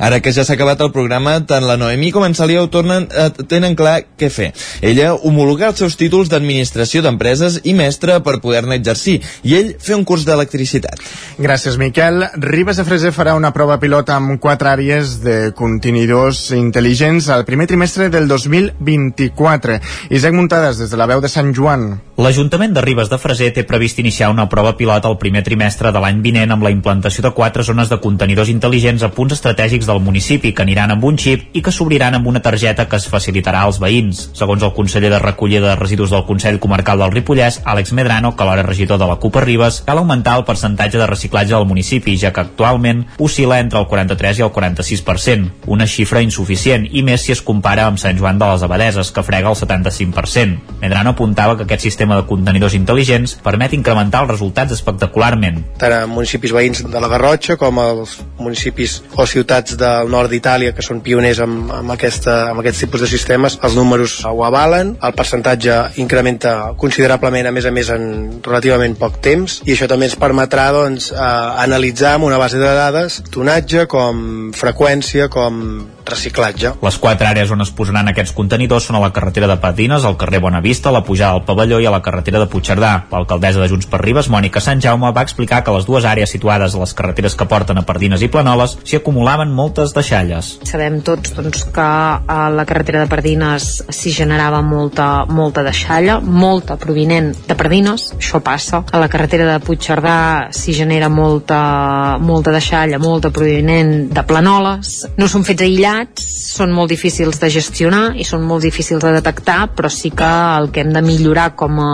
Ara 0.00 0.22
que 0.24 0.32
ja 0.32 0.46
s'ha 0.48 0.54
acabat 0.56 0.80
el 0.80 0.92
programa, 0.94 1.34
tant 1.44 1.66
la 1.68 1.76
Noemí 1.76 2.08
com 2.10 2.24
en 2.24 2.32
Salió 2.34 2.62
tornen, 2.72 3.06
eh, 3.12 3.28
tenen 3.48 3.76
clar 3.76 3.98
què 4.16 4.30
fer. 4.32 4.48
Ella 4.80 5.12
homologar 5.12 5.68
els 5.70 5.82
seus 5.82 5.98
títols 6.00 6.30
d'administració 6.32 7.02
d'empreses 7.04 7.60
i 7.68 7.74
mestre 7.76 8.16
per 8.24 8.38
poder-ne 8.40 8.78
exercir, 8.80 9.18
i 9.44 9.56
ell 9.58 9.74
fer 9.78 9.98
un 9.98 10.06
curs 10.08 10.24
d'electricitat. 10.24 11.04
Gràcies, 11.36 11.76
Miquel. 11.76 12.24
Ribes 12.40 12.80
de 12.80 12.86
Freser 12.88 13.12
farà 13.12 13.34
una 13.36 13.52
prova 13.52 13.76
pilot 13.82 14.08
amb 14.14 14.38
quatre 14.40 14.72
àrees 14.72 15.18
de 15.20 15.52
contenidors 15.52 16.46
intel·ligents 16.56 17.28
al 17.28 17.44
primer 17.44 17.68
trimestre 17.68 18.08
del 18.08 18.28
2024. 18.28 19.80
Isaac 20.16 20.32
Muntades, 20.32 20.80
des 20.80 20.90
de 20.90 20.96
la 20.96 21.10
veu 21.10 21.20
de 21.20 21.28
Sant 21.28 21.52
Joan. 21.52 21.90
L'Ajuntament 22.20 22.72
de 22.76 22.80
Ribes 22.84 23.08
de 23.12 23.16
Freser 23.20 23.52
té 23.52 23.66
previst 23.68 24.00
iniciar 24.00 24.30
una 24.32 24.48
prova 24.48 24.74
pilot 24.76 25.04
al 25.04 25.18
primer 25.20 25.44
trimestre 25.44 25.92
de 25.92 26.00
l'any 26.00 26.24
vinent 26.24 26.56
amb 26.56 26.64
la 26.64 26.72
implantació 26.72 27.24
de 27.24 27.34
quatre 27.36 27.64
zones 27.64 27.92
de 27.92 28.00
contenidors 28.00 28.48
intel·ligents 28.52 29.04
a 29.04 29.12
punts 29.12 29.36
estratègics 29.36 29.89
del 29.90 30.02
municipi 30.06 30.54
que 30.54 30.62
aniran 30.62 30.94
amb 30.94 31.04
un 31.04 31.18
xip 31.18 31.56
i 31.56 31.62
que 31.66 31.74
s'obriran 31.74 32.16
amb 32.16 32.30
una 32.30 32.42
targeta 32.44 32.86
que 32.88 32.96
es 32.96 33.08
facilitarà 33.10 33.64
als 33.66 33.80
veïns. 33.82 34.28
Segons 34.38 34.62
el 34.62 34.74
conseller 34.76 35.10
de 35.12 35.18
recollida 35.22 35.68
de 35.68 35.76
residus 35.80 36.14
del 36.14 36.24
Consell 36.28 36.60
Comarcal 36.62 37.02
del 37.02 37.12
Ripollès, 37.12 37.60
Àlex 37.64 37.92
Medrano, 37.96 38.34
que 38.36 38.44
alhora 38.46 38.66
regidor 38.66 39.00
de 39.02 39.08
la 39.10 39.18
CUP 39.20 39.36
a 39.36 39.44
Ribes, 39.44 39.82
cal 39.86 39.98
augmentar 39.98 40.36
el 40.38 40.46
percentatge 40.48 40.98
de 40.98 41.06
reciclatge 41.10 41.54
del 41.54 41.66
municipi, 41.66 42.16
ja 42.20 42.32
que 42.32 42.44
actualment 42.44 43.04
oscil·la 43.18 43.60
entre 43.60 43.80
el 43.80 43.88
43 43.90 44.40
i 44.40 44.46
el 44.46 44.52
46%, 44.54 45.66
una 45.66 45.88
xifra 45.90 46.22
insuficient, 46.22 46.86
i 46.90 47.02
més 47.06 47.24
si 47.26 47.34
es 47.34 47.42
compara 47.42 47.86
amb 47.90 48.00
Sant 48.00 48.18
Joan 48.18 48.38
de 48.38 48.50
les 48.52 48.64
Abadeses, 48.66 49.10
que 49.10 49.24
frega 49.26 49.50
el 49.50 49.58
75%. 49.58 50.78
Medrano 50.80 51.14
apuntava 51.14 51.56
que 51.56 51.66
aquest 51.66 51.88
sistema 51.88 52.16
de 52.16 52.26
contenidors 52.28 52.76
intel·ligents 52.78 53.36
permet 53.44 53.74
incrementar 53.76 54.24
els 54.24 54.34
resultats 54.34 54.76
espectacularment. 54.76 55.62
Tant 55.80 55.96
a 55.96 56.04
municipis 56.10 56.54
veïns 56.54 56.84
de 56.86 57.02
la 57.02 57.10
Garrotxa 57.10 57.58
com 57.60 57.80
als 57.82 58.18
municipis 58.38 59.00
o 59.16 59.26
ciutats 59.26 59.76
del 59.80 60.10
nord 60.12 60.30
d'Itàlia 60.32 60.74
que 60.76 60.84
són 60.84 61.02
pioners 61.04 61.40
amb, 61.44 61.70
amb, 61.80 61.94
aquesta, 61.96 62.36
amb 62.52 62.62
aquests 62.62 62.84
tipus 62.84 63.04
de 63.04 63.10
sistemes, 63.10 63.58
els 63.64 63.76
números 63.78 64.18
ho 64.28 64.44
avalen, 64.46 64.94
el 65.02 65.16
percentatge 65.16 65.78
incrementa 66.02 66.74
considerablement, 66.80 67.48
a 67.48 67.54
més 67.54 67.66
a 67.66 67.74
més, 67.74 67.90
en 67.94 68.40
relativament 68.44 68.96
poc 69.00 69.20
temps, 69.24 69.60
i 69.66 69.74
això 69.74 69.88
també 69.90 70.10
ens 70.10 70.18
permetrà 70.20 70.70
doncs, 70.76 71.10
eh, 71.12 71.30
analitzar 71.64 72.16
amb 72.18 72.28
una 72.30 72.38
base 72.40 72.60
de 72.60 72.74
dades 72.76 73.20
tonatge, 73.30 73.86
com 73.90 74.50
freqüència, 74.56 75.28
com 75.32 75.64
reciclatge. 76.10 76.74
Les 76.82 76.98
quatre 76.98 77.28
àrees 77.28 77.50
on 77.54 77.62
es 77.64 77.70
posaran 77.76 78.10
aquests 78.10 78.34
contenidors 78.36 78.88
són 78.88 78.98
a 78.98 79.02
la 79.02 79.12
carretera 79.14 79.48
de 79.50 79.56
Patines, 79.62 80.04
al 80.04 80.18
carrer 80.20 80.40
Bonavista, 80.42 80.92
la 80.92 81.04
pujada 81.06 81.38
al 81.38 81.44
pavelló 81.46 81.80
i 81.80 81.86
a 81.86 81.94
la 81.94 82.02
carretera 82.02 82.40
de 82.42 82.48
Puigcerdà. 82.50 82.92
L'alcaldessa 83.12 83.62
de 83.62 83.68
Junts 83.70 83.88
per 83.90 84.02
Ribes, 84.02 84.30
Mònica 84.32 84.62
Sant 84.64 84.82
Jaume, 84.82 85.12
va 85.14 85.24
explicar 85.26 85.62
que 85.64 85.74
les 85.74 85.86
dues 85.86 86.06
àrees 86.08 86.32
situades 86.34 86.74
a 86.74 86.82
les 86.82 86.94
carreteres 86.96 87.36
que 87.38 87.48
porten 87.50 87.78
a 87.78 87.86
Pardines 87.86 88.22
i 88.22 88.30
Planoles 88.32 88.76
s'hi 88.82 88.98
acumulaven 88.98 89.54
moltes 89.70 89.94
deixalles. 89.94 90.58
Sabem 90.66 90.98
tots 91.06 91.30
doncs, 91.36 91.62
que 91.70 91.86
a 91.86 92.48
la 92.50 92.64
carretera 92.66 93.04
de 93.04 93.10
Pardines 93.10 93.68
s'hi 93.86 94.10
generava 94.10 94.60
molta, 94.66 95.24
molta 95.30 95.62
deixalla, 95.62 96.18
molta 96.20 96.74
provinent 96.80 97.30
de 97.46 97.54
Pardines, 97.54 98.10
això 98.18 98.40
passa. 98.42 98.82
A 98.90 98.98
la 98.98 99.08
carretera 99.08 99.46
de 99.46 99.60
Puigcerdà 99.62 100.50
s'hi 100.50 100.74
genera 100.74 101.08
molta, 101.08 102.18
molta 102.18 102.50
deixalla, 102.50 102.98
molta 102.98 103.30
provinent 103.30 104.10
de 104.10 104.26
Planoles. 104.26 104.96
No 105.16 105.30
són 105.30 105.46
fets 105.46 105.62
aïllats, 105.62 106.26
són 106.50 106.74
molt 106.74 106.90
difícils 106.90 107.38
de 107.38 107.52
gestionar 107.52 108.16
i 108.18 108.26
són 108.26 108.42
molt 108.42 108.66
difícils 108.66 109.04
de 109.04 109.14
detectar, 109.14 109.70
però 109.76 109.90
sí 109.92 110.10
que 110.10 110.26
el 110.58 110.70
que 110.74 110.82
hem 110.82 110.90
de 110.96 111.04
millorar 111.04 111.52
com 111.54 111.78
a 111.78 111.92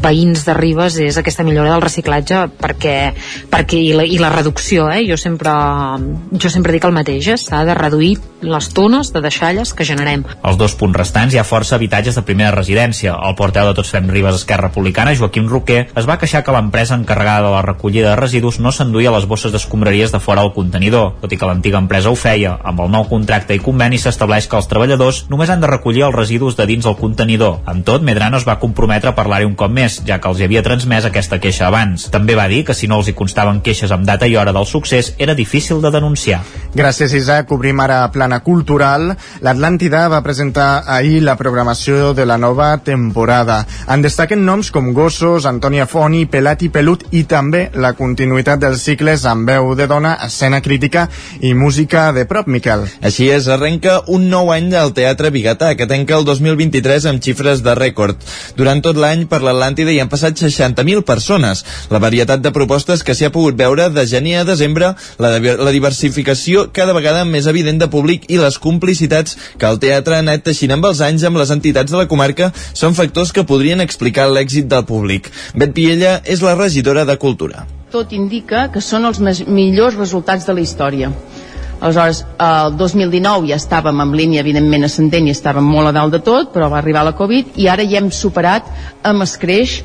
veïns 0.00 0.46
de 0.48 0.56
Ribes 0.56 0.96
és 1.02 1.20
aquesta 1.20 1.44
millora 1.44 1.74
del 1.74 1.84
reciclatge 1.84 2.46
perquè, 2.62 2.96
perquè 3.52 3.78
i, 3.78 3.92
la, 3.96 4.06
i 4.08 4.16
la 4.22 4.32
reducció, 4.32 4.88
eh? 4.88 5.04
jo, 5.08 5.20
sempre, 5.20 5.52
jo 6.32 6.52
sempre 6.52 6.72
dic 6.72 6.88
el 6.88 6.91
mateix, 6.94 7.32
eh? 7.32 7.38
s'ha 7.40 7.64
de 7.66 7.74
reduir 7.74 8.18
les 8.42 8.68
tones 8.74 9.12
de 9.14 9.20
deixalles 9.22 9.72
que 9.72 9.86
generem. 9.86 10.24
Els 10.42 10.58
dos 10.58 10.74
punts 10.78 10.96
restants 10.98 11.34
hi 11.34 11.38
ha 11.38 11.46
força 11.46 11.76
habitatges 11.76 12.18
de 12.18 12.24
primera 12.26 12.50
residència. 12.54 13.14
El 13.14 13.36
porteu 13.38 13.68
de 13.68 13.74
Tots 13.78 13.92
Fem 13.94 14.10
Ribes 14.10 14.40
Esquerra 14.40 14.68
Republicana, 14.68 15.14
Joaquim 15.14 15.46
Roquer, 15.48 15.86
es 15.94 16.08
va 16.08 16.18
queixar 16.18 16.42
que 16.42 16.54
l'empresa 16.54 16.98
encarregada 16.98 17.46
de 17.46 17.52
la 17.54 17.62
recollida 17.62 18.10
de 18.10 18.16
residus 18.18 18.58
no 18.60 18.72
s'enduia 18.74 19.14
les 19.14 19.26
bosses 19.30 19.54
d'escombraries 19.54 20.12
de 20.12 20.20
fora 20.20 20.42
al 20.42 20.52
contenidor, 20.56 21.14
tot 21.22 21.32
i 21.32 21.38
que 21.38 21.48
l'antiga 21.48 21.78
empresa 21.78 22.10
ho 22.10 22.18
feia. 22.18 22.56
Amb 22.62 22.82
el 22.84 22.90
nou 22.92 23.06
contracte 23.10 23.54
i 23.54 23.62
conveni 23.62 24.00
s'estableix 24.02 24.48
que 24.50 24.58
els 24.58 24.68
treballadors 24.70 25.24
només 25.30 25.50
han 25.50 25.62
de 25.62 25.70
recollir 25.70 26.04
els 26.08 26.16
residus 26.16 26.58
de 26.58 26.66
dins 26.66 26.86
el 26.86 26.98
contenidor. 26.98 27.60
Amb 27.70 27.86
tot, 27.86 28.02
Medrano 28.02 28.40
es 28.42 28.48
va 28.48 28.58
comprometre 28.58 29.12
a 29.12 29.16
parlar-hi 29.16 29.46
un 29.46 29.54
cop 29.54 29.70
més, 29.70 30.00
ja 30.06 30.18
que 30.18 30.28
els 30.28 30.40
hi 30.40 30.48
havia 30.48 30.64
transmès 30.66 31.06
aquesta 31.06 31.38
queixa 31.38 31.68
abans. 31.68 32.08
També 32.10 32.34
va 32.38 32.48
dir 32.50 32.64
que 32.66 32.74
si 32.74 32.90
no 32.90 32.98
els 33.00 33.08
hi 33.08 33.16
constaven 33.16 33.62
queixes 33.62 33.94
amb 33.94 34.06
data 34.08 34.26
i 34.26 34.36
hora 34.36 34.52
del 34.52 34.66
succés, 34.66 35.14
era 35.18 35.38
difícil 35.38 35.80
de 35.82 35.94
denunciar. 35.94 36.42
Gràcies, 36.82 37.12
Isaac. 37.14 37.52
Obrim 37.54 37.78
ara 37.78 38.00
plana 38.10 38.40
cultural. 38.42 39.12
L'Atlàntida 39.46 40.00
va 40.10 40.18
presentar 40.24 40.82
ahir 40.90 41.20
la 41.22 41.36
programació 41.38 42.10
de 42.10 42.24
la 42.26 42.34
nova 42.42 42.72
temporada. 42.82 43.60
En 43.86 44.02
destaquen 44.02 44.42
noms 44.42 44.72
com 44.74 44.88
Gossos, 44.96 45.46
Antònia 45.46 45.86
Foni, 45.86 46.24
Pelat 46.26 46.64
i 46.66 46.70
Pelut 46.74 47.04
i 47.14 47.20
també 47.30 47.68
la 47.78 47.92
continuïtat 47.94 48.64
dels 48.64 48.82
cicles 48.82 49.22
amb 49.30 49.46
veu 49.46 49.76
de 49.78 49.86
dona, 49.86 50.16
escena 50.26 50.58
crítica 50.64 51.04
i 51.38 51.52
música 51.54 52.08
de 52.16 52.24
prop, 52.26 52.50
Miquel. 52.50 52.82
Així 52.98 53.30
és, 53.30 53.46
arrenca 53.46 54.00
un 54.10 54.26
nou 54.32 54.50
any 54.50 54.72
al 54.74 54.90
Teatre 54.96 55.30
Bigatà, 55.30 55.76
que 55.78 55.86
tanca 55.86 56.18
el 56.18 56.26
2023 56.26 57.06
amb 57.12 57.22
xifres 57.22 57.62
de 57.62 57.76
rècord. 57.78 58.18
Durant 58.58 58.82
tot 58.82 58.98
l'any 58.98 59.28
per 59.30 59.44
l'Atlàntida 59.46 59.94
hi 59.94 60.00
han 60.02 60.10
passat 60.10 60.34
60.000 60.42 61.06
persones. 61.06 61.62
La 61.94 62.02
varietat 62.02 62.42
de 62.42 62.50
propostes 62.50 63.06
que 63.06 63.14
s'hi 63.14 63.30
ha 63.30 63.34
pogut 63.38 63.54
veure 63.54 63.86
de 63.94 64.06
gener 64.16 64.40
a 64.40 64.44
desembre, 64.50 64.96
la, 65.22 65.36
la 65.38 65.78
diversificació 65.78 66.71
cada 66.76 66.94
vegada 66.96 67.24
més 67.28 67.46
evident 67.50 67.78
de 67.80 67.88
públic 67.92 68.24
i 68.32 68.40
les 68.40 68.58
complicitats 68.62 69.36
que 69.58 69.68
el 69.68 69.80
teatre 69.82 70.16
ha 70.16 70.24
anat 70.24 70.44
teixint 70.48 70.74
amb 70.76 70.88
els 70.90 71.02
anys 71.04 71.26
amb 71.28 71.40
les 71.40 71.52
entitats 71.54 71.92
de 71.92 72.00
la 72.00 72.08
comarca 72.10 72.50
són 72.72 72.96
factors 72.98 73.32
que 73.32 73.46
podrien 73.48 73.80
explicar 73.84 74.28
l'èxit 74.30 74.68
del 74.72 74.86
públic. 74.88 75.30
Bet 75.54 75.74
Piella 75.76 76.18
és 76.24 76.42
la 76.42 76.56
regidora 76.58 77.06
de 77.08 77.16
Cultura. 77.20 77.66
Tot 77.92 78.12
indica 78.16 78.68
que 78.72 78.80
són 78.80 79.04
els 79.04 79.20
millors 79.46 79.98
resultats 80.00 80.48
de 80.48 80.56
la 80.56 80.64
història. 80.64 81.12
Aleshores, 81.82 82.22
el 82.38 82.76
2019 82.78 83.48
ja 83.50 83.56
estàvem 83.58 84.00
en 84.04 84.12
línia, 84.14 84.44
evidentment, 84.44 84.86
ascendent 84.86 85.26
i 85.26 85.32
estàvem 85.34 85.66
molt 85.66 85.90
a 85.90 85.94
dalt 85.96 86.14
de 86.14 86.20
tot, 86.22 86.52
però 86.54 86.68
va 86.70 86.78
arribar 86.78 87.02
la 87.02 87.16
Covid 87.18 87.58
i 87.58 87.66
ara 87.68 87.82
ja 87.82 87.98
hem 87.98 88.12
superat 88.14 88.68
amb 89.02 89.26
escreix 89.26 89.80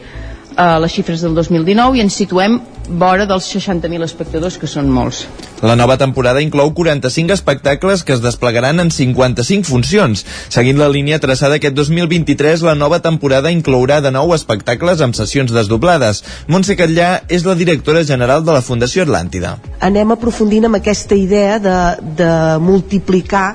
eh, 0.57 0.79
les 0.81 0.91
xifres 0.93 1.21
del 1.21 1.35
2019 1.37 1.97
i 1.97 2.03
ens 2.03 2.17
situem 2.17 2.59
vora 2.87 3.25
dels 3.27 3.47
60.000 3.51 4.05
espectadors, 4.05 4.57
que 4.57 4.67
són 4.67 4.89
molts. 4.91 5.25
La 5.61 5.75
nova 5.75 5.97
temporada 5.97 6.41
inclou 6.43 6.71
45 6.73 7.33
espectacles 7.33 8.03
que 8.05 8.13
es 8.13 8.21
desplegaran 8.23 8.79
en 8.79 8.91
55 8.93 9.67
funcions. 9.67 10.23
Seguint 10.53 10.79
la 10.79 10.89
línia 10.93 11.19
traçada 11.19 11.57
aquest 11.57 11.75
2023, 11.75 12.63
la 12.63 12.75
nova 12.75 13.01
temporada 13.03 13.51
inclourà 13.51 13.99
de 14.01 14.11
nou 14.13 14.33
espectacles 14.35 15.01
amb 15.01 15.17
sessions 15.17 15.51
desdoblades. 15.51 16.23
Montse 16.47 16.77
Catllà 16.79 17.23
és 17.27 17.45
la 17.47 17.57
directora 17.59 18.05
general 18.07 18.45
de 18.45 18.55
la 18.55 18.61
Fundació 18.61 19.03
Atlàntida. 19.07 19.57
Anem 19.81 20.13
aprofundint 20.15 20.69
amb 20.69 20.79
aquesta 20.79 21.17
idea 21.17 21.57
de, 21.59 21.79
de 22.21 22.31
multiplicar 22.63 23.49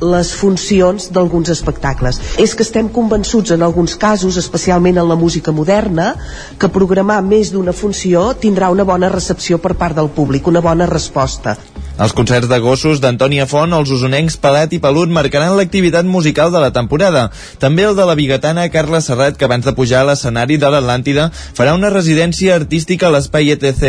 les 0.00 0.32
funcions 0.34 1.08
d'alguns 1.12 1.50
espectacles. 1.52 2.20
És 2.42 2.54
que 2.54 2.64
estem 2.66 2.88
convençuts 2.92 3.54
en 3.54 3.62
alguns 3.62 3.96
casos, 3.96 4.36
especialment 4.36 4.98
en 4.98 5.08
la 5.08 5.16
música 5.16 5.52
moderna, 5.52 6.14
que 6.58 6.72
programar 6.72 7.22
més 7.22 7.52
d'una 7.54 7.72
funció 7.72 8.28
tindrà 8.40 8.70
una 8.70 8.84
bona 8.84 9.12
recepció 9.12 9.58
per 9.58 9.74
part 9.74 9.96
del 9.96 10.12
públic, 10.12 10.46
una 10.46 10.60
bona 10.60 10.86
resposta. 10.86 11.56
Els 11.96 12.12
concerts 12.12 12.50
de 12.50 12.58
gossos 12.60 12.98
d'Antònia 13.00 13.46
Font, 13.48 13.72
els 13.72 13.88
usonencs 13.88 14.34
Palat 14.36 14.74
i 14.76 14.78
Pelut 14.84 15.08
marcaran 15.08 15.54
l'activitat 15.56 16.04
musical 16.04 16.50
de 16.52 16.60
la 16.60 16.68
temporada. 16.68 17.30
També 17.56 17.86
el 17.88 17.94
de 17.96 18.04
la 18.04 18.16
bigatana 18.18 18.66
Carla 18.68 19.00
Serrat, 19.00 19.38
que 19.40 19.46
abans 19.48 19.64
de 19.64 19.72
pujar 19.72 20.02
a 20.02 20.08
l'escenari 20.10 20.58
de 20.60 20.68
l'Atlàntida 20.68 21.30
farà 21.56 21.72
una 21.72 21.88
residència 21.88 22.52
artística 22.60 23.08
a 23.08 23.14
l'Espai 23.14 23.48
ETC, 23.54 23.86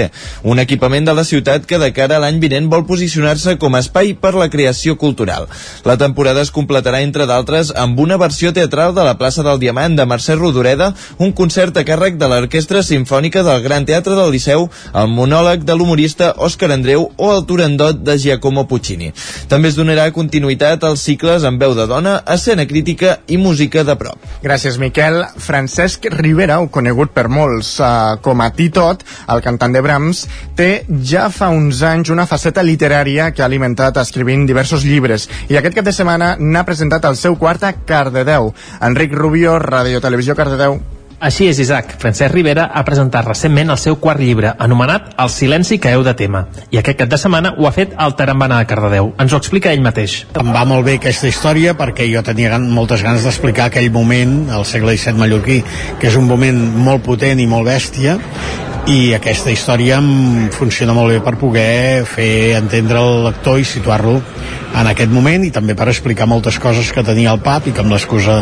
un 0.47 0.63
equipament 0.63 1.03
de 1.09 1.17
la 1.17 1.25
ciutat 1.27 1.67
que 1.67 1.81
de 1.81 1.91
cara 1.91 2.15
a 2.15 2.23
l'any 2.23 2.39
vinent 2.39 2.69
vol 2.71 2.85
posicionar-se 2.87 3.57
com 3.59 3.75
a 3.75 3.83
espai 3.83 4.13
per 4.15 4.37
la 4.39 4.47
creació 4.47 4.95
cultural. 4.95 5.51
La 5.83 5.96
temporada 5.97 6.41
es 6.41 6.51
completarà, 6.53 7.01
entre 7.01 7.25
d'altres, 7.29 7.71
amb 7.75 7.99
una 7.99 8.17
versió 8.17 8.51
teatral 8.53 8.93
de 8.95 9.03
la 9.05 9.17
plaça 9.17 9.43
del 9.43 9.59
Diamant 9.59 9.95
de 9.97 10.05
Mercè 10.05 10.35
Rodoreda, 10.37 10.91
un 11.17 11.33
concert 11.33 11.77
a 11.77 11.83
càrrec 11.87 12.17
de 12.21 12.29
l'Orquestra 12.29 12.83
Simfònica 12.85 13.43
del 13.43 13.63
Gran 13.65 13.85
Teatre 13.85 14.15
del 14.17 14.31
Liceu, 14.31 14.67
el 14.93 15.09
monòleg 15.11 15.65
de 15.67 15.75
l'humorista 15.75 16.33
Òscar 16.37 16.71
Andreu 16.75 17.07
o 17.15 17.31
el 17.33 17.45
Turandot 17.49 18.03
de 18.05 18.17
Giacomo 18.17 18.67
Puccini. 18.67 19.11
També 19.49 19.71
es 19.71 19.77
donarà 19.77 20.07
continuïtat 20.15 20.85
als 20.87 21.03
cicles 21.07 21.45
amb 21.47 21.61
veu 21.61 21.75
de 21.77 21.87
dona, 21.89 22.19
escena 22.37 22.67
crítica 22.69 23.17
i 23.27 23.37
música 23.41 23.83
de 23.83 23.97
prop. 23.99 24.21
Gràcies, 24.43 24.77
Miquel. 24.77 25.23
Francesc 25.41 26.07
Rivera, 26.13 26.59
o 26.61 26.69
conegut 26.73 27.13
per 27.15 27.27
molts 27.31 27.77
uh, 27.81 28.17
com 28.21 28.41
a 28.45 28.51
Titot, 28.53 29.03
el 29.33 29.43
cantant 29.45 29.73
de 29.73 29.81
Brahms, 29.81 30.25
té 30.57 30.69
ja 31.03 31.27
fa 31.33 31.49
uns 31.53 31.81
anys 31.85 32.11
una 32.13 32.27
faceta 32.29 32.63
literària 32.65 33.31
que 33.33 33.43
ha 33.43 33.49
alimentat 33.49 33.97
escrivint 34.01 34.45
diversos 34.47 34.85
llibres 34.87 35.27
i 35.49 35.57
aquest 35.57 35.75
cap 35.77 35.86
de 35.87 35.95
setmana 35.95 36.35
n'ha 36.39 36.65
presentat 36.67 37.05
el 37.07 37.15
seu 37.15 37.37
quart 37.39 37.63
a 37.63 37.71
Cardedeu. 37.87 38.51
Enric 38.83 39.13
Rubio, 39.15 39.57
Radio 39.59 40.01
Televisió 40.03 40.35
Cardedeu. 40.35 40.79
Així 41.17 41.47
és, 41.49 41.57
Isaac. 41.63 41.95
Francesc 41.97 42.29
Rivera 42.29 42.67
ha 42.77 42.83
presentat 42.85 43.25
recentment 43.25 43.71
el 43.73 43.79
seu 43.81 43.95
quart 43.97 44.21
llibre, 44.21 44.51
anomenat 44.61 45.15
El 45.23 45.31
silenci 45.33 45.79
que 45.81 45.89
heu 45.95 46.03
de 46.05 46.13
tema. 46.13 46.43
I 46.69 46.77
aquest 46.77 46.99
cap 46.99 47.09
de 47.09 47.17
setmana 47.17 47.55
ho 47.57 47.65
ha 47.65 47.73
fet 47.73 47.95
al 47.97 48.13
Tarambana 48.19 48.59
de 48.59 48.67
Cardedeu. 48.69 49.13
Ens 49.17 49.33
ho 49.33 49.39
explica 49.41 49.73
ell 49.73 49.81
mateix. 49.81 50.19
Em 50.37 50.53
va 50.53 50.65
molt 50.69 50.85
bé 50.85 50.99
aquesta 50.99 51.31
història 51.31 51.73
perquè 51.79 52.05
jo 52.11 52.21
tenia 52.27 52.59
moltes 52.59 53.01
ganes 53.01 53.25
d'explicar 53.25 53.71
aquell 53.71 53.89
moment, 53.95 54.51
al 54.53 54.67
segle 54.69 54.93
XVII 54.93 55.17
mallorquí, 55.17 55.63
que 55.97 56.11
és 56.11 56.19
un 56.19 56.29
moment 56.29 56.61
molt 56.85 57.07
potent 57.07 57.41
i 57.41 57.49
molt 57.49 57.65
bèstia, 57.71 58.19
i 58.87 59.11
aquesta 59.17 59.51
història 59.51 59.97
em 59.99 60.47
funciona 60.53 60.93
molt 60.95 61.11
bé 61.11 61.17
per 61.23 61.33
poder 61.41 62.05
fer 62.07 62.55
entendre 62.55 63.01
el 63.01 63.25
lector 63.25 63.57
i 63.59 63.65
situar-lo 63.67 64.21
en 64.75 64.87
aquest 64.87 65.11
moment 65.11 65.45
i 65.47 65.51
també 65.53 65.75
per 65.77 65.87
explicar 65.89 66.27
moltes 66.27 66.59
coses 66.59 66.91
que 66.93 67.03
tenia 67.05 67.31
el 67.33 67.41
pap 67.43 67.67
i 67.67 67.73
que 67.73 67.83
amb 67.83 67.93
l'excusa 67.93 68.41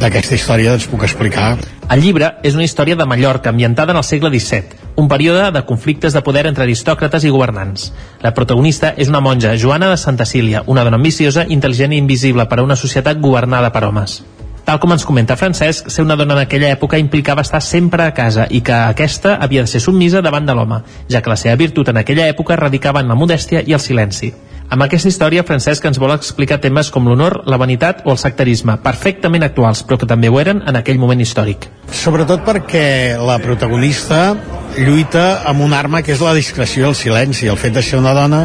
d'aquesta 0.00 0.36
història 0.38 0.74
ens 0.76 0.86
puc 0.90 1.04
explicar. 1.06 1.56
El 1.92 2.02
llibre 2.02 2.32
és 2.42 2.56
una 2.58 2.64
història 2.66 2.96
de 2.98 3.06
Mallorca 3.06 3.52
ambientada 3.52 3.92
en 3.92 4.00
el 4.00 4.04
segle 4.04 4.30
XVII, 4.32 4.80
un 4.96 5.08
període 5.08 5.50
de 5.54 5.64
conflictes 5.66 6.16
de 6.16 6.22
poder 6.26 6.46
entre 6.50 6.64
aristòcrates 6.64 7.24
i 7.24 7.30
governants. 7.30 7.92
La 8.22 8.34
protagonista 8.34 8.94
és 8.96 9.12
una 9.12 9.20
monja, 9.20 9.54
Joana 9.56 9.92
de 9.92 10.00
Santa 10.00 10.26
Cília, 10.26 10.64
una 10.66 10.84
dona 10.84 10.98
ambiciosa, 10.98 11.46
intel·ligent 11.46 11.94
i 11.94 12.00
invisible 12.02 12.48
per 12.50 12.58
a 12.58 12.64
una 12.66 12.76
societat 12.76 13.20
governada 13.22 13.70
per 13.70 13.84
homes. 13.84 14.22
Tal 14.66 14.80
com 14.82 14.90
ens 14.90 15.04
comenta 15.06 15.36
Francesc, 15.38 15.92
ser 15.94 16.02
una 16.02 16.16
dona 16.18 16.34
en 16.34 16.40
aquella 16.42 16.72
època 16.74 16.98
implicava 16.98 17.44
estar 17.46 17.60
sempre 17.62 18.02
a 18.02 18.14
casa 18.16 18.48
i 18.50 18.64
que 18.66 18.74
aquesta 18.74 19.36
havia 19.36 19.62
de 19.62 19.70
ser 19.70 19.78
submisa 19.84 20.24
davant 20.26 20.48
de 20.48 20.56
l'home, 20.58 20.80
ja 21.06 21.20
que 21.22 21.30
la 21.30 21.36
seva 21.38 21.54
virtut 21.60 21.92
en 21.92 22.00
aquella 22.02 22.26
època 22.26 22.56
radicava 22.58 22.98
en 23.04 23.06
la 23.06 23.14
modèstia 23.14 23.62
i 23.62 23.76
el 23.78 23.84
silenci. 23.84 24.32
Amb 24.66 24.82
aquesta 24.82 25.10
història, 25.12 25.44
Francesc 25.46 25.84
ens 25.86 25.98
vol 26.02 26.10
explicar 26.10 26.58
temes 26.62 26.88
com 26.90 27.06
l'honor, 27.06 27.38
la 27.46 27.58
vanitat 27.60 28.00
o 28.04 28.10
el 28.14 28.18
sectarisme, 28.18 28.74
perfectament 28.82 29.46
actuals, 29.46 29.84
però 29.86 29.98
que 30.00 30.08
també 30.10 30.28
ho 30.28 30.40
eren 30.42 30.64
en 30.66 30.78
aquell 30.80 30.98
moment 30.98 31.22
històric. 31.22 31.68
Sobretot 31.94 32.42
perquè 32.46 33.14
la 33.20 33.38
protagonista 33.42 34.34
lluita 34.76 35.42
amb 35.46 35.62
una 35.64 35.78
arma 35.78 36.02
que 36.02 36.16
és 36.16 36.24
la 36.24 36.34
discreció 36.34 36.84
i 36.84 36.88
el 36.90 36.98
silenci. 36.98 37.46
El 37.46 37.60
fet 37.60 37.78
de 37.78 37.84
ser 37.84 38.00
una 38.00 38.14
dona 38.16 38.42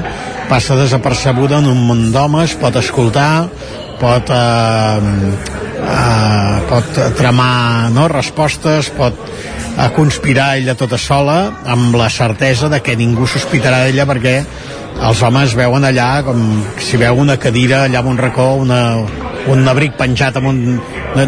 passa 0.49 0.77
desapercebuda 0.77 1.57
en 1.64 1.72
un 1.73 1.81
món 1.88 2.06
d'homes, 2.14 2.53
pot 2.61 2.77
escoltar, 2.77 3.48
pot, 3.99 4.30
eh, 4.30 5.34
eh, 5.81 6.61
pot 6.69 7.02
tramar 7.18 7.89
no, 7.98 8.06
respostes, 8.14 8.93
pot 8.93 9.18
eh, 9.77 9.89
conspirar 9.95 10.56
ella 10.60 10.76
tota 10.80 10.98
sola 10.98 11.38
amb 11.65 11.95
la 11.95 12.10
certesa 12.10 12.69
de 12.69 12.81
que 12.84 12.95
ningú 12.99 13.27
sospitarà 13.27 13.84
d'ella 13.85 14.07
perquè 14.10 14.35
els 15.02 15.22
homes 15.26 15.56
veuen 15.57 15.85
allà 15.88 16.10
com 16.26 16.41
si 16.80 16.99
veu 17.02 17.22
una 17.23 17.38
cadira 17.41 17.85
allà 17.85 18.03
en 18.03 18.11
un 18.14 18.19
racó, 18.22 18.53
una, 18.61 18.81
un 19.52 19.68
abric 19.68 19.98
penjat 19.98 20.38
amb 20.38 20.52
un... 20.52 20.60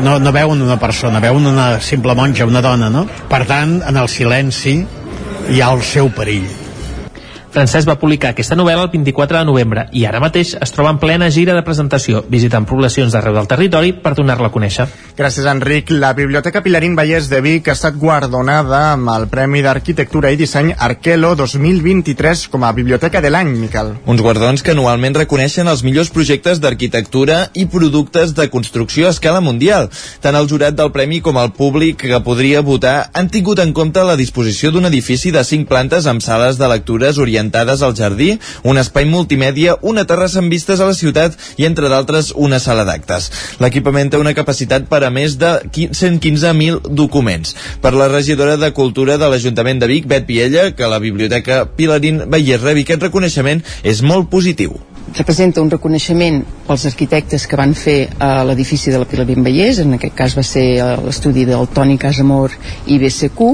No, 0.03 0.17
no 0.19 0.31
veuen 0.31 0.61
una 0.63 0.77
persona, 0.79 1.19
veuen 1.19 1.47
una 1.49 1.79
simple 1.83 2.15
monja, 2.15 2.47
una 2.47 2.61
dona, 2.63 2.89
no? 2.93 3.07
Per 3.29 3.43
tant, 3.49 3.81
en 3.83 3.97
el 3.99 4.07
silenci 4.07 4.77
hi 5.51 5.59
ha 5.59 5.73
el 5.75 5.83
seu 5.83 6.11
perill. 6.13 6.62
Francesc 7.53 7.85
va 7.85 7.99
publicar 8.01 8.31
aquesta 8.33 8.55
novel·la 8.57 8.87
el 8.87 8.89
24 8.89 9.37
de 9.37 9.45
novembre 9.45 9.83
i 9.93 10.07
ara 10.09 10.17
mateix 10.17 10.55
es 10.57 10.71
troba 10.73 10.89
en 10.89 10.97
plena 10.97 11.27
gira 11.29 11.53
de 11.53 11.61
presentació, 11.61 12.23
visitant 12.25 12.65
poblacions 12.65 13.13
d'arreu 13.13 13.35
del 13.37 13.49
territori 13.51 13.91
per 13.93 14.15
donar-la 14.17 14.47
a 14.49 14.53
conèixer. 14.55 14.87
Gràcies, 15.13 15.45
Enric. 15.45 15.91
La 15.93 16.15
Biblioteca 16.17 16.63
Pilarín 16.65 16.95
Vallès 16.97 17.27
de 17.29 17.43
Vic 17.45 17.69
ha 17.69 17.75
estat 17.77 17.99
guardonada 18.01 18.79
amb 18.95 19.11
el 19.13 19.27
Premi 19.29 19.61
d'Arquitectura 19.61 20.31
i 20.33 20.39
Disseny 20.39 20.71
Arquelo 20.73 21.35
2023 21.37 22.47
com 22.49 22.65
a 22.65 22.71
Biblioteca 22.73 23.21
de 23.21 23.29
l'any, 23.29 23.53
Miquel. 23.61 23.93
Uns 24.09 24.25
guardons 24.25 24.65
que 24.65 24.73
anualment 24.73 25.19
reconeixen 25.21 25.69
els 25.69 25.85
millors 25.85 26.09
projectes 26.09 26.57
d'arquitectura 26.57 27.51
i 27.53 27.67
productes 27.69 28.33
de 28.33 28.49
construcció 28.49 29.05
a 29.05 29.13
escala 29.13 29.45
mundial. 29.45 29.91
Tant 30.25 30.33
el 30.41 30.49
jurat 30.49 30.73
del 30.73 30.89
premi 30.97 31.21
com 31.21 31.37
el 31.37 31.53
públic 31.53 32.01
que 32.07 32.23
podria 32.25 32.65
votar 32.65 33.11
han 33.13 33.29
tingut 33.29 33.61
en 33.61 33.77
compte 33.77 34.01
la 34.01 34.17
disposició 34.17 34.73
d'un 34.73 34.89
edifici 34.89 35.29
de 35.29 35.45
cinc 35.45 35.69
plantes 35.69 36.09
amb 36.09 36.25
sales 36.25 36.57
de 36.57 36.73
lectures 36.73 37.21
orientades 37.21 37.42
orientades 37.43 37.81
al 37.81 37.95
jardí, 37.95 38.39
un 38.63 38.77
espai 38.77 39.05
multimèdia, 39.05 39.75
una 39.81 40.05
terrassa 40.07 40.39
amb 40.39 40.51
vistes 40.51 40.79
a 40.79 40.87
la 40.87 40.95
ciutat 40.95 41.35
i, 41.57 41.65
entre 41.67 41.89
d'altres, 41.91 42.31
una 42.35 42.59
sala 42.63 42.85
d'actes. 42.87 43.29
L'equipament 43.59 44.13
té 44.13 44.21
una 44.21 44.35
capacitat 44.37 44.87
per 44.87 45.03
a 45.03 45.11
més 45.11 45.35
de 45.41 45.51
115.000 45.75 46.95
documents. 46.95 47.55
Per 47.83 47.93
la 47.93 48.07
regidora 48.07 48.55
de 48.57 48.71
Cultura 48.71 49.19
de 49.19 49.29
l'Ajuntament 49.29 49.83
de 49.83 49.91
Vic, 49.91 50.07
Bet 50.07 50.25
Piella, 50.29 50.71
que 50.71 50.87
la 50.87 51.01
Biblioteca 51.03 51.65
Pilarín 51.75 52.23
Vallès 52.31 52.63
rebi 52.63 52.87
aquest 52.87 53.03
reconeixement 53.09 53.63
és 53.83 54.01
molt 54.01 54.31
positiu 54.31 54.79
representa 55.11 55.61
un 55.61 55.69
reconeixement 55.69 56.39
pels 56.67 56.85
arquitectes 56.87 57.45
que 57.47 57.57
van 57.59 57.73
fer 57.75 58.07
a 58.23 58.43
l'edifici 58.47 58.91
de 58.91 59.01
la 59.01 59.07
Pilarín 59.09 59.43
Vallès, 59.43 59.81
en 59.83 59.97
aquest 59.97 60.15
cas 60.15 60.35
va 60.37 60.43
ser 60.47 60.63
eh, 60.77 60.85
l'estudi 61.03 61.43
del 61.45 61.67
Toni 61.75 61.97
Casamor 61.99 62.53
i 62.87 62.97
BCQ, 63.01 63.49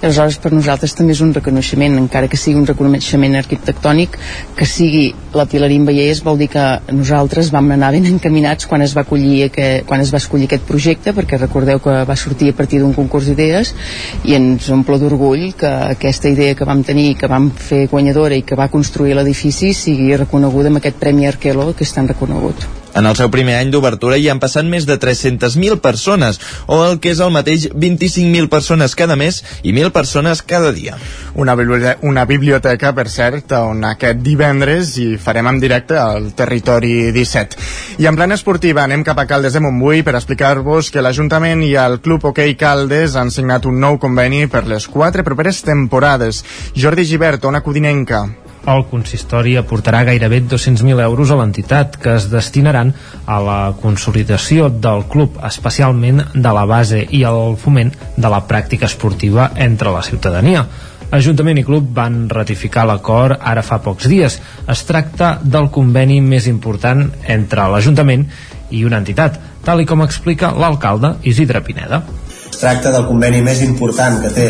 i 0.00 0.06
aleshores 0.06 0.38
per 0.38 0.52
nosaltres 0.54 0.94
també 0.94 1.16
és 1.16 1.22
un 1.24 1.34
reconeixement, 1.34 1.98
encara 1.98 2.30
que 2.30 2.38
sigui 2.38 2.60
un 2.60 2.68
reconeixement 2.68 3.34
arquitectònic, 3.40 4.18
que 4.54 4.68
sigui 4.70 5.08
la 5.34 5.48
Pilarín 5.50 5.84
Vallès 5.88 6.22
vol 6.24 6.38
dir 6.38 6.48
que 6.52 6.64
nosaltres 6.94 7.50
vam 7.50 7.72
anar 7.74 7.90
ben 7.96 8.06
encaminats 8.12 8.68
quan 8.70 8.84
es 8.86 8.94
va, 8.94 9.02
acollir, 9.02 9.50
que, 9.50 9.82
quan 9.88 10.00
es 10.04 10.14
va 10.14 10.22
escollir 10.22 10.46
aquest 10.46 10.64
projecte, 10.68 11.12
perquè 11.16 11.40
recordeu 11.40 11.82
que 11.82 11.96
va 12.06 12.16
sortir 12.16 12.52
a 12.52 12.56
partir 12.56 12.80
d'un 12.80 12.94
concurs 12.94 13.26
d'idees 13.26 13.74
i 14.30 14.38
ens 14.38 14.70
omple 14.70 15.00
d'orgull 15.02 15.50
que 15.58 15.70
aquesta 15.90 16.30
idea 16.30 16.54
que 16.54 16.68
vam 16.68 16.84
tenir, 16.86 17.16
que 17.18 17.30
vam 17.30 17.50
fer 17.50 17.84
guanyadora 17.90 18.38
i 18.38 18.46
que 18.46 18.56
va 18.58 18.70
construir 18.70 19.18
l'edifici 19.18 19.72
sigui 19.74 20.14
reconeguda 20.16 20.70
amb 20.70 20.83
aquest 20.84 21.00
Premi 21.00 21.24
Arquelo 21.26 21.72
que 21.72 21.86
és 21.88 21.92
tan 21.96 22.08
reconegut. 22.10 22.68
En 22.94 23.08
el 23.10 23.16
seu 23.18 23.26
primer 23.26 23.56
any 23.58 23.72
d'obertura 23.72 24.20
hi 24.20 24.28
han 24.30 24.38
passat 24.38 24.66
més 24.70 24.84
de 24.86 24.94
300.000 25.02 25.80
persones, 25.82 26.36
o 26.70 26.76
el 26.84 27.00
que 27.02 27.10
és 27.10 27.22
el 27.24 27.32
mateix 27.34 27.64
25.000 27.72 28.46
persones 28.52 28.94
cada 28.94 29.16
mes 29.18 29.40
i 29.64 29.72
1.000 29.72 29.90
persones 29.90 30.44
cada 30.46 30.70
dia. 30.76 30.94
Una 31.34 31.56
biblioteca, 31.58 31.96
una 32.06 32.22
biblioteca, 32.24 32.92
per 32.94 33.08
cert, 33.10 33.56
on 33.58 33.82
aquest 33.88 34.22
divendres 34.22 34.94
hi 35.02 35.08
farem 35.18 35.50
en 35.50 35.58
directe 35.64 35.98
al 35.98 36.30
Territori 36.38 37.10
17. 37.16 37.58
I 37.98 38.06
en 38.06 38.20
plana 38.20 38.38
esportiva 38.38 38.84
anem 38.84 39.02
cap 39.02 39.18
a 39.18 39.26
Caldes 39.26 39.58
de 39.58 39.64
Montbui 39.64 40.04
per 40.06 40.14
explicar-vos 40.14 40.92
que 40.94 41.02
l'Ajuntament 41.02 41.66
i 41.66 41.72
el 41.80 41.98
Club 42.04 42.30
Hockey 42.30 42.54
Caldes 42.60 43.18
han 43.18 43.34
signat 43.34 43.66
un 43.66 43.82
nou 43.82 43.98
conveni 43.98 44.46
per 44.46 44.68
les 44.70 44.86
quatre 44.86 45.26
properes 45.26 45.64
temporades. 45.66 46.44
Jordi 46.78 47.08
Givert, 47.10 47.50
una 47.50 47.64
codinenca 47.66 48.28
el 48.66 48.84
consistori 48.90 49.56
aportarà 49.60 50.02
gairebé 50.08 50.40
200.000 50.48 51.02
euros 51.04 51.30
a 51.30 51.36
l'entitat 51.38 51.98
que 52.00 52.14
es 52.16 52.30
destinaran 52.32 52.94
a 53.26 53.38
la 53.44 53.58
consolidació 53.80 54.70
del 54.70 55.04
club, 55.10 55.38
especialment 55.44 56.22
de 56.34 56.54
la 56.56 56.64
base 56.64 57.04
i 57.10 57.24
al 57.28 57.56
foment 57.60 57.92
de 58.16 58.32
la 58.32 58.42
pràctica 58.48 58.88
esportiva 58.88 59.50
entre 59.56 59.92
la 59.92 60.02
ciutadania. 60.02 60.64
Ajuntament 61.14 61.60
i 61.60 61.66
club 61.66 61.92
van 61.94 62.24
ratificar 62.32 62.86
l'acord 62.88 63.38
ara 63.38 63.62
fa 63.62 63.78
pocs 63.84 64.08
dies. 64.10 64.40
Es 64.66 64.84
tracta 64.88 65.36
del 65.42 65.68
conveni 65.70 66.20
més 66.24 66.48
important 66.50 67.06
entre 67.36 67.68
l'Ajuntament 67.70 68.26
i 68.74 68.82
una 68.88 68.98
entitat, 68.98 69.38
tal 69.64 69.84
i 69.84 69.86
com 69.86 70.02
explica 70.02 70.50
l'alcalde 70.56 71.14
Isidre 71.22 71.62
Pineda. 71.62 72.02
Tracta 72.60 72.92
del 72.94 73.06
conveni 73.08 73.42
més 73.44 73.60
important 73.66 74.20
que 74.22 74.32
té 74.34 74.46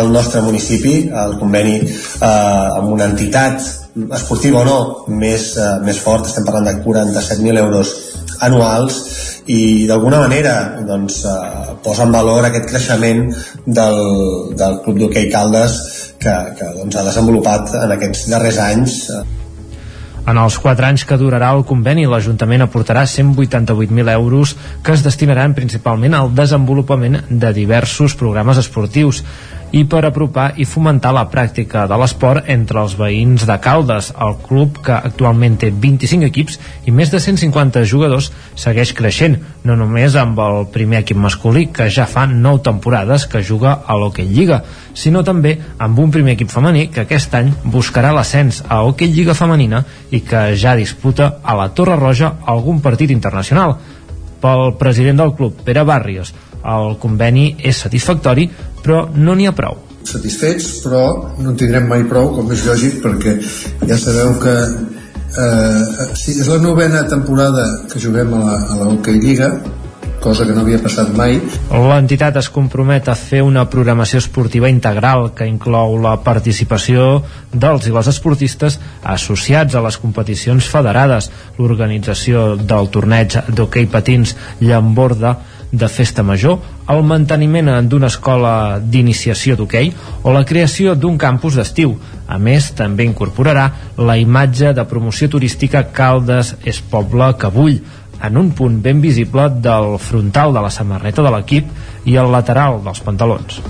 el 0.00 0.12
nostre 0.12 0.42
municipi, 0.44 0.94
el 1.24 1.36
conveni 1.40 1.78
eh, 1.80 2.26
amb 2.26 2.92
una 2.96 3.08
entitat 3.12 3.62
esportiva 4.18 4.62
o 4.62 4.64
no, 4.66 4.78
més, 5.08 5.52
eh, 5.56 5.70
més 5.86 6.00
fort, 6.02 6.26
estem 6.26 6.46
parlant 6.46 6.66
de 6.66 6.76
47.000 6.82 7.62
euros 7.62 7.94
anuals 8.44 8.98
i 9.46 9.86
d'alguna 9.86 10.22
manera 10.24 10.54
doncs, 10.88 11.20
eh, 11.28 11.76
posa 11.84 12.06
en 12.08 12.12
valor 12.16 12.48
aquest 12.48 12.68
creixement 12.70 13.26
del, 13.66 14.00
del 14.58 14.80
Club 14.84 15.00
d'Hockey 15.02 15.30
Caldes 15.32 15.78
que, 16.18 16.34
que 16.58 16.74
doncs, 16.80 16.96
ha 16.96 17.06
desenvolupat 17.06 17.74
en 17.84 17.96
aquests 17.96 18.28
darrers 18.32 18.60
anys. 18.66 19.00
eh, 19.10 19.43
en 20.26 20.38
els 20.40 20.56
4 20.58 20.86
anys 20.88 21.04
que 21.04 21.18
durarà 21.20 21.50
el 21.54 21.64
conveni, 21.68 22.06
l'Ajuntament 22.08 22.64
aportarà 22.64 23.04
188.000 23.04 24.12
euros 24.14 24.54
que 24.82 24.94
es 24.96 25.04
destinaran 25.04 25.56
principalment 25.56 26.16
al 26.16 26.32
desenvolupament 26.34 27.20
de 27.28 27.52
diversos 27.52 28.16
programes 28.16 28.60
esportius 28.60 29.22
i 29.74 29.82
per 29.90 30.04
apropar 30.06 30.52
i 30.62 30.64
fomentar 30.68 31.10
la 31.16 31.24
pràctica 31.30 31.88
de 31.90 31.96
l'esport 31.98 32.46
entre 32.52 32.78
els 32.84 32.94
veïns 32.98 33.42
de 33.48 33.56
Caldes. 33.62 34.12
El 34.22 34.36
club, 34.44 34.78
que 34.86 34.94
actualment 34.94 35.56
té 35.58 35.72
25 35.72 36.28
equips 36.28 36.60
i 36.86 36.94
més 36.94 37.10
de 37.10 37.18
150 37.18 37.82
jugadors, 37.90 38.30
segueix 38.54 38.92
creixent, 38.94 39.34
no 39.66 39.74
només 39.80 40.14
amb 40.20 40.38
el 40.44 40.68
primer 40.74 41.02
equip 41.02 41.18
masculí, 41.18 41.66
que 41.74 41.88
ja 41.90 42.06
fa 42.06 42.26
9 42.30 42.62
temporades 42.70 43.26
que 43.26 43.42
juga 43.42 43.80
a 43.86 43.98
l'Hockey 43.98 44.30
Lliga, 44.30 44.62
sinó 44.94 45.24
també 45.26 45.56
amb 45.78 45.98
un 45.98 46.14
primer 46.14 46.36
equip 46.38 46.54
femení 46.54 46.86
que 46.94 47.02
aquest 47.02 47.34
any 47.34 47.50
buscarà 47.64 48.14
l'ascens 48.14 48.62
a 48.68 48.84
Hockey 48.84 49.10
Lliga 49.10 49.34
femenina 49.34 49.82
i 50.14 50.22
que 50.22 50.52
ja 50.54 50.78
disputa 50.78 51.40
a 51.42 51.58
la 51.58 51.72
Torre 51.74 51.98
Roja 51.98 52.36
algun 52.46 52.78
partit 52.80 53.10
internacional. 53.10 53.74
Pel 54.44 54.74
president 54.78 55.18
del 55.18 55.32
club, 55.34 55.62
Pere 55.64 55.82
Barrios, 55.88 56.34
el 56.64 56.96
conveni 57.02 57.50
és 57.60 57.84
satisfactori, 57.86 58.48
però 58.82 59.08
no 59.14 59.36
n'hi 59.36 59.50
ha 59.50 59.56
prou 59.56 59.84
satisfets, 60.04 60.82
però 60.84 61.04
no 61.40 61.52
en 61.52 61.56
tindrem 61.56 61.86
mai 61.88 62.04
prou, 62.08 62.28
com 62.36 62.50
és 62.52 62.66
lògic, 62.68 63.00
perquè 63.04 63.38
ja 63.88 63.96
sabeu 63.96 64.34
que 64.42 64.56
eh, 65.44 66.10
sí, 66.18 66.36
és 66.36 66.50
la 66.50 66.60
novena 66.62 67.06
temporada 67.08 67.64
que 67.90 68.02
juguem 68.02 68.34
a 68.36 68.42
la, 68.42 68.58
a 68.68 68.76
la 68.82 68.90
Hockey 68.92 69.18
Lliga, 69.20 69.50
cosa 70.24 70.46
que 70.48 70.54
no 70.56 70.62
havia 70.64 70.80
passat 70.80 71.10
mai. 71.16 71.36
L'entitat 71.68 72.38
es 72.40 72.48
compromet 72.52 73.10
a 73.12 73.16
fer 73.18 73.42
una 73.44 73.66
programació 73.68 74.22
esportiva 74.22 74.70
integral 74.72 75.28
que 75.36 75.48
inclou 75.48 75.98
la 76.00 76.14
participació 76.24 77.18
dels 77.52 77.90
i 77.90 77.92
les 77.92 78.08
esportistes 78.08 78.78
associats 79.02 79.76
a 79.76 79.82
les 79.84 79.98
competicions 80.00 80.68
federades, 80.72 81.28
l'organització 81.58 82.54
del 82.56 82.88
torneig 82.94 83.36
d'hoquei 83.52 83.90
patins 83.92 84.32
Llamborda, 84.64 85.36
de 85.74 85.88
festa 85.90 86.22
major, 86.22 86.60
el 86.88 87.02
manteniment 87.06 87.70
d'una 87.90 88.10
escola 88.12 88.78
d'iniciació 88.78 89.56
d'hoquei 89.58 89.90
o 90.22 90.32
la 90.34 90.44
creació 90.46 90.94
d'un 90.94 91.18
campus 91.18 91.58
d'estiu. 91.58 91.96
A 92.28 92.38
més, 92.38 92.70
també 92.78 93.04
incorporarà 93.04 93.66
la 93.98 94.16
imatge 94.20 94.72
de 94.76 94.86
promoció 94.88 95.28
turística 95.28 95.84
Caldes 95.92 96.54
és 96.64 96.80
poble 96.80 97.32
que 97.38 97.50
bull, 97.50 97.80
en 98.24 98.38
un 98.38 98.52
punt 98.56 98.80
ben 98.82 99.00
visible 99.02 99.48
del 99.60 99.98
frontal 99.98 100.54
de 100.54 100.62
la 100.64 100.70
samarreta 100.70 101.22
de 101.22 101.34
l'equip 101.34 102.08
i 102.08 102.16
el 102.16 102.30
lateral 102.32 102.80
dels 102.84 103.02
pantalons. 103.04 103.60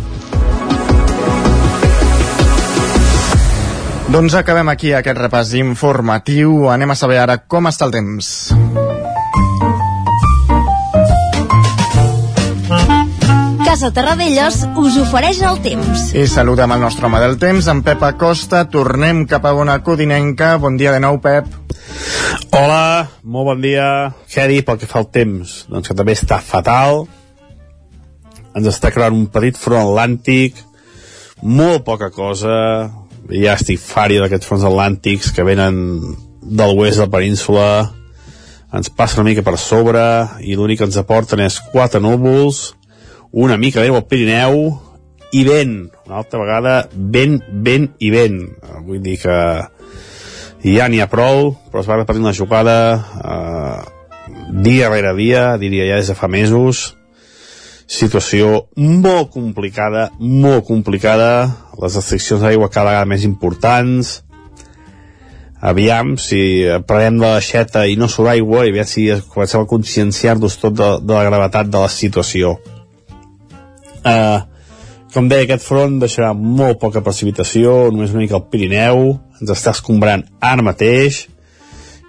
Doncs 4.14 4.36
acabem 4.38 4.68
aquí 4.70 4.92
aquest 4.94 5.18
repàs 5.18 5.54
informatiu. 5.58 6.68
Anem 6.70 6.92
a 6.92 6.98
saber 6.98 7.18
ara 7.18 7.40
com 7.50 7.66
està 7.66 7.88
el 7.88 7.96
temps. 7.96 8.34
Casa 13.74 13.88
Terradellos 13.90 14.60
us 14.78 14.96
ofereix 15.02 15.40
el 15.42 15.56
temps. 15.58 16.02
I 16.14 16.28
saludem 16.30 16.70
el 16.70 16.78
nostre 16.84 17.08
home 17.08 17.18
del 17.18 17.32
temps, 17.42 17.66
en 17.66 17.80
Pep 17.82 18.04
Acosta. 18.06 18.60
Tornem 18.70 19.24
cap 19.26 19.48
a 19.50 19.50
una 19.58 19.80
codinenca. 19.82 20.52
Bon 20.62 20.76
dia 20.78 20.92
de 20.94 21.00
nou, 21.02 21.16
Pep. 21.18 21.48
Hola, 22.54 23.08
molt 23.24 23.48
bon 23.48 23.64
dia. 23.64 23.86
Què 24.30 24.44
dir 24.46 24.60
pel 24.62 24.78
que 24.78 24.86
fa 24.86 25.00
al 25.00 25.08
temps? 25.10 25.56
Doncs 25.72 25.90
que 25.90 25.96
també 25.98 26.14
està 26.14 26.38
fatal. 26.38 27.00
Ens 28.54 28.70
està 28.70 28.92
creant 28.94 29.18
un 29.18 29.26
petit 29.34 29.58
front 29.58 29.88
atlàntic, 29.88 30.62
molt 31.42 31.82
poca 31.90 32.12
cosa. 32.14 32.54
Ja 33.26 33.58
estic 33.58 33.82
fària 33.82 34.22
d'aquests 34.22 34.52
fronts 34.52 34.68
atlàntics 34.70 35.34
que 35.34 35.48
venen 35.50 35.82
de 36.46 36.70
l'oest 36.70 37.02
de 37.02 37.08
la 37.08 37.14
península. 37.16 37.66
Ens 38.70 38.94
passa 38.94 39.18
una 39.18 39.32
mica 39.32 39.42
per 39.42 39.58
sobre 39.58 40.06
i 40.46 40.54
l'únic 40.54 40.78
que 40.78 40.90
ens 40.92 41.02
aporten 41.02 41.42
és 41.42 41.58
quatre 41.74 41.98
núvols, 41.98 42.68
una 43.34 43.56
mica 43.58 43.82
de 43.82 43.90
al 43.90 44.06
Pirineu 44.06 44.78
i 45.34 45.42
vent. 45.42 45.90
Una 46.06 46.20
altra 46.22 46.38
vegada, 46.38 46.74
vent, 46.94 47.40
vent 47.50 47.88
i 47.98 48.10
vent. 48.14 48.38
Vull 48.86 49.02
dir 49.02 49.16
que 49.18 49.38
ja 50.62 50.86
n'hi 50.88 51.00
ha 51.02 51.10
prou, 51.10 51.50
però 51.70 51.82
es 51.82 51.88
va 51.90 51.98
repetint 51.98 52.24
la 52.24 52.32
jugada 52.36 52.76
eh, 52.94 53.80
dia 54.64 54.90
rere 54.92 55.16
dia, 55.18 55.56
diria 55.58 55.88
ja 55.90 55.96
des 55.98 56.12
de 56.12 56.14
fa 56.14 56.30
mesos. 56.30 56.92
Situació 57.90 58.68
molt 58.78 59.32
complicada, 59.34 60.12
molt 60.20 60.64
complicada, 60.68 61.50
les 61.82 61.98
restriccions 61.98 62.40
d'aigua 62.40 62.70
cada 62.70 62.92
vegada 62.92 63.10
més 63.10 63.26
importants, 63.26 64.20
aviam 65.64 66.14
si 66.20 66.38
prenem 66.86 67.18
de 67.18 67.26
l'aixeta 67.26 67.82
i 67.90 67.98
no 67.98 68.06
surt 68.08 68.30
aigua 68.36 68.62
i 68.62 68.70
aviam 68.70 68.88
si 68.88 69.08
comencem 69.32 69.64
a 69.64 69.68
conscienciar-nos 69.68 70.56
tot 70.62 70.78
de, 70.78 70.88
de 71.02 71.18
la 71.18 71.26
gravetat 71.26 71.68
de 71.72 71.82
la 71.82 71.90
situació. 71.90 72.54
Uh, 74.04 74.42
com 75.14 75.28
deia, 75.30 75.46
aquest 75.46 75.62
front 75.62 76.00
deixarà 76.02 76.32
molt 76.34 76.80
poca 76.82 77.02
precipitació, 77.04 77.92
només 77.94 78.10
una 78.10 78.24
mica 78.24 78.34
al 78.40 78.48
Pirineu, 78.50 79.12
ens 79.38 79.52
està 79.54 79.70
escombrant 79.70 80.24
ara 80.42 80.64
mateix, 80.66 81.28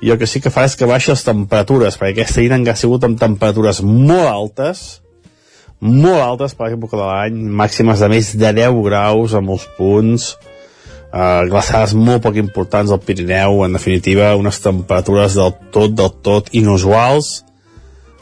i 0.01 0.09
el 0.09 0.17
que 0.17 0.27
sí 0.27 0.41
que 0.41 0.51
fa 0.53 0.65
és 0.65 0.75
que 0.77 0.89
baixa 0.89 1.13
les 1.13 1.23
temperatures, 1.25 1.99
perquè 2.01 2.15
aquesta 2.15 2.41
nit 2.41 2.55
han 2.55 2.65
sigut 2.77 3.05
amb 3.05 3.19
temperatures 3.21 3.83
molt 3.85 4.27
altes, 4.27 4.81
molt 5.85 6.21
altes 6.23 6.57
per 6.57 6.71
l'època 6.71 6.97
de 6.97 7.05
l'any, 7.05 7.39
màximes 7.61 8.01
de 8.01 8.09
més 8.09 8.33
de 8.41 8.51
10 8.57 8.81
graus 8.87 9.37
a 9.37 9.41
molts 9.45 9.69
punts, 9.77 10.31
eh, 11.13 11.45
glaçades 11.51 11.93
molt 11.93 12.25
poc 12.25 12.41
importants 12.41 12.91
al 12.91 13.03
Pirineu, 13.05 13.63
en 13.65 13.77
definitiva 13.77 14.33
unes 14.35 14.59
temperatures 14.65 15.37
del 15.37 15.53
tot, 15.71 15.93
del 15.93 16.11
tot 16.25 16.49
inusuals, 16.57 17.44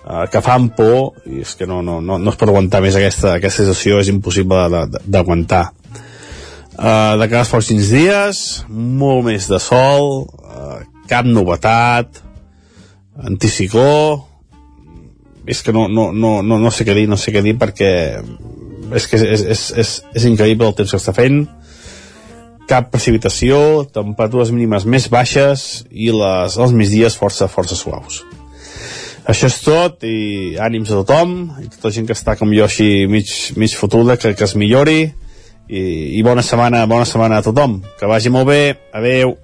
uh, 0.05 0.25
que 0.31 0.41
fan 0.43 0.69
por 0.75 1.23
i 1.29 1.41
és 1.43 1.53
que 1.59 1.67
no, 1.69 1.81
no, 1.85 1.99
no, 2.01 2.19
no 2.19 2.33
es 2.33 2.39
pot 2.39 2.49
aguantar 2.49 2.83
més 2.83 2.97
aquesta, 2.99 3.37
aquesta 3.37 3.63
sensació, 3.63 4.01
és 4.01 4.11
impossible 4.11 4.83
d'aguantar 5.05 5.63
uh, 5.71 7.15
de 7.19 7.29
cada 7.29 7.45
pròxims 7.49 7.93
dies 7.93 8.43
molt 8.69 9.25
més 9.29 9.49
de 9.51 9.59
sol 9.63 10.27
uh, 10.27 10.79
cap 11.09 11.27
novetat 11.27 12.21
anticicló 13.23 14.23
és 15.45 15.59
que 15.61 15.73
no, 15.75 15.89
no, 15.91 16.11
no, 16.15 16.37
no, 16.41 16.59
no 16.59 16.71
sé 16.71 16.87
què 16.87 16.95
dir 16.95 17.09
no 17.11 17.19
sé 17.19 17.33
què 17.35 17.43
dir 17.43 17.57
perquè 17.59 17.91
és 18.93 19.09
que 19.09 19.19
és, 19.19 19.43
és, 19.55 19.67
és, 19.81 19.91
és 20.15 20.25
increïble 20.29 20.69
el 20.69 20.75
temps 20.77 20.93
que 20.93 20.99
està 21.01 21.13
fent 21.15 21.43
cap 22.69 22.87
precipitació, 22.93 23.83
temperatures 23.91 24.53
mínimes 24.53 24.85
més 24.87 25.09
baixes 25.11 25.83
i 25.91 26.11
les, 26.15 26.55
els 26.55 26.71
migdies 26.75 27.17
força, 27.19 27.49
força 27.51 27.75
suaus. 27.75 28.21
Això 29.29 29.47
és 29.47 29.59
tot 29.63 30.03
i 30.03 30.55
ànims 30.59 30.91
a 30.91 30.99
tothom 30.99 31.35
i 31.63 31.69
tota 31.71 31.89
la 31.89 31.95
gent 31.95 32.09
que 32.09 32.17
està 32.17 32.35
com 32.39 32.51
jo 32.55 32.65
així 32.65 33.07
mig, 33.07 33.31
mig 33.55 33.75
fotuda 33.79 34.17
que, 34.19 34.33
que 34.35 34.43
es 34.43 34.55
millori 34.59 34.99
i, 35.03 35.83
i 36.19 36.21
bona 36.27 36.43
setmana 36.43 36.83
bona 36.91 37.07
setmana 37.07 37.39
a 37.39 37.45
tothom 37.45 37.79
que 37.99 38.09
vagi 38.09 38.33
molt 38.33 38.51
bé, 38.51 38.61
adeu 38.91 39.37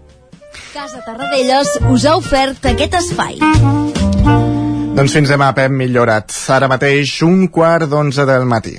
Casa 0.74 1.00
Tarradellas 1.06 1.78
us 1.94 2.04
ha 2.04 2.18
ofert 2.20 2.68
aquest 2.74 3.00
espai 3.00 3.40
doncs 5.00 5.14
fins 5.16 5.30
demà, 5.32 5.54
Pep 5.56 5.72
Millorat. 5.72 6.34
Ara 6.52 6.68
mateix 6.68 7.22
un 7.24 7.46
quart 7.56 7.88
d'onze 7.88 8.26
del 8.28 8.44
matí. 8.50 8.74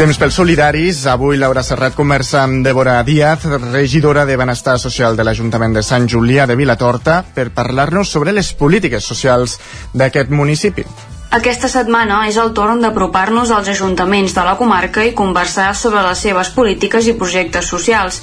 Temps 0.00 0.16
pels 0.16 0.32
solidaris. 0.32 1.02
Avui 1.12 1.36
Laura 1.36 1.60
Serrat 1.60 1.92
conversa 1.92 2.38
amb 2.40 2.64
Débora 2.64 2.94
Díaz, 3.04 3.44
regidora 3.66 4.24
de 4.24 4.38
Benestar 4.40 4.78
Social 4.80 5.18
de 5.18 5.26
l'Ajuntament 5.28 5.76
de 5.76 5.82
Sant 5.84 6.08
Julià 6.08 6.46
de 6.48 6.56
Vilatorta, 6.56 7.18
per 7.36 7.50
parlar-nos 7.52 8.08
sobre 8.08 8.32
les 8.32 8.54
polítiques 8.56 9.04
socials 9.04 9.58
d'aquest 9.92 10.32
municipi. 10.32 10.88
Aquesta 11.30 11.68
setmana 11.70 12.24
és 12.26 12.34
el 12.42 12.48
torn 12.58 12.80
d'apropar-nos 12.82 13.52
als 13.54 13.68
ajuntaments 13.70 14.32
de 14.34 14.42
la 14.42 14.56
comarca 14.58 15.04
i 15.06 15.12
conversar 15.14 15.68
sobre 15.78 16.00
les 16.02 16.18
seves 16.26 16.48
polítiques 16.56 17.06
i 17.06 17.14
projectes 17.20 17.68
socials. 17.70 18.18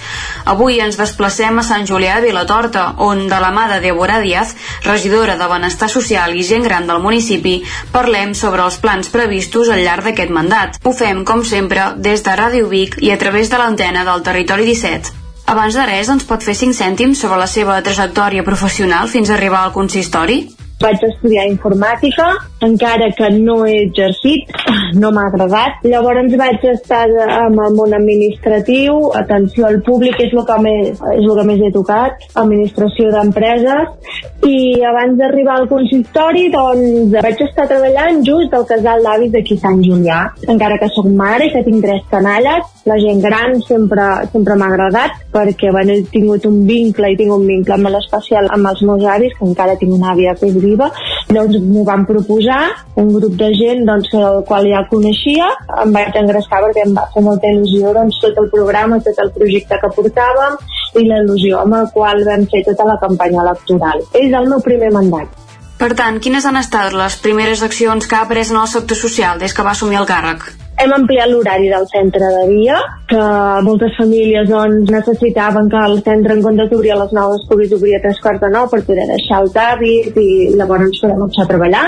Avui 0.53 0.81
ens 0.83 0.99
desplacem 0.99 1.55
a 1.55 1.63
Sant 1.63 1.87
Julià 1.87 2.17
de 2.19 2.27
Vilatorta, 2.27 2.83
on, 3.07 3.23
de 3.31 3.39
la 3.39 3.53
mà 3.55 3.69
de 3.71 3.79
Débora 3.85 4.19
Díaz, 4.19 4.51
regidora 4.83 5.37
de 5.39 5.47
Benestar 5.47 5.87
Social 5.87 6.35
i 6.35 6.43
gent 6.43 6.67
gran 6.67 6.91
del 6.91 6.99
municipi, 6.99 7.61
parlem 7.95 8.35
sobre 8.35 8.67
els 8.67 8.81
plans 8.83 9.07
previstos 9.15 9.71
al 9.71 9.85
llarg 9.87 10.11
d'aquest 10.11 10.35
mandat. 10.41 10.83
Ho 10.83 10.91
fem, 10.91 11.23
com 11.23 11.47
sempre, 11.47 11.93
des 11.95 12.27
de 12.27 12.35
Ràdio 12.35 12.67
Vic 12.67 12.99
i 12.99 13.15
a 13.15 13.17
través 13.23 13.47
de 13.47 13.63
l'antena 13.63 14.03
del 14.03 14.27
Territori 14.27 14.67
17. 14.67 15.15
Abans 15.47 15.79
de 15.79 15.87
res, 15.87 16.11
ens 16.11 16.27
pot 16.27 16.43
fer 16.43 16.59
5 16.59 16.75
cèntims 16.75 17.23
sobre 17.23 17.39
la 17.39 17.47
seva 17.47 17.79
trajectòria 17.79 18.43
professional 18.43 19.07
fins 19.07 19.31
a 19.31 19.39
arribar 19.39 19.63
al 19.63 19.71
consistori? 19.71 20.41
Vaig 20.77 21.01
estudiar 21.07 21.47
informàtica, 21.49 22.27
encara 22.61 23.07
que 23.17 23.31
no 23.33 23.63
he 23.65 23.79
exercit, 23.87 24.51
no 25.01 25.09
m'ha 25.15 25.25
agradat. 25.31 25.81
Llavors 25.89 26.35
vaig 26.37 26.65
estar 26.69 27.07
amb 27.39 27.63
el 27.65 27.73
món 27.77 27.95
administratiu, 27.97 28.99
atenció 29.17 29.65
al 29.67 29.81
públic 29.85 30.19
és 30.21 30.35
el 30.35 30.45
que 30.45 30.59
més, 30.61 31.01
és 31.15 31.25
el 31.25 31.33
que 31.39 31.47
més 31.49 31.63
he 31.65 31.71
tocat, 31.73 32.27
administració 32.43 33.09
d'empreses, 33.15 34.21
i 34.47 34.83
abans 34.85 35.17
d'arribar 35.17 35.57
al 35.57 35.69
consistori 35.71 36.47
doncs 36.53 37.15
vaig 37.25 37.41
estar 37.47 37.65
treballant 37.69 38.21
just 38.25 38.53
al 38.53 38.67
casal 38.69 39.01
d'avis 39.05 39.33
d'aquí 39.33 39.57
Sant 39.57 39.81
Julià. 39.81 40.19
Encara 40.47 40.77
que 40.77 40.91
sóc 40.93 41.09
mare 41.09 41.49
i 41.49 41.53
que 41.53 41.63
tinc 41.65 41.81
tres 41.85 42.05
canalles, 42.11 42.69
la 42.87 42.99
gent 43.01 43.19
gran 43.23 43.57
sempre, 43.65 44.05
sempre 44.31 44.55
m'ha 44.55 44.69
agradat 44.71 45.17
perquè 45.33 45.71
bueno, 45.73 45.93
he 45.97 46.05
tingut 46.11 46.45
un 46.49 46.61
vincle 46.69 47.11
i 47.11 47.17
tinc 47.19 47.33
un 47.33 47.45
vincle 47.49 47.77
molt 47.81 47.99
especial 47.99 48.47
amb 48.53 48.69
els 48.71 48.83
meus 48.87 49.03
avis, 49.17 49.35
que 49.37 49.45
encara 49.49 49.77
tinc 49.81 49.97
una 49.97 50.13
àvia 50.13 50.35
que 50.37 50.47
és 50.51 50.57
viva, 50.67 50.91
doncs 51.31 51.57
m'ho 51.63 51.85
van 51.87 52.05
proposar, 52.09 52.61
un 53.01 53.09
grup 53.15 53.35
de 53.39 53.49
gent 53.57 53.85
doncs, 53.87 54.11
el 54.19 54.43
qual 54.49 54.67
ja 54.69 54.83
coneixia, 54.91 55.49
em 55.83 55.95
vaig 55.95 56.19
engressar 56.21 56.61
perquè 56.67 56.85
em 56.85 56.93
va 56.97 57.07
fer 57.15 57.23
molta 57.25 57.51
il·lusió 57.55 57.95
doncs, 57.97 58.19
tot 58.23 58.43
el 58.43 58.51
programa, 58.53 59.01
tot 59.07 59.23
el 59.23 59.33
projecte 59.39 59.79
que 59.81 59.93
portàvem 59.97 60.59
i 61.01 61.07
la 61.07 61.23
il·lusió 61.23 61.63
amb 61.63 61.81
el 61.81 61.91
qual 61.95 62.23
vam 62.27 62.47
fer 62.53 62.63
tota 62.69 62.87
la 62.91 62.99
campanya 63.01 63.43
electoral. 63.47 64.05
És 64.13 64.31
el 64.31 64.49
meu 64.53 64.63
primer 64.63 64.93
mandat. 64.95 65.43
Per 65.77 65.91
tant, 65.93 66.15
quines 66.17 66.45
han 66.49 66.57
estat 66.57 66.95
les 66.97 67.19
primeres 67.21 67.61
accions 67.65 68.07
que 68.09 68.17
ha 68.17 68.25
pres 68.29 68.49
en 68.53 68.61
el 68.63 68.71
sector 68.71 68.97
social 68.97 69.37
des 69.37 69.53
que 69.53 69.65
va 69.65 69.75
assumir 69.77 70.01
el 70.01 70.09
càrrec? 70.09 70.49
Hem 70.77 70.91
ampliat 70.93 71.31
l'horari 71.31 71.71
del 71.71 71.87
centre 71.89 72.27
de 72.33 72.41
dia, 72.51 72.75
que 73.09 73.21
moltes 73.65 73.95
famílies 73.97 74.49
doncs, 74.51 74.91
necessitaven 74.93 75.71
que 75.71 75.85
el 75.89 75.95
centre, 76.05 76.35
en 76.37 76.43
comptes 76.45 76.69
d'obrir 76.69 76.91
a 76.93 76.99
les 76.99 77.15
9, 77.17 77.39
es 77.39 77.47
pogués 77.49 77.73
obrir 77.79 77.95
a 77.97 78.01
tres 78.03 78.19
quarts 78.21 78.43
de 78.43 78.51
9 78.53 78.69
per 78.73 78.83
poder 78.89 79.07
deixar 79.09 79.39
els 79.41 79.57
avis 79.63 80.11
i 80.21 80.27
llavors 80.59 81.01
podem 81.01 81.23
marxar 81.23 81.47
a 81.47 81.51
treballar. 81.53 81.87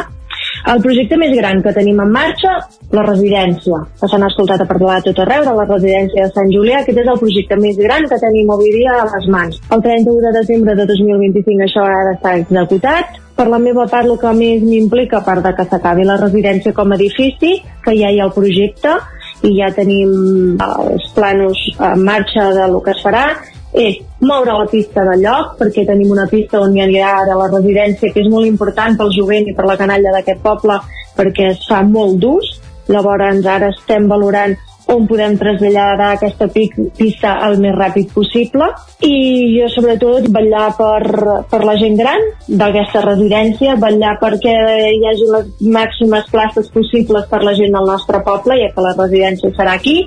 El 0.73 0.81
projecte 0.81 1.17
més 1.21 1.35
gran 1.37 1.61
que 1.61 1.75
tenim 1.75 2.01
en 2.01 2.11
marxa, 2.15 2.55
la 2.97 3.05
residència, 3.05 3.79
que 4.01 4.09
s'han 4.09 4.25
escoltat 4.25 4.65
a 4.65 4.69
parlar 4.71 4.97
a 4.97 5.05
tot 5.05 5.21
arreu 5.21 5.45
de 5.45 5.55
la 5.59 5.69
residència 5.69 6.25
de 6.25 6.33
Sant 6.33 6.51
Julià, 6.55 6.81
aquest 6.81 7.01
és 7.03 7.13
el 7.13 7.21
projecte 7.21 7.61
més 7.61 7.77
gran 7.77 8.09
que 8.09 8.21
tenim 8.25 8.49
avui 8.55 8.73
dia 8.73 8.97
a 8.97 9.07
les 9.13 9.29
mans. 9.37 9.61
El 9.69 9.85
31 9.85 10.25
de 10.25 10.35
desembre 10.41 10.77
de 10.81 10.89
2025 10.89 11.65
això 11.69 11.85
ha 11.85 12.05
d'estar 12.09 12.37
executat, 12.41 13.19
per 13.39 13.47
la 13.47 13.59
meva 13.63 13.85
part 13.87 14.03
el 14.03 14.17
que 14.19 14.31
més 14.35 14.63
m'implica, 14.65 15.21
a 15.21 15.23
part 15.23 15.45
de 15.45 15.53
que 15.55 15.65
s'acabi 15.71 16.03
la 16.03 16.17
residència 16.19 16.75
com 16.75 16.91
a 16.91 16.97
edifici, 16.99 17.53
que 17.85 17.95
ja 17.95 18.11
hi 18.11 18.19
ha 18.19 18.25
el 18.27 18.35
projecte 18.35 18.97
i 19.47 19.53
ja 19.55 19.69
tenim 19.71 20.59
els 20.59 21.05
planos 21.15 21.61
en 21.77 22.03
marxa 22.03 22.49
de 22.57 22.67
lo 22.67 22.81
que 22.83 22.91
es 22.91 22.99
farà, 23.05 23.23
és 23.71 24.01
moure 24.19 24.57
la 24.57 24.67
pista 24.67 25.05
de 25.07 25.15
lloc, 25.21 25.53
perquè 25.59 25.85
tenim 25.87 26.11
una 26.11 26.27
pista 26.27 26.59
on 26.59 26.75
hi 26.75 26.83
anirà 26.83 27.13
ara 27.21 27.37
la 27.39 27.47
residència, 27.53 28.11
que 28.11 28.25
és 28.25 28.31
molt 28.33 28.49
important 28.49 28.97
pel 28.99 29.13
jovent 29.15 29.47
i 29.47 29.55
per 29.55 29.69
la 29.69 29.77
canalla 29.79 30.11
d'aquest 30.17 30.43
poble, 30.43 30.75
perquè 31.15 31.53
es 31.53 31.63
fa 31.69 31.79
molt 31.85 32.19
d'ús. 32.19 32.57
Llavors 32.89 33.45
ara 33.45 33.69
estem 33.69 34.07
valorant 34.09 34.57
on 34.89 35.05
podem 35.09 35.37
traslladar 35.39 36.13
aquesta 36.15 36.47
pista 36.49 37.35
el 37.47 37.59
més 37.61 37.75
ràpid 37.77 38.13
possible. 38.15 38.69
I 39.05 39.13
jo 39.55 39.69
sobretot 39.73 40.29
vetllar 40.33 40.67
per, 40.77 41.01
per 41.51 41.61
la 41.67 41.77
gent 41.79 41.97
gran 41.99 42.25
d'aquesta 42.47 43.03
residència, 43.05 43.77
vetllar 43.81 44.17
perquè 44.21 44.55
hi 44.95 45.01
hagi 45.11 45.31
les 45.35 45.49
màximes 45.77 46.29
places 46.33 46.69
possibles 46.73 47.29
per 47.29 47.43
la 47.45 47.55
gent 47.57 47.75
del 47.77 47.89
nostre 47.93 48.23
poble, 48.25 48.59
ja 48.63 48.73
que 48.73 48.85
la 48.85 48.95
residència 48.97 49.53
serà 49.57 49.77
aquí, 49.79 50.01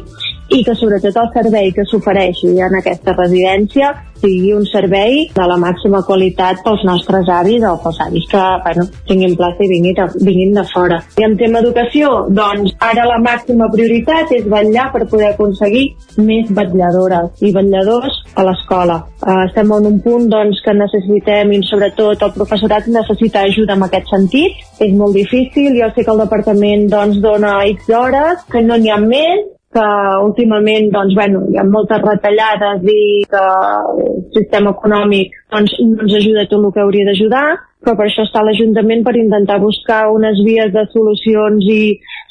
i 0.50 0.62
que 0.64 0.74
sobretot 0.78 1.16
el 1.16 1.28
servei 1.36 1.70
que 1.76 1.84
s'ofereixi 1.90 2.56
en 2.60 2.80
aquesta 2.80 3.14
residència 3.18 3.92
sigui 4.22 4.52
un 4.54 4.64
servei 4.70 5.26
de 5.34 5.44
la 5.50 5.58
màxima 5.58 6.02
qualitat 6.06 6.60
pels 6.64 6.84
nostres 6.86 7.28
avis 7.36 7.64
o 7.66 7.74
pels 7.82 7.98
avis 8.06 8.26
que 8.30 8.42
bueno, 8.64 8.86
tinguin 9.08 9.34
plaça 9.38 9.66
i 9.66 9.70
vinguin 9.72 9.96
de, 9.98 10.06
vinguin 10.22 10.54
de 10.58 10.64
fora. 10.70 11.00
I 11.18 11.26
en 11.26 11.36
tema 11.40 11.62
educació, 11.64 12.12
doncs 12.30 12.76
ara 12.90 13.06
la 13.08 13.18
màxima 13.24 13.68
prioritat 13.72 14.30
és 14.38 14.46
vetllar 14.52 14.88
per 14.94 15.08
poder 15.10 15.32
aconseguir 15.32 15.88
més 16.22 16.50
vetlladores 16.54 17.42
i 17.42 17.52
vetlladors 17.56 18.20
a 18.38 18.46
l'escola. 18.46 19.00
Uh, 19.22 19.42
estem 19.48 19.72
en 19.74 19.88
un 19.90 19.98
punt 20.04 20.28
doncs, 20.30 20.62
que 20.64 20.74
necessitem 20.76 21.52
i 21.56 21.62
sobretot 21.66 22.22
el 22.22 22.36
professorat 22.36 22.86
necessita 22.90 23.42
ajuda 23.48 23.74
en 23.74 23.86
aquest 23.88 24.12
sentit. 24.12 24.62
És 24.82 24.94
molt 24.98 25.18
difícil, 25.18 25.74
jo 25.78 25.90
sé 25.90 26.04
que 26.04 26.14
el 26.14 26.22
departament 26.22 26.86
doncs, 26.92 27.18
dona 27.24 27.58
X 27.72 27.90
hores, 27.96 28.46
que 28.50 28.62
no 28.62 28.78
n'hi 28.78 28.90
ha 28.90 29.00
més, 29.02 29.50
que 29.72 29.88
últimament 30.22 30.90
doncs, 30.92 31.14
bueno, 31.16 31.42
hi 31.48 31.58
ha 31.58 31.64
moltes 31.64 32.02
retallades 32.04 32.84
i 32.92 33.02
que 33.32 33.42
el 33.42 34.24
sistema 34.36 34.74
econòmic 34.76 35.36
doncs, 35.54 35.76
no 35.80 36.06
ens 36.06 36.16
ajuda 36.20 36.48
tot 36.50 36.60
el 36.60 36.72
que 36.74 36.82
hauria 36.84 37.08
d'ajudar, 37.08 37.46
però 37.82 37.96
per 37.98 38.06
això 38.06 38.26
està 38.28 38.44
l'Ajuntament 38.44 39.02
per 39.06 39.16
intentar 39.18 39.58
buscar 39.62 40.02
unes 40.14 40.38
vies 40.46 40.70
de 40.76 40.84
solucions 40.92 41.66
i 41.74 41.82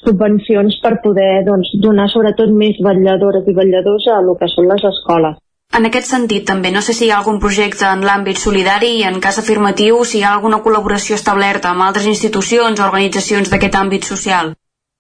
subvencions 0.06 0.78
per 0.84 1.00
poder 1.04 1.44
doncs, 1.48 1.74
donar 1.84 2.08
sobretot 2.14 2.54
més 2.64 2.80
vetlladores 2.80 3.48
i 3.48 3.58
vetlladors 3.58 4.08
a 4.08 4.20
el 4.22 4.36
que 4.40 4.52
són 4.54 4.70
les 4.72 4.86
escoles. 4.94 5.40
En 5.72 5.88
aquest 5.88 6.10
sentit, 6.12 6.44
també, 6.48 6.70
no 6.72 6.82
sé 6.84 6.94
si 6.94 7.06
hi 7.08 7.12
ha 7.12 7.20
algun 7.22 7.38
projecte 7.44 7.86
en 7.88 8.02
l'àmbit 8.04 8.40
solidari 8.40 8.90
i, 8.98 9.04
en 9.08 9.22
cas 9.24 9.40
afirmatiu, 9.40 10.02
si 10.04 10.20
hi 10.20 10.26
ha 10.28 10.34
alguna 10.36 10.60
col·laboració 10.66 11.16
establerta 11.16 11.72
amb 11.72 11.86
altres 11.86 12.10
institucions 12.12 12.80
o 12.80 12.88
organitzacions 12.90 13.52
d'aquest 13.52 13.78
àmbit 13.80 14.08
social. 14.14 14.52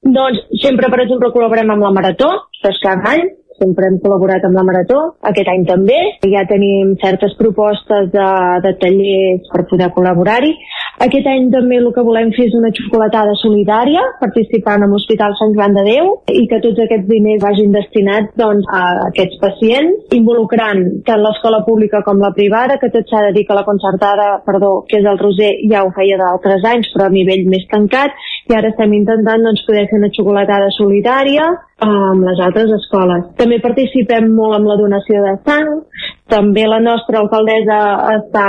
Doncs 0.03 0.39
sempre, 0.63 0.89
per 0.89 1.03
exemple, 1.03 1.29
col·laborem 1.35 1.69
amb 1.73 1.85
la 1.85 1.91
Marató, 1.93 2.31
que 2.61 2.71
cada 2.81 3.11
any, 3.13 3.27
sempre 3.61 3.87
hem 3.87 3.99
col·laborat 4.03 4.45
amb 4.47 4.57
la 4.57 4.65
Marató, 4.67 4.99
aquest 5.31 5.49
any 5.53 5.65
també. 5.69 5.99
Ja 6.33 6.43
tenim 6.49 6.95
certes 7.03 7.35
propostes 7.39 8.09
de, 8.13 8.29
de 8.65 8.73
tallers 8.81 9.49
per 9.53 9.65
poder 9.69 9.91
col·laborar-hi. 9.95 10.53
Aquest 11.05 11.27
any 11.29 11.49
també 11.53 11.79
el 11.81 11.89
que 11.95 12.03
volem 12.05 12.33
fer 12.35 12.47
és 12.49 12.57
una 12.57 12.73
xocolatada 12.77 13.33
solidària, 13.39 14.03
participant 14.21 14.85
amb 14.85 14.95
l'Hospital 14.95 15.37
Sant 15.39 15.55
Joan 15.57 15.77
de 15.77 15.85
Déu, 15.87 16.11
i 16.29 16.43
que 16.49 16.61
tots 16.65 16.81
aquests 16.83 17.07
diners 17.09 17.41
vagin 17.43 17.73
destinats 17.75 18.35
doncs, 18.41 18.67
a 18.69 18.83
aquests 19.07 19.39
pacients, 19.41 20.11
involucrant 20.17 20.83
tant 21.07 21.23
l'escola 21.23 21.61
pública 21.67 22.03
com 22.05 22.21
la 22.21 22.33
privada, 22.37 22.77
que 22.81 22.91
tot 22.93 23.09
s'ha 23.09 23.23
de 23.27 23.33
dir 23.37 23.45
que 23.47 23.57
la 23.57 23.65
concertada, 23.67 24.29
perdó, 24.45 24.73
que 24.89 25.01
és 25.01 25.09
el 25.09 25.19
Roser, 25.21 25.51
ja 25.71 25.83
ho 25.85 25.91
feia 25.95 26.19
d'altres 26.21 26.65
anys, 26.73 26.91
però 26.93 27.09
a 27.09 27.13
nivell 27.13 27.47
més 27.51 27.65
tancat, 27.71 28.15
i 28.49 28.57
ara 28.57 28.71
estem 28.73 28.93
intentant 28.97 29.43
doncs, 29.47 29.65
poder 29.67 29.87
fer 29.89 29.99
una 30.01 30.13
xocolatada 30.13 30.69
solidària 30.77 31.49
amb 31.81 32.23
les 32.27 32.39
altres 32.45 32.71
escoles. 32.77 33.27
També 33.39 33.57
participem 33.63 34.29
molt 34.37 34.57
amb 34.59 34.69
la 34.69 34.77
donació 34.79 35.21
de 35.25 35.35
sang, 35.47 35.69
també 36.31 36.67
la 36.69 36.79
nostra 36.79 37.21
alcaldessa 37.23 37.79
està 38.15 38.47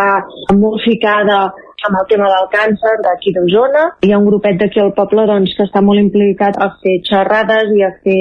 molt 0.59 0.83
ficada 0.85 1.39
amb 1.83 1.99
el 1.99 2.07
tema 2.11 2.29
del 2.31 2.47
càncer 2.53 2.93
d'aquí 3.05 3.33
d'Osona. 3.35 3.87
Hi 4.07 4.13
ha 4.13 4.21
un 4.21 4.29
grupet 4.29 4.61
d'aquí 4.61 4.83
al 4.83 4.93
poble 4.99 5.25
doncs, 5.31 5.55
que 5.57 5.67
està 5.67 5.83
molt 5.83 6.03
implicat 6.03 6.59
a 6.63 6.69
fer 6.83 6.99
xerrades 7.09 7.73
i 7.75 7.83
a 7.83 7.91
fer 8.05 8.21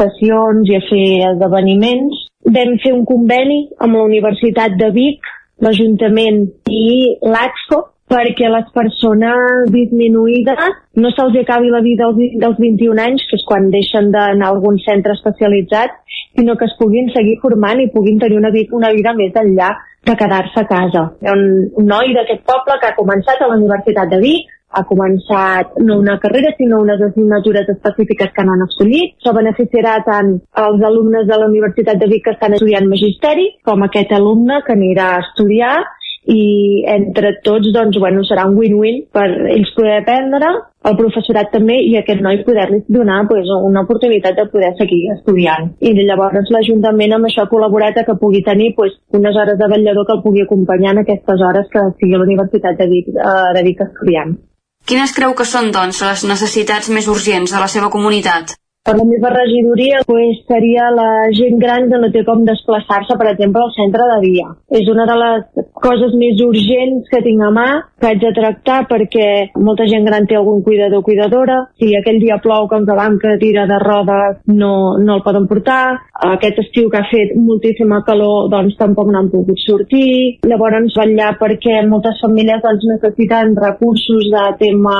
sessions 0.00 0.72
i 0.72 0.78
a 0.78 0.82
fer 0.88 1.06
esdeveniments. 1.34 2.26
Vam 2.56 2.74
fer 2.82 2.94
un 2.96 3.04
conveni 3.06 3.60
amb 3.78 4.00
la 4.00 4.06
Universitat 4.08 4.74
de 4.80 4.90
Vic, 4.96 5.30
l'Ajuntament 5.60 6.46
i 6.72 6.90
l'AXCO 7.22 7.84
perquè 8.10 8.50
les 8.50 8.70
persones 8.74 9.70
disminuïdes 9.70 10.78
no 11.02 11.12
se'ls 11.14 11.36
acabi 11.44 11.70
la 11.70 11.82
vida 11.84 12.10
dels 12.16 12.58
21 12.58 12.98
anys, 13.06 13.26
que 13.30 13.38
és 13.38 13.46
quan 13.46 13.70
deixen 13.70 14.10
d'anar 14.14 14.48
a 14.48 14.54
algun 14.56 14.80
centre 14.82 15.14
especialitzat, 15.14 15.94
sinó 16.36 16.56
que 16.58 16.66
es 16.66 16.74
puguin 16.78 17.10
seguir 17.14 17.38
formant 17.42 17.80
i 17.80 17.90
puguin 17.94 18.18
tenir 18.18 18.38
una 18.38 18.50
vida, 18.50 18.74
una 18.76 18.90
vida 18.94 19.14
més 19.14 19.36
enllà 19.38 19.70
de 20.06 20.16
quedar-se 20.16 20.62
a 20.62 20.68
casa. 20.68 21.04
Hi 21.20 21.28
ha 21.28 21.36
un, 21.36 21.44
un 21.82 21.86
noi 21.86 22.14
d'aquest 22.16 22.42
poble 22.48 22.78
que 22.80 22.90
ha 22.90 22.98
començat 22.98 23.42
a 23.42 23.50
la 23.50 23.58
Universitat 23.60 24.10
de 24.10 24.18
Vic, 24.24 24.48
ha 24.70 24.84
començat 24.86 25.78
no 25.82 25.96
una 25.98 26.16
carrera, 26.22 26.52
sinó 26.56 26.78
unes 26.82 27.00
assignatures 27.02 27.70
específiques 27.72 28.30
que 28.34 28.44
no 28.46 28.54
han 28.54 28.66
escollit. 28.66 29.16
Això 29.18 29.34
beneficiarà 29.34 29.96
tant 30.06 30.36
els 30.64 30.84
alumnes 30.90 31.26
de 31.30 31.38
la 31.38 31.48
Universitat 31.50 31.98
de 31.98 32.10
Vic 32.10 32.26
que 32.26 32.36
estan 32.36 32.54
estudiant 32.54 32.86
magisteri, 32.90 33.48
com 33.66 33.82
aquest 33.86 34.14
alumne 34.14 34.60
que 34.66 34.76
anirà 34.78 35.08
a 35.14 35.24
estudiar 35.24 35.74
i 36.30 36.84
entre 36.86 37.32
tots 37.44 37.72
doncs, 37.74 37.98
bueno, 38.02 38.22
serà 38.28 38.46
un 38.48 38.56
win-win 38.58 39.00
per 39.14 39.26
ells 39.54 39.72
poder 39.76 39.96
aprendre, 40.00 40.50
el 40.88 40.96
professorat 40.96 41.50
també 41.52 41.76
i 41.84 41.96
aquest 41.98 42.22
noi 42.24 42.40
poder-li 42.46 42.80
donar 42.88 43.18
pues, 43.28 43.50
una 43.68 43.82
oportunitat 43.86 44.38
de 44.38 44.46
poder 44.52 44.70
seguir 44.78 45.00
estudiant. 45.16 45.72
I 45.80 45.92
llavors 45.98 46.52
l'Ajuntament 46.54 47.16
amb 47.16 47.28
això 47.28 47.44
ha 47.44 47.50
col·laborat 47.50 47.98
a 48.00 48.06
que 48.06 48.16
pugui 48.22 48.44
tenir 48.46 48.72
pues, 48.78 48.94
unes 49.16 49.36
hores 49.36 49.58
de 49.60 49.70
vetllador 49.74 50.06
que 50.06 50.16
el 50.16 50.22
pugui 50.24 50.46
acompanyar 50.46 50.94
en 50.94 51.02
aquestes 51.04 51.44
hores 51.48 51.68
que 51.72 51.84
sigui 51.98 52.16
a 52.16 52.22
la 52.22 52.28
Universitat 52.30 52.78
de 52.78 52.88
Vic, 52.94 53.10
eh, 53.10 53.50
de 53.58 53.66
Vic 53.66 53.84
estudiant. 53.88 54.38
Quines 54.88 55.12
creu 55.12 55.34
que 55.36 55.44
són, 55.44 55.68
doncs, 55.74 56.00
les 56.06 56.24
necessitats 56.30 56.88
més 56.94 57.10
urgents 57.10 57.52
de 57.52 57.60
la 57.60 57.68
seva 57.68 57.90
comunitat? 57.92 58.56
Per 58.80 58.94
la 58.96 59.04
meva 59.04 59.28
regidoria 59.28 59.98
pues, 60.06 60.38
seria 60.48 60.86
la 60.90 61.28
gent 61.36 61.58
gran 61.60 61.90
que 61.90 61.98
no 62.00 62.08
té 62.10 62.22
com 62.24 62.46
desplaçar-se, 62.46 63.12
per 63.20 63.26
exemple, 63.28 63.60
al 63.60 63.74
centre 63.76 64.06
de 64.08 64.16
dia. 64.24 64.46
És 64.72 64.88
una 64.88 65.04
de 65.04 65.16
les 65.20 65.66
coses 65.84 66.14
més 66.16 66.40
urgents 66.40 67.10
que 67.12 67.20
tinc 67.26 67.44
a 67.44 67.50
mà, 67.52 67.66
que 68.00 68.08
haig 68.08 68.22
de 68.22 68.30
tractar 68.38 68.78
perquè 68.88 69.26
molta 69.60 69.84
gent 69.90 70.08
gran 70.08 70.24
té 70.26 70.38
algun 70.38 70.62
cuidador 70.64 71.04
o 71.04 71.06
cuidadora. 71.06 71.58
Si 71.76 71.90
aquell 71.98 72.22
dia 72.24 72.40
plou 72.40 72.70
que 72.72 72.80
banca 72.88 73.36
tira 73.42 73.66
de 73.68 73.78
rodes 73.84 74.40
no, 74.48 74.96
no 74.96 75.18
el 75.18 75.22
poden 75.28 75.46
portar. 75.50 76.00
Aquest 76.30 76.62
estiu 76.64 76.88
que 76.88 77.02
ha 77.02 77.10
fet 77.12 77.36
moltíssima 77.36 78.00
calor 78.08 78.48
doncs 78.48 78.80
tampoc 78.80 79.12
n'han 79.12 79.28
pogut 79.28 79.60
sortir. 79.60 80.40
Llavors 80.48 80.96
vetllar 80.96 81.34
perquè 81.36 81.82
moltes 81.84 82.16
famílies 82.24 82.64
doncs, 82.64 82.88
necessiten 82.94 83.54
recursos 83.60 84.32
de 84.32 84.48
tema 84.64 84.98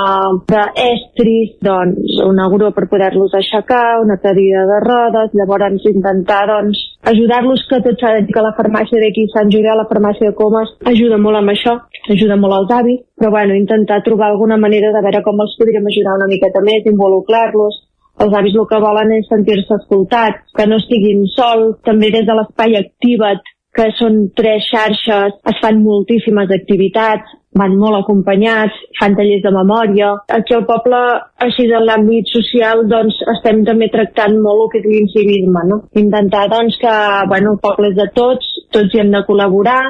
d'estris, 0.52 1.56
doncs 1.64 2.20
una 2.28 2.48
grua 2.52 2.74
per 2.76 2.86
poder-los 2.92 3.34
aixecar 3.40 3.79
aixecar, 3.80 4.00
una 4.00 4.16
cadira 4.18 4.66
de 4.66 4.80
rodes, 4.80 5.30
llavors 5.34 5.84
intentar 5.86 6.46
doncs, 6.46 6.78
ajudar-los 7.02 7.66
que 7.68 7.80
tot 7.80 7.98
s'ha 8.00 8.14
de 8.14 8.26
dir 8.26 8.34
que 8.34 8.42
la 8.42 8.54
farmàcia 8.56 9.00
d'aquí 9.00 9.26
Sant 9.32 9.50
Julià, 9.50 9.74
la 9.76 9.88
farmàcia 9.88 10.30
de 10.30 10.34
Comas, 10.34 10.68
ajuda 10.84 11.18
molt 11.18 11.36
amb 11.38 11.50
això, 11.50 11.78
ajuda 12.10 12.36
molt 12.36 12.54
als 12.54 12.72
avis, 12.80 13.00
però 13.18 13.30
bueno, 13.30 13.54
intentar 13.54 14.02
trobar 14.02 14.30
alguna 14.30 14.56
manera 14.56 14.92
de 14.92 15.02
veure 15.02 15.22
com 15.22 15.40
els 15.40 15.56
podríem 15.58 15.86
ajudar 15.86 16.18
una 16.18 16.28
miqueta 16.28 16.60
més, 16.60 16.86
involucrar-los, 16.86 17.86
els 18.20 18.34
avis 18.36 18.54
el 18.54 18.66
que 18.68 18.80
volen 18.80 19.12
és 19.16 19.28
sentir-se 19.28 19.74
escoltats, 19.80 20.44
que 20.56 20.66
no 20.66 20.76
estiguin 20.76 21.24
sols, 21.36 21.78
també 21.84 22.10
des 22.12 22.26
de 22.26 22.36
l'espai 22.36 22.76
Activa't, 22.76 23.40
que 23.76 23.86
són 23.94 24.16
tres 24.36 24.66
xarxes, 24.66 25.36
es 25.50 25.60
fan 25.62 25.78
moltíssimes 25.84 26.50
activitats, 26.56 27.36
van 27.58 27.76
molt 27.78 28.00
acompanyats, 28.00 28.74
fan 28.98 29.14
tallers 29.18 29.42
de 29.44 29.52
memòria. 29.54 30.10
Aquí 30.38 30.54
al 30.56 30.66
poble, 30.66 30.98
així 31.46 31.66
en 31.70 31.86
l'àmbit 31.86 32.30
social, 32.34 32.84
doncs 32.90 33.18
estem 33.36 33.62
també 33.68 33.90
tractant 33.94 34.36
molt 34.42 34.66
el 34.66 34.70
que 34.72 34.82
és 34.82 34.90
l'incivisme, 34.90 35.64
no? 35.70 35.80
Intentar, 36.02 36.48
doncs, 36.52 36.78
que, 36.82 36.94
bueno, 37.30 37.54
el 37.56 37.62
poble 37.62 37.92
és 37.92 37.98
de 37.98 38.08
tots, 38.14 38.52
tots 38.74 38.94
hi 38.94 39.02
hem 39.02 39.14
de 39.14 39.24
col·laborar 39.28 39.80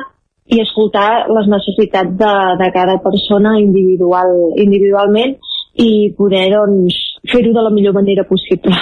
i 0.50 0.60
escoltar 0.60 1.28
les 1.30 1.48
necessitats 1.48 2.16
de, 2.20 2.32
de 2.60 2.70
cada 2.76 2.98
persona 3.04 3.56
individual, 3.60 4.32
individualment 4.60 5.36
i 5.80 5.90
poder, 6.18 6.48
doncs, 6.56 6.96
fer-ho 7.32 7.54
de 7.56 7.68
la 7.68 7.72
millor 7.72 7.96
manera 7.96 8.28
possible. 8.28 8.76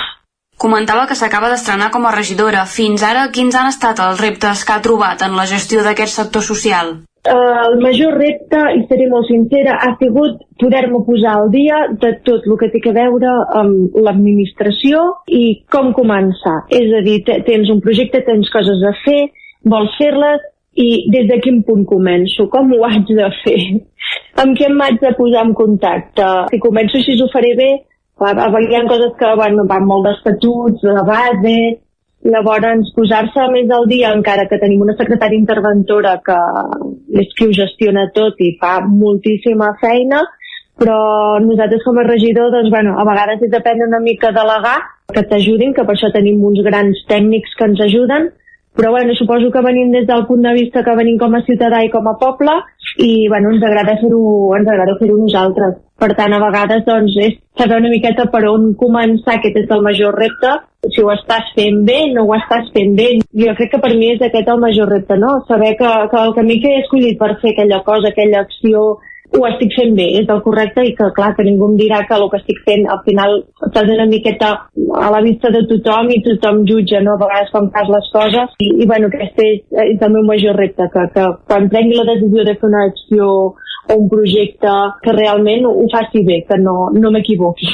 Comentava 0.59 1.07
que 1.07 1.15
s'acaba 1.15 1.49
d'estrenar 1.53 1.93
com 1.95 2.07
a 2.07 2.15
regidora. 2.15 2.65
Fins 2.67 3.05
ara, 3.07 3.29
quins 3.35 3.55
han 3.55 3.69
estat 3.71 4.01
els 4.03 4.19
reptes 4.19 4.65
que 4.67 4.75
ha 4.75 4.83
trobat 4.83 5.23
en 5.23 5.37
la 5.39 5.47
gestió 5.47 5.85
d'aquest 5.87 6.19
sector 6.19 6.43
social? 6.43 6.97
El 7.29 7.77
major 7.83 8.15
repte, 8.19 8.59
i 8.79 8.83
seré 8.91 9.07
molt 9.11 9.29
sincera, 9.29 9.77
ha 9.85 9.93
sigut 10.01 10.41
poder-me 10.59 11.03
posar 11.07 11.35
al 11.37 11.51
dia 11.53 11.79
de 12.03 12.13
tot 12.27 12.47
el 12.47 12.57
que 12.59 12.71
té 12.73 12.81
a 12.91 12.95
veure 12.97 13.35
amb 13.61 13.99
l'administració 14.07 15.03
i 15.27 15.43
com 15.71 15.93
començar. 15.95 16.63
És 16.75 16.91
a 16.91 17.03
dir, 17.07 17.21
tens 17.27 17.71
un 17.75 17.83
projecte, 17.85 18.25
tens 18.27 18.51
coses 18.55 18.83
a 18.83 18.95
fer, 19.05 19.21
vols 19.63 19.95
fer-les 20.01 20.47
i 20.79 20.89
des 21.13 21.29
de 21.31 21.39
quin 21.45 21.63
punt 21.67 21.85
començo? 21.91 22.49
Com 22.51 22.73
ho 22.73 22.83
haig 22.89 23.07
de 23.11 23.31
fer? 23.45 23.61
amb 24.43 24.57
qui 24.59 24.71
m'haig 24.73 24.99
de 25.03 25.15
posar 25.19 25.45
en 25.47 25.55
contacte? 25.59 26.29
Si 26.51 26.63
començo 26.63 26.99
així 26.99 27.19
ho 27.21 27.31
faré 27.35 27.55
bé, 27.59 27.71
hi 28.19 28.75
ha 28.75 28.87
coses 28.89 29.13
que 29.19 29.35
van, 29.39 29.61
van 29.67 29.85
molt 29.87 30.09
d'estatuts, 30.09 30.83
de 30.83 31.05
base, 31.07 31.59
Llavors, 32.27 32.91
posar-se 32.97 33.45
més 33.53 33.71
al 33.71 33.87
dia, 33.87 34.11
encara 34.11 34.49
que 34.51 34.59
tenim 34.59 34.81
una 34.83 34.97
secretària 34.99 35.39
interventora 35.39 36.17
que 36.27 36.39
és 37.23 37.31
qui 37.39 37.47
ho 37.47 37.55
gestiona 37.55 38.09
tot 38.17 38.41
i 38.43 38.57
fa 38.59 38.81
moltíssima 38.83 39.71
feina, 39.81 40.25
però 40.79 40.99
nosaltres 41.45 41.85
com 41.87 41.99
a 41.99 42.07
regidor, 42.09 42.51
doncs, 42.55 42.73
bueno, 42.75 42.97
a 42.99 43.07
vegades 43.07 43.47
és 43.47 43.53
depèn 43.55 43.87
una 43.87 44.03
mica 44.03 44.33
delegar 44.35 44.77
que 45.15 45.23
t'ajudin, 45.31 45.73
que 45.75 45.87
per 45.87 45.95
això 45.95 46.11
tenim 46.15 46.43
uns 46.45 46.61
grans 46.67 47.07
tècnics 47.09 47.55
que 47.55 47.71
ens 47.71 47.87
ajuden, 47.87 48.29
Però 48.79 48.93
bueno, 48.95 49.13
suposo 49.19 49.51
que 49.51 49.61
venim 49.67 49.89
des 49.91 50.05
del 50.07 50.21
punt 50.29 50.45
de 50.47 50.53
vista 50.55 50.85
que 50.87 50.93
venim 50.95 51.17
com 51.19 51.33
a 51.35 51.43
ciutadà 51.43 51.81
i 51.83 51.89
com 51.91 52.07
a 52.07 52.13
poble 52.21 52.53
i 53.03 53.27
bueno, 53.27 53.51
ens 53.51 53.65
agrada 53.67 53.97
fer-ho 53.99 54.21
ens 54.55 54.71
agrada 54.71 54.95
fer-ho 55.01 55.17
nosaltres. 55.19 55.73
Per 55.99 56.13
tant, 56.15 56.31
a 56.31 56.39
vegades 56.39 56.85
doncs, 56.87 57.17
és 57.25 57.35
saber 57.59 57.81
una 57.83 57.91
miqueta 57.91 58.29
per 58.31 58.45
on 58.47 58.69
començar, 58.79 59.35
aquest 59.35 59.59
és 59.65 59.75
el 59.75 59.83
major 59.83 60.15
repte, 60.15 60.53
si 60.95 61.03
ho 61.03 61.11
estàs 61.11 61.51
fent 61.57 61.83
bé, 61.89 61.99
no 62.15 62.23
ho 62.29 62.37
estàs 62.37 62.71
fent 62.77 62.95
bé. 63.01 63.09
Jo 63.43 63.57
crec 63.59 63.73
que 63.75 63.83
per 63.83 63.91
mi 63.99 64.13
és 64.13 64.23
aquest 64.23 64.55
el 64.55 64.63
major 64.63 64.95
repte, 64.95 65.19
no? 65.19 65.33
Saber 65.51 65.73
que, 65.81 65.91
que 66.13 66.23
el 66.23 66.37
camí 66.39 66.61
que 66.63 66.77
he 66.77 66.85
escollit 66.85 67.19
per 67.19 67.33
fer 67.43 67.57
aquella 67.57 67.83
cosa, 67.83 68.13
aquella 68.13 68.47
acció, 68.47 68.85
ho 69.37 69.45
estic 69.49 69.75
fent 69.77 69.95
bé, 69.97 70.07
és 70.23 70.31
el 70.33 70.41
correcte 70.45 70.83
i 70.87 70.95
que 70.97 71.09
clar, 71.17 71.33
que 71.37 71.45
ningú 71.45 71.69
em 71.69 71.77
dirà 71.81 72.01
que 72.09 72.17
el 72.17 72.25
que 72.33 72.41
estic 72.41 72.63
fent 72.65 72.87
al 72.89 73.03
final 73.05 73.35
estàs 73.67 73.91
una 73.95 74.07
miqueta 74.09 74.51
a 75.03 75.11
la 75.13 75.21
vista 75.25 75.51
de 75.55 75.65
tothom 75.73 76.09
i 76.15 76.23
tothom 76.25 76.63
jutja 76.71 77.03
no? 77.05 77.17
a 77.17 77.23
vegades 77.25 77.53
quan 77.53 77.69
fas 77.75 77.91
les 77.93 78.09
coses 78.15 78.57
i, 78.65 78.71
i 78.83 78.89
bueno, 78.89 79.11
aquest 79.13 79.43
és, 79.45 79.61
és 79.85 80.07
el 80.07 80.15
meu 80.15 80.25
major 80.31 80.57
repte 80.57 80.89
que, 80.95 81.05
que 81.15 81.27
quan 81.51 81.69
prengui 81.75 81.99
la 81.99 82.09
decisió 82.09 82.47
de 82.49 82.57
fer 82.57 82.71
una 82.71 82.87
acció 82.89 83.29
o 83.89 83.99
un 83.99 84.09
projecte 84.09 84.73
que 85.05 85.15
realment 85.17 85.69
ho 85.69 85.87
faci 85.93 86.25
bé, 86.25 86.43
que 86.49 86.59
no, 86.61 86.89
no 86.97 87.13
m'equivoqui. 87.13 87.69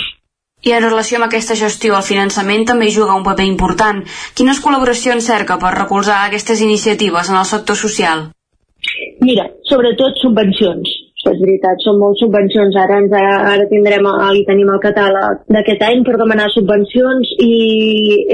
I 0.64 0.72
en 0.72 0.84
relació 0.86 1.18
amb 1.18 1.26
aquesta 1.26 1.56
gestió, 1.58 1.94
el 1.98 2.06
finançament 2.06 2.62
també 2.66 2.88
juga 2.90 3.16
un 3.18 3.26
paper 3.26 3.44
important. 3.50 4.00
Quines 4.38 4.62
col·laboracions 4.64 5.26
cerca 5.28 5.58
per 5.60 5.74
recolzar 5.76 6.22
aquestes 6.24 6.62
iniciatives 6.64 7.30
en 7.30 7.40
el 7.40 7.48
sector 7.50 7.76
social? 7.76 8.30
Mira, 9.24 9.50
sobretot 9.68 10.22
subvencions 10.22 11.03
és 11.32 11.38
veritat, 11.42 11.84
són 11.84 12.00
moltes 12.00 12.24
subvencions. 12.24 12.76
Ara, 12.84 12.98
ens, 13.02 13.14
ara 13.54 13.68
tindrem, 13.70 14.08
i 14.38 14.44
tenim 14.48 14.72
el 14.74 14.82
catàleg 14.82 15.44
d'aquest 15.56 15.86
any 15.90 16.02
per 16.06 16.18
demanar 16.20 16.50
subvencions 16.54 17.36
i 17.44 17.54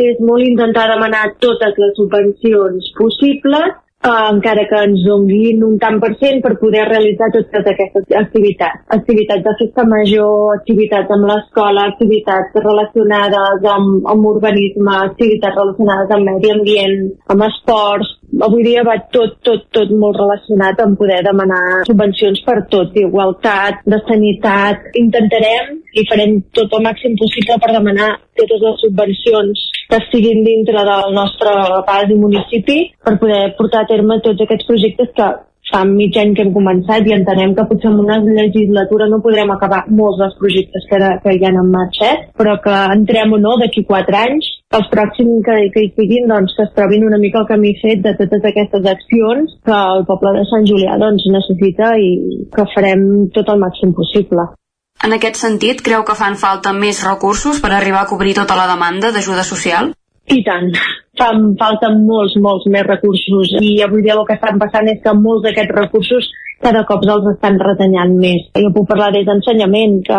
és 0.06 0.24
molt 0.24 0.46
intentar 0.46 0.88
demanar 0.94 1.28
totes 1.44 1.78
les 1.84 1.94
subvencions 2.00 2.90
possibles 2.98 3.78
eh, 4.04 4.28
encara 4.32 4.64
que 4.68 4.78
ens 4.86 5.02
donguin 5.06 5.64
un 5.64 5.76
tant 5.82 5.98
per 6.02 6.12
cent 6.22 6.40
per 6.44 6.54
poder 6.62 6.86
realitzar 6.88 7.30
totes 7.34 7.68
aquestes 7.72 8.14
activitats. 8.22 8.84
Activitats 8.98 9.44
de 9.46 9.54
festa 9.60 9.84
major, 9.94 10.54
activitats 10.56 11.16
amb 11.16 11.28
l'escola, 11.30 11.88
activitats 11.92 12.62
relacionades 12.68 13.68
amb, 13.74 14.08
amb 14.14 14.30
urbanisme, 14.32 14.96
activitats 15.10 15.60
relacionades 15.60 16.16
amb 16.16 16.30
medi 16.30 16.54
ambient, 16.56 16.98
amb 17.34 17.46
esports, 17.50 18.16
avui 18.46 18.62
dia 18.62 18.82
va 18.86 18.96
tot, 19.14 19.36
tot, 19.46 19.66
tot 19.74 19.90
molt 20.02 20.18
relacionat 20.20 20.80
amb 20.84 20.98
poder 21.00 21.20
demanar 21.26 21.82
subvencions 21.88 22.40
per 22.46 22.56
tot, 22.72 22.92
d'igualtat, 22.94 23.82
de 23.90 23.98
sanitat. 24.06 24.88
Intentarem 25.00 25.76
i 25.98 26.06
farem 26.10 26.38
tot 26.56 26.72
el 26.78 26.84
màxim 26.86 27.16
possible 27.18 27.58
per 27.62 27.74
demanar 27.74 28.10
totes 28.38 28.64
les 28.66 28.82
subvencions 28.84 29.66
que 29.90 29.98
estiguin 29.98 30.44
dintre 30.46 30.86
del 30.86 31.14
nostre 31.16 31.54
pas 31.88 32.10
i 32.10 32.18
municipi 32.18 32.80
per 33.04 33.18
poder 33.22 33.44
portar 33.58 33.84
a 33.84 33.90
terme 33.90 34.20
tots 34.24 34.46
aquests 34.46 34.68
projectes 34.70 35.14
que 35.16 35.30
fa 35.70 35.82
mig 35.88 36.16
any 36.20 36.34
que 36.36 36.44
hem 36.44 36.52
començat 36.54 37.06
i 37.06 37.14
entenem 37.16 37.54
que 37.56 37.66
potser 37.70 37.90
en 37.90 38.00
una 38.02 38.18
legislatura 38.20 39.08
no 39.10 39.22
podrem 39.24 39.50
acabar 39.54 39.84
molts 40.00 40.20
dels 40.22 40.36
projectes 40.40 40.86
que, 40.90 41.00
que 41.24 41.34
hi 41.36 41.44
ha 41.46 41.52
en 41.54 41.70
marxa, 41.72 42.10
però 42.38 42.56
que 42.64 42.76
entrem 42.96 43.36
o 43.36 43.40
no 43.42 43.56
d'aquí 43.60 43.84
quatre 43.88 44.18
anys, 44.20 44.50
els 44.78 44.90
pròxims 44.92 45.42
que, 45.46 45.56
que 45.74 45.84
hi 45.86 45.90
siguin, 45.96 46.28
doncs, 46.30 46.54
que 46.56 46.66
es 46.66 46.74
trobin 46.76 47.06
una 47.06 47.18
mica 47.22 47.42
el 47.42 47.48
camí 47.50 47.74
fet 47.82 48.02
de 48.06 48.14
totes 48.18 48.48
aquestes 48.50 48.88
accions 48.94 49.58
que 49.66 49.82
el 49.96 50.06
poble 50.10 50.34
de 50.38 50.46
Sant 50.50 50.66
Julià 50.68 50.98
doncs, 51.00 51.26
necessita 51.34 51.94
i 51.98 52.10
que 52.54 52.66
farem 52.74 53.04
tot 53.34 53.50
el 53.50 53.62
màxim 53.62 53.94
possible. 53.96 54.50
En 55.00 55.16
aquest 55.16 55.38
sentit, 55.40 55.80
creu 55.80 56.02
que 56.04 56.18
fan 56.18 56.36
falta 56.36 56.74
més 56.76 57.00
recursos 57.06 57.62
per 57.62 57.72
arribar 57.72 58.04
a 58.04 58.10
cobrir 58.10 58.34
tota 58.36 58.58
la 58.58 58.68
demanda 58.68 59.14
d'ajuda 59.14 59.46
social? 59.48 59.94
I 60.30 60.42
tant 60.46 60.70
fan 61.20 61.50
falta 61.60 61.90
molts, 61.92 62.36
molts 62.40 62.68
més 62.72 62.86
recursos 62.86 63.56
i 63.60 63.74
avui 63.84 64.04
dia 64.04 64.14
el 64.16 64.26
que 64.28 64.38
estan 64.38 64.60
passant 64.62 64.88
és 64.88 65.02
que 65.04 65.16
molts 65.16 65.44
d'aquests 65.46 65.76
recursos 65.76 66.30
cada 66.60 66.82
cop 66.88 67.04
els 67.08 67.26
estan 67.30 67.56
retallant 67.60 68.12
més. 68.20 68.42
Jo 68.52 68.68
puc 68.74 68.88
parlar 68.90 69.08
des 69.14 69.24
d'ensenyament, 69.24 69.94
que 70.04 70.18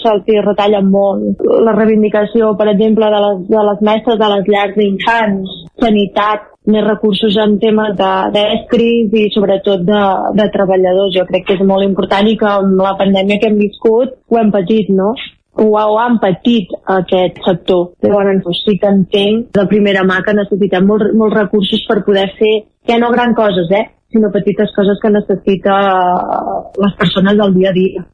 se'ls 0.00 0.30
retalla 0.46 0.80
molt. 0.80 1.44
La 1.66 1.74
reivindicació, 1.76 2.54
per 2.56 2.70
exemple, 2.72 3.10
de 3.12 3.20
les, 3.26 3.42
de 3.50 3.64
les 3.68 3.84
mestres 3.90 4.18
de 4.22 4.30
les 4.32 4.50
llars 4.54 4.78
d'infants, 4.78 5.58
sanitat, 5.84 6.48
més 6.72 6.86
recursos 6.86 7.36
en 7.36 7.58
temes 7.60 7.92
d'estris 8.32 9.10
de, 9.12 9.26
i 9.26 9.32
sobretot 9.34 9.84
de, 9.84 10.02
de 10.40 10.48
treballadors. 10.56 11.12
Jo 11.18 11.28
crec 11.28 11.44
que 11.50 11.58
és 11.58 11.68
molt 11.68 11.84
important 11.84 12.32
i 12.32 12.38
que 12.40 12.48
amb 12.48 12.80
la 12.80 12.96
pandèmia 13.00 13.40
que 13.42 13.52
hem 13.52 13.60
viscut 13.60 14.16
ho 14.32 14.40
hem 14.40 14.52
patit, 14.54 14.88
no? 14.88 15.12
Ho, 15.56 15.66
ho 15.78 15.98
han 15.98 16.18
patit 16.22 16.72
aquest 16.96 17.40
sector. 17.46 17.92
Llavors, 18.02 18.42
doncs 18.44 18.62
sí 18.66 18.78
que 18.80 18.90
entenc 18.90 19.52
de 19.58 19.66
primera 19.70 20.04
mà 20.06 20.20
que 20.26 20.36
necessitem 20.36 20.86
molt, 20.88 21.12
molts 21.18 21.36
recursos 21.38 21.84
per 21.88 22.02
poder 22.06 22.28
fer, 22.38 22.54
ja 22.88 22.98
no 22.98 23.12
gran 23.14 23.34
coses, 23.38 23.70
eh, 23.70 23.86
sinó 24.12 24.30
petites 24.34 24.74
coses 24.76 25.00
que 25.02 25.12
necessita 25.14 25.78
eh, 25.94 26.60
les 26.84 26.98
persones 27.00 27.38
del 27.40 27.54
dia 27.58 27.70
a 27.70 27.78
dia. 27.78 28.06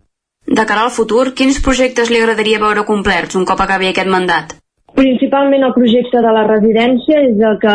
De 0.46 0.64
cara 0.66 0.86
al 0.86 0.94
futur, 0.94 1.30
quins 1.36 1.60
projectes 1.62 2.10
li 2.10 2.18
agradaria 2.18 2.62
veure 2.62 2.86
complerts 2.88 3.36
un 3.38 3.44
cop 3.48 3.60
acabi 3.60 3.90
aquest 3.90 4.08
mandat? 4.10 4.56
Principalment 4.96 5.62
el 5.62 5.74
projecte 5.76 6.18
de 6.24 6.30
la 6.34 6.46
residència 6.48 7.20
és 7.28 7.42
el 7.50 7.58
que 7.62 7.74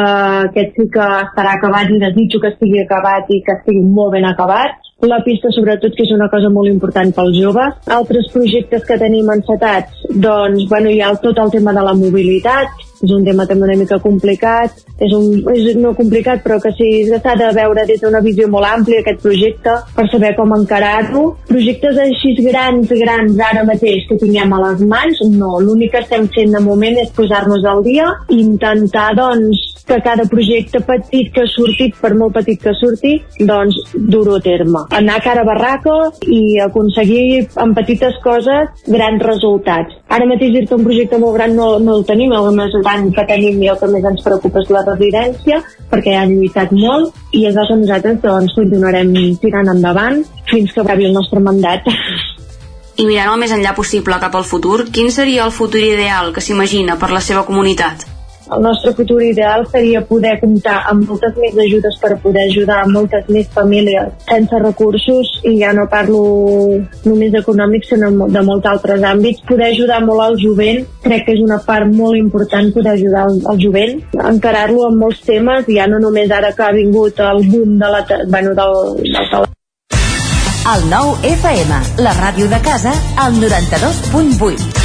aquest 0.49 0.73
sí 0.75 0.87
que 0.91 1.05
estarà 1.21 1.53
acabat 1.55 1.93
i 1.93 2.01
desitjo 2.01 2.41
que 2.43 2.51
estigui 2.51 2.81
acabat 2.81 3.29
i 3.31 3.39
que 3.45 3.55
estigui 3.55 3.85
molt 3.85 4.11
ben 4.17 4.27
acabat 4.27 4.84
la 5.09 5.21
pista 5.25 5.51
sobretot 5.53 5.95
que 5.95 6.05
és 6.05 6.13
una 6.15 6.29
cosa 6.31 6.49
molt 6.53 6.71
important 6.71 7.13
pels 7.15 7.37
joves. 7.37 7.77
Altres 7.97 8.31
projectes 8.33 8.85
que 8.87 8.99
tenim 9.01 9.29
encetats, 9.33 10.05
doncs, 10.09 10.67
bueno, 10.71 10.91
hi 10.91 11.01
ha 11.01 11.13
tot 11.21 11.39
el 11.43 11.53
tema 11.53 11.73
de 11.75 11.85
la 11.85 11.95
mobilitat, 11.97 12.85
és 13.05 13.13
un 13.15 13.25
tema 13.25 13.45
també 13.49 13.69
una 13.69 13.77
mica 13.79 13.99
complicat, 14.03 14.83
és, 14.95 15.13
un, 15.13 15.41
és 15.53 15.75
no 15.79 15.93
complicat 15.97 16.43
però 16.45 16.59
que 16.63 16.71
sí, 16.77 16.89
s'ha 17.09 17.35
de 17.39 17.51
veure 17.55 17.85
des 17.87 18.01
d'una 18.01 18.23
visió 18.25 18.47
molt 18.51 18.67
àmplia 18.69 19.01
aquest 19.03 19.21
projecte 19.23 19.75
per 19.95 20.07
saber 20.11 20.33
com 20.37 20.53
encarar-lo. 20.55 21.25
Projectes 21.49 21.99
així 22.01 22.35
grans, 22.41 22.89
grans 22.89 23.39
ara 23.49 23.65
mateix 23.67 24.07
que 24.09 24.19
tinguem 24.21 24.53
a 24.55 24.61
les 24.67 24.83
mans, 24.89 25.23
no, 25.35 25.55
l'únic 25.63 25.93
que 25.95 26.03
estem 26.03 26.27
fent 26.35 26.55
de 26.55 26.63
moment 26.63 26.99
és 27.01 27.13
posar-nos 27.15 27.65
al 27.69 27.83
dia 27.85 28.09
i 28.29 28.41
intentar 28.41 29.11
doncs 29.17 29.71
que 29.85 30.01
cada 30.01 30.25
projecte 30.25 30.81
petit 30.81 31.31
que 31.33 31.43
ha 31.43 31.49
sortit, 31.51 31.95
per 32.01 32.13
molt 32.17 32.33
petit 32.39 32.61
que 32.61 32.73
surti, 32.79 33.13
doncs 33.37 33.77
dur-ho 33.93 34.39
a 34.39 34.41
terme. 34.41 34.81
Anar 34.97 35.19
cara 35.23 35.43
a 35.45 35.47
barraca 35.47 35.95
i 36.25 36.57
aconseguir 36.63 37.45
amb 37.61 37.77
petites 37.77 38.17
coses 38.23 38.85
grans 38.89 39.21
resultats. 39.25 39.93
Ara 40.09 40.27
mateix 40.29 40.55
dir-te 40.55 40.77
un 40.77 40.85
projecte 40.87 41.19
molt 41.21 41.37
gran 41.37 41.55
no, 41.57 41.75
no 41.79 41.99
el 41.99 42.05
tenim, 42.09 42.33
el 42.33 42.49
més 42.57 42.73
que 43.15 43.25
tenim 43.29 43.61
i 43.63 43.69
el 43.71 43.79
que 43.81 43.89
més 43.91 44.07
ens 44.11 44.23
preocupa 44.25 44.63
és 44.63 44.71
la 44.73 44.85
residència, 44.87 45.61
perquè 45.91 46.15
han 46.19 46.33
lluitat 46.35 46.71
molt 46.75 47.35
i 47.35 47.45
és 47.49 47.57
el 47.57 47.69
que 47.69 47.79
nosaltres 47.81 48.21
doncs, 48.23 48.55
continuarem 48.57 49.13
tirant 49.43 49.73
endavant 49.75 50.23
fins 50.51 50.73
que 50.73 50.83
acabi 50.85 51.09
el 51.09 51.15
nostre 51.17 51.43
mandat. 51.43 51.87
I 52.95 53.05
mirant 53.05 53.33
el 53.33 53.39
més 53.41 53.51
enllà 53.51 53.75
possible 53.75 54.19
cap 54.23 54.35
al 54.39 54.47
futur, 54.47 54.85
quin 54.95 55.11
seria 55.11 55.43
el 55.43 55.51
futur 55.51 55.83
ideal 55.83 56.31
que 56.31 56.43
s'imagina 56.43 56.95
per 57.01 57.11
la 57.11 57.23
seva 57.23 57.43
comunitat? 57.47 58.14
El 58.53 58.61
nostre 58.61 58.93
futur 58.93 59.21
ideal 59.23 59.65
seria 59.71 60.03
poder 60.05 60.35
comptar 60.41 60.81
amb 60.91 61.09
moltes 61.09 61.33
més 61.41 61.57
ajudes 61.65 61.97
per 62.01 62.11
poder 62.21 62.43
ajudar 62.49 62.83
moltes 62.91 63.25
més 63.33 63.47
famílies 63.55 64.11
sense 64.29 64.59
recursos 64.61 65.31
i 65.49 65.55
ja 65.61 65.71
no 65.73 65.87
parlo 65.89 66.21
només 67.07 67.33
econòmics 67.41 67.93
sinó 67.93 68.11
de 68.11 68.45
molts 68.45 68.69
altres 68.69 69.01
àmbits. 69.01 69.41
Poder 69.49 69.71
ajudar 69.71 70.01
molt 70.05 70.27
al 70.27 70.39
jovent 70.41 70.85
crec 71.05 71.25
que 71.25 71.35
és 71.37 71.41
una 71.41 71.59
part 71.65 71.89
molt 71.89 72.19
important 72.19 72.71
poder 72.75 72.93
ajudar 72.93 73.25
al, 73.25 73.59
jovent, 73.61 73.99
encarar-lo 74.13 74.87
en 74.89 75.01
molts 75.01 75.25
temes, 75.25 75.65
ja 75.69 75.89
no 75.89 75.99
només 76.03 76.31
ara 76.31 76.53
que 76.55 76.65
ha 76.65 76.73
vingut 76.75 77.19
el 77.19 77.45
boom 77.49 77.77
de 77.81 77.91
la, 77.95 78.05
bueno, 78.29 78.55
del, 78.57 78.79
del 79.01 79.51
el 80.65 80.87
nou 80.89 81.11
FM, 81.21 81.77
la 82.01 82.15
ràdio 82.17 82.49
de 82.49 82.57
casa, 82.65 82.95
al 83.21 83.37
92.8. 83.37 84.84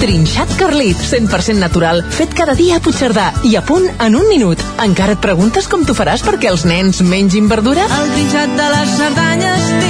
Trinxat 0.00 0.56
Carlit, 0.58 0.98
100% 0.98 1.60
natural, 1.60 2.02
fet 2.16 2.34
cada 2.34 2.56
dia 2.58 2.78
a 2.78 2.82
Puigcerdà 2.82 3.28
i 3.46 3.54
a 3.56 3.62
punt 3.62 3.86
en 4.00 4.18
un 4.18 4.26
minut. 4.30 4.62
Encara 4.82 5.14
et 5.14 5.22
preguntes 5.22 5.70
com 5.70 5.86
t'ho 5.86 5.94
faràs 5.96 6.24
perquè 6.26 6.50
els 6.50 6.66
nens 6.66 7.04
mengin 7.06 7.48
verdura? 7.50 7.86
El 8.00 8.12
trinxat 8.16 8.58
de 8.58 8.68
les 8.74 8.98
Cerdanyes, 8.98 9.70
Carlit. 9.70 9.89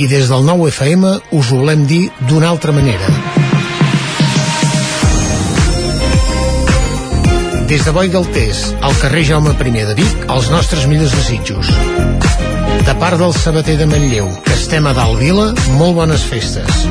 i 0.00 0.06
des 0.08 0.30
del 0.32 0.46
nou 0.46 0.62
FM 0.64 1.04
us 1.36 1.50
ho 1.52 1.58
volem 1.60 1.82
dir 1.88 2.06
d'una 2.28 2.48
altra 2.48 2.72
manera. 2.72 3.08
Des 7.68 7.84
de 7.84 7.92
Boi 7.92 8.08
del 8.08 8.24
Tés, 8.32 8.62
al 8.80 8.96
carrer 9.02 9.26
Jaume 9.28 9.52
I 9.52 9.84
de 9.90 9.94
Vic, 9.98 10.24
els 10.36 10.48
nostres 10.50 10.86
millors 10.90 11.12
desitjos. 11.12 11.68
De 12.86 12.94
part 13.02 13.20
del 13.20 13.34
sabater 13.36 13.76
de 13.76 13.86
Manlleu, 13.86 14.30
que 14.46 14.56
estem 14.56 14.88
a 14.88 14.94
dalt 14.96 15.20
vila, 15.20 15.50
molt 15.76 15.94
bones 16.00 16.24
festes. 16.32 16.86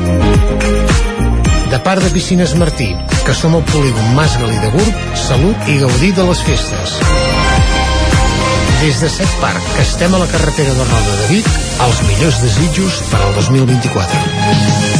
De 1.70 1.82
part 1.82 2.02
de 2.02 2.14
Piscines 2.14 2.54
Martí, 2.54 2.94
que 3.26 3.34
som 3.34 3.58
al 3.58 3.66
polígon 3.74 4.14
Mas 4.14 4.38
Galí 4.38 4.56
de 4.62 4.70
Gurb, 4.76 5.04
salut 5.26 5.68
i 5.68 5.80
gaudir 5.82 6.14
de 6.14 6.30
les 6.30 6.46
festes. 6.46 7.00
Des 8.80 8.98
de 8.98 9.08
Set 9.10 9.28
Parc, 9.42 9.60
que 9.76 9.82
estem 9.82 10.14
a 10.14 10.18
la 10.18 10.26
carretera 10.26 10.72
de 10.72 10.84
Roda 10.88 11.16
de 11.20 11.26
Vic, 11.34 11.50
els 11.84 12.00
millors 12.08 12.40
desitjos 12.40 13.02
per 13.12 13.20
al 13.20 13.36
2024. 13.36 14.99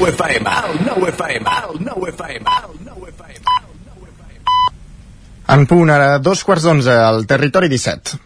Nou 0.00 0.08
FM, 0.08 0.48
el 0.48 0.78
nou 0.86 1.02
FM, 1.10 1.54
el 1.60 1.80
nou 1.84 2.06
FM, 2.08 2.52
el 2.64 2.76
nou 2.86 3.02
FM. 3.04 3.42
En 5.52 5.66
punt, 5.68 5.90
ara 5.92 6.14
dos 6.24 6.40
quarts 6.46 6.64
d'onze, 6.64 6.94
al 6.94 7.26
territori 7.28 7.68
17. 7.68 8.16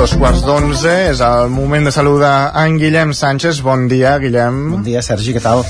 Dos 0.00 0.16
quarts 0.16 0.46
d'onze, 0.46 0.96
és 1.10 1.20
el 1.20 1.52
moment 1.52 1.84
de 1.84 1.92
saludar 1.92 2.54
en 2.64 2.80
Guillem 2.80 3.12
Sánchez. 3.12 3.60
Bon 3.60 3.84
dia, 3.92 4.16
Guillem. 4.22 4.64
Bon 4.78 4.86
dia, 4.86 5.04
Sergi, 5.04 5.36
què 5.36 5.44
tal? 5.44 5.66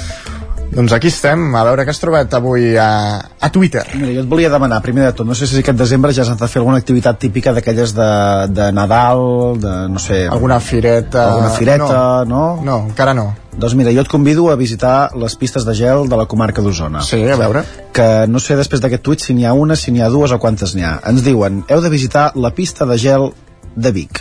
Doncs 0.72 0.93
aquí 0.93 1.09
estem, 1.09 1.47
a 1.56 1.62
veure 1.64 1.86
què 1.86 1.93
has 1.93 2.01
trobat 2.02 2.34
avui 2.36 2.74
a, 2.76 2.88
a 3.40 3.48
Twitter. 3.52 3.84
Mira, 3.97 4.10
jo 4.12 4.24
et 4.24 4.28
volia 4.28 4.51
demanar, 4.52 4.82
primer 4.84 5.06
de 5.06 5.12
tot, 5.16 5.28
no 5.28 5.36
sé 5.38 5.48
si 5.48 5.60
aquest 5.62 5.78
desembre 5.78 6.12
ja 6.12 6.24
has 6.26 6.32
de 6.32 6.48
fer 6.51 6.60
alguna 6.60 6.80
activitat 6.82 7.18
típica 7.22 7.55
d'aquelles 7.56 7.94
de, 7.97 8.09
de 8.52 8.66
Nadal, 8.76 9.22
de, 9.62 9.74
no 9.93 10.02
sé... 10.02 10.26
Alguna 10.28 10.59
fireta... 10.60 11.24
Alguna 11.32 11.52
fireta, 11.56 12.01
no? 12.28 12.43
No, 12.66 12.80
encara 12.90 13.14
no. 13.16 13.30
Doncs 13.56 13.72
mira, 13.78 13.93
jo 13.97 14.05
et 14.05 14.10
convido 14.12 14.51
a 14.52 14.56
visitar 14.60 15.14
les 15.16 15.38
pistes 15.40 15.64
de 15.64 15.72
gel 15.78 16.10
de 16.12 16.18
la 16.20 16.26
comarca 16.28 16.60
d'Osona. 16.60 17.01
Sí, 17.06 17.22
a 17.24 17.38
veure. 17.40 17.62
Que 17.97 18.26
no 18.28 18.43
sé 18.43 18.59
després 18.59 18.82
d'aquest 18.84 19.06
tuit 19.06 19.24
si 19.24 19.36
n'hi 19.36 19.47
ha 19.48 19.55
una, 19.56 19.78
si 19.80 19.94
n'hi 19.94 20.05
ha 20.05 20.10
dues 20.12 20.34
o 20.34 20.40
quantes 20.43 20.76
n'hi 20.76 20.84
ha. 20.84 20.98
Ens 21.09 21.24
diuen, 21.24 21.62
heu 21.72 21.80
de 21.80 21.93
visitar 21.93 22.28
la 22.36 22.52
pista 22.52 22.84
de 22.84 23.01
gel 23.01 23.30
de 23.76 23.94
Vic. 23.97 24.20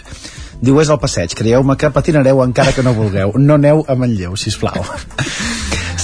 Diu, 0.64 0.80
és 0.80 0.88
el 0.88 1.02
passeig, 1.04 1.36
creieu-me 1.36 1.76
que 1.76 1.92
patinareu 1.92 2.40
encara 2.46 2.72
que 2.72 2.86
no 2.86 2.96
vulgueu. 2.96 3.36
No 3.36 3.60
aneu 3.60 3.84
a 3.92 4.00
Manlleu, 4.00 4.40
sisplau. 4.40 4.88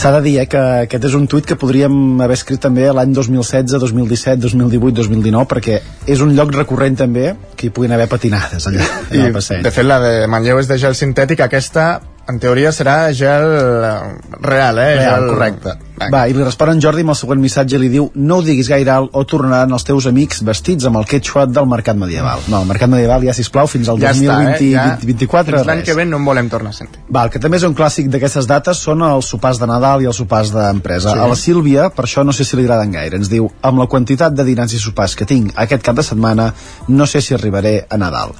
S'ha 0.01 0.09
de 0.15 0.21
dir 0.25 0.39
eh, 0.41 0.47
que 0.49 0.61
aquest 0.87 1.03
és 1.11 1.13
un 1.13 1.27
tuit 1.29 1.45
que 1.45 1.53
podríem 1.61 1.93
haver 2.25 2.33
escrit 2.39 2.61
també 2.63 2.87
l'any 2.89 3.11
2016, 3.13 3.75
2017, 3.83 4.41
2018, 4.41 4.95
2019, 4.97 5.45
perquè 5.51 5.75
és 6.09 6.23
un 6.25 6.31
lloc 6.33 6.55
recurrent 6.55 6.97
també 6.97 7.27
que 7.53 7.67
hi 7.67 7.73
puguin 7.75 7.93
haver 7.93 8.07
patinades 8.09 8.65
allà, 8.71 8.87
allà 9.11 9.27
al 9.27 9.35
passeig. 9.35 9.61
De 9.61 9.73
fet, 9.75 9.85
la 9.85 9.99
de 10.01 10.13
Manlleu 10.31 10.57
és 10.57 10.71
de 10.71 10.79
gel 10.81 10.97
sintètic, 10.97 11.43
aquesta 11.45 11.85
en 12.29 12.39
teoria 12.41 12.71
serà 12.75 13.11
gel 13.15 13.47
eh, 13.47 13.93
real, 14.41 14.77
eh? 14.79 14.91
Real, 14.99 15.23
gel... 15.23 15.31
correcte. 15.33 15.77
Va, 16.01 16.23
i 16.25 16.33
li 16.33 16.41
respon 16.41 16.71
en 16.71 16.79
Jordi 16.81 17.03
amb 17.05 17.13
el 17.13 17.17
següent 17.19 17.41
missatge 17.43 17.77
li 17.77 17.89
diu 17.93 18.07
no 18.17 18.39
ho 18.39 18.43
diguis 18.45 18.71
gaire 18.71 18.89
alt 18.93 19.17
o 19.17 19.21
tornaran 19.29 19.73
els 19.75 19.85
teus 19.85 20.07
amics 20.09 20.41
vestits 20.47 20.87
amb 20.89 20.97
el 20.97 21.05
quechua 21.09 21.45
del 21.45 21.67
mercat 21.69 21.99
medieval. 22.01 22.41
No, 22.49 22.63
el 22.63 22.69
mercat 22.71 22.89
medieval 22.89 23.21
ja, 23.27 23.35
sisplau, 23.37 23.69
fins 23.69 23.91
al 23.91 24.01
Ja 24.01 24.13
està, 24.15 24.39
2020, 24.41 24.65
eh? 24.65 24.71
Ja. 24.73 24.87
2024, 25.03 25.61
l'any 25.69 25.85
que 25.85 25.95
ve 25.97 26.07
no 26.09 26.17
en 26.17 26.25
volem 26.25 26.49
tornar 26.49 26.73
a 26.73 26.77
sentir. 26.79 27.03
Va, 27.05 27.27
el 27.27 27.33
que 27.33 27.41
també 27.43 27.61
és 27.61 27.67
un 27.69 27.77
clàssic 27.77 28.09
d'aquestes 28.13 28.49
dates 28.49 28.81
són 28.81 29.05
els 29.05 29.29
sopars 29.29 29.61
de 29.61 29.69
Nadal 29.69 30.05
i 30.05 30.09
els 30.09 30.17
sopars 30.23 30.53
d'empresa. 30.55 31.13
Sí. 31.13 31.21
A 31.21 31.29
la 31.29 31.37
Sílvia, 31.37 31.89
per 31.93 32.07
això 32.07 32.25
no 32.25 32.33
sé 32.33 32.47
si 32.47 32.57
li 32.57 32.65
agraden 32.65 32.97
gaire. 32.97 33.21
Ens 33.21 33.29
diu, 33.29 33.51
amb 33.61 33.83
la 33.83 33.89
quantitat 33.91 34.33
de 34.33 34.47
dinars 34.47 34.73
i 34.73 34.81
sopars 34.81 35.17
que 35.19 35.29
tinc 35.29 35.53
aquest 35.65 35.85
cap 35.85 35.97
de 35.97 36.05
setmana, 36.05 36.51
no 36.89 37.09
sé 37.09 37.21
si 37.21 37.37
arribaré 37.37 37.81
a 37.89 38.01
Nadal. 38.01 38.33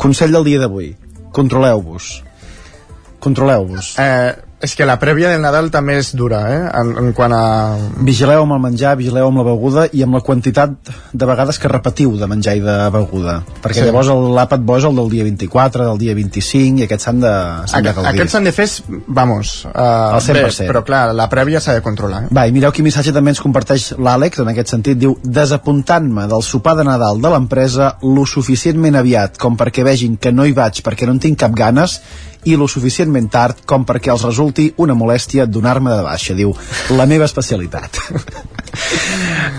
Consell 0.00 0.32
del 0.32 0.48
dia 0.48 0.64
d'avui. 0.64 0.94
Controleu-vos. 1.34 2.14
Controleu-vos. 3.24 3.94
Eh, 3.98 4.34
és 4.64 4.72
que 4.78 4.86
la 4.88 4.94
prèvia 4.96 5.28
del 5.28 5.42
Nadal 5.44 5.66
també 5.72 5.98
és 6.00 6.14
dura, 6.16 6.38
eh? 6.48 6.60
En, 6.80 6.92
en 6.96 7.10
quant 7.16 7.32
a... 7.36 7.40
Vigileu 8.06 8.44
amb 8.46 8.54
el 8.56 8.60
menjar, 8.62 8.94
vigileu 8.96 9.26
amb 9.28 9.42
la 9.42 9.44
beguda 9.50 9.82
i 9.92 10.00
amb 10.06 10.16
la 10.16 10.22
quantitat 10.24 10.72
de 11.12 11.28
vegades 11.28 11.58
que 11.60 11.68
repetiu 11.68 12.14
de 12.16 12.28
menjar 12.30 12.54
i 12.56 12.62
de 12.64 12.76
beguda. 12.94 13.34
Perquè 13.60 13.82
Sí. 13.82 13.84
llavors 13.84 14.08
l'àpat 14.08 14.64
bo 14.64 14.78
és 14.80 14.86
el 14.88 14.96
del 14.96 15.10
dia 15.12 15.26
24, 15.26 15.84
del 15.90 16.00
dia 16.00 16.14
25 16.16 16.80
i 16.80 16.86
aquests 16.86 17.08
s'han 17.10 17.20
de, 17.20 17.34
de 17.74 17.92
gaudir. 17.92 18.08
aquests 18.14 18.36
s'han 18.38 18.48
de 18.48 18.54
fer, 18.56 18.68
vamos, 19.20 19.52
uh, 19.66 20.16
Al 20.16 20.22
100%. 20.24 20.68
però 20.70 20.84
clar, 20.86 21.02
la 21.12 21.28
prèvia 21.28 21.60
s'ha 21.60 21.76
de 21.76 21.84
controlar. 21.84 22.22
Eh? 22.24 22.32
Va, 22.32 22.46
i 22.48 22.52
mireu 22.56 22.72
quin 22.72 22.88
missatge 22.88 23.12
també 23.12 23.34
ens 23.34 23.42
comparteix 23.44 23.90
l'Àlex, 23.98 24.40
en 24.40 24.48
aquest 24.54 24.72
sentit, 24.72 24.96
diu 24.98 25.18
desapuntant-me 25.22 26.24
del 26.30 26.42
sopar 26.42 26.76
de 26.80 26.84
Nadal 26.88 27.20
de 27.20 27.28
l'empresa 27.36 27.98
lo 28.02 28.24
suficientment 28.24 28.96
aviat 28.96 29.36
com 29.36 29.58
perquè 29.60 29.84
vegin 29.84 30.16
que 30.16 30.32
no 30.32 30.46
hi 30.48 30.56
vaig 30.56 30.80
perquè 30.86 31.04
no 31.04 31.12
en 31.18 31.20
tinc 31.20 31.38
cap 31.44 31.52
ganes 31.52 32.00
i 32.44 32.56
lo 32.60 32.68
suficientment 32.68 33.30
tard 33.32 33.64
com 33.66 33.84
perquè 33.88 34.12
els 34.12 34.24
resulti 34.26 34.68
una 34.84 34.94
molèstia 34.94 35.46
donar-me 35.46 35.90
de 35.96 36.02
baixa, 36.04 36.34
diu, 36.36 36.52
la 36.96 37.06
meva 37.06 37.24
especialitat. 37.30 37.98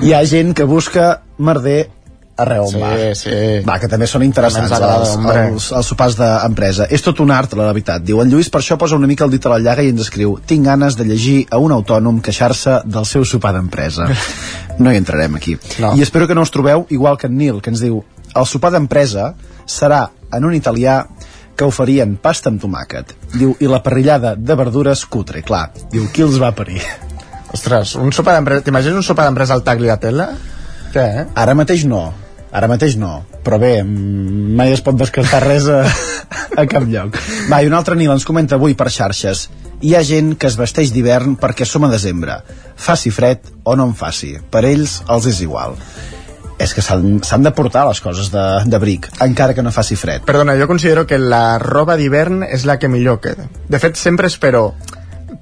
Hi 0.03 0.13
ha 0.13 0.23
gent 0.27 0.53
que 0.55 0.65
busca 0.67 1.21
merder 1.37 1.89
arreu 2.37 2.65
on 2.65 2.73
Sí, 2.73 2.79
va. 2.81 2.89
sí. 3.15 3.35
Va, 3.63 3.77
que 3.79 3.87
també 3.87 4.07
són 4.11 4.23
interessants 4.25 4.71
agrada, 4.75 5.05
els, 5.05 5.13
els, 5.55 5.69
els 5.79 5.87
sopars 5.87 6.17
d'empresa. 6.19 6.87
És 6.91 7.01
tot 7.05 7.21
un 7.23 7.31
art, 7.31 7.53
la 7.55 7.69
veritat. 7.69 8.03
Diu, 8.03 8.19
en 8.21 8.29
Lluís 8.31 8.49
per 8.51 8.59
això 8.59 8.75
posa 8.77 8.97
una 8.99 9.07
mica 9.07 9.23
el 9.23 9.31
dit 9.31 9.45
a 9.47 9.53
la 9.53 9.59
llaga 9.63 9.85
i 9.85 9.93
ens 9.93 10.03
escriu 10.03 10.35
tinc 10.45 10.65
ganes 10.67 10.97
de 10.99 11.05
llegir 11.07 11.37
a 11.49 11.61
un 11.63 11.71
autònom 11.71 12.19
queixar-se 12.25 12.81
del 12.85 13.07
seu 13.07 13.23
sopar 13.25 13.53
d'empresa. 13.55 14.09
No 14.75 14.91
hi 14.91 14.97
entrarem 14.99 15.37
aquí. 15.37 15.53
No. 15.79 15.93
I 15.95 16.01
espero 16.03 16.27
que 16.27 16.35
no 16.35 16.41
us 16.43 16.51
trobeu 16.51 16.81
igual 16.91 17.15
que 17.17 17.29
en 17.29 17.37
Nil, 17.39 17.61
que 17.63 17.71
ens 17.71 17.79
diu 17.79 18.01
el 18.35 18.45
sopar 18.45 18.73
d'empresa 18.73 19.29
serà 19.71 20.09
en 20.35 20.43
un 20.43 20.51
italià 20.57 20.97
que 21.55 21.67
oferien 21.67 22.17
pasta 22.21 22.51
amb 22.51 22.61
tomàquet. 22.61 23.15
Diu, 23.35 23.55
i 23.59 23.69
la 23.71 23.81
parrillada 23.83 24.35
de 24.35 24.57
verdures 24.59 25.05
cutre, 25.11 25.43
clar. 25.45 25.69
Diu, 25.91 26.09
qui 26.13 26.25
els 26.25 26.39
va 26.41 26.51
parir? 26.55 26.81
Ostres, 27.55 27.95
un 27.99 28.11
sopar 28.15 28.35
d'empresa... 28.35 28.65
T'imagines 28.65 28.99
un 28.99 29.07
sopar 29.07 29.29
d'empresa 29.29 29.55
al 29.55 29.63
tagliatella? 29.63 30.29
Què, 30.93 31.05
eh? 31.05 31.25
Ara 31.39 31.55
mateix 31.57 31.85
no. 31.87 32.03
Ara 32.55 32.69
mateix 32.71 32.95
no. 32.99 33.25
però 33.45 33.59
bé, 33.61 33.83
mai 33.83 34.71
es 34.73 34.81
pot 34.81 34.95
descartar 34.97 35.43
res 35.43 35.67
a, 35.69 35.83
a 36.61 36.65
cap 36.71 36.87
lloc. 36.89 37.19
Va, 37.51 37.61
i 37.61 37.69
un 37.69 37.75
altre 37.77 37.97
Nil 37.99 38.13
ens 38.15 38.25
comenta 38.25 38.57
avui 38.57 38.73
per 38.79 38.89
xarxes. 38.89 39.49
Hi 39.85 39.93
ha 39.93 40.01
gent 40.07 40.33
que 40.39 40.49
es 40.49 40.57
vesteix 40.57 40.91
d'hivern 40.95 41.35
perquè 41.37 41.67
som 41.67 41.85
a 41.85 41.91
desembre. 41.91 42.39
Faci 42.75 43.11
fred 43.13 43.51
o 43.63 43.75
no 43.77 43.85
en 43.91 43.93
faci. 43.93 44.33
Per 44.51 44.63
ells 44.65 45.01
els 45.11 45.29
és 45.29 45.43
igual 45.45 45.77
és 46.57 46.73
que 46.73 46.83
s'han 46.83 47.43
de 47.43 47.51
portar 47.55 47.85
les 47.89 47.99
coses 48.01 48.31
de, 48.31 48.45
de 48.65 48.79
bric, 48.79 49.09
encara 49.23 49.53
que 49.53 49.63
no 49.65 49.73
faci 49.75 49.97
fred. 49.99 50.23
Perdona, 50.27 50.55
jo 50.59 50.69
considero 50.71 51.05
que 51.07 51.19
la 51.19 51.57
roba 51.61 51.97
d'hivern 51.99 52.43
és 52.47 52.65
la 52.65 52.79
que 52.79 52.91
millor 52.91 53.19
queda. 53.23 53.49
De 53.67 53.81
fet, 53.81 53.99
sempre 53.99 54.31
espero 54.31 54.69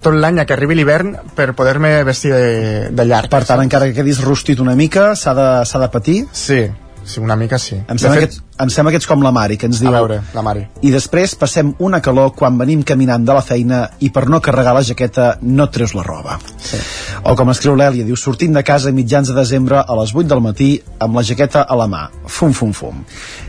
tot 0.03 0.15
l'any 0.17 0.41
que 0.43 0.55
arribi 0.55 0.75
l'hivern 0.75 1.15
per 1.35 1.53
poder-me 1.55 1.95
vestir 2.03 2.33
de, 2.33 2.47
de 2.91 3.05
llarg. 3.07 3.31
Per 3.31 3.43
tant, 3.47 3.61
encara 3.63 3.87
que 3.89 3.97
quedis 4.01 4.21
rostit 4.23 4.59
una 4.63 4.75
mica, 4.75 5.13
s'ha 5.15 5.35
de, 5.37 5.49
de 5.63 5.91
patir? 5.93 6.17
Sí, 6.33 6.65
sí, 7.05 7.19
una 7.19 7.35
mica 7.35 7.59
sí. 7.59 7.75
Em 7.87 7.99
sembla, 7.99 8.21
fet... 8.21 8.37
que, 8.37 8.63
em 8.63 8.71
sembla 8.73 8.93
que 8.93 8.99
ets 9.01 9.07
com 9.09 9.23
la 9.23 9.31
Mari, 9.35 9.57
que 9.59 9.67
ens 9.69 9.81
diu... 9.81 9.89
A 9.91 9.99
veure, 9.99 10.19
la 10.35 10.43
Mari. 10.45 10.63
I 10.85 10.93
després 10.93 11.35
passem 11.39 11.73
una 11.83 12.01
calor 12.05 12.31
quan 12.37 12.57
venim 12.59 12.83
caminant 12.87 13.25
de 13.25 13.35
la 13.35 13.43
feina 13.45 13.81
i 14.03 14.11
per 14.13 14.25
no 14.31 14.41
carregar 14.43 14.75
la 14.77 14.83
jaqueta 14.85 15.33
no 15.41 15.67
treus 15.73 15.95
la 15.97 16.05
roba. 16.07 16.37
Sí. 16.57 16.79
O 17.23 17.35
com 17.39 17.51
escriu 17.53 17.75
l'Èlia, 17.79 18.05
diu, 18.07 18.17
sortint 18.19 18.55
de 18.55 18.63
casa 18.67 18.91
a 18.91 18.95
mitjans 18.95 19.31
de 19.31 19.37
desembre 19.37 19.81
a 19.81 19.99
les 19.99 20.15
8 20.15 20.29
del 20.31 20.43
matí 20.43 20.71
amb 21.03 21.19
la 21.19 21.25
jaqueta 21.27 21.63
a 21.63 21.79
la 21.79 21.89
mà. 21.91 22.05
Fum, 22.27 22.55
fum, 22.55 22.73
fum. 22.77 23.03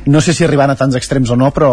No 0.06 0.24
sé 0.24 0.34
si 0.34 0.44
arribant 0.46 0.74
a 0.74 0.78
tants 0.80 0.98
extrems 0.98 1.30
o 1.30 1.38
no, 1.38 1.52
però... 1.54 1.72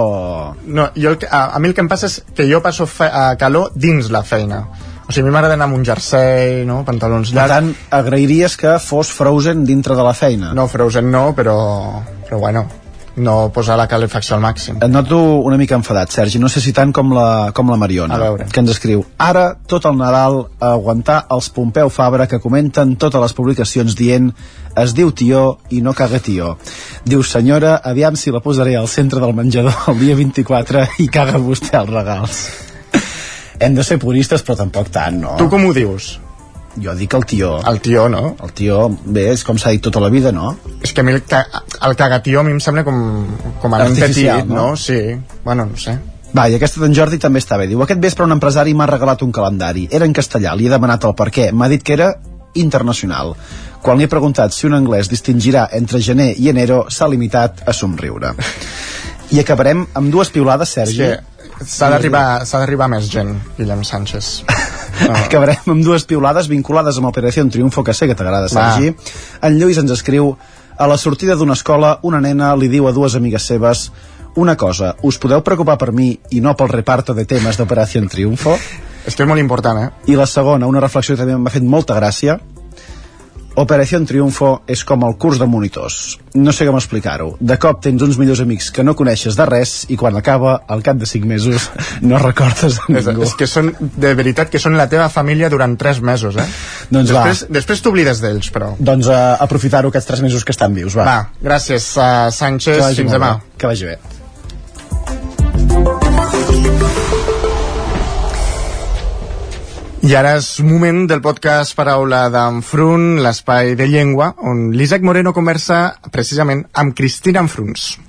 No, 0.66 0.91
jo, 0.95 1.18
a, 1.30 1.44
a 1.56 1.60
mi 1.60 1.72
el 1.72 1.76
que 1.78 1.86
em 1.86 1.91
passa 1.91 2.12
és 2.12 2.22
que 2.36 2.48
jo 2.49 2.62
passo 2.64 2.90
fe, 2.90 3.10
a 3.10 3.36
calor 3.41 3.74
dins 3.76 4.12
la 4.14 4.24
feina 4.28 4.66
o 5.11 5.13
sigui, 5.13 5.25
a 5.25 5.27
mi 5.27 5.35
m'agrada 5.35 5.57
anar 5.57 5.67
amb 5.67 5.75
un 5.75 5.83
jersei, 5.83 6.61
no? 6.67 6.81
pantalons 6.88 7.33
llargs. 7.35 7.51
Per 7.51 7.57
tant, 7.57 7.71
agrairies 7.99 8.55
que 8.55 8.77
fos 8.79 9.11
Frozen 9.11 9.65
dintre 9.67 9.97
de 9.99 10.05
la 10.07 10.13
feina? 10.15 10.53
No, 10.55 10.69
Frozen 10.71 11.11
no, 11.11 11.25
però, 11.35 11.57
però 12.23 12.39
bueno, 12.39 12.63
no 13.19 13.35
posar 13.51 13.75
la 13.75 13.89
calefacció 13.91 14.38
al 14.38 14.43
màxim. 14.45 14.79
Et 14.79 14.93
noto 14.93 15.19
una 15.43 15.59
mica 15.59 15.75
enfadat, 15.75 16.15
Sergi, 16.15 16.39
no 16.39 16.47
sé 16.47 16.63
si 16.63 16.71
tant 16.71 16.95
com 16.95 17.11
la, 17.11 17.51
com 17.51 17.67
la 17.67 17.79
Mariona, 17.81 18.21
que 18.47 18.63
ens 18.63 18.71
escriu 18.71 19.03
Ara, 19.19 19.49
tot 19.67 19.89
el 19.91 19.99
Nadal, 19.99 20.45
a 20.63 20.71
aguantar 20.77 21.25
els 21.35 21.51
Pompeu 21.51 21.91
Fabra 21.91 22.29
que 22.31 22.39
comenten 22.39 22.95
totes 22.95 23.27
les 23.27 23.35
publicacions 23.35 23.99
dient 23.99 24.31
es 24.79 24.95
diu 24.95 25.11
tió 25.11 25.57
i 25.75 25.83
no 25.83 25.91
caga 25.91 26.23
tió. 26.23 26.55
Diu, 27.03 27.27
senyora, 27.27 27.81
aviam 27.83 28.15
si 28.15 28.31
la 28.31 28.39
posaré 28.39 28.79
al 28.79 28.88
centre 28.88 29.19
del 29.19 29.35
menjador 29.35 29.91
el 29.91 29.99
dia 30.07 30.15
24 30.15 30.88
i 31.03 31.11
caga 31.11 31.41
vostè 31.51 31.81
els 31.83 31.97
regals 31.99 32.43
hem 33.61 33.77
de 33.77 33.85
ser 33.85 33.99
puristes 34.01 34.43
però 34.45 34.57
tampoc 34.59 34.91
tant, 34.93 35.21
no? 35.21 35.38
Tu 35.39 35.47
com 35.51 35.65
ho 35.67 35.73
dius? 35.77 36.15
Jo 36.81 36.93
dic 36.95 37.13
el 37.17 37.25
tió. 37.27 37.57
El 37.67 37.81
tió, 37.83 38.07
no? 38.09 38.35
El 38.43 38.53
tió, 38.55 38.85
bé, 39.03 39.27
és 39.33 39.43
com 39.43 39.59
s'ha 39.59 39.73
dit 39.75 39.83
tota 39.83 39.99
la 39.99 40.09
vida, 40.13 40.31
no? 40.31 40.53
És 40.81 40.93
que 40.95 41.03
a 41.03 41.07
mi 41.07 41.11
el, 41.11 41.23
ca 41.27 41.43
el 41.83 41.97
cagatió 41.99 42.39
a 42.39 42.47
mi 42.47 42.55
em 42.55 42.61
sembla 42.63 42.85
com, 42.88 43.01
com 43.59 43.75
a 43.75 43.83
petit, 43.89 44.31
no? 44.47 44.55
no? 44.55 44.65
Sí, 44.79 45.01
bueno, 45.43 45.67
no 45.67 45.77
sé. 45.77 45.97
Va, 46.31 46.47
i 46.47 46.55
aquesta 46.55 46.79
d'en 46.79 46.95
Jordi 46.95 47.19
també 47.19 47.41
està 47.43 47.57
bé. 47.59 47.67
Diu, 47.67 47.81
aquest 47.83 47.99
vespre 47.99 48.23
un 48.23 48.31
empresari 48.38 48.73
m'ha 48.73 48.88
regalat 48.88 49.23
un 49.25 49.33
calendari. 49.35 49.89
Era 49.91 50.07
en 50.07 50.15
castellà, 50.15 50.55
li 50.55 50.69
he 50.69 50.71
demanat 50.71 51.03
el 51.09 51.15
per 51.19 51.27
què. 51.35 51.49
M'ha 51.51 51.67
dit 51.71 51.83
que 51.83 51.97
era 51.97 52.13
internacional. 52.55 53.35
Quan 53.83 53.99
li 53.99 54.07
he 54.07 54.11
preguntat 54.11 54.55
si 54.55 54.67
un 54.69 54.77
anglès 54.77 55.09
distingirà 55.11 55.67
entre 55.75 55.99
gener 55.99 56.31
i 56.39 56.47
enero, 56.51 56.85
s'ha 56.89 57.09
limitat 57.11 57.65
a 57.67 57.75
somriure. 57.75 58.31
I 59.31 59.39
acabarem 59.43 59.83
amb 59.95 60.11
dues 60.11 60.31
piulades, 60.31 60.71
Sergi. 60.75 61.03
Sí, 61.03 61.11
S'ha 62.47 62.61
d'arribar 62.61 62.88
més 62.91 63.09
gent, 63.11 63.35
Guillem 63.57 63.83
Sánchez. 63.88 64.31
No. 65.07 65.13
Acabarem 65.25 65.73
amb 65.73 65.85
dues 65.85 66.05
piulades 66.09 66.49
vinculades 66.51 66.97
amb 66.97 67.11
Operació 67.11 67.45
Triunfo, 67.49 67.83
que 67.83 67.93
sé 67.97 68.07
que 68.09 68.17
t'agrada, 68.17 68.49
Sergi. 68.51 68.91
Va. 68.91 69.11
En 69.47 69.59
Lluís 69.59 69.81
ens 69.81 69.93
escriu 69.93 70.33
a 70.77 70.88
la 70.89 70.97
sortida 70.97 71.35
d'una 71.38 71.57
escola, 71.57 71.97
una 72.07 72.21
nena 72.23 72.55
li 72.57 72.71
diu 72.71 72.88
a 72.89 72.95
dues 72.95 73.15
amigues 73.19 73.45
seves 73.45 73.89
una 74.35 74.55
cosa, 74.55 74.95
us 75.03 75.17
podeu 75.19 75.41
preocupar 75.43 75.75
per 75.77 75.91
mi 75.91 76.13
i 76.31 76.39
no 76.39 76.53
pel 76.55 76.71
reparto 76.71 77.13
de 77.13 77.25
temes 77.27 77.57
d'Operació 77.59 78.01
Triunfo? 78.07 78.55
Que 79.01 79.11
és 79.11 79.27
molt 79.27 79.41
important, 79.41 79.79
eh? 79.81 79.89
I 80.13 80.15
la 80.15 80.27
segona, 80.29 80.69
una 80.69 80.79
reflexió 80.79 81.15
que 81.15 81.23
també 81.23 81.35
m'ha 81.35 81.51
fet 81.51 81.65
molta 81.65 81.97
gràcia, 81.97 82.38
Operació 83.60 83.99
Triunfo 84.07 84.61
és 84.72 84.84
com 84.88 85.03
el 85.03 85.18
curs 85.19 85.40
de 85.41 85.45
monitors. 85.49 86.18
No 86.40 86.53
sé 86.56 86.64
com 86.68 86.78
explicar-ho. 86.80 87.34
De 87.40 87.57
cop 87.60 87.82
tens 87.84 88.03
uns 88.06 88.15
millors 88.19 88.40
amics 88.44 88.69
que 88.72 88.86
no 88.88 88.95
coneixes 88.95 89.36
de 89.36 89.45
res 89.49 89.73
i 89.91 89.98
quan 89.99 90.15
acaba, 90.15 90.53
al 90.72 90.84
cap 90.86 90.95
de 91.02 91.10
5 91.10 91.28
mesos, 91.28 91.68
no 92.07 92.19
recordes 92.22 92.80
de 92.80 92.95
ningú. 92.95 93.26
És, 93.26 93.34
és 93.34 93.36
que 93.41 93.49
són, 93.52 93.73
de 93.80 94.14
veritat, 94.15 94.52
que 94.53 94.61
són 94.61 94.78
la 94.80 94.88
teva 94.91 95.10
família 95.11 95.52
durant 95.52 95.76
3 95.80 95.99
mesos, 96.07 96.40
eh? 96.40 96.48
Doncs 96.91 97.11
després, 97.11 97.44
va. 97.44 97.57
Després 97.60 97.84
t'oblides 97.84 98.23
d'ells, 98.23 98.52
però... 98.56 98.72
Doncs 98.80 99.11
uh, 99.11 99.36
aprofitar-ho 99.44 99.91
aquests 99.91 100.14
3 100.14 100.23
mesos 100.30 100.48
que 100.48 100.56
estan 100.56 100.78
vius, 100.78 100.95
va. 100.95 101.10
Va, 101.10 101.19
gràcies, 101.44 101.91
uh, 101.99 102.32
Sánchez. 102.32 102.80
Fins 102.95 103.11
demà. 103.19 103.36
Bé. 103.41 103.60
Que 103.60 103.73
vagi 103.73 103.91
bé. 103.91 103.99
I 110.02 110.15
ara 110.18 110.32
és 110.40 110.48
moment 110.65 111.03
del 111.06 111.19
podcast 111.22 111.76
Paraula 111.78 112.23
d'Enfrunt, 112.34 113.19
l'espai 113.22 113.76
de 113.78 113.86
llengua, 113.86 114.32
on 114.49 114.72
l'Isaac 114.73 115.03
Moreno 115.06 115.30
conversa 115.30 115.91
precisament 116.10 116.64
amb 116.82 116.95
Cristina 116.98 117.44
Enfruns. 117.45 117.99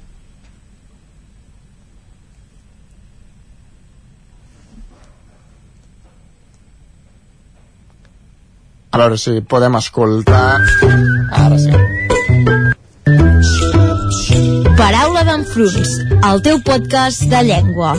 A 8.93 9.03
veure 9.03 9.21
si 9.21 9.43
podem 9.45 9.77
escoltar... 9.77 10.47
Ara 11.45 11.61
sí. 11.61 11.73
Paraula 14.81 15.27
d'Enfruns, 15.29 15.99
el 16.33 16.43
teu 16.49 16.65
podcast 16.65 17.29
de 17.29 17.45
llengua. 17.53 17.93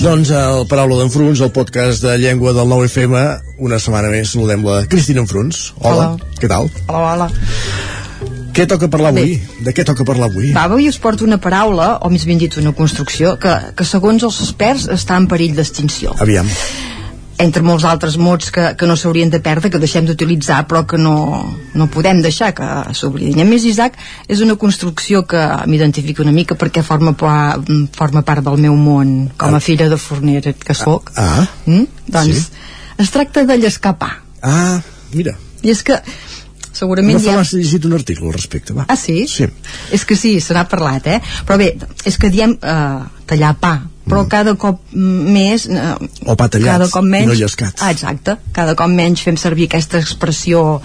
Doncs 0.00 0.30
el 0.32 0.62
Paraula 0.64 0.96
d'Enfruns, 0.96 1.42
el 1.44 1.50
podcast 1.52 2.00
de 2.00 2.14
llengua 2.16 2.54
del 2.56 2.70
9FM, 2.70 3.18
una 3.60 3.76
setmana 3.76 4.08
més 4.08 4.30
saludem 4.32 4.62
la 4.64 4.78
Cristina 4.88 5.20
Enfruns. 5.20 5.74
Hola, 5.76 6.14
hola. 6.14 6.30
què 6.40 6.48
tal? 6.48 6.70
Hola, 6.86 7.10
hola. 7.10 7.26
Què 8.56 8.64
toca 8.70 8.88
parlar 8.88 9.10
avui? 9.12 9.34
Bé. 9.36 9.64
De 9.66 9.74
què 9.76 9.84
toca 9.84 10.06
parlar 10.08 10.30
avui? 10.32 10.54
Va, 10.56 10.64
avui 10.70 10.88
us 10.88 10.96
porto 10.96 11.28
una 11.28 11.36
paraula, 11.36 11.98
o 12.00 12.08
més 12.08 12.24
ben 12.24 12.40
dit 12.40 12.56
una 12.56 12.72
construcció, 12.72 13.34
que, 13.42 13.52
que 13.76 13.84
segons 13.84 14.24
els 14.24 14.40
experts 14.46 14.88
està 14.88 15.20
en 15.20 15.28
perill 15.28 15.52
d'extinció. 15.60 16.16
Aviam 16.24 16.48
entre 17.40 17.62
molts 17.64 17.86
altres 17.88 18.16
mots 18.20 18.50
que, 18.54 18.64
que 18.76 18.88
no 18.88 18.96
s'haurien 18.98 19.30
de 19.32 19.40
perdre, 19.44 19.70
que 19.72 19.80
deixem 19.82 20.06
d'utilitzar, 20.08 20.60
però 20.68 20.84
que 20.88 20.98
no, 21.00 21.14
no 21.74 21.88
podem 21.92 22.20
deixar 22.24 22.52
que 22.56 22.66
s'oblidin. 22.96 23.40
A 23.42 23.48
més, 23.48 23.64
Isaac 23.68 23.96
és 24.28 24.42
una 24.44 24.58
construcció 24.60 25.24
que 25.28 25.40
m'identifica 25.70 26.24
una 26.24 26.34
mica 26.36 26.58
perquè 26.60 26.84
forma, 26.86 27.14
forma 27.96 28.24
part 28.26 28.44
del 28.46 28.60
meu 28.60 28.76
món 28.76 29.30
com 29.40 29.56
a 29.56 29.60
ah. 29.60 29.64
filla 29.64 29.88
de 29.90 29.98
forner 30.00 30.42
que 30.52 30.76
sóc. 30.76 31.12
Ah, 31.16 31.46
mm? 31.64 32.10
Doncs 32.10 32.42
sí. 32.42 32.66
es 33.00 33.14
tracta 33.14 33.46
de 33.48 33.56
llescapar. 33.60 34.18
Ah, 34.42 34.80
mira. 35.14 35.36
I 35.64 35.72
és 35.72 35.82
que 35.84 35.96
segurament 36.72 37.18
no 37.18 37.22
fa 37.24 37.38
ja... 37.40 37.44
llegit 37.56 37.86
un 37.88 37.96
article 37.96 38.28
al 38.28 38.36
respecte, 38.36 38.76
va. 38.76 38.86
Ah, 38.88 38.98
sí? 39.00 39.24
Sí. 39.28 39.48
És 39.96 40.04
que 40.08 40.16
sí, 40.16 40.36
se 40.44 40.56
n'ha 40.56 40.66
parlat, 40.68 41.08
eh? 41.08 41.20
Però 41.48 41.58
bé, 41.60 41.72
és 42.08 42.20
que 42.20 42.32
diem 42.32 42.56
eh, 42.56 43.24
tallar 43.30 43.54
pa, 43.60 43.74
però 44.10 44.26
cada 44.30 44.56
cop 44.58 44.82
més 44.92 45.66
eh, 45.70 45.94
o 46.26 46.36
pa 46.36 46.50
tallat, 46.50 46.76
cada 46.76 46.90
cop 46.92 47.06
menys, 47.06 47.30
no 47.30 47.38
llescat 47.38 47.80
ah, 47.80 47.92
exacte, 47.94 48.36
cada 48.56 48.76
cop 48.78 48.92
menys 48.92 49.24
fem 49.26 49.38
servir 49.40 49.70
aquesta 49.70 50.02
expressió 50.02 50.80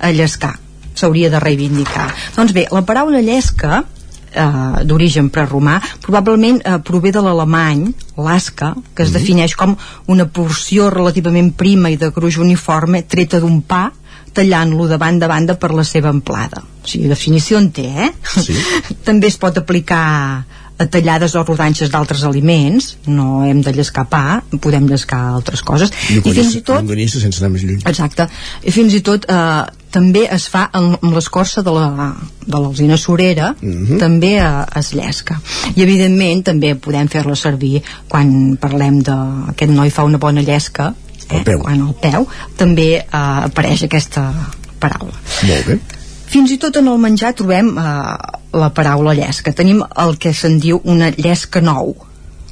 a 0.00 0.12
llescar 0.16 0.56
s'hauria 0.94 1.30
de 1.32 1.40
reivindicar 1.42 2.10
doncs 2.36 2.56
bé, 2.56 2.66
la 2.72 2.84
paraula 2.88 3.22
llesca 3.24 3.84
eh, 4.32 4.84
d'origen 4.86 5.30
preromà 5.34 5.78
probablement 6.02 6.60
eh, 6.64 6.78
prové 6.84 7.12
de 7.14 7.22
l'alemany 7.24 7.86
l'asca, 8.20 8.74
que 8.94 9.04
es 9.04 9.10
mm. 9.10 9.18
defineix 9.18 9.56
com 9.56 9.76
una 10.12 10.26
porció 10.26 10.90
relativament 10.92 11.52
prima 11.56 11.92
i 11.92 11.98
de 12.00 12.10
gruix 12.14 12.40
uniforme 12.42 13.04
treta 13.08 13.40
d'un 13.42 13.62
pa 13.62 13.88
tallant-lo 14.32 14.86
de 14.86 14.98
banda 14.98 15.26
a 15.26 15.28
banda 15.32 15.56
per 15.58 15.72
la 15.74 15.84
seva 15.84 16.10
amplada. 16.10 16.62
O 16.62 16.86
sigui, 16.86 17.08
definició 17.10 17.58
en 17.58 17.70
té, 17.74 17.88
eh? 18.06 18.10
Sí. 18.22 18.54
També 19.08 19.26
es 19.26 19.38
pot 19.40 19.58
aplicar 19.58 20.44
tallades 20.88 21.34
o 21.36 21.42
rodanxes 21.44 21.90
d'altres 21.92 22.22
aliments, 22.24 22.94
no 23.06 23.42
hem 23.44 23.60
de 23.64 23.72
llescar 23.76 24.06
pa, 24.08 24.40
podem 24.62 24.86
llescar 24.88 25.20
altres 25.34 25.62
coses. 25.66 25.92
I, 26.08 26.20
I 26.20 26.32
fins 26.32 26.56
i 26.56 26.62
tot... 26.64 26.88
sense 27.10 27.42
anar 27.42 27.52
més 27.54 27.66
lluny. 27.66 27.82
Exacte. 27.90 28.28
I 28.64 28.72
fins 28.74 28.96
i 28.96 29.02
tot 29.04 29.26
eh, 29.28 29.62
també 29.92 30.24
es 30.30 30.46
fa 30.52 30.66
amb, 30.76 30.96
l'escorça 31.14 31.64
de 31.66 31.74
l'alzina 31.74 32.96
la, 32.96 33.02
surera, 33.02 33.52
uh 33.52 33.66
mhm. 33.66 33.86
-huh. 33.86 33.98
també 33.98 34.32
eh, 34.38 34.78
es 34.80 34.92
llesca. 34.94 35.40
I 35.74 35.82
evidentment 35.82 36.44
també 36.44 36.74
podem 36.74 37.08
fer-la 37.08 37.36
servir 37.36 37.82
quan 38.08 38.56
parlem 38.56 39.02
de 39.02 39.16
aquest 39.48 39.72
noi 39.72 39.90
fa 39.90 40.04
una 40.04 40.18
bona 40.18 40.42
llesca, 40.42 40.94
eh, 41.28 41.42
peu. 41.44 41.58
quan 41.62 41.80
el 41.80 41.94
peu, 41.94 42.26
també 42.56 42.96
eh, 42.96 43.06
apareix 43.12 43.82
aquesta 43.82 44.32
paraula. 44.78 45.12
Molt 45.46 45.66
bé. 45.66 45.99
Fins 46.30 46.52
i 46.54 46.58
tot 46.62 46.76
en 46.78 46.86
el 46.90 46.98
menjar 47.02 47.32
trobem 47.38 47.72
eh, 47.78 48.14
la 48.60 48.68
paraula 48.74 49.14
llesca. 49.18 49.52
Tenim 49.56 49.82
el 50.04 50.16
que 50.22 50.32
se'n 50.36 50.60
diu 50.62 50.80
una 50.84 51.10
llesca 51.16 51.60
nou. 51.64 51.96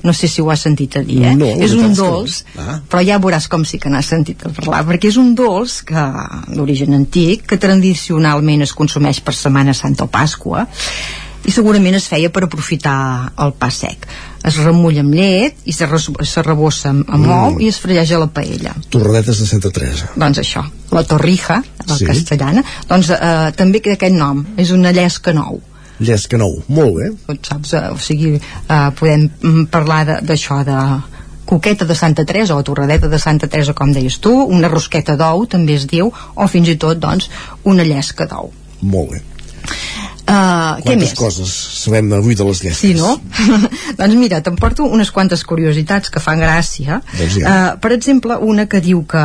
no 0.02 0.12
sé 0.14 0.28
si 0.30 0.40
ho 0.40 0.46
has 0.52 0.60
sentit 0.62 0.94
a 0.96 1.00
dir, 1.02 1.16
eh? 1.26 1.32
No, 1.34 1.44
és 1.44 1.72
un 1.74 1.90
és 1.90 1.96
que 1.98 2.04
dolç, 2.04 2.34
Ah. 2.56 2.76
però 2.88 3.00
ja 3.04 3.16
veuràs 3.18 3.48
com 3.50 3.64
sí 3.66 3.80
que 3.82 3.90
n'has 3.90 4.06
sentit 4.06 4.44
a 4.46 4.48
parlar, 4.54 4.84
perquè 4.86 5.08
és 5.10 5.16
un 5.18 5.34
dolç 5.34 5.80
que 5.84 6.04
d'origen 6.54 6.94
antic, 6.94 7.42
que 7.50 7.58
tradicionalment 7.58 8.62
es 8.62 8.72
consumeix 8.78 9.18
per 9.20 9.34
Setmana 9.34 9.74
Santa 9.74 10.04
o 10.04 10.06
Pasqua, 10.06 10.68
i 11.46 11.52
segurament 11.54 11.94
es 11.96 12.08
feia 12.10 12.30
per 12.30 12.44
aprofitar 12.44 13.32
el 13.38 13.52
pa 13.58 13.70
sec. 13.70 14.06
Es 14.44 14.56
remulla 14.62 15.00
amb 15.04 15.14
llet 15.14 15.56
i 15.68 15.72
se, 15.72 15.86
res, 15.86 16.08
se 16.28 16.42
rebossa 16.42 16.90
amb, 16.90 17.08
amb 17.08 17.26
Mm. 17.26 17.38
ou 17.44 17.60
i 17.60 17.68
es 17.68 17.78
fregeja 17.78 18.16
a 18.16 18.20
la 18.20 18.26
paella. 18.28 18.74
Torradetes 18.90 19.38
de 19.40 19.46
Santa 19.46 19.70
Teresa. 19.70 20.10
Doncs 20.16 20.38
això, 20.38 20.64
la 20.92 21.04
torrija, 21.04 21.62
la 21.86 21.96
Sí. 21.96 22.04
castellana, 22.06 22.64
doncs 22.88 23.10
eh, 23.10 23.52
també 23.56 23.82
aquest 23.84 24.14
nom, 24.14 24.44
és 24.56 24.70
una 24.70 24.92
llesca 24.92 25.32
nou. 25.32 25.60
Llesca 26.00 26.38
nou, 26.38 26.62
molt 26.68 26.94
bé. 26.96 27.10
Doncs 27.26 27.48
saps, 27.48 27.72
eh, 27.74 27.88
o 27.90 27.98
sigui, 27.98 28.34
eh, 28.36 28.90
podem 28.98 29.30
mm, 29.42 29.64
parlar 29.66 30.20
d'això 30.22 30.64
de, 30.64 31.02
coqueta 31.48 31.86
de 31.86 31.94
Santa 31.94 32.26
Teresa 32.26 32.54
o 32.54 32.62
torradeta 32.62 33.08
de 33.08 33.18
Santa 33.18 33.48
Teresa 33.48 33.72
com 33.72 33.90
deies 33.90 34.18
tu, 34.20 34.30
una 34.30 34.68
rosqueta 34.68 35.16
d'ou 35.16 35.46
també 35.46 35.74
es 35.74 35.86
diu, 35.86 36.12
o 36.34 36.46
fins 36.46 36.68
i 36.68 36.76
tot 36.76 36.98
doncs 37.00 37.30
una 37.64 37.82
llesca 37.84 38.26
d'ou 38.26 38.52
Molt 38.82 39.10
bé. 39.10 39.22
Uh, 40.28 40.76
què 40.84 40.96
més? 41.00 41.14
coses 41.18 41.52
sabem 41.82 42.12
avui 42.16 42.36
de 42.38 42.46
les 42.48 42.62
llesques? 42.64 42.82
Sí, 42.82 42.94
no? 42.98 43.16
doncs 44.00 44.18
mira, 44.20 44.42
t'emporto 44.44 44.86
unes 44.86 45.10
quantes 45.14 45.44
curiositats 45.48 46.12
que 46.12 46.22
fan 46.22 46.44
gràcia. 46.44 47.00
Doncs 47.16 47.40
ja. 47.40 47.48
uh, 47.48 47.80
per 47.82 47.94
exemple, 47.96 48.38
una 48.44 48.68
que 48.70 48.82
diu 48.84 49.02
que 49.08 49.24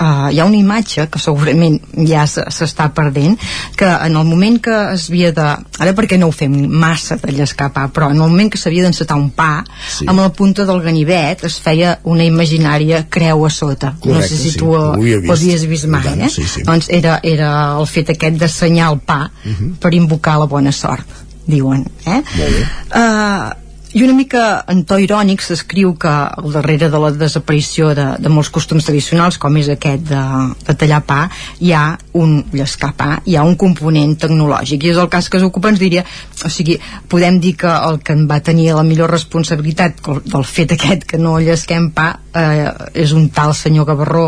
uh, 0.00 0.28
hi 0.32 0.38
ha 0.40 0.44
una 0.44 0.56
imatge 0.56 1.08
que 1.10 1.18
segurament 1.18 1.80
ja 2.08 2.26
se- 2.26 2.44
s'està 2.50 2.88
perdent 2.94 3.38
que 3.76 3.86
en 3.86 4.16
el 4.16 4.24
moment 4.24 4.60
que 4.62 4.74
es 4.94 5.08
havia 5.10 5.32
de 5.32 5.42
ara 5.46 5.92
perquè 5.94 6.18
no 6.18 6.28
ho 6.28 6.32
fem 6.32 6.54
massa 6.68 7.16
de 7.16 7.32
llescar 7.32 7.72
pa 7.72 7.88
però 7.88 8.10
en 8.10 8.16
el 8.20 8.28
moment 8.28 8.50
que 8.52 8.58
s'havia 8.58 8.82
d'encetar 8.84 9.16
un 9.16 9.30
pa 9.30 9.64
Sí. 9.98 10.06
amb 10.08 10.20
la 10.20 10.28
punta 10.32 10.64
del 10.64 10.80
ganivet 10.82 11.44
es 11.44 11.58
feia 11.60 11.98
una 12.04 12.24
imaginària 12.24 13.06
creu 13.10 13.44
a 13.46 13.50
sota 13.50 13.92
no 13.92 14.00
Correcte, 14.00 14.28
sé 14.28 14.36
si 14.42 14.50
sí. 14.50 14.58
tu 14.58 14.72
ho, 14.74 14.78
Ho 14.80 14.92
havia 14.94 15.18
vist. 15.18 15.30
ho 15.30 15.32
havies 15.34 15.66
vist 15.66 15.86
mai 15.86 16.02
tant, 16.02 16.20
eh? 16.22 16.28
sí, 16.30 16.42
sí. 16.44 16.62
doncs 16.62 16.88
era, 16.90 17.20
era 17.22 17.52
el 17.78 17.86
fet 17.86 18.10
aquest 18.10 18.36
d'assenyar 18.40 18.92
el 18.92 18.98
pa 19.00 19.30
Mhm. 19.44 19.76
per 19.80 19.94
invocar 19.94 20.38
la 20.38 20.46
bona 20.46 20.72
sort 20.72 21.06
diuen 21.46 21.84
eh? 22.06 22.22
Molt 22.36 22.50
bé. 22.56 22.66
Uh, 22.94 23.65
i 23.96 24.02
una 24.04 24.12
mica 24.12 24.42
en 24.68 24.82
to 24.84 24.98
irònic 25.00 25.40
s'escriu 25.40 25.94
que 25.96 26.10
al 26.10 26.50
darrere 26.52 26.90
de 26.92 26.98
la 27.00 27.08
desaparició 27.16 27.94
de, 27.96 28.04
de 28.20 28.28
molts 28.28 28.50
costums 28.52 28.84
tradicionals 28.84 29.38
com 29.40 29.56
és 29.56 29.70
aquest 29.72 30.02
de, 30.10 30.20
de 30.66 30.74
tallar 30.76 30.98
pa 31.08 31.22
hi 31.64 31.72
ha 31.72 31.84
un 32.20 32.42
llescar 32.52 32.90
pa 32.98 33.22
hi 33.24 33.38
ha 33.40 33.44
un 33.48 33.54
component 33.56 34.12
tecnològic 34.20 34.84
i 34.84 34.90
és 34.92 35.00
el 35.00 35.08
cas 35.12 35.30
que 35.32 35.40
s'ocupa 35.40 35.70
ens 35.72 35.80
diria 35.80 36.04
o 36.44 36.50
sigui, 36.52 36.76
podem 37.08 37.38
dir 37.40 37.54
que 37.62 37.72
el 37.72 37.96
que 38.04 38.12
en 38.12 38.26
va 38.28 38.40
tenir 38.44 38.68
la 38.76 38.84
millor 38.84 39.10
responsabilitat 39.10 40.04
del 40.28 40.44
fet 40.44 40.76
aquest 40.76 41.06
que 41.08 41.16
no 41.22 41.38
llesquem 41.40 41.88
pa 41.96 42.10
eh, 42.36 42.68
és 42.92 43.16
un 43.16 43.30
tal 43.32 43.54
senyor 43.56 43.88
Gavarró 43.88 44.26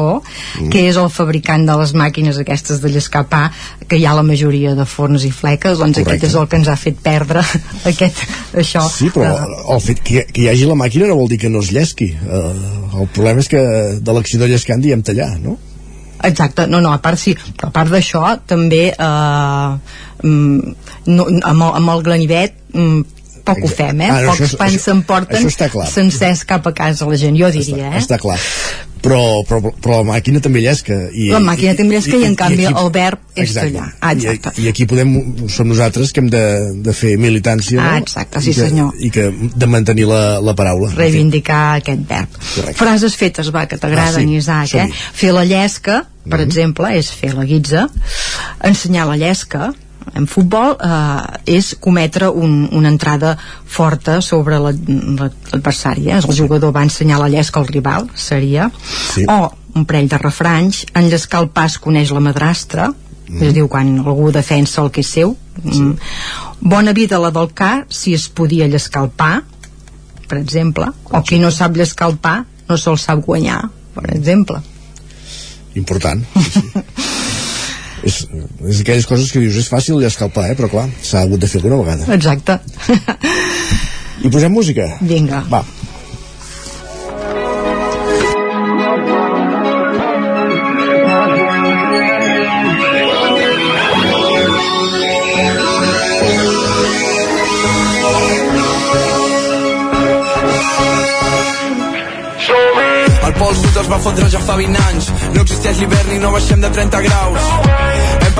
Mm. 0.59 0.71
que 0.73 0.87
és 0.89 0.97
el 0.97 1.11
fabricant 1.13 1.65
de 1.69 1.75
les 1.81 1.93
màquines 1.95 2.39
aquestes 2.41 2.81
de 2.81 2.89
llescar 2.93 3.25
pa 3.29 3.51
que 3.89 3.99
hi 4.01 4.07
ha 4.09 4.15
la 4.17 4.23
majoria 4.25 4.73
de 4.79 4.85
forns 4.89 5.25
i 5.29 5.31
fleques 5.35 5.79
doncs 5.79 5.99
Correcte. 5.99 6.17
aquest 6.17 6.33
és 6.33 6.37
el 6.41 6.49
que 6.49 6.57
ens 6.57 6.69
ha 6.73 6.77
fet 6.77 6.99
perdre 7.05 7.43
aquest, 7.91 8.23
això 8.55 8.85
Sí, 8.89 9.11
però 9.15 9.35
de- 9.37 9.58
el 9.59 9.81
fet 9.85 10.03
que, 10.05 10.27
que 10.33 10.45
hi 10.45 10.51
hagi 10.53 10.69
la 10.69 10.77
màquina 10.79 11.09
no 11.09 11.19
vol 11.19 11.31
dir 11.31 11.41
que 11.43 11.51
no 11.53 11.63
es 11.65 11.73
llesqui. 11.75 12.13
Uh, 12.25 13.01
el 13.03 13.11
problema 13.15 13.43
és 13.45 13.51
que 13.51 13.63
de 14.01 14.15
l'acció 14.15 14.41
de 14.43 14.51
llescar 14.51 14.79
en 14.79 14.85
diem 14.85 15.03
tallar, 15.07 15.33
no? 15.43 15.59
Exacte, 16.25 16.67
no, 16.67 16.81
no, 16.83 16.91
a 16.91 16.99
part 17.03 17.21
sí, 17.21 17.37
a 17.63 17.69
part 17.71 17.93
d'això 17.95 18.25
també 18.51 18.89
eh, 18.91 19.69
mm, 20.27 20.73
no, 21.15 21.27
amb, 21.29 21.63
el, 21.63 21.77
amb 21.79 21.93
el 21.93 22.03
ganivet 22.09 22.57
mm, 22.73 23.18
poc 23.49 23.65
ho 23.65 23.69
fem, 23.73 24.01
eh? 24.05 24.11
Ah, 24.11 24.21
no, 24.23 24.35
Pocs 24.35 24.45
això 24.49 24.61
pans 24.61 24.83
s'emporten 24.89 25.47
està 25.49 25.71
sencers 25.93 26.45
cap 26.49 26.67
a 26.69 26.73
casa 26.77 27.09
la 27.09 27.17
gent, 27.21 27.37
jo 27.41 27.51
diria, 27.55 27.91
eh? 27.95 27.99
Està 28.03 28.19
clar. 28.21 28.39
Però, 28.99 29.19
però, 29.47 29.71
però 29.79 30.01
la 30.01 30.07
màquina 30.09 30.41
també 30.43 30.59
llesca. 30.61 30.97
I, 31.15 31.29
La 31.31 31.39
màquina 31.39 31.77
també 31.79 31.95
llesca 31.95 32.17
i, 32.19 32.25
en 32.27 32.35
canvi, 32.35 32.65
aquí- 32.67 32.81
el 32.83 32.89
verb 32.97 33.21
és 33.37 33.45
Exacte. 33.53 33.71
tallar. 33.71 33.93
Ah, 34.03 34.11
exacte. 34.17 34.51
I, 34.59 34.65
I 34.65 34.69
aquí 34.73 34.87
podem, 34.91 35.13
som 35.55 35.69
nosaltres 35.71 36.11
que 36.13 36.19
hem 36.25 36.27
de, 36.33 36.43
de 36.83 36.93
fer 36.99 37.13
militància, 37.17 37.79
Ah, 37.79 37.93
no? 38.01 38.03
exacte, 38.03 38.43
sí, 38.43 38.51
I 38.51 38.55
que, 38.57 38.67
senyor. 38.69 38.91
I 38.99 39.11
que 39.15 39.29
de 39.55 39.67
mantenir 39.71 40.09
la, 40.11 40.41
la 40.43 40.55
paraula. 40.59 40.91
reivindicar 40.99 41.77
aquest 41.79 42.03
verb. 42.11 42.29
Correcte. 42.57 42.75
Frases 42.83 43.15
fetes, 43.17 43.53
va, 43.55 43.67
que 43.71 43.79
t'agraden, 43.79 44.27
Ah, 44.27 44.33
sí. 44.35 44.37
Isaac, 44.43 44.75
eh? 44.75 44.91
Fer 45.15 45.33
la 45.33 45.45
llesca, 45.47 46.01
per 46.29 46.41
exemple, 46.43 46.91
és 46.99 47.13
fer 47.15 47.35
la 47.39 47.45
guitza. 47.47 47.87
Ensenyar 48.67 49.07
la 49.07 49.17
llesca, 49.17 49.73
en 50.15 50.27
futbol, 50.27 50.77
eh, 50.81 51.57
és 51.59 51.75
cometre 51.81 52.29
un, 52.31 52.69
una 52.73 52.89
entrada 52.89 53.37
forta 53.67 54.21
sobre 54.23 54.59
la- 54.59 54.73
la- 54.73 55.31
l'adversari. 55.53 56.09
Eh? 56.11 56.21
El 56.23 56.39
jugador 56.39 56.75
va 56.77 56.83
ensenyar 56.83 57.19
la 57.21 57.29
llesca 57.29 57.61
al 57.61 57.67
rival, 57.69 58.09
seria. 58.15 58.71
Sí. 59.15 59.25
O, 59.29 59.53
un 59.75 59.85
parell 59.87 60.09
de 60.09 60.19
refranys, 60.19 60.87
enllescar 60.95 61.43
el 61.43 61.51
pas 61.51 61.79
coneix 61.79 62.11
la 62.11 62.21
madrastra, 62.21 62.89
mm. 63.29 63.43
es 63.43 63.55
diu 63.55 63.69
quan 63.69 63.99
algú 64.01 64.31
defensa 64.33 64.83
el 64.83 64.91
que 64.91 65.01
és 65.05 65.13
seu. 65.13 65.37
Mm. 65.63 65.95
Bona 66.61 66.93
vida 66.93 67.19
la 67.19 67.31
del 67.31 67.53
ca, 67.55 67.85
si 67.89 68.15
es 68.15 68.29
podia 68.29 68.67
llescar 68.67 69.05
el 69.05 69.11
pa, 69.11 69.43
per 70.29 70.39
exemple, 70.39 70.91
o 71.11 71.23
qui 71.23 71.39
no 71.39 71.51
sap 71.51 71.77
llescar 71.77 72.11
el 72.11 72.19
pa 72.19 72.45
no 72.69 72.77
se'l 72.77 72.99
sap 73.01 73.23
guanyar, 73.25 73.63
per 73.95 74.11
exemple. 74.17 74.59
Important. 75.75 76.25
Sí, 76.35 76.51
sí. 76.51 76.69
és, 78.07 78.23
és 78.69 78.81
aquelles 78.81 79.07
coses 79.07 79.33
que 79.33 79.43
dius 79.43 79.59
és 79.59 79.69
fàcil 79.71 79.99
pa, 80.35 80.49
eh? 80.49 80.55
però 80.59 80.71
clar, 80.71 80.89
s'ha 81.03 81.25
hagut 81.27 81.41
de 81.41 81.51
fer 81.51 81.61
alguna 81.63 81.83
vegada. 81.83 82.13
Exacte. 82.15 82.59
I 84.25 84.31
posem 84.31 84.53
música? 84.53 84.97
Vinga. 85.01 85.45
Va. 85.51 85.65
El 103.29 103.35
pol 103.37 103.55
sud 103.55 103.77
es 103.77 103.89
va 103.91 103.99
fondre 104.01 104.29
ja 104.33 104.41
fa 104.41 104.55
20 104.57 104.79
anys 104.89 105.11
No 105.35 105.43
existeix 105.45 105.83
l'hivern 105.83 106.17
i 106.17 106.23
no 106.23 106.33
baixem 106.33 106.65
de 106.65 106.73
30 106.79 107.05
graus 107.05 107.88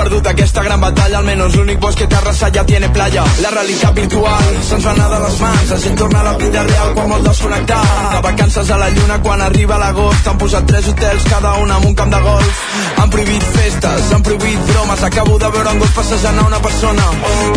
perdut 0.09 0.27
aquesta 0.31 0.63
gran 0.65 0.81
batalla 0.81 1.19
Almenys 1.19 1.55
l'únic 1.55 1.77
bosc 1.81 1.99
que 2.01 2.07
té 2.09 2.15
arrasat 2.17 2.55
ja 2.55 2.63
tiene 2.65 2.89
playa. 2.89 3.23
La 3.43 3.51
realitat 3.53 3.93
virtual 3.93 4.47
se'ns 4.65 4.85
va 4.85 4.93
anar 4.95 5.09
de 5.11 5.19
les 5.25 5.35
mans 5.43 5.73
La 5.73 5.77
gent 5.83 5.97
torna 5.99 6.21
a 6.21 6.23
la 6.23 6.33
vida 6.41 6.63
real 6.63 6.93
quan 6.95 7.11
vol 7.13 7.23
desconnectar 7.27 7.81
De 8.15 8.21
vacances 8.25 8.71
a 8.71 8.77
la 8.81 8.89
lluna 8.95 9.19
quan 9.25 9.41
arriba 9.41 9.77
l'agost 9.77 10.27
Han 10.31 10.39
posat 10.41 10.65
tres 10.71 10.87
hotels 10.89 11.27
cada 11.29 11.53
un 11.61 11.71
amb 11.71 11.85
un 11.85 11.95
camp 11.95 12.09
de 12.15 12.21
golf. 12.25 12.63
Han 13.03 13.13
prohibit 13.13 13.45
festes, 13.59 14.09
han 14.13 14.23
prohibit 14.23 14.65
bromes 14.73 15.03
Acabo 15.03 15.37
de 15.37 15.51
veure 15.57 15.75
un 15.75 15.79
gos 15.85 15.93
passejant 15.99 16.39
a 16.39 16.47
una 16.47 16.61
persona. 16.65 17.05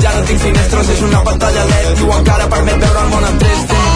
Ja 0.04 0.12
no 0.18 0.26
tinc 0.28 0.44
finestres, 0.44 0.92
és 0.96 1.02
una 1.08 1.24
pantalla 1.24 1.64
LED 1.72 1.96
Diu 2.02 2.14
encara 2.18 2.52
permet 2.52 2.86
veure 2.86 3.06
el 3.06 3.12
món 3.16 3.30
en 3.32 3.42
3D 3.46 3.91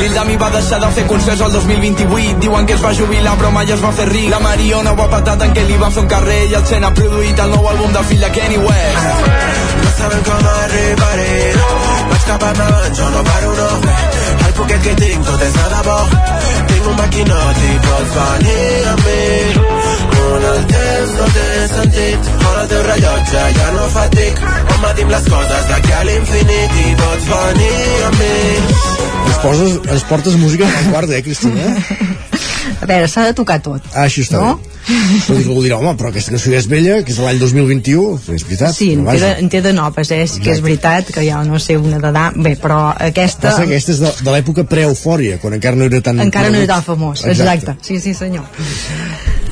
Lil 0.00 0.14
Dami 0.14 0.36
va 0.36 0.50
deixar 0.50 0.78
de 0.82 0.90
fer 0.96 1.04
concerts 1.10 1.42
el 1.46 1.52
2028 1.52 2.38
Diuen 2.42 2.66
que 2.66 2.74
es 2.74 2.82
va 2.84 2.92
jubilar 2.94 3.34
però 3.40 3.50
mai 3.54 3.70
es 3.72 3.82
va 3.82 3.92
fer 3.92 4.06
ric. 4.10 4.28
La 4.30 4.40
Mariona 4.44 4.92
ho 4.92 5.02
ha 5.02 5.08
patat 5.14 5.44
en 5.46 5.54
què 5.56 5.64
li 5.68 5.78
va 5.80 5.90
fer 5.94 6.04
un 6.04 6.10
carrer 6.12 6.38
I 6.50 6.54
el 6.60 6.66
Sen 6.70 6.84
ha 6.84 6.92
produït 6.94 7.42
el 7.44 7.54
nou 7.54 7.68
àlbum 7.72 7.92
del 7.96 8.06
fill 8.10 8.24
de 8.24 8.30
Kanye 8.38 8.58
West. 8.64 9.28
No 9.82 9.92
saben 9.98 10.24
com 10.28 10.48
arribaré. 10.54 11.28
Vaig 12.12 12.26
cap 12.30 12.46
endavant, 12.50 12.96
jo 13.00 13.10
no 13.14 13.24
paro, 13.30 13.52
no. 13.60 13.68
El 14.46 14.52
poquet 14.60 14.82
que 14.86 14.96
tinc 15.02 15.26
tot 15.30 15.46
és 15.48 15.58
de 15.58 15.68
debò. 15.74 15.98
Tinc 16.72 16.90
un 16.92 16.98
maquinot 17.02 17.62
i 17.68 17.78
pots 17.88 18.18
venir 18.18 18.68
amb 18.94 19.06
mi. 19.08 19.98
On 20.28 20.42
el 20.52 20.64
temps 20.72 21.12
no 21.18 21.28
té 21.36 21.46
sentit 21.72 22.28
On 22.36 22.58
el 22.62 22.68
teu 22.72 22.82
rellotge 22.90 23.46
ja 23.60 23.70
no 23.76 23.86
fa 23.94 24.08
tic 24.16 24.42
On 24.78 24.84
metim 24.86 25.08
les 25.10 25.24
coses 25.26 25.64
d'aquí 25.66 25.90
a 25.90 26.04
l'infinit 26.06 26.74
I 26.78 26.90
pots 27.00 27.24
venir 27.26 27.78
amb 28.06 28.20
mi 28.20 28.34
Ens, 29.28 29.38
poses, 29.42 29.72
ens 29.90 30.04
portes 30.06 30.36
música 30.38 30.68
al 30.68 30.86
quart, 30.92 31.10
eh, 31.10 31.18
Cristina? 31.26 31.72
A 32.78 32.86
veure, 32.86 33.08
s'ha 33.10 33.24
de 33.26 33.32
tocar 33.34 33.56
tot. 33.62 33.82
Ah, 33.90 34.04
això 34.06 34.22
està 34.22 34.38
No? 34.38 34.52
bé. 34.54 34.76
Però 35.26 35.36
algú 35.36 35.62
dirà, 35.64 35.76
home, 35.80 35.92
però 35.98 36.12
aquesta 36.12 36.30
cançó 36.32 36.52
ja 36.52 36.60
és 36.62 36.68
vella, 36.70 37.00
que 37.02 37.10
és 37.12 37.18
de 37.18 37.24
l'any 37.26 37.40
2021, 37.42 38.04
és 38.36 38.44
veritat. 38.46 38.76
Sí, 38.76 38.92
en 38.94 39.02
té, 39.04 39.16
de, 39.20 39.32
en 39.42 39.48
té 39.52 39.60
de 39.66 39.72
noves, 39.76 40.12
eh? 40.14 40.20
Sí 40.30 40.40
que 40.44 40.54
és 40.54 40.62
veritat 40.64 41.10
que 41.12 41.24
ja 41.26 41.42
no 41.44 41.58
sé 41.60 41.76
una 41.76 41.98
d'edat. 42.00 42.38
Bé, 42.46 42.54
però 42.62 42.78
aquesta... 42.94 43.50
Passa 43.50 43.66
que 43.66 43.72
aquesta 43.74 43.96
és 43.96 44.00
de, 44.04 44.12
de 44.22 44.36
l'època 44.36 44.64
pre-eufòria, 44.70 45.40
quan 45.42 45.58
encara 45.58 45.76
no 45.76 45.90
era 45.90 46.00
tan... 46.06 46.22
Encara 46.24 46.54
no 46.54 46.62
era 46.62 46.70
tan 46.78 46.86
famós, 46.86 47.26
exacte. 47.26 47.74
Sí, 47.82 47.98
sí, 48.04 48.14
senyor. 48.14 48.46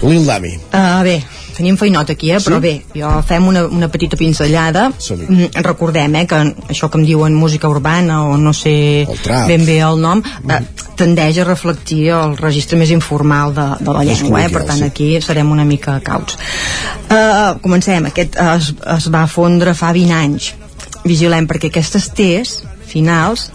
Lil 0.06 0.24
Dami. 0.28 0.54
Uh, 0.70 1.02
bé, 1.04 1.18
tenim 1.56 1.78
feinot 1.80 2.10
aquí, 2.12 2.30
eh? 2.34 2.40
però 2.44 2.58
bé, 2.60 2.74
jo 2.94 3.10
fem 3.26 3.46
una, 3.48 3.64
una 3.72 3.88
petita 3.92 4.18
pinzellada. 4.20 4.90
Mm, 4.92 5.62
recordem, 5.64 6.18
eh, 6.20 6.26
que 6.28 6.40
això 6.74 6.90
que 6.92 7.00
em 7.00 7.06
diuen 7.08 7.34
música 7.34 7.70
urbana 7.72 8.22
o 8.26 8.36
no 8.40 8.52
sé 8.56 9.06
ben 9.48 9.64
bé 9.66 9.78
el 9.84 10.00
nom, 10.02 10.22
eh, 10.22 10.60
tendeix 11.00 11.40
a 11.40 11.48
reflectir 11.48 12.10
el 12.16 12.36
registre 12.40 12.78
més 12.80 12.92
informal 12.94 13.54
de, 13.56 13.66
de 13.80 13.96
la 13.96 14.04
llengua, 14.04 14.44
eh? 14.44 14.52
per 14.52 14.66
tant 14.68 14.84
sí. 14.84 14.90
aquí 14.90 15.10
serem 15.24 15.50
una 15.52 15.64
mica 15.64 15.98
cauts. 16.04 16.38
Uh, 17.06 17.56
comencem, 17.64 18.10
aquest 18.10 18.38
es, 18.42 18.72
es 18.96 19.10
va 19.12 19.26
fondre 19.30 19.76
fa 19.78 19.92
20 19.96 20.16
anys. 20.20 20.52
Vigilem 21.06 21.46
perquè 21.48 21.70
aquestes 21.70 22.10
T's 22.16 22.56
finals 22.86 23.50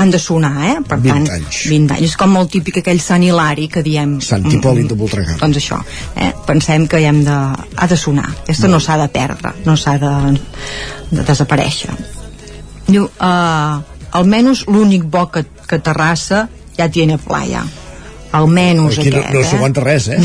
han 0.00 0.10
de 0.10 0.18
sonar, 0.18 0.54
eh? 0.66 0.76
Per 0.86 0.98
20 1.00 1.12
tant, 1.12 1.28
anys. 1.36 1.60
20 1.70 1.96
anys. 1.96 2.06
És 2.08 2.16
com 2.20 2.36
el 2.40 2.48
típic 2.52 2.80
aquell 2.80 3.00
Sant 3.04 3.24
Hilari 3.26 3.68
que 3.72 3.82
diem... 3.86 4.18
Sant 4.24 4.46
mm, 4.46 4.58
Hipòlit 4.58 4.88
de 4.90 4.98
Voltregà. 4.98 5.36
Doncs 5.40 5.60
això, 5.60 5.80
eh? 6.16 6.30
pensem 6.46 6.86
que 6.90 7.02
hem 7.04 7.22
de, 7.26 7.36
ha 7.76 7.90
de 7.90 7.98
sonar. 8.00 8.28
Aquesta 8.42 8.70
no 8.72 8.80
s'ha 8.80 8.96
de 9.02 9.10
perdre, 9.12 9.52
no 9.66 9.76
s'ha 9.76 9.98
de, 10.00 10.14
de 11.10 11.26
desaparèixer. 11.28 11.92
Diu, 12.88 13.06
uh, 13.06 14.16
almenys 14.18 14.64
l'únic 14.70 15.04
bo 15.04 15.28
que, 15.30 15.44
que 15.68 15.78
Terrassa 15.84 16.46
ja 16.78 16.88
tiene 16.88 17.20
playa 17.20 17.62
almenys 18.32 18.98
Aquí 18.98 19.10
no, 19.10 19.18
aquest, 19.18 19.34
no 19.34 19.40
eh? 19.40 19.48
s'aguanta 19.48 19.84
res, 19.84 20.08
eh? 20.08 20.20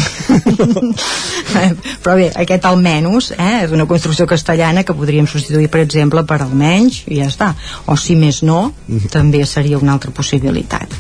però 2.04 2.16
bé, 2.20 2.30
aquest 2.44 2.68
almenys 2.70 3.32
eh, 3.36 3.66
és 3.66 3.74
una 3.76 3.88
construcció 3.90 4.28
castellana 4.30 4.84
que 4.86 4.96
podríem 4.98 5.28
substituir 5.30 5.70
per 5.74 5.82
exemple 5.86 6.26
per 6.28 6.42
almenys 6.46 7.04
i 7.10 7.22
ja 7.22 7.30
està. 7.32 7.54
O 7.90 7.98
si 7.98 8.18
més 8.20 8.44
no, 8.46 8.74
també 9.14 9.44
seria 9.50 9.82
una 9.82 9.96
altra 9.98 10.14
possibilitat. 10.14 10.94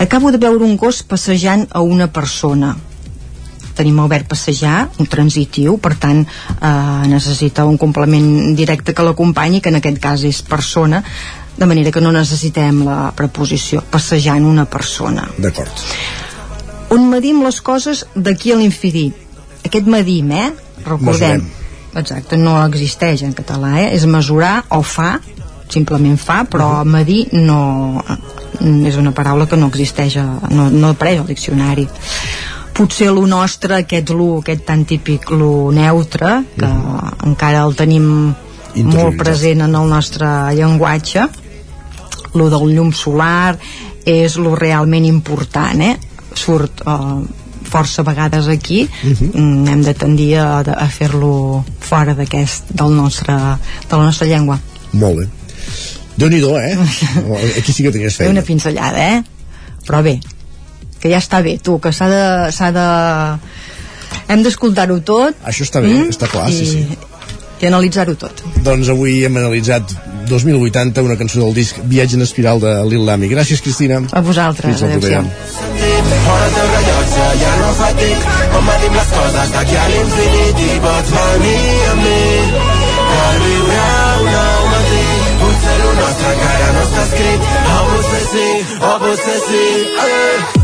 Acabo 0.00 0.30
de 0.32 0.40
veure 0.40 0.64
un 0.64 0.78
gos 0.80 1.02
passejant 1.04 1.66
a 1.76 1.82
una 1.84 2.06
persona. 2.12 2.76
Tenim 3.76 3.98
el 4.02 4.08
verb 4.12 4.28
passejar, 4.28 4.90
un 5.00 5.08
transitiu, 5.08 5.76
per 5.80 5.94
tant 6.00 6.22
eh, 6.24 6.70
necessita 7.08 7.64
un 7.68 7.78
complement 7.80 8.56
directe 8.56 8.92
que 8.92 9.04
l'acompanyi, 9.04 9.60
que 9.60 9.72
en 9.72 9.78
aquest 9.80 10.00
cas 10.02 10.24
és 10.28 10.40
persona, 10.44 11.02
de 11.56 11.66
manera 11.66 11.92
que 11.92 12.00
no 12.00 12.12
necessitem 12.14 12.82
la 12.86 12.98
preposició, 13.16 13.82
passejant 13.90 14.46
una 14.46 14.66
persona. 14.70 15.26
D'acord. 15.38 15.84
On 16.94 17.06
medim 17.10 17.42
les 17.44 17.60
coses 17.62 18.04
d'aquí 18.14 18.52
a 18.52 18.58
l'infinit. 18.58 19.16
Aquest 19.66 19.86
medim, 19.86 20.30
eh? 20.32 20.50
Recordem. 20.86 21.44
Exacte, 22.00 22.38
no 22.38 22.56
existeix 22.64 23.24
en 23.26 23.34
català, 23.34 23.74
eh? 23.82 23.88
És 23.96 24.06
mesurar 24.06 24.60
o 24.76 24.80
fa, 24.82 25.16
simplement 25.70 26.16
fa, 26.18 26.44
però 26.50 26.84
medir 26.86 27.26
no 27.34 28.02
és 28.60 28.96
una 28.98 29.12
paraula 29.16 29.46
que 29.48 29.58
no 29.58 29.68
existeix, 29.70 30.16
no, 30.50 30.68
no 30.70 30.94
apareix 30.94 31.20
al 31.20 31.28
diccionari 31.30 31.86
potser 32.80 33.10
lo 33.12 33.26
nostre, 33.26 33.82
aquest 33.82 34.10
lo, 34.14 34.38
aquest 34.40 34.64
tan 34.64 34.86
típic 34.88 35.30
lo 35.34 35.70
neutre, 35.74 36.38
que 36.56 36.70
encara 37.28 37.64
el 37.66 37.74
tenim 37.76 38.06
molt 38.76 39.18
present 39.18 39.64
en 39.66 39.74
el 39.74 39.88
nostre 39.90 40.26
llenguatge, 40.56 41.26
lo 42.34 42.48
del 42.50 42.74
llum 42.76 42.92
solar 42.94 43.56
és 44.06 44.36
lo 44.38 44.54
realment 44.56 45.04
important, 45.04 45.82
eh? 45.82 45.96
Surt 46.34 46.82
eh, 46.86 47.20
força 47.70 48.02
vegades 48.06 48.48
aquí, 48.48 48.84
mm, 49.04 49.66
hem 49.68 49.82
de 49.86 49.94
tendir 49.94 50.34
a, 50.38 50.60
a 50.60 50.88
fer-lo 50.90 51.64
fora 51.80 52.14
d'aquest, 52.18 52.72
del 52.74 52.96
nostre, 52.96 53.34
de 53.34 53.96
la 53.96 54.04
nostra 54.04 54.26
llengua. 54.26 54.58
Molt 54.92 55.22
bé. 55.22 55.28
Déu-n'hi-do, 56.20 56.56
eh? 56.58 56.76
Aquí 57.58 57.72
sí 57.72 57.84
que 57.84 57.92
tenies 57.92 58.16
Fer 58.16 58.28
una 58.28 58.42
feina. 58.42 58.46
pinzellada, 58.46 59.06
eh? 59.16 59.22
Però 59.86 60.02
bé, 60.04 60.18
que 61.00 61.10
ja 61.12 61.20
està 61.22 61.40
bé, 61.42 61.58
tu, 61.62 61.78
que 61.80 61.92
s'ha 61.92 62.08
de... 62.10 62.70
de... 62.76 62.88
Hem 64.30 64.42
d'escoltar-ho 64.42 64.98
tot. 65.06 65.38
Això 65.46 65.64
està 65.66 65.80
bé, 65.82 65.94
està 66.10 66.28
clar, 66.30 66.48
i, 66.50 66.58
sí, 66.58 66.66
sí. 66.66 66.98
I 67.60 67.68
analitzar-ho 67.68 68.16
tot. 68.16 68.44
Doncs 68.64 68.88
avui 68.92 69.20
hem 69.26 69.36
analitzat 69.36 69.94
2080, 70.30 71.02
una 71.04 71.16
cançó 71.20 71.42
del 71.42 71.54
disc 71.54 71.80
Viatge 71.90 72.16
en 72.16 72.24
espiral 72.24 72.60
de 72.62 72.76
Lil 72.88 73.04
Lamy. 73.06 73.28
Gràcies, 73.28 73.60
Cristina. 73.60 74.00
A 74.12 74.20
vosaltres, 74.24 74.70
Fins 74.70 74.86
la 74.86 74.92
propera. 74.96 75.24
de 76.50 76.62
rellotge, 76.74 77.26
ja 77.40 77.56
no 77.60 77.72
fa 77.78 77.90
tic 77.98 78.30
les 78.94 79.10
coses 79.16 79.52
d'aquí 79.54 79.76
a 79.76 79.86
l'infinit 79.92 80.62
I 80.66 80.78
pots 80.84 81.12
venir 81.16 81.74
amb 81.90 82.02
mi 82.04 82.22
Per 83.10 83.34
viure 83.44 83.84
un 84.20 84.30
nou 84.36 84.64
matí 84.72 85.04
Potser 85.42 85.76
lo 85.82 85.92
nostre 86.00 86.32
encara 86.36 86.72
no 86.76 86.86
està 86.86 87.04
escrit 87.08 87.52
O 87.76 87.84
potser 87.92 88.24
sí, 88.32 88.48
o 88.80 88.96
potser 89.04 89.38
sí 89.50 89.64
eh. 90.08 90.59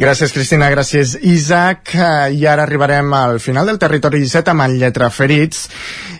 Gràcies, 0.00 0.32
Cristina, 0.32 0.70
gràcies, 0.72 1.10
Isaac. 1.28 1.90
Eh, 1.92 2.32
I 2.40 2.46
ara 2.48 2.62
arribarem 2.64 3.12
al 3.12 3.36
final 3.36 3.68
del 3.68 3.76
territori 3.76 4.22
17 4.22 4.48
amb 4.54 4.64
el 4.64 4.78
Lletra 4.80 5.10
Ferits. 5.12 5.66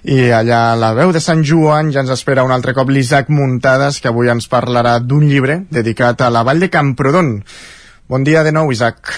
I 0.04 0.26
allà 0.36 0.58
a 0.74 0.76
la 0.76 0.90
veu 0.98 1.14
de 1.16 1.22
Sant 1.24 1.40
Joan 1.48 1.88
ja 1.94 2.02
ens 2.04 2.12
espera 2.12 2.44
un 2.44 2.52
altre 2.52 2.74
cop 2.76 2.92
l'Isaac 2.92 3.32
Muntades, 3.32 4.02
que 4.04 4.12
avui 4.12 4.28
ens 4.28 4.50
parlarà 4.52 4.98
d'un 5.00 5.24
llibre 5.24 5.62
dedicat 5.72 6.20
a 6.20 6.28
la 6.28 6.44
vall 6.44 6.60
de 6.60 6.68
Camprodon. 6.68 7.38
Bon 8.04 8.20
dia 8.20 8.44
de 8.44 8.52
nou, 8.52 8.68
Isaac. 8.68 9.14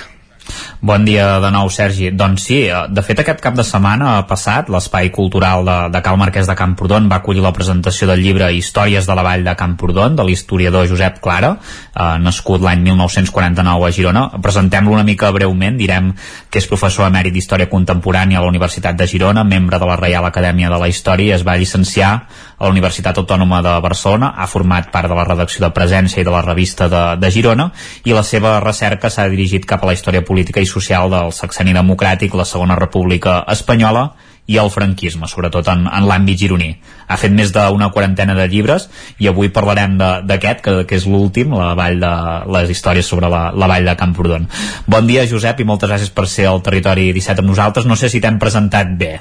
Bon 0.82 1.04
dia 1.06 1.38
de 1.38 1.46
nou, 1.54 1.68
Sergi. 1.70 2.08
Doncs 2.10 2.42
sí, 2.48 2.56
eh, 2.66 2.78
de 2.90 3.02
fet 3.06 3.20
aquest 3.22 3.38
cap 3.38 3.54
de 3.54 3.62
setmana 3.62 4.16
passat 4.26 4.66
l'Espai 4.66 5.12
Cultural 5.14 5.62
de, 5.62 5.76
de 5.94 6.00
Cal 6.02 6.16
Marquès 6.18 6.48
de 6.50 6.56
Camprodon 6.58 7.06
va 7.06 7.20
acollir 7.20 7.44
la 7.44 7.52
presentació 7.54 8.08
del 8.10 8.18
llibre 8.18 8.48
Històries 8.50 9.06
de 9.06 9.14
la 9.14 9.22
Vall 9.22 9.46
de 9.46 9.54
Camprodon 9.54 10.16
de 10.18 10.26
l'historiador 10.26 10.88
Josep 10.90 11.20
Clara, 11.22 11.52
eh, 11.54 12.16
nascut 12.18 12.66
l'any 12.66 12.82
1949 12.82 13.86
a 13.86 13.90
Girona. 13.94 14.24
Presentem-lo 14.42 14.96
una 14.96 15.06
mica 15.06 15.30
breument, 15.30 15.78
direm 15.78 16.08
que 16.50 16.58
és 16.58 16.66
professor 16.66 17.06
emèrit 17.06 17.38
d'Història 17.38 17.70
Contemporània 17.70 18.40
a 18.40 18.42
la 18.42 18.50
Universitat 18.50 18.98
de 18.98 19.06
Girona, 19.06 19.46
membre 19.46 19.78
de 19.78 19.86
la 19.86 20.00
Reial 20.02 20.26
Acadèmia 20.26 20.66
de 20.66 20.82
la 20.82 20.90
Història 20.90 21.38
es 21.38 21.46
va 21.46 21.54
llicenciar 21.62 22.10
a 22.58 22.66
la 22.66 22.74
Universitat 22.74 23.22
Autònoma 23.22 23.62
de 23.62 23.76
Barcelona, 23.86 24.34
ha 24.34 24.50
format 24.50 24.90
part 24.90 25.06
de 25.06 25.14
la 25.14 25.28
redacció 25.30 25.62
de 25.62 25.70
Presència 25.78 26.22
i 26.22 26.26
de 26.26 26.34
la 26.34 26.42
revista 26.42 26.90
de, 26.90 27.04
de 27.22 27.30
Girona 27.30 27.70
i 28.02 28.18
la 28.18 28.26
seva 28.26 28.58
recerca 28.58 29.14
s'ha 29.14 29.30
dirigit 29.30 29.62
cap 29.62 29.82
a 29.82 29.92
la 29.92 29.94
història 29.94 30.26
política 30.26 30.58
i 30.58 30.71
social 30.72 31.12
del 31.12 31.32
sexeni 31.36 31.76
democràtic, 31.76 32.34
la 32.34 32.48
Segona 32.48 32.78
República 32.80 33.42
Espanyola 33.52 34.08
i 34.50 34.58
el 34.58 34.70
franquisme, 34.74 35.28
sobretot 35.30 35.68
en, 35.70 35.84
en 35.86 36.06
l'àmbit 36.08 36.40
gironí. 36.40 36.72
Ha 37.06 37.18
fet 37.20 37.34
més 37.34 37.52
d'una 37.54 37.90
quarantena 37.94 38.34
de 38.34 38.48
llibres 38.50 38.88
i 39.22 39.28
avui 39.30 39.52
parlarem 39.54 39.94
d'aquest, 40.00 40.64
que, 40.64 40.74
que 40.88 40.98
és 40.98 41.06
l'últim, 41.06 41.54
la 41.54 41.76
vall 41.78 42.00
de, 42.02 42.14
les 42.56 42.72
històries 42.74 43.06
sobre 43.06 43.30
la, 43.32 43.44
la 43.54 43.68
vall 43.70 43.86
de 43.86 43.94
Camprodon. 44.00 44.48
Bon 44.90 45.06
dia, 45.06 45.28
Josep, 45.30 45.62
i 45.62 45.68
moltes 45.68 45.92
gràcies 45.92 46.10
per 46.10 46.26
ser 46.26 46.48
al 46.50 46.64
Territori 46.66 47.12
17 47.14 47.44
amb 47.44 47.54
nosaltres. 47.54 47.86
No 47.86 47.98
sé 47.98 48.10
si 48.10 48.22
t'hem 48.24 48.40
presentat 48.42 48.90
bé. 48.98 49.14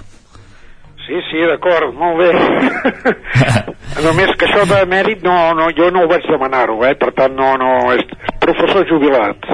Sí, 1.06 1.20
sí, 1.30 1.42
d'acord, 1.44 1.94
molt 1.98 2.22
bé. 2.22 2.32
Només 4.06 4.32
que 4.40 4.48
això 4.48 4.64
de 4.70 4.86
mèrit 4.90 5.26
no, 5.26 5.36
no, 5.58 5.68
jo 5.76 5.90
no 5.94 6.06
ho 6.06 6.10
vaig 6.10 6.26
demanar-ho, 6.30 6.80
eh? 6.88 6.96
per 6.98 7.12
tant 7.18 7.36
no, 7.36 7.54
no, 7.60 7.74
és 7.94 8.06
professor 8.42 8.88
jubilat. 8.90 9.52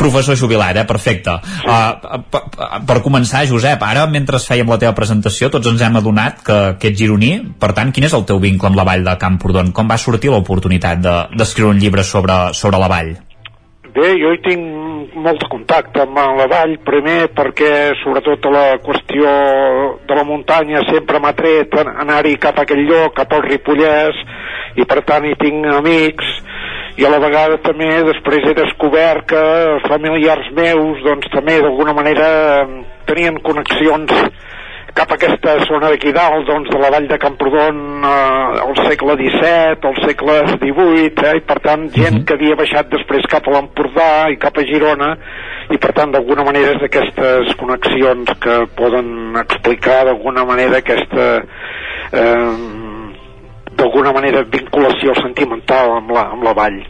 Professor 0.00 0.36
jubilat, 0.40 0.80
eh? 0.80 0.86
Perfecte. 0.88 1.36
Uh, 1.68 2.20
per, 2.32 2.42
per 2.88 2.98
començar, 3.04 3.44
Josep, 3.50 3.82
ara 3.84 4.06
mentre 4.10 4.40
fèiem 4.40 4.68
la 4.72 4.78
teva 4.80 4.94
presentació 4.96 5.50
tots 5.52 5.68
ens 5.70 5.82
hem 5.84 5.98
adonat 6.00 6.40
que, 6.46 6.58
que 6.80 6.88
ets 6.92 6.98
gironí, 7.02 7.34
per 7.60 7.74
tant, 7.76 7.92
quin 7.92 8.08
és 8.08 8.14
el 8.16 8.24
teu 8.28 8.40
vincle 8.42 8.70
amb 8.70 8.80
la 8.80 8.86
vall 8.88 9.04
de 9.04 9.16
Camprodon? 9.20 9.74
Com 9.76 9.90
va 9.90 9.98
sortir 10.00 10.32
l'oportunitat 10.32 11.02
de- 11.04 11.18
d'escriure 11.36 11.74
un 11.74 11.82
llibre 11.82 12.02
sobre, 12.06 12.38
sobre 12.56 12.80
la 12.80 12.88
vall? 12.88 13.12
Bé, 13.90 14.12
jo 14.22 14.28
hi 14.30 14.38
tinc 14.44 15.14
molt 15.18 15.42
contacte 15.50 16.04
amb 16.04 16.16
la 16.38 16.46
vall, 16.48 16.76
primer 16.86 17.24
perquè 17.34 17.90
sobretot 18.04 18.46
la 18.54 18.76
qüestió 18.84 19.32
de 20.06 20.14
la 20.14 20.22
muntanya 20.28 20.84
sempre 20.88 21.18
m'ha 21.18 21.32
tret 21.34 21.74
a- 21.74 21.88
anar-hi 22.04 22.36
cap 22.38 22.58
a 22.58 22.62
aquell 22.62 22.84
lloc, 22.86 23.16
cap 23.18 23.32
al 23.34 23.42
Ripollès, 23.48 24.14
i 24.78 24.86
per 24.86 25.02
tant 25.08 25.26
hi 25.26 25.34
tinc 25.42 25.66
amics, 25.74 26.28
i 26.98 27.06
a 27.06 27.10
la 27.12 27.20
vegada 27.22 27.60
també 27.64 27.88
després 28.06 28.46
he 28.48 28.54
descobert 28.58 29.28
que 29.30 29.42
familiars 29.86 30.50
meus 30.56 31.02
doncs 31.06 31.30
també 31.34 31.60
d'alguna 31.60 31.94
manera 31.96 32.30
tenien 33.06 33.38
connexions 33.44 34.14
cap 34.94 35.12
a 35.12 35.14
aquesta 35.14 35.54
zona 35.68 35.90
d'aquí 35.92 36.12
dalt, 36.12 36.46
doncs, 36.48 36.70
de 36.72 36.78
la 36.80 36.90
vall 36.92 37.06
de 37.08 37.18
Camprodon 37.22 37.78
eh, 38.04 38.62
al 38.64 38.74
segle 38.88 39.16
XVII, 39.20 39.78
al 39.90 39.98
segle 40.04 40.36
XVIII, 40.48 41.12
eh, 41.30 41.36
i 41.38 41.44
per 41.46 41.58
tant 41.64 41.86
gent 41.94 42.24
que 42.26 42.36
havia 42.36 42.58
baixat 42.58 42.90
després 42.92 43.28
cap 43.30 43.46
a 43.46 43.54
l'Empordà 43.54 44.10
i 44.32 44.38
cap 44.42 44.58
a 44.58 44.66
Girona, 44.66 45.12
i 45.70 45.78
per 45.78 45.94
tant 45.96 46.14
d'alguna 46.14 46.44
manera 46.46 46.74
és 46.74 46.82
d'aquestes 46.82 47.54
connexions 47.60 48.34
que 48.42 48.56
poden 48.78 49.38
explicar 49.44 50.02
d'alguna 50.08 50.44
manera 50.48 50.82
aquesta 50.82 51.28
eh, 51.38 52.99
d'alguna 53.80 54.14
manera 54.16 54.44
vinculació 54.44 55.16
sentimental 55.22 55.96
amb 55.98 56.12
la, 56.16 56.28
amb 56.36 56.44
la 56.46 56.56
vall. 56.56 56.80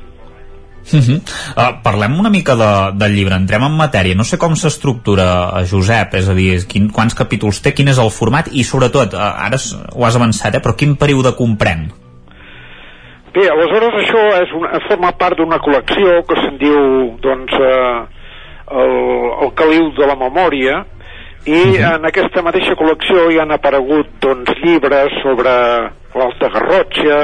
Uh 0.81 0.99
-huh. 0.99 1.19
uh, 1.21 1.83
parlem 1.85 2.19
una 2.19 2.31
mica 2.31 2.55
de, 2.57 2.99
del 2.99 3.15
llibre, 3.15 3.37
entrem 3.37 3.63
en 3.63 3.77
matèria 3.77 4.15
no 4.17 4.25
sé 4.25 4.39
com 4.39 4.57
s'estructura, 4.57 5.61
eh, 5.61 5.67
Josep 5.71 6.15
és 6.15 6.29
a 6.29 6.35
dir, 6.35 6.67
quin, 6.67 6.91
quants 6.91 7.15
capítols 7.15 7.61
té, 7.61 7.75
quin 7.75 7.89
és 7.89 7.99
el 7.99 8.11
format 8.11 8.49
i 8.51 8.65
sobretot, 8.65 9.13
uh, 9.15 9.47
ara 9.47 9.57
ho 9.95 10.05
has 10.05 10.17
avançat 10.17 10.55
eh, 10.55 10.61
però 10.61 10.75
quin 10.75 10.97
període 10.97 11.37
comprèn? 11.37 11.93
Bé, 13.35 13.47
aleshores 13.47 13.95
això 13.95 14.43
és 14.43 14.53
una, 14.53 14.81
forma 14.89 15.13
part 15.13 15.37
d'una 15.37 15.59
col·lecció 15.59 16.25
que 16.27 16.35
se'n 16.41 16.57
diu, 16.59 17.17
doncs, 17.23 17.53
eh, 17.53 18.01
el, 18.71 18.95
el 19.45 19.53
caliu 19.55 19.93
de 19.95 20.07
la 20.07 20.17
memòria, 20.17 20.85
i 21.47 21.61
en 21.79 22.05
aquesta 22.05 22.43
mateixa 22.43 22.75
col·lecció 22.75 23.31
hi 23.31 23.39
han 23.39 23.53
aparegut, 23.53 24.07
doncs, 24.21 24.51
llibres 24.65 25.13
sobre 25.23 25.51
l'Alta 26.15 26.51
Garrotxa, 26.55 27.21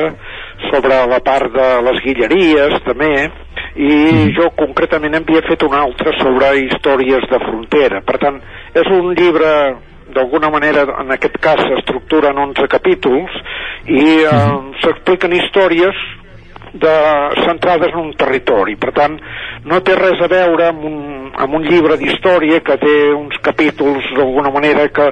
sobre 0.71 1.01
la 1.11 1.19
part 1.25 1.53
de 1.53 1.67
les 1.87 2.01
Guilleries 2.05 2.79
també, 2.87 3.13
i 3.77 4.31
jo 4.37 4.49
concretament 4.57 5.19
havia 5.19 5.43
fet 5.49 5.67
un 5.67 5.75
altre 5.77 6.15
sobre 6.21 6.55
històries 6.63 7.27
de 7.31 7.41
frontera. 7.45 8.01
Per 8.07 8.17
tant, 8.23 8.41
és 8.75 8.89
un 8.93 9.13
llibre 9.19 9.51
d'alguna 10.17 10.51
manera, 10.51 10.87
en 11.03 11.13
aquest 11.13 11.37
cas, 11.43 11.61
s'estructura 11.61 12.31
en 12.33 12.39
11 12.51 12.69
capítols 12.73 13.35
i 13.91 14.23
eh, 14.23 14.47
s'expliquen 14.83 15.35
històries 15.37 15.99
de, 16.81 16.95
centrades 17.45 17.93
en 17.93 18.01
un 18.01 18.13
territori. 18.19 18.77
Per 18.81 18.93
tant, 18.97 19.19
no 19.67 19.81
té 19.85 19.97
res 19.99 20.23
a 20.23 20.31
veure 20.31 20.71
amb 20.71 20.87
un, 20.89 21.01
amb 21.35 21.59
un 21.59 21.67
llibre 21.67 21.99
d'història 22.01 22.63
que 22.65 22.79
té 22.83 22.97
uns 23.17 23.37
capítols 23.45 24.09
d'alguna 24.17 24.53
manera 24.55 24.89
que 24.89 25.11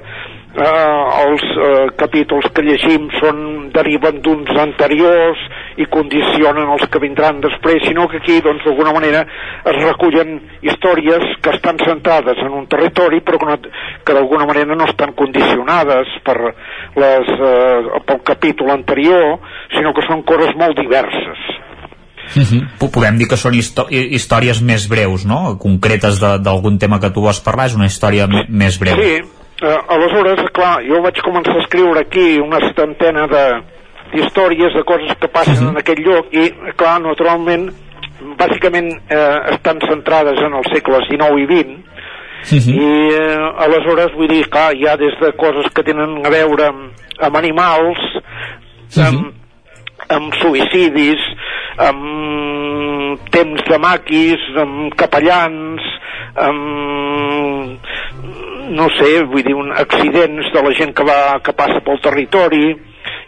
eh, 0.55 1.27
els 1.27 1.43
eh, 1.43 1.87
capítols 1.99 2.47
que 2.55 2.65
llegim 2.65 3.09
són 3.19 3.39
deriven 3.75 4.21
d'uns 4.23 4.51
anteriors 4.63 5.41
i 5.83 5.87
condicionen 5.91 6.71
els 6.77 6.87
que 6.91 7.03
vindran 7.03 7.41
després, 7.43 7.83
sinó 7.89 8.07
que 8.11 8.21
aquí, 8.23 8.39
doncs, 8.45 8.63
d'alguna 8.67 8.95
manera 8.95 9.25
es 9.73 9.81
recullen 9.83 10.37
històries 10.63 11.35
que 11.43 11.57
estan 11.57 11.81
centrades 11.83 12.39
en 12.45 12.55
un 12.55 12.69
territori 12.71 13.21
però 13.27 13.41
que, 13.43 13.51
no, 13.51 13.59
que 14.07 14.17
d'alguna 14.17 14.47
manera 14.47 14.79
no 14.79 14.87
estan 14.87 15.17
condicionades 15.19 16.15
per 16.25 16.39
les, 16.45 17.35
eh, 17.35 18.01
pel 18.07 18.23
capítol 18.23 18.71
anterior, 18.77 19.41
sinó 19.75 19.95
que 19.95 20.07
són 20.07 20.23
coses 20.23 20.55
molt 20.57 20.79
diverses. 20.79 21.51
Uh 22.35 22.43
-huh. 22.43 22.91
Podem 22.91 23.19
dir 23.19 23.29
que 23.29 23.37
són 23.37 23.55
histò 23.55 23.87
històries 23.91 24.63
més 24.63 24.89
breus, 24.89 25.27
no? 25.27 25.59
Concretes 25.59 26.19
d'algun 26.21 26.79
tema 26.79 26.99
que 26.99 27.11
tu 27.11 27.21
vols 27.21 27.41
parlar, 27.41 27.67
és 27.67 27.75
una 27.75 27.87
història 27.87 28.27
més 28.49 28.79
breu. 28.79 28.97
Sí, 28.97 29.44
eh, 29.63 29.79
aleshores, 29.89 30.51
clar, 30.53 30.83
jo 30.87 31.01
vaig 31.03 31.21
començar 31.23 31.57
a 31.57 31.63
escriure 31.63 32.01
aquí 32.01 32.39
una 32.41 32.61
setantena 32.67 33.27
de 33.31 33.47
d'històries, 34.15 34.75
de 34.75 34.85
coses 34.87 35.17
que 35.21 35.29
passen 35.29 35.57
uh 35.57 35.63
-huh. 35.65 35.71
en 35.71 35.79
aquell 35.79 36.03
lloc 36.05 36.27
i, 36.33 36.51
clar, 36.77 37.01
naturalment 37.01 37.71
bàsicament 38.39 38.91
eh, 39.11 39.39
estan 39.55 39.81
centrades 39.89 40.39
en 40.39 40.55
els 40.55 40.69
segles 40.73 41.09
XIX 41.09 41.39
i 41.43 41.47
XX 41.47 41.69
uh 41.69 42.59
-huh. 42.59 42.75
i 42.75 43.15
eh, 43.15 43.65
aleshores 43.65 44.15
vull 44.15 44.29
dir, 44.29 44.49
clar, 44.49 44.75
hi 44.75 44.87
ha 44.87 44.97
des 44.97 45.15
de 45.21 45.33
coses 45.33 45.67
que 45.75 45.83
tenen 45.83 46.25
a 46.25 46.31
veure 46.31 46.67
amb, 46.67 46.93
amb 47.21 47.37
animals 47.37 47.99
uh 48.15 48.23
-huh. 48.23 49.09
amb, 49.09 49.35
amb 50.17 50.35
suïcidis 50.41 51.21
amb 51.89 53.21
temps 53.35 53.67
de 53.69 53.79
maquis 53.83 54.49
amb 54.63 54.95
capellans 54.99 55.93
amb 56.35 57.79
no 58.75 58.89
sé, 58.97 59.23
vull 59.29 59.45
dir, 59.45 59.55
un, 59.55 59.71
accidents 59.77 60.51
de 60.55 60.63
la 60.65 60.73
gent 60.79 60.95
que, 60.97 61.05
va, 61.07 61.39
que 61.45 61.53
passa 61.57 61.83
pel 61.85 62.01
territori 62.03 62.65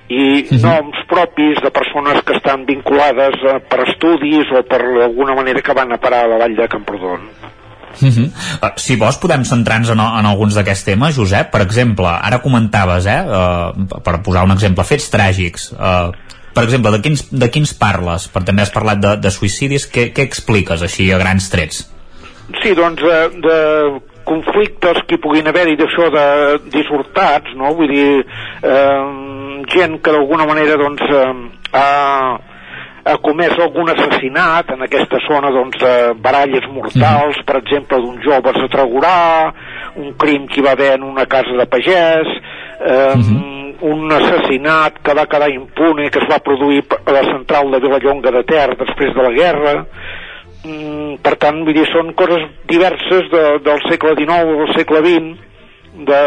i 0.08 0.46
-huh. 0.46 0.60
noms 0.62 1.02
propis 1.10 1.58
de 1.62 1.70
persones 1.70 2.22
que 2.22 2.36
estan 2.36 2.64
vinculades 2.64 3.34
eh, 3.42 3.60
per 3.68 3.80
estudis 3.88 4.46
o 4.52 4.62
per 4.62 4.80
alguna 4.80 5.34
manera 5.34 5.60
que 5.60 5.74
van 5.74 5.92
a 5.92 5.98
parar 5.98 6.24
a 6.24 6.28
la 6.28 6.38
vall 6.38 6.56
de 6.56 6.68
Camprodon. 6.68 7.20
Uh 8.00 8.08
-huh. 8.08 8.26
uh, 8.62 8.72
si 8.76 8.96
vols 8.96 9.18
podem 9.18 9.44
centrar-nos 9.44 9.90
en, 9.90 10.00
en 10.00 10.26
alguns 10.26 10.54
d'aquests 10.54 10.84
temes, 10.84 11.16
Josep. 11.16 11.50
Per 11.50 11.62
exemple, 11.62 12.06
ara 12.06 12.38
comentaves, 12.40 13.06
eh, 13.06 13.22
uh, 13.24 14.00
per 14.02 14.22
posar 14.22 14.44
un 14.44 14.50
exemple, 14.50 14.84
fets 14.84 15.10
tràgics. 15.10 15.72
Uh, 15.72 16.12
per 16.56 16.64
exemple, 16.64 16.94
de 16.94 17.02
quins, 17.04 17.26
de 17.28 17.50
quins 17.52 17.74
parles? 17.76 18.30
Per 18.32 18.40
també 18.48 18.64
has 18.64 18.72
parlat 18.72 19.02
de, 19.02 19.12
de 19.20 19.32
suïcidis. 19.34 19.84
Què, 19.92 20.08
què 20.16 20.24
expliques 20.24 20.80
així 20.82 21.10
a 21.12 21.20
grans 21.20 21.50
trets? 21.52 21.84
Sí, 22.62 22.72
doncs 22.78 23.02
de, 23.02 23.18
de 23.44 23.58
conflictes 24.26 25.02
que 25.06 25.18
hi 25.18 25.22
puguin 25.22 25.50
haver-hi 25.50 25.76
d'això 25.78 26.08
de 26.14 26.26
dissortats, 26.72 27.52
no? 27.58 27.74
Vull 27.78 27.92
dir, 27.92 28.10
eh, 28.72 29.04
gent 29.74 29.98
que 30.00 30.14
d'alguna 30.14 30.46
manera 30.48 30.78
doncs, 30.80 31.02
eh, 31.04 31.32
ha, 31.76 31.88
ha 33.06 33.16
comès 33.26 33.58
algun 33.60 33.92
assassinat 33.92 34.72
en 34.74 34.86
aquesta 34.86 35.20
zona 35.26 35.52
doncs, 35.54 35.76
de 35.82 36.14
baralles 36.22 36.66
mortals, 36.72 37.42
per 37.46 37.60
exemple, 37.60 38.00
d'un 38.02 38.22
jove 38.24 38.54
a 39.10 39.52
un 39.96 40.14
crim 40.18 40.46
que 40.46 40.60
hi 40.60 40.64
va 40.64 40.72
haver 40.72 40.94
en 40.96 41.04
una 41.04 41.26
casa 41.26 41.52
de 41.56 41.66
pagès, 41.66 42.32
eh, 42.80 43.12
uh 43.14 43.20
-huh. 43.20 43.55
Un 43.84 44.12
assassinat 44.12 45.00
que 45.04 45.14
va 45.14 45.26
quedar 45.30 45.50
impune, 45.52 46.10
que 46.10 46.22
es 46.22 46.28
va 46.30 46.42
produir 46.44 46.84
a 47.04 47.12
la 47.12 47.24
central 47.28 47.70
de 47.74 47.80
Vilallonga 47.84 48.32
de 48.38 48.42
Ter 48.48 48.68
després 48.76 49.14
de 49.14 49.22
la 49.26 49.32
guerra, 49.36 49.74
mm, 50.64 51.16
per 51.22 51.36
tant, 51.42 51.62
vull 51.64 51.76
dir, 51.76 51.86
són 51.92 52.12
coses 52.14 52.44
diverses 52.66 53.30
de, 53.32 53.44
del 53.66 53.86
segle 53.88 54.16
XIX 54.18 54.52
o 54.52 54.58
del 54.64 54.74
segle 54.76 55.04
XX, 55.06 55.32
de, 56.06 56.20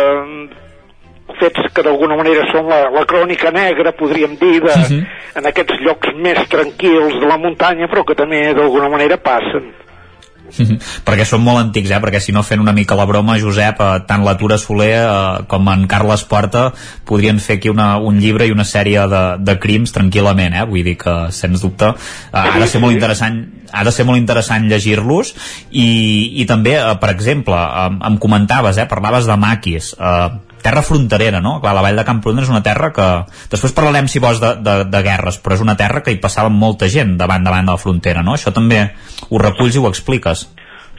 fets 1.37 1.69
que 1.73 1.83
d'alguna 1.85 2.17
manera 2.17 2.45
són 2.51 2.69
la, 2.69 2.87
la 2.93 3.05
crònica 3.09 3.51
negra, 3.53 3.93
podríem 3.97 4.35
dir, 4.39 4.57
de, 4.63 4.73
sí, 4.87 4.97
sí. 4.97 5.35
en 5.39 5.49
aquests 5.49 5.83
llocs 5.85 6.15
més 6.17 6.41
tranquils 6.51 7.19
de 7.21 7.29
la 7.29 7.37
muntanya, 7.41 7.89
però 7.91 8.05
que 8.07 8.17
també 8.17 8.41
d'alguna 8.57 8.89
manera 8.91 9.19
passen. 9.21 9.69
perquè 11.07 11.27
són 11.27 11.43
molt 11.45 11.61
antics, 11.61 11.91
eh? 11.91 12.01
perquè 12.03 12.21
si 12.23 12.35
no 12.35 12.43
fent 12.45 12.63
una 12.63 12.73
mica 12.75 12.97
la 12.97 13.07
broma, 13.09 13.37
Josep, 13.41 13.81
eh, 13.81 14.01
tant 14.09 14.25
la 14.25 14.35
Tura 14.39 14.59
Soler 14.61 14.95
eh, 15.01 15.45
com 15.51 15.69
en 15.71 15.85
Carles 15.91 16.25
Porta 16.29 16.69
podrien 17.07 17.39
fer 17.43 17.59
aquí 17.59 17.71
una, 17.71 17.97
un 17.97 18.19
llibre 18.21 18.47
i 18.47 18.55
una 18.55 18.67
sèrie 18.67 19.05
de, 19.11 19.23
de 19.43 19.57
crims 19.61 19.95
tranquil·lament, 19.95 20.57
eh? 20.59 20.67
vull 20.69 20.85
dir 20.85 20.97
que 20.99 21.15
sens 21.35 21.63
dubte 21.65 21.93
eh, 21.93 21.95
ha 22.33 22.59
de 22.59 22.67
ser 22.67 22.83
molt 22.83 22.97
interessant 22.97 23.41
ha 23.71 23.83
de 23.85 23.93
ser 23.93 24.05
molt 24.07 24.17
interessant 24.17 24.65
llegir-los 24.69 25.33
i, 25.69 25.89
i 26.41 26.45
també, 26.49 26.75
eh, 26.79 26.93
per 27.01 27.13
exemple 27.13 27.57
eh, 27.57 27.89
em 28.09 28.21
comentaves, 28.21 28.79
eh, 28.81 28.87
parlaves 28.89 29.29
de 29.29 29.37
maquis 29.39 29.93
eh, 29.97 30.29
terra 30.63 30.83
fronterera, 30.85 31.41
no? 31.43 31.57
Clar, 31.63 31.73
la 31.77 31.83
vall 31.85 31.99
de 31.99 32.05
Camprodon 32.07 32.43
és 32.43 32.51
una 32.51 32.63
terra 32.65 32.91
que... 32.95 33.07
Després 33.51 33.75
parlarem, 33.77 34.07
si 34.11 34.21
vols, 34.23 34.41
de, 34.43 34.53
de, 34.65 34.77
de 34.91 35.03
guerres, 35.05 35.39
però 35.43 35.57
és 35.57 35.65
una 35.65 35.77
terra 35.79 36.03
que 36.05 36.13
hi 36.13 36.21
passava 36.21 36.51
molta 36.53 36.89
gent 36.91 37.17
davant 37.19 37.45
davant 37.45 37.67
de 37.67 37.75
la 37.75 37.81
frontera, 37.81 38.23
no? 38.25 38.37
Això 38.37 38.53
també 38.55 38.85
ho 39.29 39.41
reculls 39.41 39.75
i 39.75 39.83
ho 39.83 39.89
expliques. 39.89 40.47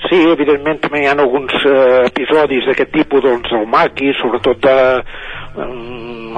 Sí, 0.08 0.16
evidentment 0.32 0.78
també 0.80 1.02
hi 1.02 1.08
ha 1.10 1.12
alguns 1.12 1.52
eh, 1.68 2.06
episodis 2.08 2.64
d'aquest 2.70 2.92
tipus, 2.94 3.20
doncs, 3.26 3.52
al 3.52 3.66
Maqui, 3.68 4.14
sobretot 4.16 4.62
de, 4.64 4.76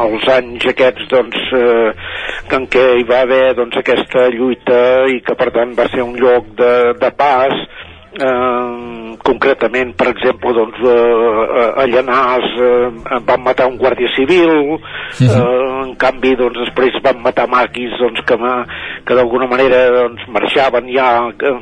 els 0.03 0.27
anys 0.35 0.66
aquests, 0.73 1.07
doncs, 1.11 1.39
eh, 1.55 1.93
en 2.57 2.66
què 2.73 2.85
hi 2.99 3.07
va 3.09 3.23
haver, 3.27 3.55
doncs, 3.59 3.78
aquesta 3.78 4.27
lluita 4.35 4.81
i 5.12 5.20
que, 5.24 5.36
per 5.39 5.51
tant, 5.55 5.77
va 5.78 5.86
ser 5.93 6.03
un 6.05 6.16
lloc 6.19 6.51
de, 6.59 6.74
de 7.01 7.11
pas, 7.16 7.55
eh, 8.21 9.17
concretament 9.25 9.95
per 9.97 10.09
exemple 10.13 10.53
doncs, 10.57 10.81
eh, 10.85 11.69
a 11.83 11.87
Llanàs 11.89 12.49
eh, 12.61 13.21
van 13.29 13.45
matar 13.45 13.69
un 13.71 13.79
guàrdia 13.81 14.11
civil 14.17 14.79
sí, 15.13 15.27
sí. 15.27 15.31
Eh, 15.31 15.69
en 15.87 15.95
canvi 16.01 16.35
doncs, 16.39 16.59
després 16.67 16.99
van 17.05 17.23
matar 17.25 17.49
maquis 17.51 17.95
doncs, 18.01 18.25
que, 18.29 18.39
que 19.07 19.19
d'alguna 19.19 19.49
manera 19.51 19.85
doncs, 19.97 20.27
marxaven 20.35 20.91
ja 20.93 21.09
eh, 21.31 21.55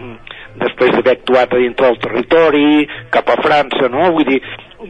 després 0.60 0.94
d'haver 0.96 1.18
actuat 1.18 1.54
a 1.54 1.60
dintre 1.62 1.90
del 1.92 2.00
territori 2.06 2.88
cap 3.14 3.30
a 3.30 3.38
França 3.42 3.90
no? 3.92 4.10
Vull 4.16 4.26
dir, 4.28 4.40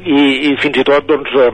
i, 0.01 0.23
i 0.51 0.55
fins 0.63 0.81
i 0.81 0.87
tot 0.87 1.09
doncs, 1.09 1.35
eh, 1.37 1.51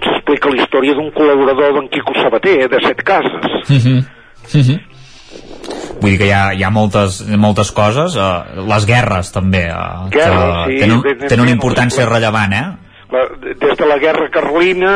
s'explica 0.00 0.52
la 0.52 0.62
història 0.62 0.94
d'un 0.96 1.10
col·laborador 1.16 1.76
d'en 1.76 1.90
Quico 1.92 2.14
Sabater 2.16 2.62
de 2.70 2.80
Set 2.86 3.02
Cases 3.04 3.60
sí, 3.66 3.80
sí. 3.82 3.98
Sí, 4.50 4.62
sí 4.64 4.78
vull 6.00 6.12
dir 6.12 6.18
que 6.20 6.28
hi 6.28 6.34
ha, 6.34 6.44
hi 6.56 6.64
ha 6.64 6.70
moltes, 6.72 7.20
moltes 7.38 7.72
coses 7.76 8.16
uh, 8.16 8.64
les 8.68 8.86
guerres 8.88 9.32
també 9.34 9.66
uh, 9.72 10.06
Guerra, 10.12 10.66
que 10.66 10.76
sí, 10.76 10.84
tenen, 10.84 11.26
tenen 11.26 11.44
una 11.46 11.56
importància 11.56 12.08
rellevant 12.08 12.56
eh? 12.56 12.68
La, 13.10 13.24
des 13.42 13.74
de 13.74 13.86
la 13.90 13.96
guerra 13.98 14.28
carlina 14.30 14.90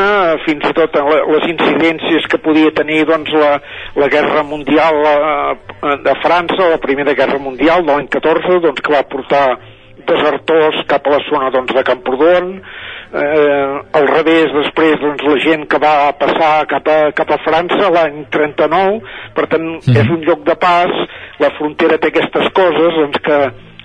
fins 0.45 0.69
i 0.69 0.75
tot 0.77 0.95
les 1.35 1.47
incidències 1.51 2.29
que 2.31 2.39
podia 2.39 2.71
tenir 2.77 3.01
doncs, 3.09 3.33
la, 3.35 3.57
la 3.99 4.09
guerra 4.13 4.45
mundial 4.47 5.01
eh, 5.11 5.97
de 6.05 6.15
França, 6.23 6.69
la 6.71 6.79
primera 6.79 7.17
guerra 7.19 7.41
mundial 7.43 7.83
de 7.83 7.91
l'any 7.91 8.07
14, 8.15 8.61
doncs, 8.69 8.85
que 8.87 8.95
va 8.95 9.03
portar 9.11 9.43
desertors 10.07 10.85
cap 10.87 11.11
a 11.11 11.17
la 11.17 11.21
zona 11.27 11.51
doncs, 11.57 11.75
de 11.75 11.83
Camprodon, 11.91 12.53
eh, 13.15 13.83
al 13.99 14.09
revés 14.11 14.53
després 14.55 14.97
doncs, 15.03 15.27
la 15.29 15.37
gent 15.45 15.67
que 15.71 15.81
va 15.83 15.95
passar 16.19 16.53
cap 16.71 16.89
a, 16.91 16.99
cap 17.17 17.31
a 17.31 17.41
França 17.45 17.91
l'any 17.95 18.25
39 18.35 18.99
per 19.37 19.47
tant 19.53 19.69
mm. 19.77 19.99
és 20.03 20.11
un 20.17 20.25
lloc 20.27 20.43
de 20.49 20.57
pas 20.61 20.91
la 21.43 21.53
frontera 21.59 22.01
té 22.03 22.11
aquestes 22.11 22.51
coses 22.57 22.99
doncs, 23.01 23.23
que 23.25 23.39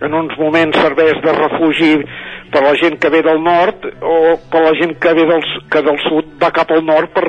en 0.08 0.16
uns 0.16 0.36
moments 0.40 0.80
serveix 0.80 1.20
de 1.24 1.36
refugi 1.36 1.94
per 2.54 2.64
la 2.64 2.74
gent 2.82 2.96
que 3.02 3.12
ve 3.14 3.22
del 3.26 3.42
nord 3.44 3.86
o 4.02 4.16
per 4.52 4.64
la 4.64 4.74
gent 4.80 4.96
que 5.02 5.14
ve 5.14 5.26
del, 5.30 5.44
que 5.70 5.84
del 5.86 6.00
sud 6.08 6.32
va 6.42 6.54
cap 6.56 6.72
al 6.72 6.86
nord 6.86 7.14
per 7.14 7.26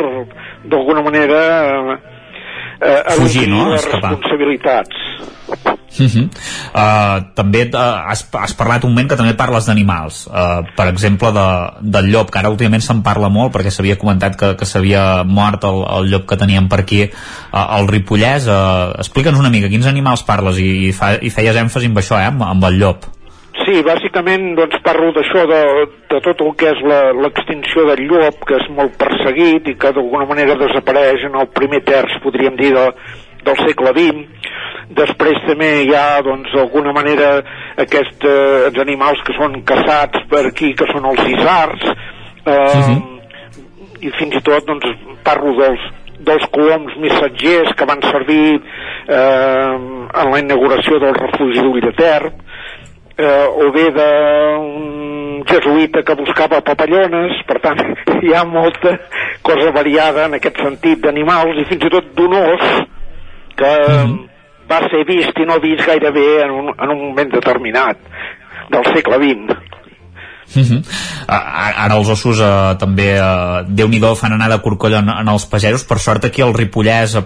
d'alguna 0.65 1.03
manera 1.05 1.43
eh, 1.67 1.99
eh, 2.81 3.15
fugir, 3.17 3.49
no? 3.49 3.71
les 3.71 3.85
responsabilitats. 3.85 4.97
Uh 5.91 6.07
-huh. 6.07 6.29
uh, 6.73 7.35
també 7.35 7.69
uh, 7.75 8.09
has, 8.09 8.23
has 8.33 8.55
parlat 8.55 8.85
un 8.85 8.91
moment 8.91 9.09
que 9.09 9.17
també 9.17 9.35
parles 9.35 9.67
d'animals. 9.67 10.27
Uh, 10.27 10.63
per 10.77 10.87
exemple 10.89 11.33
de, 11.33 11.47
del 11.81 12.11
llop 12.13 12.31
que 12.31 12.39
ara 12.39 12.49
últimament 12.49 12.83
se'n 12.83 13.03
parla 13.03 13.29
molt 13.29 13.53
perquè 13.53 13.71
s'havia 13.71 13.99
comentat 13.99 14.37
que, 14.37 14.57
que 14.57 14.65
s'havia 14.65 15.25
mort 15.25 15.65
el, 15.65 15.85
el 15.99 16.11
llop 16.11 16.27
que 16.27 16.37
teníem 16.37 16.69
per 16.69 16.81
aquí 16.81 17.03
uh, 17.03 17.79
el 17.79 17.89
Ripollès. 17.89 18.47
Uh, 18.47 18.95
explica'ns 18.99 19.39
una 19.39 19.51
mica 19.51 19.69
quins 19.69 19.87
animals 19.87 20.23
parles? 20.23 20.59
I, 20.59 20.89
i, 20.89 20.93
fa, 20.93 21.19
i 21.21 21.31
feies 21.31 21.57
èmfasi 21.57 21.87
amb 21.87 21.99
això, 21.99 22.19
eh, 22.21 22.27
amb, 22.27 22.43
amb 22.43 22.65
el 22.65 22.79
llop 22.79 23.20
Sí, 23.59 23.81
bàsicament 23.83 24.53
doncs, 24.55 24.79
parlo 24.87 25.11
d'això, 25.15 25.43
de, 25.51 25.63
de 26.11 26.21
tot 26.23 26.43
el 26.45 26.53
que 26.59 26.71
és 26.71 26.83
l'extinció 27.19 27.83
del 27.89 28.05
llop, 28.07 28.45
que 28.47 28.61
és 28.61 28.69
molt 28.77 28.95
perseguit 29.01 29.67
i 29.69 29.75
que 29.75 29.91
d'alguna 29.97 30.29
manera 30.31 30.55
desapareix 30.61 31.27
en 31.27 31.35
el 31.41 31.51
primer 31.57 31.83
terç, 31.89 32.15
podríem 32.23 32.57
dir, 32.61 32.71
de, 32.77 32.87
del 33.45 33.59
segle 33.65 33.93
XX. 33.97 34.49
Després 35.01 35.43
també 35.47 35.71
hi 35.85 35.95
ha, 35.95 36.23
doncs, 36.27 36.51
d'alguna 36.55 36.95
manera, 36.95 37.31
aquests 37.85 38.27
eh, 38.27 38.83
animals 38.83 39.23
que 39.27 39.37
són 39.39 39.61
caçats 39.67 40.25
per 40.31 40.45
aquí, 40.49 40.73
que 40.79 40.89
són 40.91 41.07
els 41.11 41.23
isards, 41.35 41.91
eh, 42.55 42.99
i 44.01 44.13
fins 44.19 44.39
i 44.39 44.45
tot 44.47 44.67
doncs, 44.71 44.87
parlo 45.27 45.55
dels, 45.59 45.83
dels 46.27 46.47
coloms 46.55 46.97
missatgers 47.03 47.75
que 47.77 47.89
van 47.89 48.03
servir 48.09 48.45
eh, 48.57 49.75
en 50.23 50.33
la 50.33 50.41
inauguració 50.43 51.01
del 51.03 51.17
refugi 51.19 51.63
d'Ull 51.63 51.83
de 51.85 51.93
eh, 53.25 53.47
o 53.65 53.71
bé 53.75 53.87
d'un 53.97 55.45
jesuïta 55.49 56.03
que 56.07 56.17
buscava 56.19 56.61
papallones, 56.65 57.39
per 57.49 57.59
tant, 57.65 57.81
hi 58.23 58.35
ha 58.35 58.45
molta 58.45 58.97
cosa 59.47 59.71
variada 59.77 60.27
en 60.29 60.39
aquest 60.39 60.61
sentit 60.63 61.03
d'animals 61.05 61.61
i 61.61 61.67
fins 61.71 61.87
i 61.89 61.93
tot 61.93 62.11
d'un 62.17 62.37
os 62.41 62.67
que 63.61 63.73
va 64.71 64.81
ser 64.91 65.03
vist 65.09 65.41
i 65.41 65.49
no 65.49 65.59
vist 65.63 65.87
gairebé 65.87 66.29
en 66.45 66.55
un, 66.61 66.71
en 66.77 66.95
un 66.95 67.01
moment 67.09 67.33
determinat 67.33 67.99
del 68.71 68.87
segle 68.95 69.19
XX. 69.25 69.80
Uh 70.51 70.63
-huh. 70.63 70.83
Ara 71.29 71.95
els 71.95 72.09
ossos 72.09 72.41
eh, 72.41 72.77
també, 72.79 73.17
eh, 73.17 73.65
Déu-n'hi-do, 73.69 74.15
fan 74.17 74.33
anar 74.33 74.49
de 74.51 74.61
corcoll 74.61 74.95
en, 74.95 75.09
en 75.09 75.29
els 75.29 75.47
pagesos. 75.47 75.85
Per 75.85 75.99
sort 75.99 76.25
aquí 76.25 76.43
al 76.43 76.55
Ripollès 76.55 77.15
eh, 77.15 77.23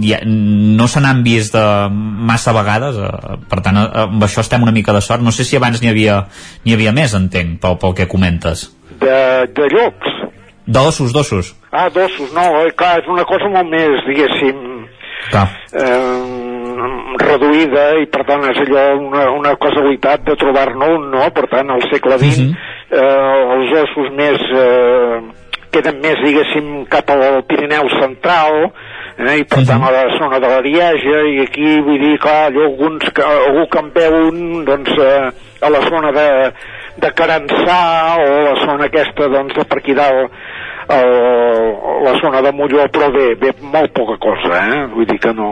ja, 0.00 0.18
no 0.24 0.88
se 0.88 1.00
n'han 1.00 1.22
vist 1.22 1.52
de 1.52 1.88
massa 1.90 2.52
vegades, 2.52 2.96
eh, 2.96 3.36
per 3.48 3.60
tant, 3.60 3.76
eh, 3.76 3.90
amb 4.06 4.22
això 4.22 4.40
estem 4.40 4.62
una 4.62 4.72
mica 4.72 4.92
de 4.92 5.00
sort. 5.00 5.22
No 5.22 5.32
sé 5.32 5.44
si 5.44 5.56
abans 5.56 5.82
n'hi 5.82 5.88
havia, 5.88 6.26
n'hi 6.64 6.72
havia 6.72 6.92
més, 6.92 7.14
entenc, 7.14 7.60
pel, 7.60 7.78
pel 7.78 7.94
que 7.94 8.08
comentes. 8.08 8.70
De, 9.00 9.46
de 9.54 9.68
llops. 9.68 10.08
D'ossos, 10.66 11.12
d'ossos. 11.12 11.54
Ah, 11.70 11.90
d'ossos, 11.90 12.32
no, 12.32 12.44
eh, 12.64 12.72
clar, 12.76 12.98
és 13.00 13.08
una 13.08 13.24
cosa 13.24 13.50
molt 13.52 13.68
més, 13.68 14.00
diguéssim, 14.08 14.86
Clar. 15.30 15.48
eh, 15.72 16.43
reduïda 17.20 17.86
i 18.02 18.08
per 18.12 18.24
tant 18.28 18.44
és 18.50 18.60
allò 18.64 18.84
una, 18.98 19.28
una 19.34 19.54
casualitat 19.60 20.26
de 20.28 20.36
trobar-ne 20.40 20.90
un, 20.96 21.08
no? 21.14 21.28
Per 21.36 21.46
tant, 21.52 21.72
al 21.74 21.84
segle 21.90 22.18
XX 22.22 22.50
eh, 22.50 23.00
els 23.56 23.74
ossos 23.84 24.12
més 24.18 24.44
eh, 24.50 25.22
queden 25.74 25.98
més, 26.02 26.20
diguéssim, 26.22 26.68
cap 26.92 27.10
al 27.10 27.40
Pirineu 27.48 27.88
central 27.96 28.60
eh, 28.64 29.40
i 29.40 29.46
per 29.48 29.64
tant 29.66 29.82
a 29.82 29.90
la 29.94 30.04
zona 30.18 30.38
de 30.42 30.50
l'Arieja 30.50 31.22
i 31.30 31.40
aquí 31.44 31.78
vull 31.86 31.98
dir, 32.02 32.14
clar, 32.22 32.50
allò 32.50 32.68
alguns 32.68 33.10
que, 33.14 33.24
algú 33.24 33.66
que 33.72 33.82
en 33.82 33.90
veu 33.96 34.18
un 34.28 34.64
doncs 34.68 34.92
eh, 35.02 35.32
a 35.64 35.72
la 35.72 35.80
zona 35.88 36.12
de, 36.14 36.28
de 37.02 37.10
Carançà 37.18 37.80
o 38.20 38.28
la 38.48 38.54
zona 38.62 38.90
aquesta 38.90 39.30
doncs 39.32 39.58
de 39.58 39.66
per 39.70 39.80
aquí 39.80 39.96
dalt 39.98 40.38
el, 40.94 41.14
la 42.04 42.14
zona 42.20 42.44
de 42.44 42.52
Molló 42.52 42.86
però 42.92 43.08
bé, 43.14 43.32
bé 43.40 43.54
molt 43.62 43.94
poca 43.96 44.18
cosa 44.20 44.60
eh? 44.60 44.84
vull 44.92 45.08
dir 45.08 45.18
que 45.18 45.32
no 45.34 45.50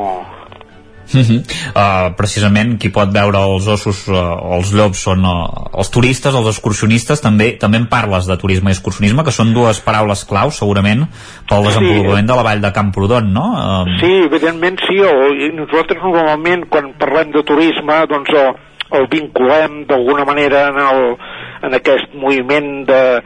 Uh 1.12 1.20
-huh. 1.20 1.40
uh, 1.76 2.14
precisament 2.16 2.78
qui 2.80 2.88
pot 2.88 3.08
veure 3.12 3.38
els 3.38 3.66
ossos 3.68 4.08
uh, 4.08 4.14
o 4.14 4.56
els 4.56 4.72
llops 4.72 5.02
són 5.02 5.24
uh, 5.24 5.78
els 5.78 5.90
turistes, 5.90 6.34
els 6.34 6.46
excursionistes 6.46 7.20
també 7.20 7.52
també 7.58 7.78
en 7.78 7.86
parles 7.86 8.26
de 8.26 8.36
turisme 8.36 8.70
i 8.70 8.72
excursionisme 8.72 9.24
que 9.24 9.30
són 9.30 9.52
dues 9.54 9.80
paraules 9.80 10.24
claus 10.24 10.58
segurament 10.58 11.06
pel 11.48 11.62
Sí. 11.62 11.68
desenvolupament 11.68 12.26
de 12.28 12.36
la 12.36 12.42
vall 12.42 12.60
de 12.60 12.72
Camprodon 12.72 13.32
no? 13.32 13.46
Uh, 13.52 14.00
Sí, 14.00 14.12
evidentment 14.24 14.78
sí, 14.86 14.98
o, 15.00 15.12
i 15.34 15.52
nosaltres 15.52 16.02
normalment 16.02 16.66
quan 16.68 16.94
parlem 16.98 17.32
de 17.32 17.42
turisme 17.42 18.06
doncs 18.08 18.30
el, 18.30 18.54
el 18.98 19.06
vinculem 19.10 19.86
d'alguna 19.86 20.24
manera 20.24 20.68
en, 20.68 20.78
el, 20.78 21.16
en 21.62 21.74
aquest 21.74 22.14
moviment 22.14 22.84
de, 22.86 23.22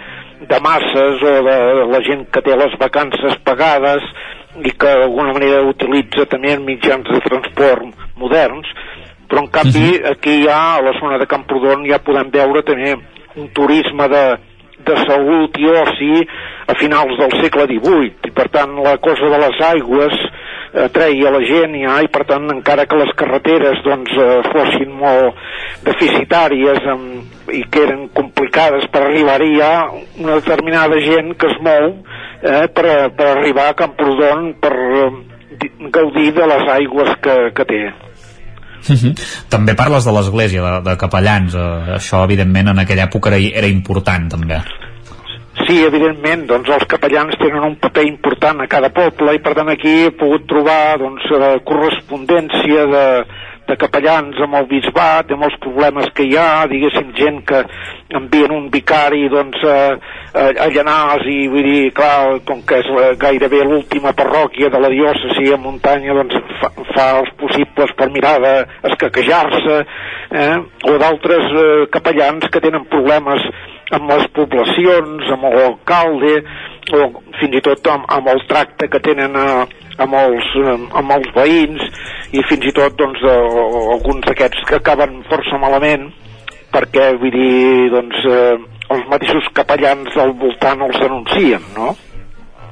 de 0.49 0.61
masses 0.61 1.23
o 1.23 1.27
de, 1.27 1.57
de 1.81 1.87
la 1.93 2.01
gent 2.07 2.27
que 2.33 2.43
té 2.43 2.57
les 2.57 2.75
vacances 2.79 3.39
pagades 3.45 4.03
i 4.65 4.73
que 4.73 4.93
d'alguna 5.01 5.35
manera 5.37 5.63
utilitza 5.69 6.27
també 6.31 6.57
mitjans 6.63 7.09
de 7.11 7.21
transport 7.25 8.07
moderns, 8.17 8.69
però 9.29 9.43
en 9.43 9.51
canvi 9.53 9.89
aquí 10.13 10.43
ja 10.45 10.59
a 10.77 10.83
la 10.83 10.95
zona 11.01 11.19
de 11.19 11.29
Camprodon 11.31 11.87
ja 11.89 11.99
podem 11.99 12.31
veure 12.33 12.63
també 12.67 12.95
un 13.37 13.49
turisme 13.53 14.09
de, 14.09 14.25
de 14.87 14.97
salut 15.05 15.59
i 15.61 15.69
oci 15.73 16.13
a 16.67 16.77
finals 16.81 17.19
del 17.21 17.35
segle 17.43 17.67
XVIII 17.73 18.13
i 18.31 18.35
per 18.37 18.49
tant 18.55 18.79
la 18.85 18.97
cosa 19.03 19.31
de 19.33 19.41
les 19.45 19.63
aigües 19.73 20.15
atreia 20.85 21.33
la 21.33 21.43
gent 21.47 21.75
ja, 21.81 21.99
i 22.05 22.09
per 22.13 22.25
tant 22.29 22.49
encara 22.53 22.87
que 22.87 22.99
les 23.01 23.13
carreteres 23.19 23.83
doncs 23.85 24.13
eh, 24.13 24.41
fossin 24.53 24.93
molt 25.01 25.39
deficitàries 25.87 26.89
amb, 26.93 27.37
i 27.55 27.63
que 27.71 27.85
eren 27.87 28.09
complicades 28.17 28.89
per 28.93 29.07
arribar-hi 29.07 29.53
hi 29.57 29.63
ha 29.65 29.75
una 29.93 30.41
determinada 30.41 30.99
gent 31.01 31.35
que 31.41 31.53
es 31.53 31.61
mou 31.65 31.93
eh, 32.43 32.67
per, 32.75 32.89
per 33.17 33.31
arribar 33.33 33.71
a 33.71 33.79
Camprodon 33.79 34.53
per 34.61 34.75
eh, 34.75 35.07
di- 35.63 35.73
gaudir 35.95 36.33
de 36.37 36.51
les 36.55 36.69
aigües 36.81 37.15
que, 37.23 37.39
que 37.57 37.65
té 37.65 37.85
-huh. 38.87 39.15
També 39.49 39.75
parles 39.75 40.05
de 40.05 40.13
l'església, 40.13 40.63
de, 40.63 40.91
de 40.91 40.97
capellans. 40.97 41.55
Uh, 41.55 41.97
això, 41.99 42.25
evidentment, 42.25 42.69
en 42.69 42.79
aquella 42.79 43.07
època 43.09 43.33
era, 43.33 43.41
era 43.63 43.67
important, 43.67 44.29
també. 44.31 44.61
Sí, 45.67 45.81
evidentment, 45.83 46.45
doncs 46.47 46.69
els 46.71 46.85
capellans 46.87 47.35
tenen 47.41 47.65
un 47.67 47.75
paper 47.83 48.05
important 48.07 48.61
a 48.63 48.69
cada 48.71 48.93
poble 48.95 49.33
i 49.35 49.41
per 49.43 49.57
tant 49.59 49.73
aquí 49.73 49.95
he 50.05 50.13
pogut 50.15 50.45
trobar 50.47 50.95
doncs, 51.01 51.25
eh, 51.35 51.57
correspondència 51.67 52.85
de, 52.93 53.07
de 53.67 53.77
capellans 53.81 54.39
amb 54.47 54.61
el 54.61 54.69
bisbat, 54.71 55.33
amb 55.35 55.49
els 55.49 55.59
problemes 55.65 56.13
que 56.15 56.29
hi 56.29 56.37
ha, 56.39 56.69
diguéssim, 56.71 57.11
gent 57.19 57.43
que 57.49 57.65
envien 58.15 58.55
un 58.55 58.69
vicari 58.71 59.27
doncs, 59.33 59.59
eh, 59.67 59.99
a, 60.39 60.47
a 60.69 60.71
Llanàs 60.71 61.27
i 61.35 61.39
vull 61.51 61.67
dir, 61.67 61.91
clar, 61.97 62.39
com 62.47 62.63
que 62.63 62.79
és 62.85 62.91
la, 62.95 63.11
gairebé 63.27 63.65
l'última 63.67 64.15
parròquia 64.15 64.71
de 64.71 64.83
la 64.87 64.93
diòcesi 64.95 65.51
a 65.51 65.59
muntanya, 65.59 66.15
doncs 66.21 66.39
fa, 66.61 66.71
fa 66.93 67.09
els 67.25 67.33
possibles 67.43 67.97
per 67.99 68.13
mirar 68.15 68.37
d'escaquejar-se, 68.45 69.81
eh? 70.31 70.53
o 70.93 71.01
d'altres 71.03 71.51
eh, 71.51 71.71
capellans 71.91 72.47
que 72.55 72.63
tenen 72.63 72.87
problemes 72.93 73.51
amb 73.95 74.11
les 74.11 74.27
poblacions, 74.35 75.33
amb 75.33 75.49
l'alcalde, 75.53 76.41
o 76.97 77.09
fins 77.41 77.59
i 77.59 77.63
tot 77.65 77.91
amb, 77.91 78.07
amb 78.11 78.31
el 78.33 78.43
tracte 78.51 78.89
que 78.91 79.03
tenen 79.03 79.37
eh, 79.39 79.67
amb, 80.03 80.17
els, 80.23 80.49
eh, 80.63 80.79
amb 81.01 81.15
els 81.17 81.29
veïns, 81.37 81.85
i 82.35 82.43
fins 82.51 82.67
i 82.71 82.75
tot 82.77 82.97
doncs, 82.99 83.23
eh, 83.23 83.67
alguns 83.97 84.27
d'aquests 84.27 84.67
que 84.69 84.81
acaben 84.81 85.21
força 85.31 85.61
malament, 85.63 86.09
perquè 86.75 87.13
vull 87.21 87.35
dir, 87.35 87.93
doncs, 87.95 88.27
eh, 88.27 88.57
els 88.97 89.07
mateixos 89.11 89.47
capellans 89.55 90.19
al 90.19 90.35
voltant 90.41 90.85
els 90.87 91.01
denuncien, 91.03 91.63
no? 91.77 91.95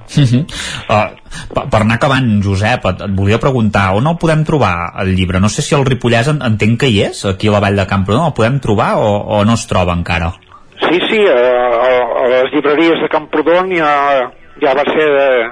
Uh 0.05 0.21
-huh. 0.21 0.45
uh, 0.93 1.65
per 1.71 1.81
anar 1.81 1.95
acabant, 1.95 2.43
Josep, 2.43 2.85
et, 2.85 3.01
et 3.01 3.15
volia 3.17 3.39
preguntar 3.41 3.95
on 3.97 4.07
el 4.07 4.19
podem 4.19 4.45
trobar, 4.45 4.93
el 5.01 5.17
llibre? 5.17 5.41
No 5.41 5.49
sé 5.49 5.63
si 5.63 5.75
el 5.75 5.87
Ripollès 5.87 6.29
en, 6.29 6.43
entenc 6.43 6.81
que 6.81 6.89
hi 6.89 7.01
és, 7.03 7.25
aquí 7.25 7.49
a 7.49 7.53
la 7.53 7.61
Vall 7.61 7.77
de 7.77 7.87
Camprodon, 7.87 8.27
el 8.27 8.35
podem 8.35 8.61
trobar 8.61 8.97
o, 8.97 9.09
o 9.39 9.45
no 9.45 9.55
es 9.55 9.67
troba 9.67 9.95
encara? 9.95 10.35
Sí, 10.85 11.01
sí, 11.09 11.21
a, 11.27 11.35
a, 11.35 11.93
a 12.23 12.25
les 12.29 12.53
llibreries 12.53 13.01
de 13.03 13.09
Camprodon 13.13 13.71
ja, 13.77 13.93
ja 14.63 14.75
va 14.77 14.85
ser 14.91 15.07
eh, 15.21 15.45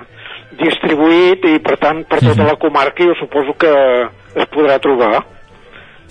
distribuït 0.60 1.46
i 1.48 1.58
per 1.64 1.78
tant 1.80 2.02
per 2.08 2.20
tota 2.22 2.48
la 2.48 2.56
comarca 2.60 3.06
jo 3.06 3.14
suposo 3.20 3.54
que 3.58 3.72
es 3.72 4.50
podrà 4.52 4.78
trobar. 4.82 5.22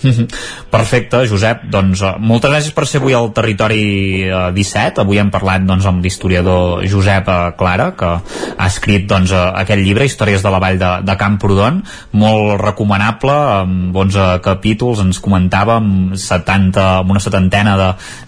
Perfecte, 0.75 1.23
Josep. 1.29 1.65
Doncs 1.71 2.01
uh, 2.03 2.15
moltes 2.19 2.51
gràcies 2.51 2.75
per 2.75 2.85
ser 2.89 3.01
avui 3.01 3.15
al 3.17 3.31
Territori 3.35 3.83
uh, 4.27 4.49
17. 4.55 5.03
Avui 5.03 5.21
hem 5.21 5.31
parlat 5.33 5.65
doncs, 5.67 5.85
amb 5.89 6.03
l'historiador 6.03 6.85
Josep 6.89 7.29
uh, 7.29 7.51
Clara, 7.57 7.91
que 7.97 8.09
ha 8.11 8.67
escrit 8.67 9.07
doncs, 9.09 9.33
aquest 9.33 9.81
llibre, 9.81 10.07
Històries 10.09 10.43
de 10.43 10.51
la 10.53 10.61
Vall 10.61 10.79
de, 10.81 10.91
de 11.05 11.15
Camprodon, 11.19 11.81
molt 12.17 12.55
recomanable, 12.61 13.35
amb 13.61 13.95
11 13.95 14.41
capítols, 14.45 15.03
ens 15.05 15.21
comentava 15.23 15.77
amb, 15.79 16.15
70, 16.17 16.87
amb 17.01 17.13
una 17.13 17.21
setantena 17.23 17.75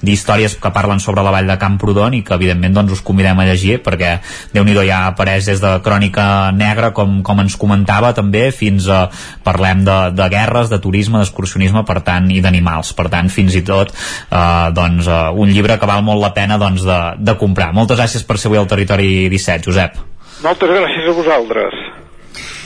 d'històries 0.03 0.57
que 0.61 0.73
parlen 0.73 1.01
sobre 1.03 1.25
la 1.25 1.33
Vall 1.33 1.49
de 1.49 1.57
Camprodon 1.61 2.17
i 2.17 2.23
que 2.25 2.35
evidentment 2.37 2.77
doncs, 2.77 2.97
us 2.97 3.03
convidem 3.05 3.39
a 3.39 3.47
llegir 3.47 3.79
perquè 3.83 4.15
déu 4.53 4.65
nhi 4.65 4.75
ja 4.87 5.03
apareix 5.09 5.47
des 5.47 5.61
de 5.61 5.71
Crònica 5.85 6.51
Negra, 6.55 6.91
com, 6.95 7.21
com 7.25 7.41
ens 7.43 7.55
comentava 7.59 8.13
també, 8.17 8.49
fins 8.51 8.87
a 8.89 9.05
parlem 9.45 9.83
de, 9.85 9.97
de 10.15 10.29
guerres, 10.31 10.71
de 10.71 10.79
turisme, 10.81 11.21
d'excursionisme, 11.21 11.62
per 11.87 12.01
tant, 12.03 12.29
i 12.31 12.41
d'animals. 12.43 12.93
Per 12.97 13.07
tant, 13.09 13.29
fins 13.31 13.55
i 13.55 13.63
tot, 13.63 13.93
eh, 13.93 14.69
doncs, 14.75 15.07
eh, 15.07 15.29
un 15.39 15.49
llibre 15.49 15.79
que 15.79 15.89
val 15.89 16.03
molt 16.03 16.21
la 16.21 16.33
pena 16.35 16.57
doncs, 16.57 16.83
de, 16.83 16.99
de 17.17 17.37
comprar. 17.39 17.71
Moltes 17.73 17.97
gràcies 17.97 18.27
per 18.27 18.37
ser 18.37 18.51
avui 18.51 18.59
al 18.59 18.67
Territori 18.67 19.29
17, 19.31 19.69
Josep. 19.69 19.99
Moltes 20.43 20.69
gràcies 20.69 21.07
a 21.07 21.15
vosaltres. 21.15 21.83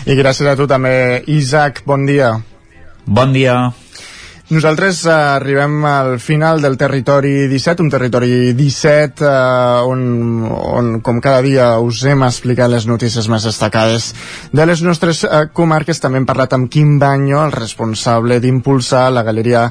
I 0.07 0.15
gràcies 0.15 0.48
a 0.48 0.56
tu 0.56 0.65
també, 0.68 1.24
Isaac, 1.28 1.84
bon 1.86 2.06
dia. 2.07 2.38
Bon 3.06 3.34
dia. 3.36 3.72
Nosaltres 4.48 5.02
eh, 5.03 5.11
arribem 5.11 5.84
al 5.84 6.22
final 6.24 6.61
del 6.61 6.78
territori 6.80 7.49
17, 7.52 7.84
un 7.84 7.90
territori 7.91 8.53
17 8.56 9.26
eh, 9.28 9.32
on, 9.84 10.45
on 10.48 11.02
com 11.03 11.18
cada 11.19 11.41
dia 11.44 11.65
us 11.84 12.06
hem 12.07 12.24
explicat 12.24 12.72
les 12.72 12.86
notícies 12.88 13.28
més 13.28 13.44
destacades 13.44 14.14
de 14.56 14.65
les 14.69 14.80
nostres 14.88 15.26
eh, 15.28 15.41
comarques. 15.52 15.99
També 15.99 16.22
hem 16.22 16.28
parlat 16.30 16.56
amb 16.56 16.69
Quim 16.72 16.94
Banyo, 16.95 17.41
el 17.44 17.52
responsable 17.52 18.38
d'impulsar 18.40 19.10
la 19.11 19.26
Galeria 19.28 19.65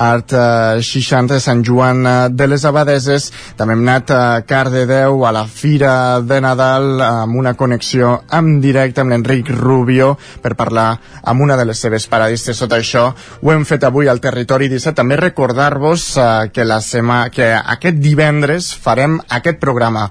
Art 0.00 0.32
eh, 0.32 0.80
60 0.80 1.36
de 1.36 1.40
Sant 1.44 1.60
Joan 1.68 2.00
eh, 2.00 2.16
de 2.32 2.48
les 2.48 2.64
Abadeses. 2.64 3.28
També 3.60 3.76
hem 3.76 3.84
anat 3.84 4.14
a 4.16 4.22
Cardedeu, 4.48 5.26
a 5.28 5.34
la 5.36 5.44
Fira 5.44 6.22
de 6.24 6.40
Nadal, 6.40 7.04
amb 7.04 7.36
una 7.36 7.52
connexió 7.52 8.22
en 8.32 8.54
directe 8.64 9.04
amb 9.04 9.12
l'Enric 9.12 9.52
Rubio 9.60 10.14
per 10.40 10.56
parlar 10.56 10.88
amb 11.20 11.44
una 11.44 11.60
de 11.60 11.68
les 11.68 11.84
seves 11.84 12.08
paradistes. 12.08 12.64
Tot 12.64 12.80
això 12.80 13.10
ho 13.12 13.52
hem 13.52 13.68
fet 13.68 13.84
avui 13.84 14.08
al 14.08 14.21
Territori 14.22 14.68
17. 14.70 14.94
També 14.96 15.16
recordar-vos 15.18 16.04
eh, 16.16 16.26
que, 16.54 16.64
la 16.64 16.78
sema, 16.80 17.26
que 17.34 17.50
aquest 17.58 17.98
divendres 18.00 18.70
farem 18.78 19.18
aquest 19.28 19.58
programa 19.60 20.06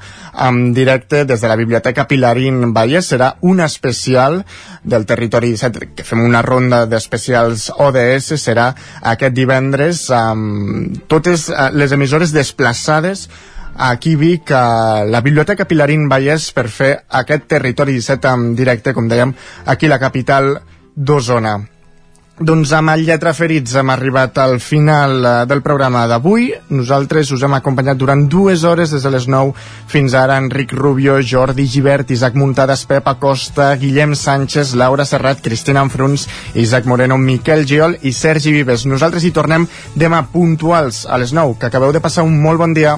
en 0.48 0.74
directe 0.76 1.24
des 1.26 1.42
de 1.42 1.50
la 1.50 1.58
Biblioteca 1.60 2.06
Pilarín 2.10 2.74
Vallès. 2.76 3.10
Serà 3.14 3.32
un 3.42 3.64
especial 3.64 4.42
del 4.84 5.08
Territori 5.10 5.54
17, 5.56 5.94
que 5.96 6.06
fem 6.06 6.22
una 6.26 6.44
ronda 6.46 6.84
d'especials 6.92 7.70
ODS, 7.78 8.36
serà 8.42 8.68
aquest 9.16 9.34
divendres 9.38 10.04
amb 10.16 11.02
totes 11.08 11.48
eh, 11.50 11.72
les 11.74 11.96
emissores 11.96 12.36
desplaçades 12.36 13.30
aquí 13.76 14.16
Vic, 14.16 14.52
a 14.52 15.04
la 15.08 15.22
Biblioteca 15.22 15.66
Pilarín 15.66 16.10
Vallès 16.12 16.52
per 16.54 16.68
fer 16.70 16.92
aquest 17.08 17.48
Territori 17.56 17.96
17 17.98 18.36
en 18.36 18.50
directe, 18.56 18.94
com 18.94 19.08
dèiem, 19.08 19.34
aquí 19.66 19.88
la 19.88 20.00
capital 20.00 20.58
d'Osona. 20.96 21.71
Doncs 22.42 22.72
amb 22.74 22.90
el 22.90 23.04
Lletra 23.06 23.36
Ferits 23.38 23.76
hem 23.78 23.92
arribat 23.94 24.40
al 24.42 24.56
final 24.66 25.12
eh, 25.22 25.34
del 25.46 25.60
programa 25.62 26.08
d'avui. 26.10 26.48
Nosaltres 26.74 27.30
us 27.36 27.44
hem 27.46 27.54
acompanyat 27.54 28.00
durant 28.02 28.24
dues 28.34 28.64
hores 28.66 28.90
des 28.96 29.06
de 29.06 29.12
les 29.14 29.28
9 29.30 29.54
fins 29.92 30.16
ara 30.18 30.40
Enric 30.42 30.74
Rubio, 30.74 31.20
Jordi 31.22 31.68
Givert, 31.70 32.10
Isaac 32.10 32.34
Muntades, 32.42 32.88
Pep 32.90 33.14
Acosta, 33.14 33.70
Guillem 33.78 34.18
Sánchez, 34.18 34.74
Laura 34.74 35.06
Serrat, 35.06 35.46
Cristina 35.46 35.86
Enfruns, 35.86 36.26
Isaac 36.56 36.90
Moreno, 36.90 37.20
Miquel 37.22 37.68
Giol 37.70 38.00
i 38.02 38.10
Sergi 38.10 38.58
Vives. 38.58 38.88
Nosaltres 38.90 39.22
hi 39.22 39.36
tornem 39.38 39.70
demà 39.94 40.26
puntuals 40.34 41.06
a 41.06 41.22
les 41.22 41.38
9. 41.38 41.60
Que 41.62 41.70
acabeu 41.70 41.94
de 41.94 42.02
passar 42.02 42.26
un 42.26 42.42
molt 42.42 42.66
bon 42.66 42.74
dia. 42.74 42.98